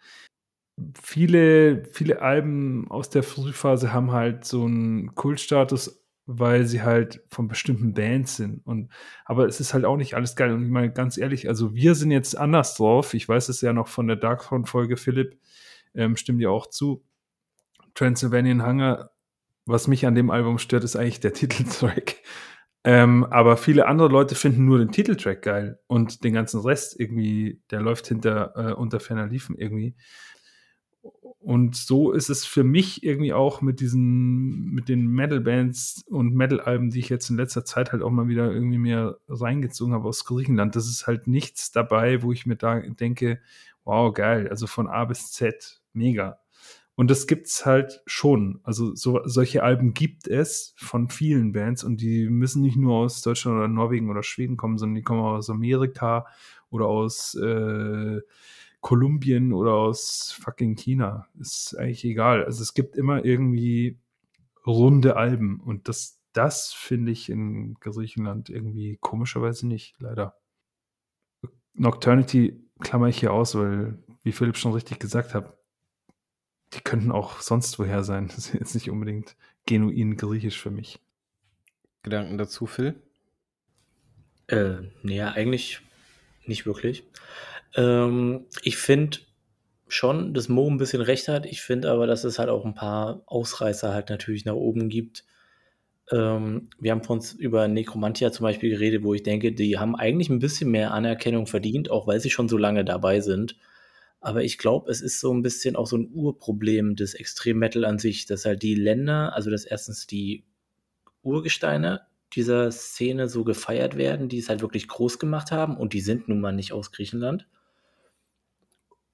Viele, 0.93 1.83
viele 1.91 2.21
Alben 2.21 2.89
aus 2.89 3.09
der 3.09 3.21
Frühphase 3.21 3.91
haben 3.91 4.13
halt 4.13 4.45
so 4.45 4.63
einen 4.63 5.13
Kultstatus, 5.13 6.05
weil 6.25 6.65
sie 6.65 6.81
halt 6.81 7.21
von 7.29 7.49
bestimmten 7.49 7.93
Bands 7.93 8.37
sind. 8.37 8.65
Und, 8.65 8.93
aber 9.25 9.47
es 9.47 9.59
ist 9.59 9.73
halt 9.73 9.83
auch 9.83 9.97
nicht 9.97 10.13
alles 10.13 10.37
geil. 10.37 10.53
Und 10.53 10.63
ich 10.63 10.71
meine, 10.71 10.93
ganz 10.93 11.17
ehrlich, 11.17 11.49
also 11.49 11.75
wir 11.75 11.95
sind 11.95 12.11
jetzt 12.11 12.37
anders 12.37 12.75
drauf. 12.75 13.13
Ich 13.13 13.27
weiß 13.27 13.49
es 13.49 13.59
ja 13.59 13.73
noch 13.73 13.89
von 13.89 14.07
der 14.07 14.15
Darkthrone-Folge, 14.15 14.95
Philipp, 14.95 15.37
ähm, 15.93 16.15
stimmt 16.15 16.39
ja 16.39 16.47
auch 16.47 16.67
zu. 16.67 17.03
Transylvanian 17.93 18.65
Hunger 18.65 19.11
was 19.65 19.87
mich 19.87 20.05
an 20.05 20.15
dem 20.15 20.29
Album 20.29 20.57
stört, 20.57 20.83
ist 20.83 20.95
eigentlich 20.95 21.19
der 21.19 21.33
Titeltrack. 21.33 22.17
Ähm, 22.83 23.25
aber 23.25 23.57
viele 23.57 23.87
andere 23.87 24.07
Leute 24.07 24.33
finden 24.33 24.65
nur 24.65 24.79
den 24.79 24.91
Titeltrack 24.91 25.43
geil 25.43 25.79
und 25.87 26.23
den 26.23 26.33
ganzen 26.33 26.61
Rest 26.61 26.99
irgendwie, 26.99 27.61
der 27.69 27.79
läuft 27.79 28.07
hinter 28.07 28.53
äh, 28.55 28.73
unter 28.73 28.99
ferner 28.99 29.27
Liefen 29.27 29.55
irgendwie. 29.55 29.95
Und 31.39 31.75
so 31.75 32.11
ist 32.11 32.29
es 32.29 32.45
für 32.45 32.63
mich 32.63 33.03
irgendwie 33.03 33.33
auch 33.33 33.61
mit 33.61 33.79
diesen, 33.79 34.65
mit 34.71 34.89
den 34.89 35.07
Metal-Bands 35.07 36.05
und 36.07 36.35
Metal-Alben, 36.35 36.91
die 36.91 36.99
ich 36.99 37.09
jetzt 37.09 37.29
in 37.31 37.37
letzter 37.37 37.65
Zeit 37.65 37.91
halt 37.91 38.03
auch 38.03 38.11
mal 38.11 38.27
wieder 38.27 38.51
irgendwie 38.51 38.77
mehr 38.77 39.17
reingezogen 39.27 39.93
habe 39.93 40.07
aus 40.07 40.25
Griechenland. 40.25 40.75
Das 40.75 40.87
ist 40.87 41.07
halt 41.07 41.25
nichts 41.25 41.71
dabei, 41.71 42.21
wo 42.21 42.31
ich 42.31 42.45
mir 42.45 42.57
da 42.57 42.79
denke, 42.79 43.41
wow, 43.85 44.13
geil, 44.13 44.49
also 44.49 44.67
von 44.67 44.87
A 44.87 45.05
bis 45.05 45.31
Z, 45.31 45.81
mega. 45.93 46.39
Und 46.95 47.09
das 47.09 47.25
gibt's 47.25 47.65
halt 47.65 48.01
schon. 48.05 48.59
Also 48.63 48.93
so, 48.95 49.21
solche 49.23 49.63
Alben 49.63 49.93
gibt 49.93 50.27
es 50.27 50.73
von 50.77 51.09
vielen 51.09 51.53
Bands 51.53 51.83
und 51.83 52.01
die 52.01 52.29
müssen 52.29 52.61
nicht 52.61 52.77
nur 52.77 52.97
aus 52.97 53.21
Deutschland 53.21 53.57
oder 53.57 53.67
Norwegen 53.67 54.09
oder 54.09 54.23
Schweden 54.23 54.57
kommen, 54.57 54.77
sondern 54.77 54.95
die 54.95 55.03
kommen 55.03 55.21
aus 55.21 55.49
Amerika 55.49 56.27
oder 56.69 56.85
aus 56.85 57.35
äh, 57.35 58.21
Kolumbien 58.81 59.53
oder 59.53 59.73
aus 59.73 60.37
fucking 60.41 60.75
China. 60.75 61.27
Ist 61.39 61.75
eigentlich 61.77 62.03
egal. 62.05 62.43
Also 62.43 62.61
es 62.61 62.73
gibt 62.73 62.95
immer 62.95 63.23
irgendwie 63.23 63.97
runde 64.65 65.15
Alben 65.15 65.59
und 65.59 65.87
das 65.87 66.21
das 66.33 66.71
finde 66.71 67.11
ich 67.11 67.29
in 67.29 67.75
Griechenland 67.75 68.49
irgendwie 68.49 68.97
komischerweise 69.01 69.67
nicht, 69.67 69.95
leider. 69.99 70.37
Nocturnity 71.73 72.69
klammer 72.79 73.07
ich 73.07 73.19
hier 73.19 73.33
aus, 73.33 73.55
weil, 73.55 73.97
wie 74.23 74.31
Philipp 74.31 74.57
schon 74.57 74.73
richtig 74.73 74.99
gesagt 74.99 75.33
hat, 75.33 75.57
die 76.73 76.81
könnten 76.81 77.11
auch 77.11 77.41
sonst 77.41 77.77
woher 77.79 78.03
sein. 78.03 78.27
Das 78.35 78.47
ist 78.47 78.53
jetzt 78.53 78.75
nicht 78.75 78.89
unbedingt 78.89 79.35
genuin 79.65 80.17
griechisch 80.17 80.59
für 80.59 80.71
mich. 80.71 80.99
Gedanken 82.03 82.37
dazu, 82.37 82.65
Phil? 82.65 82.95
Äh, 84.47 84.77
nee, 85.03 85.21
eigentlich 85.21 85.81
nicht 86.45 86.65
wirklich. 86.65 87.03
Ähm, 87.75 88.45
ich 88.63 88.77
finde 88.77 89.19
schon, 89.87 90.33
dass 90.33 90.49
Mo 90.49 90.69
ein 90.69 90.77
bisschen 90.77 91.01
recht 91.01 91.27
hat. 91.27 91.45
Ich 91.45 91.61
finde 91.61 91.91
aber, 91.91 92.07
dass 92.07 92.23
es 92.23 92.39
halt 92.39 92.49
auch 92.49 92.65
ein 92.65 92.75
paar 92.75 93.21
Ausreißer 93.27 93.93
halt 93.93 94.09
natürlich 94.09 94.45
nach 94.45 94.53
oben 94.53 94.89
gibt. 94.89 95.25
Ähm, 96.11 96.69
wir 96.79 96.91
haben 96.91 97.03
von 97.03 97.17
uns 97.17 97.33
über 97.33 97.67
Necromantia 97.67 98.31
zum 98.31 98.45
Beispiel 98.45 98.71
geredet, 98.71 99.03
wo 99.03 99.13
ich 99.13 99.23
denke, 99.23 99.51
die 99.51 99.77
haben 99.77 99.95
eigentlich 99.95 100.29
ein 100.29 100.39
bisschen 100.39 100.71
mehr 100.71 100.93
Anerkennung 100.93 101.45
verdient, 101.47 101.91
auch 101.91 102.07
weil 102.07 102.19
sie 102.19 102.29
schon 102.29 102.49
so 102.49 102.57
lange 102.57 102.83
dabei 102.83 103.21
sind. 103.21 103.57
Aber 104.21 104.43
ich 104.43 104.59
glaube, 104.59 104.89
es 104.91 105.01
ist 105.01 105.19
so 105.19 105.33
ein 105.33 105.41
bisschen 105.41 105.75
auch 105.75 105.87
so 105.87 105.97
ein 105.97 106.11
Urproblem 106.13 106.95
des 106.95 107.15
Extrem-Metal 107.15 107.83
an 107.83 107.97
sich, 107.97 108.27
dass 108.27 108.45
halt 108.45 108.61
die 108.61 108.75
Länder, 108.75 109.35
also 109.35 109.49
dass 109.49 109.65
erstens 109.65 110.05
die 110.05 110.45
Urgesteine 111.23 112.01
dieser 112.35 112.71
Szene 112.71 113.27
so 113.27 113.43
gefeiert 113.43 113.97
werden, 113.97 114.29
die 114.29 114.37
es 114.37 114.47
halt 114.47 114.61
wirklich 114.61 114.87
groß 114.87 115.17
gemacht 115.17 115.51
haben 115.51 115.75
und 115.75 115.93
die 115.93 116.01
sind 116.01 116.29
nun 116.29 116.39
mal 116.39 116.53
nicht 116.53 116.71
aus 116.71 116.91
Griechenland. 116.91 117.47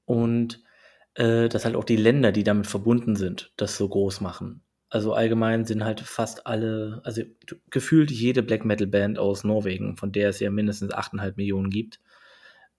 Und 0.06 0.62
äh, 1.16 1.48
dass 1.48 1.64
halt 1.64 1.76
auch 1.76 1.86
die 1.86 1.96
Länder, 1.96 2.34
die 2.34 2.44
damit 2.44 2.68
verbunden 2.68 3.16
sind, 3.16 3.54
das 3.56 3.78
so 3.78 3.88
groß 3.88 4.20
machen. 4.20 4.62
Also 4.90 5.14
allgemein 5.14 5.66
sind 5.66 5.84
halt 5.84 6.02
fast 6.02 6.48
alle, 6.48 7.02
also 7.04 7.24
gefühlt 7.70 8.12
jede 8.12 8.44
Black 8.44 8.66
Metal 8.66 8.88
Band 8.88 9.20
aus 9.20 9.44
Norwegen, 9.46 9.96
von 9.98 10.12
der 10.12 10.30
es 10.30 10.40
ja 10.40 10.52
mindestens 10.52 10.94
8,5 10.94 11.34
Millionen 11.38 11.70
gibt, 11.70 12.00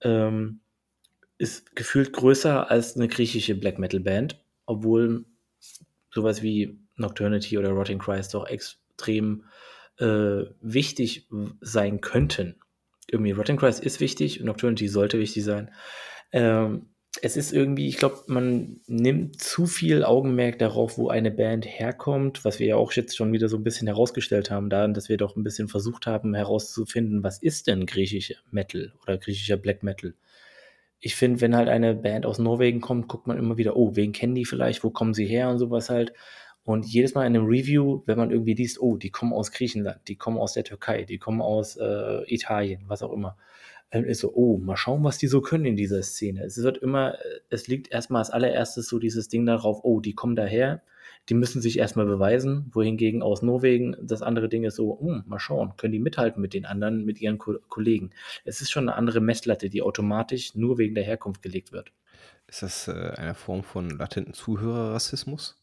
ähm, 0.01 0.61
ist 1.39 1.75
gefühlt 1.75 2.13
größer 2.13 2.69
als 2.69 2.95
eine 2.95 3.07
griechische 3.07 3.55
Black 3.55 3.79
Metal 3.79 4.01
Band, 4.01 4.43
obwohl 4.65 5.25
sowas 6.11 6.43
wie 6.43 6.77
Nocturnity 6.97 7.57
oder 7.57 7.69
Rotting 7.69 7.99
Christ 7.99 8.33
doch 8.33 8.45
extrem 8.47 9.45
äh, 9.97 10.43
wichtig 10.61 11.27
sein 11.61 12.01
könnten. 12.01 12.55
Irgendwie 13.07 13.31
Rotting 13.31 13.57
Christ 13.57 13.83
ist 13.83 14.01
wichtig 14.01 14.39
und 14.39 14.45
Nocturnity 14.47 14.87
sollte 14.89 15.17
wichtig 15.17 15.43
sein. 15.43 15.71
Ähm, 16.31 16.89
es 17.21 17.37
ist 17.37 17.53
irgendwie, 17.53 17.87
ich 17.87 17.97
glaube, 17.97 18.23
man 18.27 18.81
nimmt 18.87 19.41
zu 19.41 19.65
viel 19.65 20.03
Augenmerk 20.03 20.59
darauf, 20.59 20.97
wo 20.97 21.09
eine 21.09 21.31
Band 21.31 21.65
herkommt, 21.65 22.45
was 22.45 22.59
wir 22.59 22.67
ja 22.67 22.75
auch 22.75 22.91
jetzt 22.91 23.17
schon 23.17 23.33
wieder 23.33 23.49
so 23.49 23.57
ein 23.57 23.63
bisschen 23.63 23.87
herausgestellt 23.87 24.51
haben, 24.51 24.69
daran, 24.69 24.93
dass 24.93 25.09
wir 25.09 25.17
doch 25.17 25.35
ein 25.35 25.43
bisschen 25.43 25.69
versucht 25.69 26.05
haben 26.05 26.35
herauszufinden, 26.35 27.23
was 27.23 27.41
ist 27.41 27.67
denn 27.67 27.85
griechischer 27.85 28.35
Metal 28.51 28.93
oder 29.03 29.17
griechischer 29.17 29.57
Black 29.57 29.83
Metal. 29.83 30.13
Ich 30.99 31.15
finde, 31.15 31.41
wenn 31.41 31.55
halt 31.55 31.69
eine 31.69 31.95
Band 31.95 32.25
aus 32.25 32.39
Norwegen 32.39 32.81
kommt, 32.81 33.07
guckt 33.07 33.27
man 33.27 33.37
immer 33.37 33.57
wieder, 33.57 33.75
oh, 33.75 33.95
wen 33.95 34.11
kennen 34.11 34.35
die 34.35 34.45
vielleicht, 34.45 34.83
wo 34.83 34.89
kommen 34.89 35.13
sie 35.13 35.25
her 35.25 35.49
und 35.49 35.59
sowas 35.59 35.89
halt. 35.89 36.13
Und 36.63 36.85
jedes 36.85 37.15
Mal 37.15 37.25
in 37.25 37.35
einem 37.35 37.47
Review, 37.47 38.03
wenn 38.05 38.17
man 38.17 38.31
irgendwie 38.31 38.53
liest, 38.53 38.81
oh, 38.81 38.97
die 38.97 39.09
kommen 39.09 39.33
aus 39.33 39.51
Griechenland, 39.51 40.01
die 40.07 40.17
kommen 40.17 40.37
aus 40.37 40.53
der 40.53 40.63
Türkei, 40.63 41.03
die 41.03 41.17
kommen 41.17 41.41
aus 41.41 41.77
äh, 41.77 42.21
Italien, 42.27 42.83
was 42.87 43.01
auch 43.01 43.13
immer 43.13 43.37
dann 43.91 44.03
ist 44.03 44.19
so, 44.19 44.33
oh, 44.33 44.57
mal 44.57 44.77
schauen, 44.77 45.03
was 45.03 45.17
die 45.17 45.27
so 45.27 45.41
können 45.41 45.65
in 45.65 45.75
dieser 45.75 46.03
Szene. 46.03 46.43
Es 46.43 46.61
wird 46.61 46.77
immer, 46.77 47.17
es 47.49 47.67
liegt 47.67 47.91
erstmal 47.91 48.19
als 48.19 48.29
allererstes 48.29 48.87
so 48.87 48.99
dieses 48.99 49.29
Ding 49.29 49.45
darauf, 49.45 49.79
oh, 49.83 49.99
die 49.99 50.13
kommen 50.13 50.35
daher, 50.35 50.81
die 51.29 51.33
müssen 51.33 51.61
sich 51.61 51.77
erstmal 51.77 52.05
beweisen, 52.05 52.69
wohingegen 52.73 53.21
aus 53.21 53.41
Norwegen 53.41 53.95
das 54.01 54.21
andere 54.21 54.49
Ding 54.49 54.63
ist 54.63 54.75
so, 54.75 54.99
hm, 54.99 55.23
mal 55.27 55.39
schauen, 55.39 55.73
können 55.77 55.93
die 55.93 55.99
mithalten 55.99 56.41
mit 56.41 56.53
den 56.53 56.65
anderen, 56.65 57.05
mit 57.05 57.21
ihren 57.21 57.37
Ko 57.37 57.57
Kollegen. 57.69 58.11
Es 58.45 58.61
ist 58.61 58.71
schon 58.71 58.89
eine 58.89 58.97
andere 58.97 59.21
Messlatte, 59.21 59.69
die 59.69 59.81
automatisch 59.81 60.55
nur 60.55 60.77
wegen 60.77 60.95
der 60.95 61.03
Herkunft 61.03 61.41
gelegt 61.41 61.71
wird. 61.71 61.91
Ist 62.47 62.63
das 62.63 62.87
äh, 62.87 63.13
eine 63.15 63.35
Form 63.35 63.63
von 63.63 63.89
latenten 63.89 64.33
Zuhörerrassismus? 64.33 65.55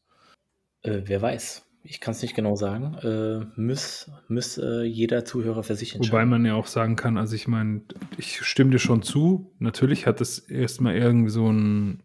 Äh, 0.83 1.03
wer 1.05 1.21
weiß 1.21 1.67
ich 1.89 2.01
kann 2.01 2.13
es 2.13 2.23
nicht 2.23 2.35
genau 2.35 2.57
sagen, 2.57 2.97
äh, 3.03 3.61
muss, 3.61 4.11
muss 4.29 4.59
äh, 4.59 4.83
jeder 4.83 5.25
Zuhörer 5.25 5.63
für 5.63 5.75
sich 5.75 5.95
entscheiden. 5.95 6.13
Wobei 6.13 6.27
man 6.27 6.45
ja 6.45 6.55
auch 6.55 6.67
sagen 6.67 6.97
kann, 6.97 7.17
also 7.17 7.35
ich 7.35 7.49
meine, 7.49 7.83
ich 8.19 8.45
stimme 8.45 8.71
dir 8.71 8.79
schon 8.79 9.03
zu, 9.03 9.53
natürlich 9.59 10.07
hat 10.07 10.21
es 10.21 10.39
erstmal 10.39 10.97
irgendwie 10.97 11.31
so 11.31 11.51
ein, 11.51 12.03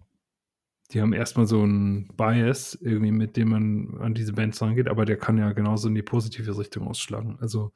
die 0.94 1.02
haben 1.02 1.14
erstmal 1.14 1.48
so 1.48 1.64
ein 1.64 2.08
Bias 2.18 2.78
irgendwie, 2.82 3.12
mit 3.12 3.38
dem 3.38 3.50
man 3.50 3.98
an 4.02 4.14
diese 4.14 4.34
Bands 4.34 4.62
rangeht, 4.62 4.88
aber 4.88 5.06
der 5.06 5.18
kann 5.18 5.38
ja 5.38 5.52
genauso 5.54 5.88
in 5.88 5.96
die 5.96 6.02
positive 6.02 6.58
Richtung 6.58 6.88
ausschlagen. 6.88 7.38
Also 7.40 7.72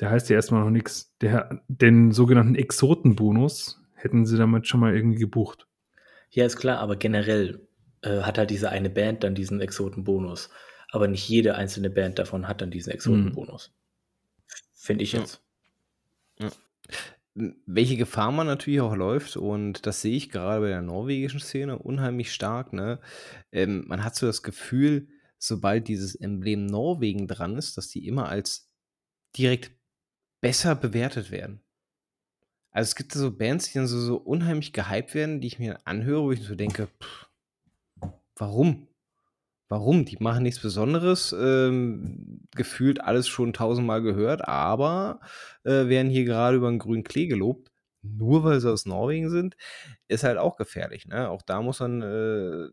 der 0.00 0.10
heißt 0.10 0.28
ja 0.30 0.36
erstmal 0.36 0.62
noch 0.62 0.70
nichts. 0.70 1.14
Den 1.68 2.12
sogenannten 2.12 2.54
Exotenbonus 2.54 3.80
hätten 3.94 4.26
sie 4.26 4.36
damit 4.36 4.68
schon 4.68 4.80
mal 4.80 4.94
irgendwie 4.94 5.18
gebucht. 5.18 5.66
Ja, 6.30 6.44
ist 6.44 6.56
klar, 6.56 6.78
aber 6.78 6.96
generell 6.96 7.66
äh, 8.02 8.22
hat 8.22 8.38
halt 8.38 8.50
diese 8.50 8.70
eine 8.70 8.90
Band 8.90 9.24
dann 9.24 9.34
diesen 9.34 9.60
Exotenbonus. 9.60 10.50
Aber 10.90 11.08
nicht 11.08 11.28
jede 11.28 11.56
einzelne 11.56 11.90
Band 11.90 12.18
davon 12.18 12.46
hat 12.46 12.60
dann 12.60 12.70
diesen 12.70 12.92
Exotenbonus. 12.92 13.70
Mhm. 13.70 14.54
Finde 14.74 15.04
ich 15.04 15.12
jetzt. 15.12 15.42
Ja. 16.38 16.46
Ja. 16.46 16.52
Welche 17.34 17.96
Gefahr 17.96 18.30
man 18.30 18.46
natürlich 18.46 18.80
auch 18.80 18.94
läuft, 18.94 19.36
und 19.36 19.86
das 19.86 20.02
sehe 20.02 20.16
ich 20.16 20.30
gerade 20.30 20.60
bei 20.60 20.68
der 20.68 20.82
norwegischen 20.82 21.40
Szene 21.40 21.78
unheimlich 21.78 22.32
stark, 22.32 22.72
ne? 22.72 23.00
Ähm, 23.50 23.84
man 23.88 24.04
hat 24.04 24.14
so 24.14 24.26
das 24.26 24.42
Gefühl, 24.42 25.08
sobald 25.38 25.88
dieses 25.88 26.14
Emblem 26.14 26.66
Norwegen 26.66 27.26
dran 27.26 27.56
ist, 27.56 27.76
dass 27.76 27.88
die 27.88 28.06
immer 28.06 28.28
als 28.28 28.70
direkt 29.36 29.72
besser 30.40 30.76
bewertet 30.76 31.30
werden. 31.30 31.60
Also 32.70 32.88
es 32.88 32.96
gibt 32.96 33.12
so 33.12 33.36
Bands, 33.36 33.66
die 33.66 33.78
dann 33.78 33.86
so, 33.88 34.00
so 34.00 34.16
unheimlich 34.16 34.72
gehypt 34.72 35.14
werden, 35.14 35.40
die 35.40 35.48
ich 35.48 35.58
mir 35.58 35.86
anhöre, 35.86 36.22
wo 36.22 36.32
ich 36.32 36.42
so 36.42 36.54
denke, 36.54 36.88
pff, 37.00 37.28
Warum? 38.36 38.88
Warum? 39.74 40.04
Die 40.04 40.16
machen 40.20 40.44
nichts 40.44 40.60
Besonderes, 40.60 41.34
ähm, 41.36 42.42
gefühlt 42.54 43.00
alles 43.00 43.26
schon 43.26 43.52
tausendmal 43.52 44.02
gehört, 44.02 44.46
aber 44.46 45.18
äh, 45.64 45.88
werden 45.88 46.10
hier 46.10 46.24
gerade 46.24 46.56
über 46.58 46.68
'n 46.68 46.78
grünen 46.78 47.02
Klee 47.02 47.26
gelobt, 47.26 47.72
nur 48.02 48.44
weil 48.44 48.60
sie 48.60 48.70
aus 48.70 48.86
Norwegen 48.86 49.30
sind, 49.30 49.56
ist 50.06 50.22
halt 50.22 50.38
auch 50.38 50.56
gefährlich, 50.56 51.06
ne? 51.08 51.28
Auch 51.28 51.42
da 51.42 51.60
muss 51.60 51.80
man 51.80 52.02
äh, 52.02 52.68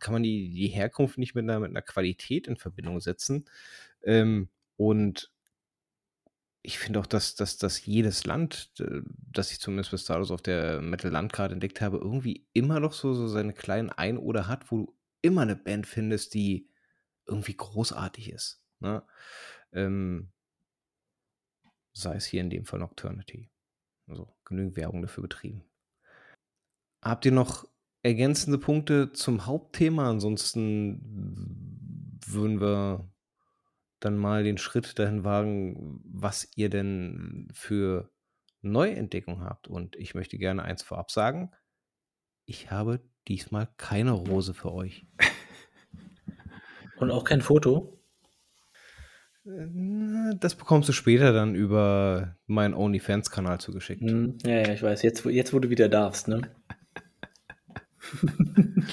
kann 0.00 0.14
man 0.14 0.22
die 0.24 0.50
die 0.52 0.66
Herkunft 0.68 1.16
nicht 1.18 1.34
mit 1.36 1.44
einer 1.44 1.60
mit 1.60 1.72
'ner 1.72 1.82
Qualität 1.82 2.48
in 2.48 2.56
Verbindung 2.56 3.00
setzen. 3.00 3.44
Ähm, 4.04 4.48
und 4.76 5.30
ich 6.64 6.78
finde 6.78 7.00
auch, 7.00 7.06
dass 7.06 7.34
dass 7.34 7.58
dass 7.58 7.84
jedes 7.86 8.24
Land, 8.24 8.72
das 9.32 9.50
ich 9.52 9.60
zumindest 9.60 9.90
bis 9.90 10.04
dato 10.04 10.32
auf 10.32 10.42
der 10.42 10.80
Metal-Landkarte 10.80 11.54
entdeckt 11.54 11.80
habe, 11.80 11.98
irgendwie 11.98 12.46
immer 12.52 12.78
noch 12.80 12.92
so 12.92 13.14
so 13.14 13.26
seine 13.26 13.52
kleinen 13.52 13.90
Einoder 13.90 14.46
hat, 14.48 14.70
wo 14.70 14.78
du 14.78 14.94
immer 15.22 15.42
eine 15.42 15.56
Band 15.56 15.86
findest, 15.86 16.34
die 16.34 16.68
irgendwie 17.26 17.56
großartig 17.56 18.30
ist, 18.30 18.62
ne? 18.80 19.02
Ähm 19.72 20.32
sei 21.94 22.16
es 22.16 22.24
hier 22.24 22.40
in 22.40 22.50
dem 22.50 22.64
Fall 22.64 22.80
Nocturnity. 22.80 23.50
Also, 24.08 24.34
genügend 24.44 24.76
Werbung 24.76 25.02
dafür 25.02 25.22
betrieben. 25.22 25.64
Habt 27.02 27.24
ihr 27.24 27.32
noch 27.32 27.66
ergänzende 28.02 28.58
Punkte 28.58 29.12
zum 29.12 29.46
Hauptthema? 29.46 30.10
Ansonsten 30.10 32.18
würden 32.26 32.60
wir 32.60 33.10
dann 34.00 34.16
mal 34.16 34.42
den 34.42 34.58
Schritt 34.58 34.98
dahin 34.98 35.24
wagen, 35.24 36.00
was 36.04 36.48
ihr 36.56 36.68
denn 36.68 37.48
für 37.52 38.10
Neuentdeckung 38.60 39.42
habt. 39.42 39.68
Und 39.68 39.96
ich 39.96 40.14
möchte 40.14 40.38
gerne 40.38 40.62
eins 40.62 40.82
vorab 40.82 41.10
sagen. 41.10 41.52
Ich 42.44 42.70
habe 42.70 43.00
diesmal 43.28 43.68
keine 43.76 44.12
Rose 44.12 44.54
für 44.54 44.72
euch. 44.72 45.06
Und 46.96 47.10
auch 47.10 47.24
kein 47.24 47.40
Foto? 47.40 47.98
Äh, 49.44 50.36
das 50.38 50.54
bekommst 50.54 50.88
du 50.88 50.92
später 50.92 51.32
dann 51.32 51.54
über 51.54 52.36
meinen 52.46 52.74
OnlyFans-Kanal 52.74 53.60
zugeschickt. 53.60 54.02
Hm, 54.02 54.38
ja, 54.44 54.60
ja, 54.60 54.72
ich 54.72 54.82
weiß. 54.82 55.02
Jetzt, 55.02 55.24
jetzt 55.24 55.52
wo 55.52 55.58
du 55.58 55.70
wieder 55.70 55.88
darfst, 55.88 56.28
ne? 56.28 56.42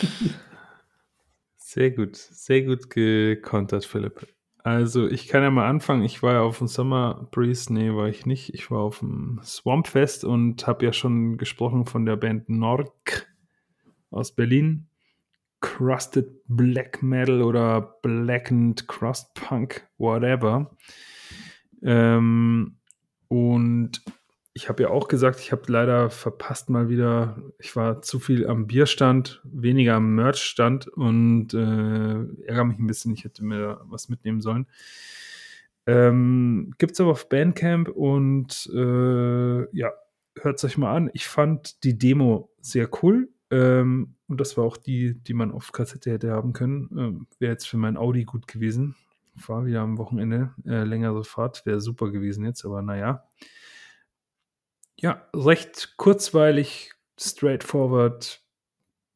sehr 1.57 1.91
gut, 1.91 2.15
sehr 2.15 2.63
gut 2.63 2.89
gekontert, 2.89 3.85
Philipp. 3.85 4.27
Also, 4.63 5.07
ich 5.07 5.27
kann 5.27 5.41
ja 5.41 5.51
mal 5.51 5.69
anfangen. 5.69 6.03
Ich 6.03 6.21
war 6.21 6.33
ja 6.33 6.41
auf 6.41 6.57
dem 6.57 6.67
Summer 6.67 7.27
Breeze, 7.31 7.73
nee, 7.73 7.93
war 7.93 8.07
ich 8.07 8.25
nicht. 8.25 8.53
Ich 8.53 8.69
war 8.69 8.79
auf 8.79 8.99
dem 8.99 9.39
Swampfest 9.43 10.25
und 10.25 10.67
habe 10.67 10.85
ja 10.85 10.93
schon 10.93 11.37
gesprochen 11.37 11.85
von 11.85 12.05
der 12.05 12.17
Band 12.17 12.49
Nork 12.49 13.28
aus 14.11 14.35
Berlin. 14.35 14.87
Crusted 15.61 16.41
Black 16.47 17.03
Metal 17.03 17.41
oder 17.41 17.97
Blackened 18.01 18.87
Crust 18.87 19.33
Punk, 19.33 19.87
whatever. 19.97 20.71
Ähm, 21.81 22.77
und 23.27 24.01
ich 24.53 24.67
habe 24.67 24.83
ja 24.83 24.89
auch 24.89 25.07
gesagt, 25.07 25.39
ich 25.39 25.51
habe 25.51 25.63
leider 25.67 26.09
verpasst 26.09 26.69
mal 26.69 26.89
wieder, 26.89 27.41
ich 27.59 27.75
war 27.75 28.01
zu 28.01 28.19
viel 28.19 28.47
am 28.47 28.67
Bierstand, 28.67 29.41
weniger 29.43 29.95
am 29.95 30.15
Merchstand 30.15 30.87
und 30.87 31.53
äh, 31.53 32.45
ärgere 32.45 32.65
mich 32.65 32.79
ein 32.79 32.87
bisschen, 32.87 33.13
ich 33.13 33.23
hätte 33.23 33.43
mir 33.43 33.81
was 33.85 34.09
mitnehmen 34.09 34.41
sollen. 34.41 34.67
Ähm, 35.85 36.73
Gibt 36.77 36.93
es 36.93 37.01
aber 37.01 37.11
auf 37.11 37.29
Bandcamp 37.29 37.89
und 37.89 38.69
äh, 38.73 39.77
ja, 39.77 39.91
hört 40.39 40.57
es 40.57 40.65
euch 40.65 40.77
mal 40.77 40.95
an. 40.95 41.09
Ich 41.13 41.27
fand 41.27 41.83
die 41.83 41.97
Demo 41.97 42.51
sehr 42.59 42.89
cool. 43.01 43.29
Ähm, 43.51 44.15
und 44.27 44.39
das 44.39 44.57
war 44.57 44.63
auch 44.63 44.77
die, 44.77 45.15
die 45.15 45.33
man 45.33 45.51
auf 45.51 45.71
Kassette 45.71 46.11
hätte 46.11 46.31
haben 46.31 46.53
können. 46.53 46.89
Ähm, 46.97 47.27
wäre 47.39 47.53
jetzt 47.53 47.67
für 47.67 47.77
mein 47.77 47.97
Audi 47.97 48.23
gut 48.23 48.47
gewesen. 48.47 48.95
War 49.47 49.65
wieder 49.65 49.81
am 49.81 49.97
Wochenende. 49.97 50.53
Äh, 50.65 50.83
längere 50.83 51.23
Fahrt 51.23 51.65
wäre 51.65 51.81
super 51.81 52.11
gewesen 52.11 52.45
jetzt, 52.45 52.65
aber 52.65 52.81
naja. 52.81 53.23
Ja, 54.97 55.27
recht 55.33 55.93
kurzweilig, 55.97 56.93
straightforward, 57.17 58.43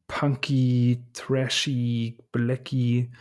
punky, 0.08 1.04
trashy, 1.14 2.18
blacky 2.32 3.12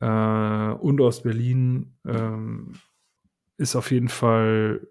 äh, 0.00 0.06
und 0.06 1.00
aus 1.00 1.22
Berlin. 1.22 1.94
Ähm, 2.06 2.74
ist 3.56 3.74
auf 3.74 3.90
jeden 3.90 4.08
Fall 4.08 4.86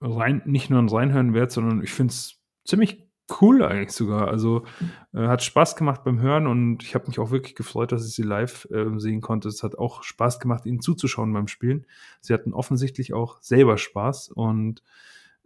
rein, 0.00 0.42
nicht 0.44 0.70
nur 0.70 0.80
ein 0.80 0.88
Reinhören 0.88 1.34
wert, 1.34 1.50
sondern 1.50 1.82
ich 1.82 1.92
finde 1.92 2.12
es 2.12 2.40
ziemlich 2.64 3.07
cool 3.40 3.62
eigentlich 3.62 3.92
sogar. 3.92 4.28
Also 4.28 4.64
äh, 5.12 5.26
hat 5.26 5.42
Spaß 5.42 5.76
gemacht 5.76 6.02
beim 6.04 6.20
Hören 6.20 6.46
und 6.46 6.82
ich 6.82 6.94
habe 6.94 7.06
mich 7.08 7.18
auch 7.18 7.30
wirklich 7.30 7.54
gefreut, 7.54 7.92
dass 7.92 8.06
ich 8.06 8.14
sie 8.14 8.22
live 8.22 8.66
äh, 8.70 8.98
sehen 8.98 9.20
konnte. 9.20 9.48
Es 9.48 9.62
hat 9.62 9.76
auch 9.76 10.02
Spaß 10.02 10.40
gemacht, 10.40 10.66
ihnen 10.66 10.80
zuzuschauen 10.80 11.32
beim 11.32 11.48
Spielen. 11.48 11.86
Sie 12.20 12.34
hatten 12.34 12.52
offensichtlich 12.52 13.12
auch 13.12 13.40
selber 13.40 13.78
Spaß 13.78 14.30
und 14.30 14.82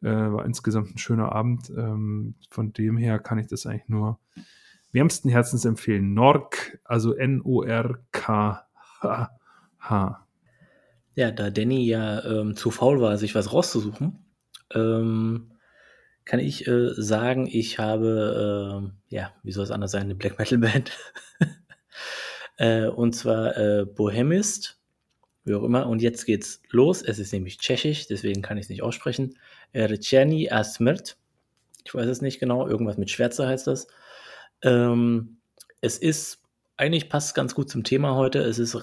äh, 0.02 0.08
war 0.10 0.44
insgesamt 0.44 0.94
ein 0.94 0.98
schöner 0.98 1.32
Abend. 1.32 1.70
Ähm, 1.70 2.34
von 2.50 2.72
dem 2.72 2.96
her 2.96 3.18
kann 3.18 3.38
ich 3.38 3.46
das 3.46 3.66
eigentlich 3.66 3.88
nur 3.88 4.18
wärmsten 4.92 5.28
Herzens 5.30 5.64
empfehlen. 5.64 6.14
Nork, 6.14 6.78
also 6.84 7.14
N-O-R-K-H. 7.14 8.66
Ja, 11.14 11.30
da 11.30 11.50
Danny 11.50 11.84
ja 11.84 12.24
ähm, 12.24 12.56
zu 12.56 12.70
faul 12.70 13.00
war, 13.00 13.18
sich 13.18 13.34
was 13.34 13.52
rauszusuchen, 13.52 14.24
ähm, 14.74 15.51
kann 16.24 16.40
ich 16.40 16.66
äh, 16.66 16.90
sagen, 16.94 17.48
ich 17.50 17.78
habe, 17.78 18.90
äh, 19.10 19.14
ja, 19.14 19.32
wie 19.42 19.52
soll 19.52 19.64
es 19.64 19.70
anders 19.70 19.90
sein, 19.90 20.02
eine 20.02 20.14
Black 20.14 20.38
Metal 20.38 20.58
Band. 20.58 20.92
äh, 22.56 22.86
und 22.86 23.14
zwar 23.14 23.56
äh, 23.56 23.84
Bohemist, 23.84 24.78
wie 25.44 25.54
auch 25.54 25.64
immer. 25.64 25.86
Und 25.86 26.02
jetzt 26.02 26.24
geht's 26.24 26.62
los. 26.70 27.02
Es 27.02 27.18
ist 27.18 27.32
nämlich 27.32 27.58
tschechisch, 27.58 28.06
deswegen 28.06 28.42
kann 28.42 28.58
ich 28.58 28.66
es 28.66 28.68
nicht 28.68 28.82
aussprechen. 28.82 29.38
Rczerny 29.74 30.50
Asmrt. 30.50 31.16
Ich 31.84 31.94
weiß 31.94 32.06
es 32.06 32.22
nicht 32.22 32.38
genau, 32.38 32.68
irgendwas 32.68 32.98
mit 32.98 33.10
Schwärze 33.10 33.46
heißt 33.46 33.66
das. 33.66 33.88
Ähm, 34.62 35.38
es 35.80 35.98
ist 35.98 36.41
eigentlich 36.76 37.08
passt 37.08 37.28
es 37.28 37.34
ganz 37.34 37.54
gut 37.54 37.68
zum 37.70 37.84
Thema 37.84 38.14
heute. 38.14 38.40
Es 38.40 38.58
ist 38.58 38.76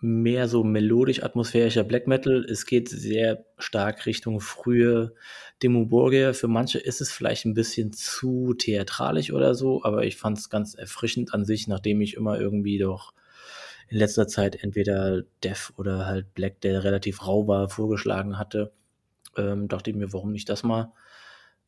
mehr 0.00 0.48
so 0.48 0.64
melodisch 0.64 1.22
atmosphärischer 1.22 1.84
Black 1.84 2.06
Metal. 2.06 2.44
Es 2.44 2.64
geht 2.64 2.88
sehr 2.88 3.44
stark 3.58 4.06
Richtung 4.06 4.40
frühe 4.40 5.14
Demo 5.62 5.86
Borgia. 5.86 6.32
Für 6.32 6.48
manche 6.48 6.78
ist 6.78 7.00
es 7.00 7.12
vielleicht 7.12 7.44
ein 7.44 7.54
bisschen 7.54 7.92
zu 7.92 8.54
theatralisch 8.54 9.32
oder 9.32 9.54
so, 9.54 9.84
aber 9.84 10.04
ich 10.04 10.16
fand 10.16 10.38
es 10.38 10.48
ganz 10.48 10.74
erfrischend 10.74 11.34
an 11.34 11.44
sich, 11.44 11.68
nachdem 11.68 12.00
ich 12.00 12.14
immer 12.14 12.40
irgendwie 12.40 12.78
doch 12.78 13.12
in 13.88 13.98
letzter 13.98 14.26
Zeit 14.26 14.62
entweder 14.62 15.22
Death 15.44 15.72
oder 15.76 16.06
halt 16.06 16.34
Black, 16.34 16.60
der 16.62 16.82
relativ 16.84 17.26
rau 17.26 17.46
war, 17.46 17.68
vorgeschlagen 17.68 18.38
hatte. 18.38 18.72
Ähm, 19.36 19.68
dachte 19.68 19.90
ich 19.90 19.96
mir, 19.96 20.12
warum 20.12 20.32
nicht 20.32 20.48
das 20.48 20.62
mal? 20.62 20.92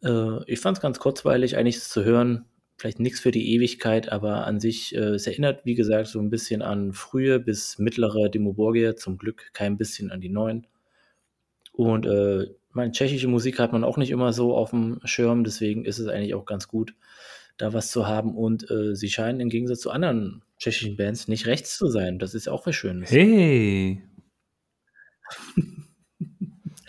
Äh, 0.02 0.42
ich 0.50 0.60
fand 0.60 0.78
es 0.78 0.82
ganz 0.82 0.98
kurzweilig, 0.98 1.56
eigentlich 1.56 1.80
zu 1.80 2.04
hören 2.04 2.46
vielleicht 2.80 2.98
nichts 2.98 3.20
für 3.20 3.30
die 3.30 3.52
Ewigkeit, 3.54 4.10
aber 4.10 4.46
an 4.46 4.58
sich, 4.58 4.94
äh, 4.94 5.10
es 5.10 5.26
erinnert, 5.26 5.66
wie 5.66 5.74
gesagt, 5.74 6.08
so 6.08 6.18
ein 6.18 6.30
bisschen 6.30 6.62
an 6.62 6.94
frühe 6.94 7.38
bis 7.38 7.78
mittlere 7.78 8.30
Demoborgia, 8.30 8.96
zum 8.96 9.18
Glück 9.18 9.50
kein 9.52 9.76
bisschen 9.76 10.10
an 10.10 10.22
die 10.22 10.30
neuen. 10.30 10.66
Und 11.72 12.06
äh, 12.06 12.46
meine 12.72 12.92
tschechische 12.92 13.28
Musik 13.28 13.58
hat 13.58 13.72
man 13.72 13.84
auch 13.84 13.98
nicht 13.98 14.10
immer 14.10 14.32
so 14.32 14.56
auf 14.56 14.70
dem 14.70 14.98
Schirm, 15.04 15.44
deswegen 15.44 15.84
ist 15.84 15.98
es 15.98 16.06
eigentlich 16.06 16.32
auch 16.34 16.46
ganz 16.46 16.68
gut, 16.68 16.94
da 17.58 17.74
was 17.74 17.90
zu 17.90 18.08
haben. 18.08 18.34
Und 18.34 18.70
äh, 18.70 18.96
sie 18.96 19.10
scheinen 19.10 19.40
im 19.40 19.50
Gegensatz 19.50 19.80
zu 19.80 19.90
anderen 19.90 20.42
tschechischen 20.56 20.96
Bands 20.96 21.28
nicht 21.28 21.46
rechts 21.46 21.76
zu 21.76 21.88
sein. 21.88 22.18
Das 22.18 22.34
ist 22.34 22.48
auch 22.48 22.64
was 22.64 22.76
Schönes. 22.76 23.10
Hey! 23.10 24.02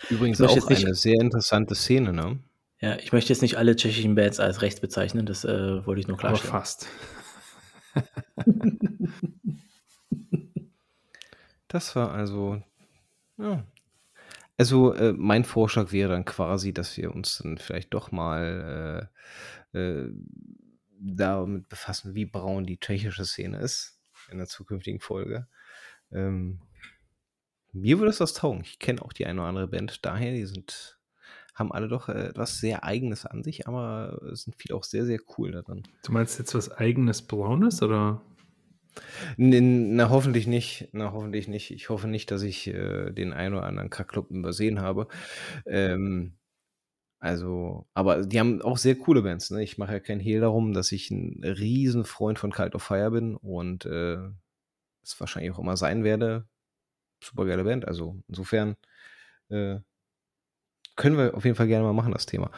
Übrigens 0.09 0.39
auch 0.39 0.69
eine 0.69 0.95
sehr 0.95 1.19
interessante 1.19 1.75
Szene, 1.75 2.13
ne? 2.13 2.39
Ja, 2.81 2.97
ich 2.97 3.11
möchte 3.13 3.31
jetzt 3.31 3.43
nicht 3.43 3.57
alle 3.57 3.75
tschechischen 3.75 4.15
Bands 4.15 4.39
als 4.39 4.63
rechts 4.63 4.81
bezeichnen, 4.81 5.27
das 5.27 5.45
äh, 5.45 5.85
wollte 5.85 6.01
ich 6.01 6.07
nur 6.07 6.17
klarstellen. 6.17 6.51
Aber 6.51 6.61
fast. 6.61 6.87
das 11.67 11.95
war 11.95 12.11
also, 12.11 12.63
ja. 13.37 13.63
Also 14.57 14.93
äh, 14.93 15.13
mein 15.13 15.43
Vorschlag 15.43 15.91
wäre 15.91 16.11
dann 16.11 16.25
quasi, 16.25 16.73
dass 16.73 16.97
wir 16.97 17.13
uns 17.13 17.37
dann 17.39 17.59
vielleicht 17.59 17.93
doch 17.93 18.11
mal 18.11 19.09
äh, 19.73 19.79
äh, 19.79 20.09
damit 20.99 21.69
befassen, 21.69 22.15
wie 22.15 22.25
braun 22.25 22.65
die 22.65 22.79
tschechische 22.79 23.25
Szene 23.25 23.59
ist 23.59 23.99
in 24.31 24.39
der 24.39 24.47
zukünftigen 24.47 24.99
Folge. 24.99 25.47
Ähm, 26.11 26.61
mir 27.73 27.99
würde 27.99 28.09
es 28.09 28.17
das 28.17 28.33
taugen. 28.33 28.61
Ich 28.61 28.79
kenne 28.79 29.01
auch 29.01 29.13
die 29.13 29.25
eine 29.25 29.39
oder 29.39 29.49
andere 29.49 29.67
Band 29.67 30.05
daher, 30.05 30.31
die 30.31 30.45
sind 30.45 31.00
haben 31.61 31.71
alle 31.71 31.87
doch 31.87 32.09
äh, 32.09 32.27
etwas 32.27 32.59
sehr 32.59 32.83
Eigenes 32.83 33.25
an 33.25 33.43
sich, 33.43 33.67
aber 33.67 34.19
sind 34.33 34.55
viele 34.57 34.75
auch 34.75 34.83
sehr, 34.83 35.05
sehr 35.05 35.19
cool 35.37 35.51
darin. 35.51 35.83
Du 36.03 36.11
meinst 36.11 36.37
jetzt 36.39 36.53
was 36.53 36.71
Eigenes 36.71 37.21
Braunes 37.21 37.81
oder? 37.81 38.21
Na, 39.37 40.09
hoffentlich 40.09 40.47
nicht. 40.47 40.89
Na, 40.91 41.13
hoffentlich 41.13 41.47
nicht. 41.47 41.71
Ich 41.71 41.89
hoffe 41.89 42.07
nicht, 42.07 42.31
dass 42.31 42.41
ich 42.41 42.67
äh, 42.67 43.11
den 43.11 43.33
einen 43.33 43.55
oder 43.55 43.65
anderen 43.65 43.89
Kackclub 43.89 44.29
übersehen 44.29 44.81
habe. 44.81 45.07
Ähm, 45.65 46.33
also, 47.19 47.87
aber 47.93 48.25
die 48.25 48.39
haben 48.39 48.61
auch 48.61 48.77
sehr 48.77 48.95
coole 48.95 49.21
Bands. 49.21 49.51
Ne? 49.51 49.63
Ich 49.63 49.77
mache 49.77 49.93
ja 49.93 49.99
keinen 49.99 50.19
Hehl 50.19 50.41
darum, 50.41 50.73
dass 50.73 50.91
ich 50.91 51.11
ein 51.11 51.43
Riesenfreund 51.43 52.39
von 52.39 52.51
Cult 52.51 52.75
of 52.75 52.83
Fire 52.83 53.11
bin 53.11 53.35
und 53.35 53.85
äh, 53.85 54.17
es 55.03 55.19
wahrscheinlich 55.19 55.51
auch 55.51 55.59
immer 55.59 55.77
sein 55.77 56.03
werde. 56.03 56.47
Super 57.23 57.45
geile 57.45 57.63
Band. 57.63 57.87
Also 57.87 58.21
insofern 58.27 58.75
äh, 59.49 59.79
können 61.01 61.17
wir 61.17 61.33
auf 61.35 61.45
jeden 61.45 61.55
Fall 61.55 61.67
gerne 61.67 61.83
mal 61.83 61.93
machen, 61.93 62.13
das 62.13 62.27
Thema. 62.27 62.51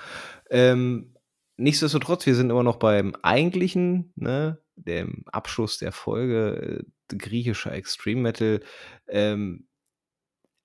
Ähm, 0.49 1.15
nichtsdestotrotz, 1.56 2.26
wir 2.26 2.36
sind 2.36 2.49
immer 2.49 2.64
noch 2.64 2.76
beim 2.76 3.15
eigentlichen, 3.22 4.11
ne, 4.18 4.60
dem 4.76 5.24
Abschluss 5.32 5.78
der 5.78 5.94
Folge, 5.94 6.84
äh, 7.10 7.15
griechischer 7.15 7.72
Extreme 7.72 8.22
Metal. 8.22 8.60
Ähm, 9.07 9.68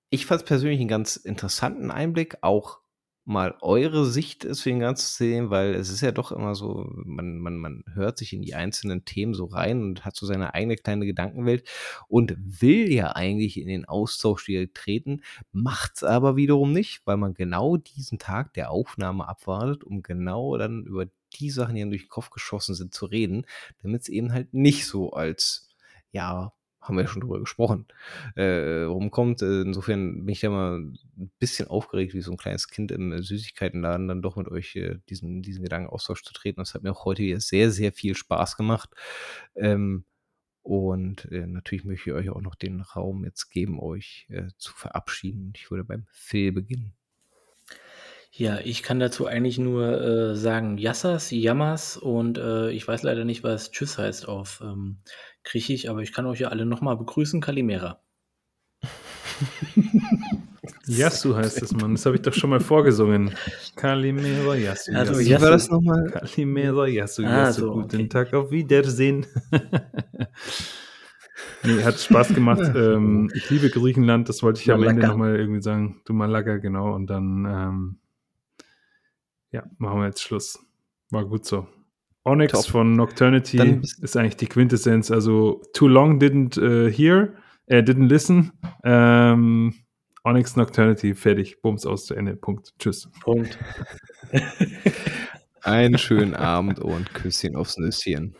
ich 0.09 0.25
fand 0.25 0.41
es 0.41 0.45
persönlich 0.45 0.81
einen 0.81 0.89
ganz 0.89 1.15
interessanten 1.15 1.89
Einblick, 1.89 2.37
auch 2.41 2.79
mal 3.29 3.55
eure 3.61 4.05
Sicht 4.05 4.43
ist 4.43 4.61
für 4.61 4.69
den 4.69 4.79
ganzen 4.79 5.05
sehen, 5.05 5.49
weil 5.51 5.75
es 5.75 5.89
ist 5.89 6.01
ja 6.01 6.11
doch 6.11 6.31
immer 6.31 6.55
so, 6.55 6.89
man, 7.05 7.37
man, 7.37 7.57
man 7.57 7.83
hört 7.93 8.17
sich 8.17 8.33
in 8.33 8.41
die 8.41 8.55
einzelnen 8.55 9.05
Themen 9.05 9.35
so 9.35 9.45
rein 9.45 9.83
und 9.83 10.03
hat 10.03 10.15
so 10.15 10.25
seine 10.25 10.55
eigene 10.55 10.75
kleine 10.75 11.05
Gedankenwelt 11.05 11.69
und 12.07 12.35
will 12.39 12.91
ja 12.91 13.11
eigentlich 13.15 13.57
in 13.57 13.67
den 13.67 13.85
Austausch 13.85 14.49
treten, 14.73 15.21
macht 15.51 15.97
es 15.97 16.03
aber 16.03 16.35
wiederum 16.35 16.73
nicht, 16.73 17.01
weil 17.05 17.17
man 17.17 17.35
genau 17.35 17.77
diesen 17.77 18.17
Tag 18.17 18.53
der 18.53 18.71
Aufnahme 18.71 19.27
abwartet, 19.27 19.83
um 19.83 20.01
genau 20.01 20.57
dann 20.57 20.85
über 20.85 21.05
die 21.39 21.51
Sachen, 21.51 21.75
die 21.75 21.81
dann 21.81 21.91
durch 21.91 22.05
den 22.05 22.09
Kopf 22.09 22.31
geschossen 22.31 22.73
sind, 22.73 22.95
zu 22.95 23.05
reden, 23.05 23.45
damit 23.83 24.01
es 24.01 24.09
eben 24.09 24.33
halt 24.33 24.55
nicht 24.55 24.87
so 24.87 25.11
als 25.11 25.69
ja, 26.11 26.51
haben 26.81 26.95
wir 26.95 27.03
ja 27.03 27.07
schon 27.07 27.21
drüber 27.21 27.39
gesprochen, 27.39 27.85
äh, 28.35 28.83
rumkommt. 28.83 29.41
Äh, 29.41 29.61
insofern 29.61 30.25
bin 30.25 30.29
ich 30.29 30.41
ja 30.41 30.49
mal 30.49 30.79
ein 30.79 31.31
bisschen 31.39 31.67
aufgeregt, 31.67 32.13
wie 32.13 32.21
so 32.21 32.31
ein 32.31 32.37
kleines 32.37 32.67
Kind 32.67 32.91
im 32.91 33.21
Süßigkeitenladen, 33.21 34.07
dann 34.07 34.21
doch 34.21 34.35
mit 34.35 34.47
euch 34.47 34.75
äh, 34.75 34.97
diesen, 35.09 35.41
diesen 35.41 35.63
Gedankenaustausch 35.63 36.23
zu 36.23 36.33
treten. 36.33 36.61
Das 36.61 36.73
hat 36.73 36.83
mir 36.83 36.91
auch 36.91 37.05
heute 37.05 37.23
wieder 37.23 37.39
sehr, 37.39 37.71
sehr 37.71 37.91
viel 37.91 38.15
Spaß 38.15 38.57
gemacht. 38.57 38.89
Ähm, 39.55 40.05
und 40.61 41.25
äh, 41.31 41.47
natürlich 41.47 41.85
möchte 41.85 42.09
ich 42.09 42.15
euch 42.15 42.29
auch 42.29 42.41
noch 42.41 42.55
den 42.55 42.81
Raum 42.81 43.25
jetzt 43.25 43.49
geben, 43.49 43.79
euch 43.79 44.27
äh, 44.29 44.47
zu 44.57 44.73
verabschieden. 44.73 45.53
Ich 45.55 45.71
würde 45.71 45.83
beim 45.83 46.05
Phil 46.11 46.51
beginnen. 46.51 46.93
Ja, 48.31 48.59
ich 48.59 48.83
kann 48.83 48.99
dazu 48.99 49.25
eigentlich 49.25 49.57
nur 49.57 50.01
äh, 50.01 50.35
sagen 50.35 50.77
Yassas, 50.77 51.31
Yamas 51.31 51.97
und 51.97 52.37
äh, 52.37 52.69
ich 52.69 52.87
weiß 52.87 53.01
leider 53.01 53.25
nicht, 53.25 53.43
was 53.43 53.71
Tschüss 53.71 53.97
heißt 53.97 54.27
auf 54.27 54.61
ähm, 54.63 54.99
Griechisch, 55.43 55.87
aber 55.87 56.01
ich 56.01 56.13
kann 56.13 56.25
euch 56.25 56.39
ja 56.39 56.49
alle 56.49 56.65
nochmal 56.65 56.97
begrüßen. 56.97 57.41
Kalimera. 57.41 58.01
Yasu 60.87 61.35
heißt 61.35 61.61
es, 61.61 61.73
Mann. 61.73 61.93
Das 61.93 62.05
habe 62.05 62.15
ich 62.15 62.21
doch 62.21 62.33
schon 62.33 62.49
mal 62.49 62.59
vorgesungen. 62.59 63.35
Kalimera 63.75 64.55
Yasu. 64.55 64.93
Also, 64.93 65.19
Wie 65.19 65.31
war 65.31 65.51
das 65.51 65.69
nochmal? 65.69 66.09
Kalimera 66.09 66.87
Yasu. 66.87 67.23
Ah, 67.23 67.45
Yasu. 67.45 67.61
So, 67.61 67.73
Guten 67.73 67.95
okay. 67.95 68.09
Tag, 68.09 68.33
auf 68.33 68.51
Wiedersehen. 68.51 69.25
nee, 71.63 71.83
hat 71.83 71.99
Spaß 71.99 72.33
gemacht. 72.33 72.61
ähm, 72.75 73.31
ich 73.33 73.49
liebe 73.49 73.69
Griechenland, 73.69 74.29
das 74.29 74.43
wollte 74.43 74.61
ich 74.61 74.67
Malaga. 74.67 74.89
am 74.89 74.95
Ende 74.95 75.07
nochmal 75.07 75.35
irgendwie 75.35 75.61
sagen. 75.61 76.01
Du 76.05 76.13
Malaga, 76.13 76.57
genau. 76.57 76.93
Und 76.93 77.07
dann 77.07 77.45
ähm, 77.45 77.97
Ja, 79.51 79.63
machen 79.77 79.99
wir 79.99 80.07
jetzt 80.07 80.21
Schluss. 80.21 80.59
War 81.11 81.25
gut 81.25 81.45
so. 81.45 81.67
Onyx 82.29 82.53
Top. 82.53 82.65
von 82.65 82.93
Nocturnity 82.93 83.57
Dann 83.57 83.81
ist 83.81 84.15
eigentlich 84.15 84.37
die 84.37 84.47
Quintessenz. 84.47 85.11
Also, 85.11 85.61
too 85.73 85.87
long 85.87 86.19
didn't 86.19 86.57
äh, 86.61 86.91
hear, 86.91 87.33
äh, 87.67 87.81
didn't 87.81 88.07
listen. 88.07 88.51
Ähm, 88.83 89.73
Onyx 90.23 90.55
Nocturnity, 90.55 91.15
fertig. 91.15 91.61
Bums 91.61 91.85
aus 91.85 92.05
zu 92.05 92.13
Ende. 92.13 92.35
Punkt. 92.35 92.73
Tschüss. 92.79 93.09
Punkt. 93.21 93.57
Einen 95.61 95.97
schönen 95.97 96.35
Abend 96.35 96.79
und 96.79 97.13
Küsschen 97.13 97.55
aufs 97.55 97.77
Nüsschen. 97.77 98.35